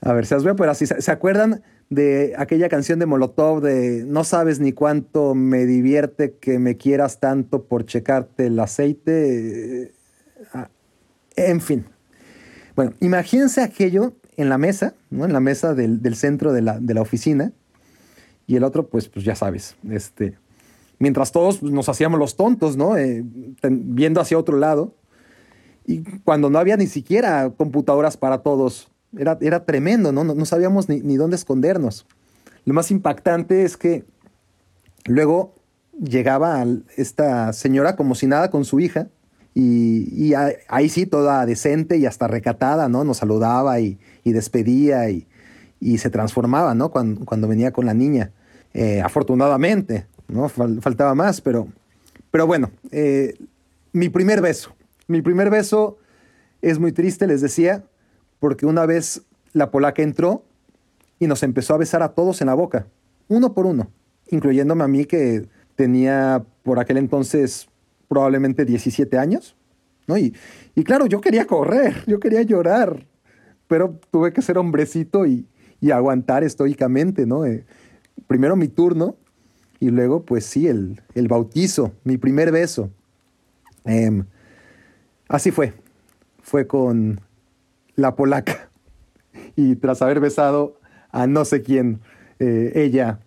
A 0.03 0.13
ver, 0.13 0.27
se 0.27 0.35
los 0.35 0.45
voy 0.45 0.53
a 0.53 0.57
poner 0.57 0.71
así. 0.71 0.87
¿Se, 0.87 1.11
acuerdan 1.11 1.63
de 1.89 2.35
aquella 2.37 2.69
canción 2.69 2.99
de 2.99 3.07
Molotov 3.07 3.63
de 3.63 4.05
No 4.07 4.25
sabes 4.25 4.61
ni 4.61 4.73
cuánto 4.73 5.35
me 5.35 5.65
divierte 5.65 6.35
que 6.35 6.59
me 6.59 6.77
quieras 6.77 7.21
tanto 7.21 7.65
por 7.65 7.87
checarte 7.87 8.47
el 8.47 8.61
aceite? 8.61 9.93
Ah, 10.53 10.69
en 11.37 11.61
fin. 11.61 11.87
Bueno, 12.77 12.93
imagínense 13.01 13.63
aquello 13.63 14.13
en 14.37 14.49
la 14.49 14.59
mesa, 14.59 14.95
¿no? 15.11 15.25
En 15.25 15.33
la 15.33 15.41
mesa 15.41 15.75
del, 15.75 16.17
centro 16.17 16.53
de 16.53 16.63
la, 16.63 17.01
oficina. 17.01 17.53
Y 18.47 18.57
el 18.57 18.65
otro, 18.65 18.89
pues, 18.89 19.09
pues 19.09 19.25
ya 19.25 19.35
sabes, 19.35 19.77
este, 19.91 20.37
mientras 20.99 21.33
todos 21.33 21.63
nos 21.63 21.89
hacíamos 21.89 22.19
los 22.19 22.37
tontos, 22.37 22.77
¿no? 22.77 22.97
Eh, 22.97 23.25
viendo 23.63 24.21
hacia 24.21 24.39
otro 24.39 24.59
lado. 24.59 24.95
Y 25.87 26.03
cuando 26.25 26.51
no 26.51 26.59
había 26.59 26.77
ni 26.77 26.87
siquiera 26.87 27.51
computadoras 27.57 28.17
para 28.17 28.39
todos, 28.39 28.91
era, 29.17 29.39
era 29.41 29.65
tremendo, 29.65 30.13
¿no? 30.13 30.25
¿no? 30.25 30.45
sabíamos 30.45 30.89
ni, 30.89 31.01
ni 31.01 31.17
dónde 31.17 31.37
escondernos. 31.37 32.07
Lo 32.65 32.75
más 32.75 32.91
impactante 32.91 33.65
es 33.65 33.77
que 33.77 34.05
luego 35.07 35.55
llegaba 36.01 36.65
esta 36.97 37.53
señora 37.53 37.97
como 37.97 38.15
si 38.15 38.27
nada 38.27 38.51
con 38.51 38.65
su 38.65 38.81
hija 38.81 39.09
y, 39.55 40.35
ahí 40.69 40.89
sí, 40.89 41.07
toda 41.07 41.47
decente 41.47 41.97
y 41.97 42.07
hasta 42.07 42.27
recatada, 42.27 42.89
¿no? 42.89 43.05
Nos 43.05 43.19
saludaba 43.19 43.79
y, 43.79 43.99
despedía 44.33 45.11
y, 45.11 45.27
se 45.99 46.09
transformaba, 46.09 46.75
¿no? 46.75 46.91
Cuando, 46.91 47.49
venía 47.49 47.73
con 47.73 47.85
la 47.85 47.95
niña. 47.95 48.31
Eh, 48.73 49.01
afortunadamente, 49.03 50.07
¿no? 50.29 50.49
faltaba 50.49 51.15
más, 51.15 51.41
pero, 51.41 51.69
pero 52.31 52.47
bueno, 52.47 52.71
eh, 52.91 53.35
mi 53.93 54.09
primer 54.09 54.41
beso. 54.41 54.75
Mi 55.07 55.23
primer 55.23 55.51
beso 55.51 55.99
es 56.63 56.79
muy 56.79 56.93
triste, 56.93 57.27
les 57.27 57.41
decía, 57.41 57.85
porque 58.41 58.67
una 58.67 58.87
vez 58.87 59.23
la 59.53 59.71
polaca 59.71 60.03
entró 60.03 60.45
y 61.19 61.27
nos 61.27 61.43
empezó 61.43 61.75
a 61.75 61.79
besar 61.79 62.03
a 62.03 62.15
todos 62.15 62.41
en 62.41 62.49
la 62.49 62.55
boca, 62.55 62.87
uno 63.29 63.55
por 63.55 63.67
uno, 63.67 63.91
incluyéndome 64.31 64.85
a 64.85 64.89
mí 64.89 65.05
que 65.05 65.47
tenía 65.77 66.45
por 66.63 66.79
aquel 66.79 66.97
entonces 66.97 67.69
probablemente 68.09 68.65
17 68.65 69.17
años, 69.19 69.57
¿no? 70.07 70.17
Y, 70.19 70.35
claro, 70.85 71.07
yo 71.07 71.21
quería 71.21 71.47
correr, 71.47 72.05
yo 72.07 72.21
quería 72.21 72.43
llorar, 72.43 73.07
pero 73.69 73.99
tuve 74.11 74.33
que 74.33 74.43
ser 74.43 74.59
hombrecito 74.59 75.27
y, 75.27 75.47
aguantar 75.93 76.45
estoicamente, 76.45 77.27
¿no? 77.27 77.45
Eh, 77.45 77.67
primero 78.27 78.57
mi 78.57 78.69
turno 78.69 79.17
y 79.81 79.91
luego, 79.91 80.23
pues 80.25 80.47
sí, 80.47 80.67
el, 80.67 81.03
bautizo, 81.29 81.93
mi 82.05 82.17
primer 82.17 82.51
beso. 82.51 82.89
Em, 83.85 84.25
así 85.29 85.51
fue, 85.51 85.75
fue 86.41 86.67
con 86.67 87.21
la 87.97 88.17
polaca 88.17 88.71
y 89.57 89.77
tras 89.77 90.01
haber 90.01 90.21
besado 90.21 90.79
a 91.11 91.27
no 91.27 91.45
sé 91.45 91.61
quién, 91.61 92.01
eh, 92.39 92.73
ella 92.77 93.21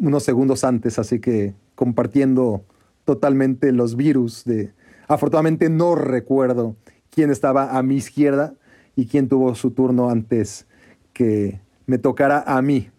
unos 0.00 0.22
segundos 0.22 0.64
antes, 0.64 0.98
así 0.98 1.20
que 1.20 1.54
compartiendo 1.74 2.64
totalmente 3.04 3.72
los 3.72 3.96
virus 3.96 4.44
de... 4.44 4.72
Afortunadamente 5.06 5.68
no 5.68 5.94
recuerdo 5.94 6.76
quién 7.10 7.30
estaba 7.30 7.76
a 7.76 7.82
mi 7.82 7.96
izquierda 7.96 8.54
y 8.96 9.06
quién 9.06 9.28
tuvo 9.28 9.54
su 9.54 9.70
turno 9.70 10.10
antes 10.10 10.66
que 11.12 11.60
me 11.86 11.98
tocara 11.98 12.44
a 12.46 12.60
mí. 12.62 12.90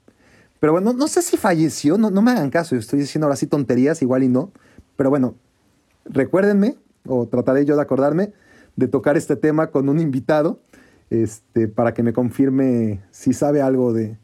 Pero 0.60 0.74
bueno, 0.74 0.94
no 0.94 1.08
sé 1.08 1.22
si 1.22 1.38
falleció, 1.38 1.98
no, 1.98 2.10
no 2.10 2.22
me 2.22 2.32
hagan 2.32 2.50
caso, 2.50 2.76
estoy 2.76 3.00
diciendo 3.00 3.28
ahora 3.28 3.36
sí 3.36 3.48
tonterías, 3.48 4.02
igual 4.02 4.24
y 4.24 4.30
no. 4.30 4.52
Pero 4.96 5.10
bueno, 5.10 5.36
recuérdenme, 6.06 6.78
o 7.08 7.28
trataré 7.28 7.66
yo 7.66 7.76
de 7.76 7.82
acordarme, 7.82 8.34
de 8.76 8.88
tocar 8.88 9.18
este 9.18 9.36
tema 9.36 9.68
con 9.68 9.90
un 9.90 10.00
invitado, 10.00 10.60
este, 11.10 11.68
para 11.68 11.94
que 11.94 12.04
me 12.04 12.14
confirme 12.14 13.02
si 13.12 13.34
sabe 13.34 13.62
algo 13.62 13.94
de, 13.94 14.18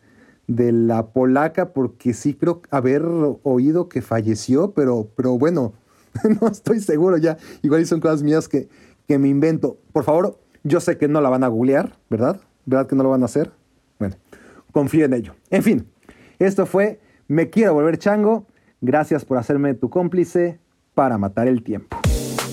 de 0.48 0.72
la 0.72 1.08
polaca, 1.08 1.74
porque 1.74 2.14
sí 2.14 2.34
creo 2.34 2.62
haber 2.72 3.04
oído 3.44 3.88
que 3.88 4.02
falleció, 4.02 4.72
pero, 4.72 5.10
pero 5.16 5.38
bueno, 5.38 5.74
no 6.42 6.48
estoy 6.48 6.80
seguro 6.80 7.18
ya. 7.18 7.38
Igual 7.62 7.86
son 7.86 8.00
cosas 8.00 8.24
mías 8.24 8.48
que, 8.48 8.68
que 9.08 9.18
me 9.18 9.30
invento. 9.30 9.78
Por 9.94 10.04
favor, 10.04 10.40
yo 10.64 10.80
sé 10.80 10.98
que 10.98 11.08
no 11.08 11.22
la 11.22 11.30
van 11.30 11.44
a 11.44 11.48
googlear, 11.48 11.98
¿verdad? 12.10 12.40
¿Verdad 12.66 12.88
que 12.88 12.96
no 12.96 13.04
lo 13.04 13.10
van 13.10 13.24
a 13.24 13.26
hacer? 13.26 13.52
Bueno, 14.00 14.16
confío 14.72 15.06
en 15.06 15.14
ello. 15.14 15.36
En 15.50 15.64
fin, 15.64 15.88
esto 16.40 16.66
fue 16.66 17.00
Me 17.28 17.50
quiero 17.50 17.74
volver 17.74 17.98
chango. 17.98 18.48
Gracias 18.82 19.26
por 19.26 19.38
hacerme 19.38 19.74
tu 19.74 19.90
cómplice 19.90 20.60
para 20.94 21.18
matar 21.18 21.48
el 21.48 21.64
tiempo. 21.64 21.98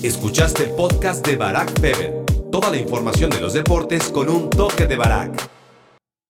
Escuchaste 0.03 0.63
el 0.63 0.71
podcast 0.71 1.25
de 1.27 1.35
Barack 1.35 1.79
Feber. 1.79 2.23
Toda 2.51 2.69
la 2.69 2.77
información 2.77 3.29
de 3.29 3.41
los 3.41 3.53
deportes 3.53 4.09
con 4.09 4.29
un 4.29 4.49
toque 4.49 4.87
de 4.87 4.95
Barack. 4.95 5.58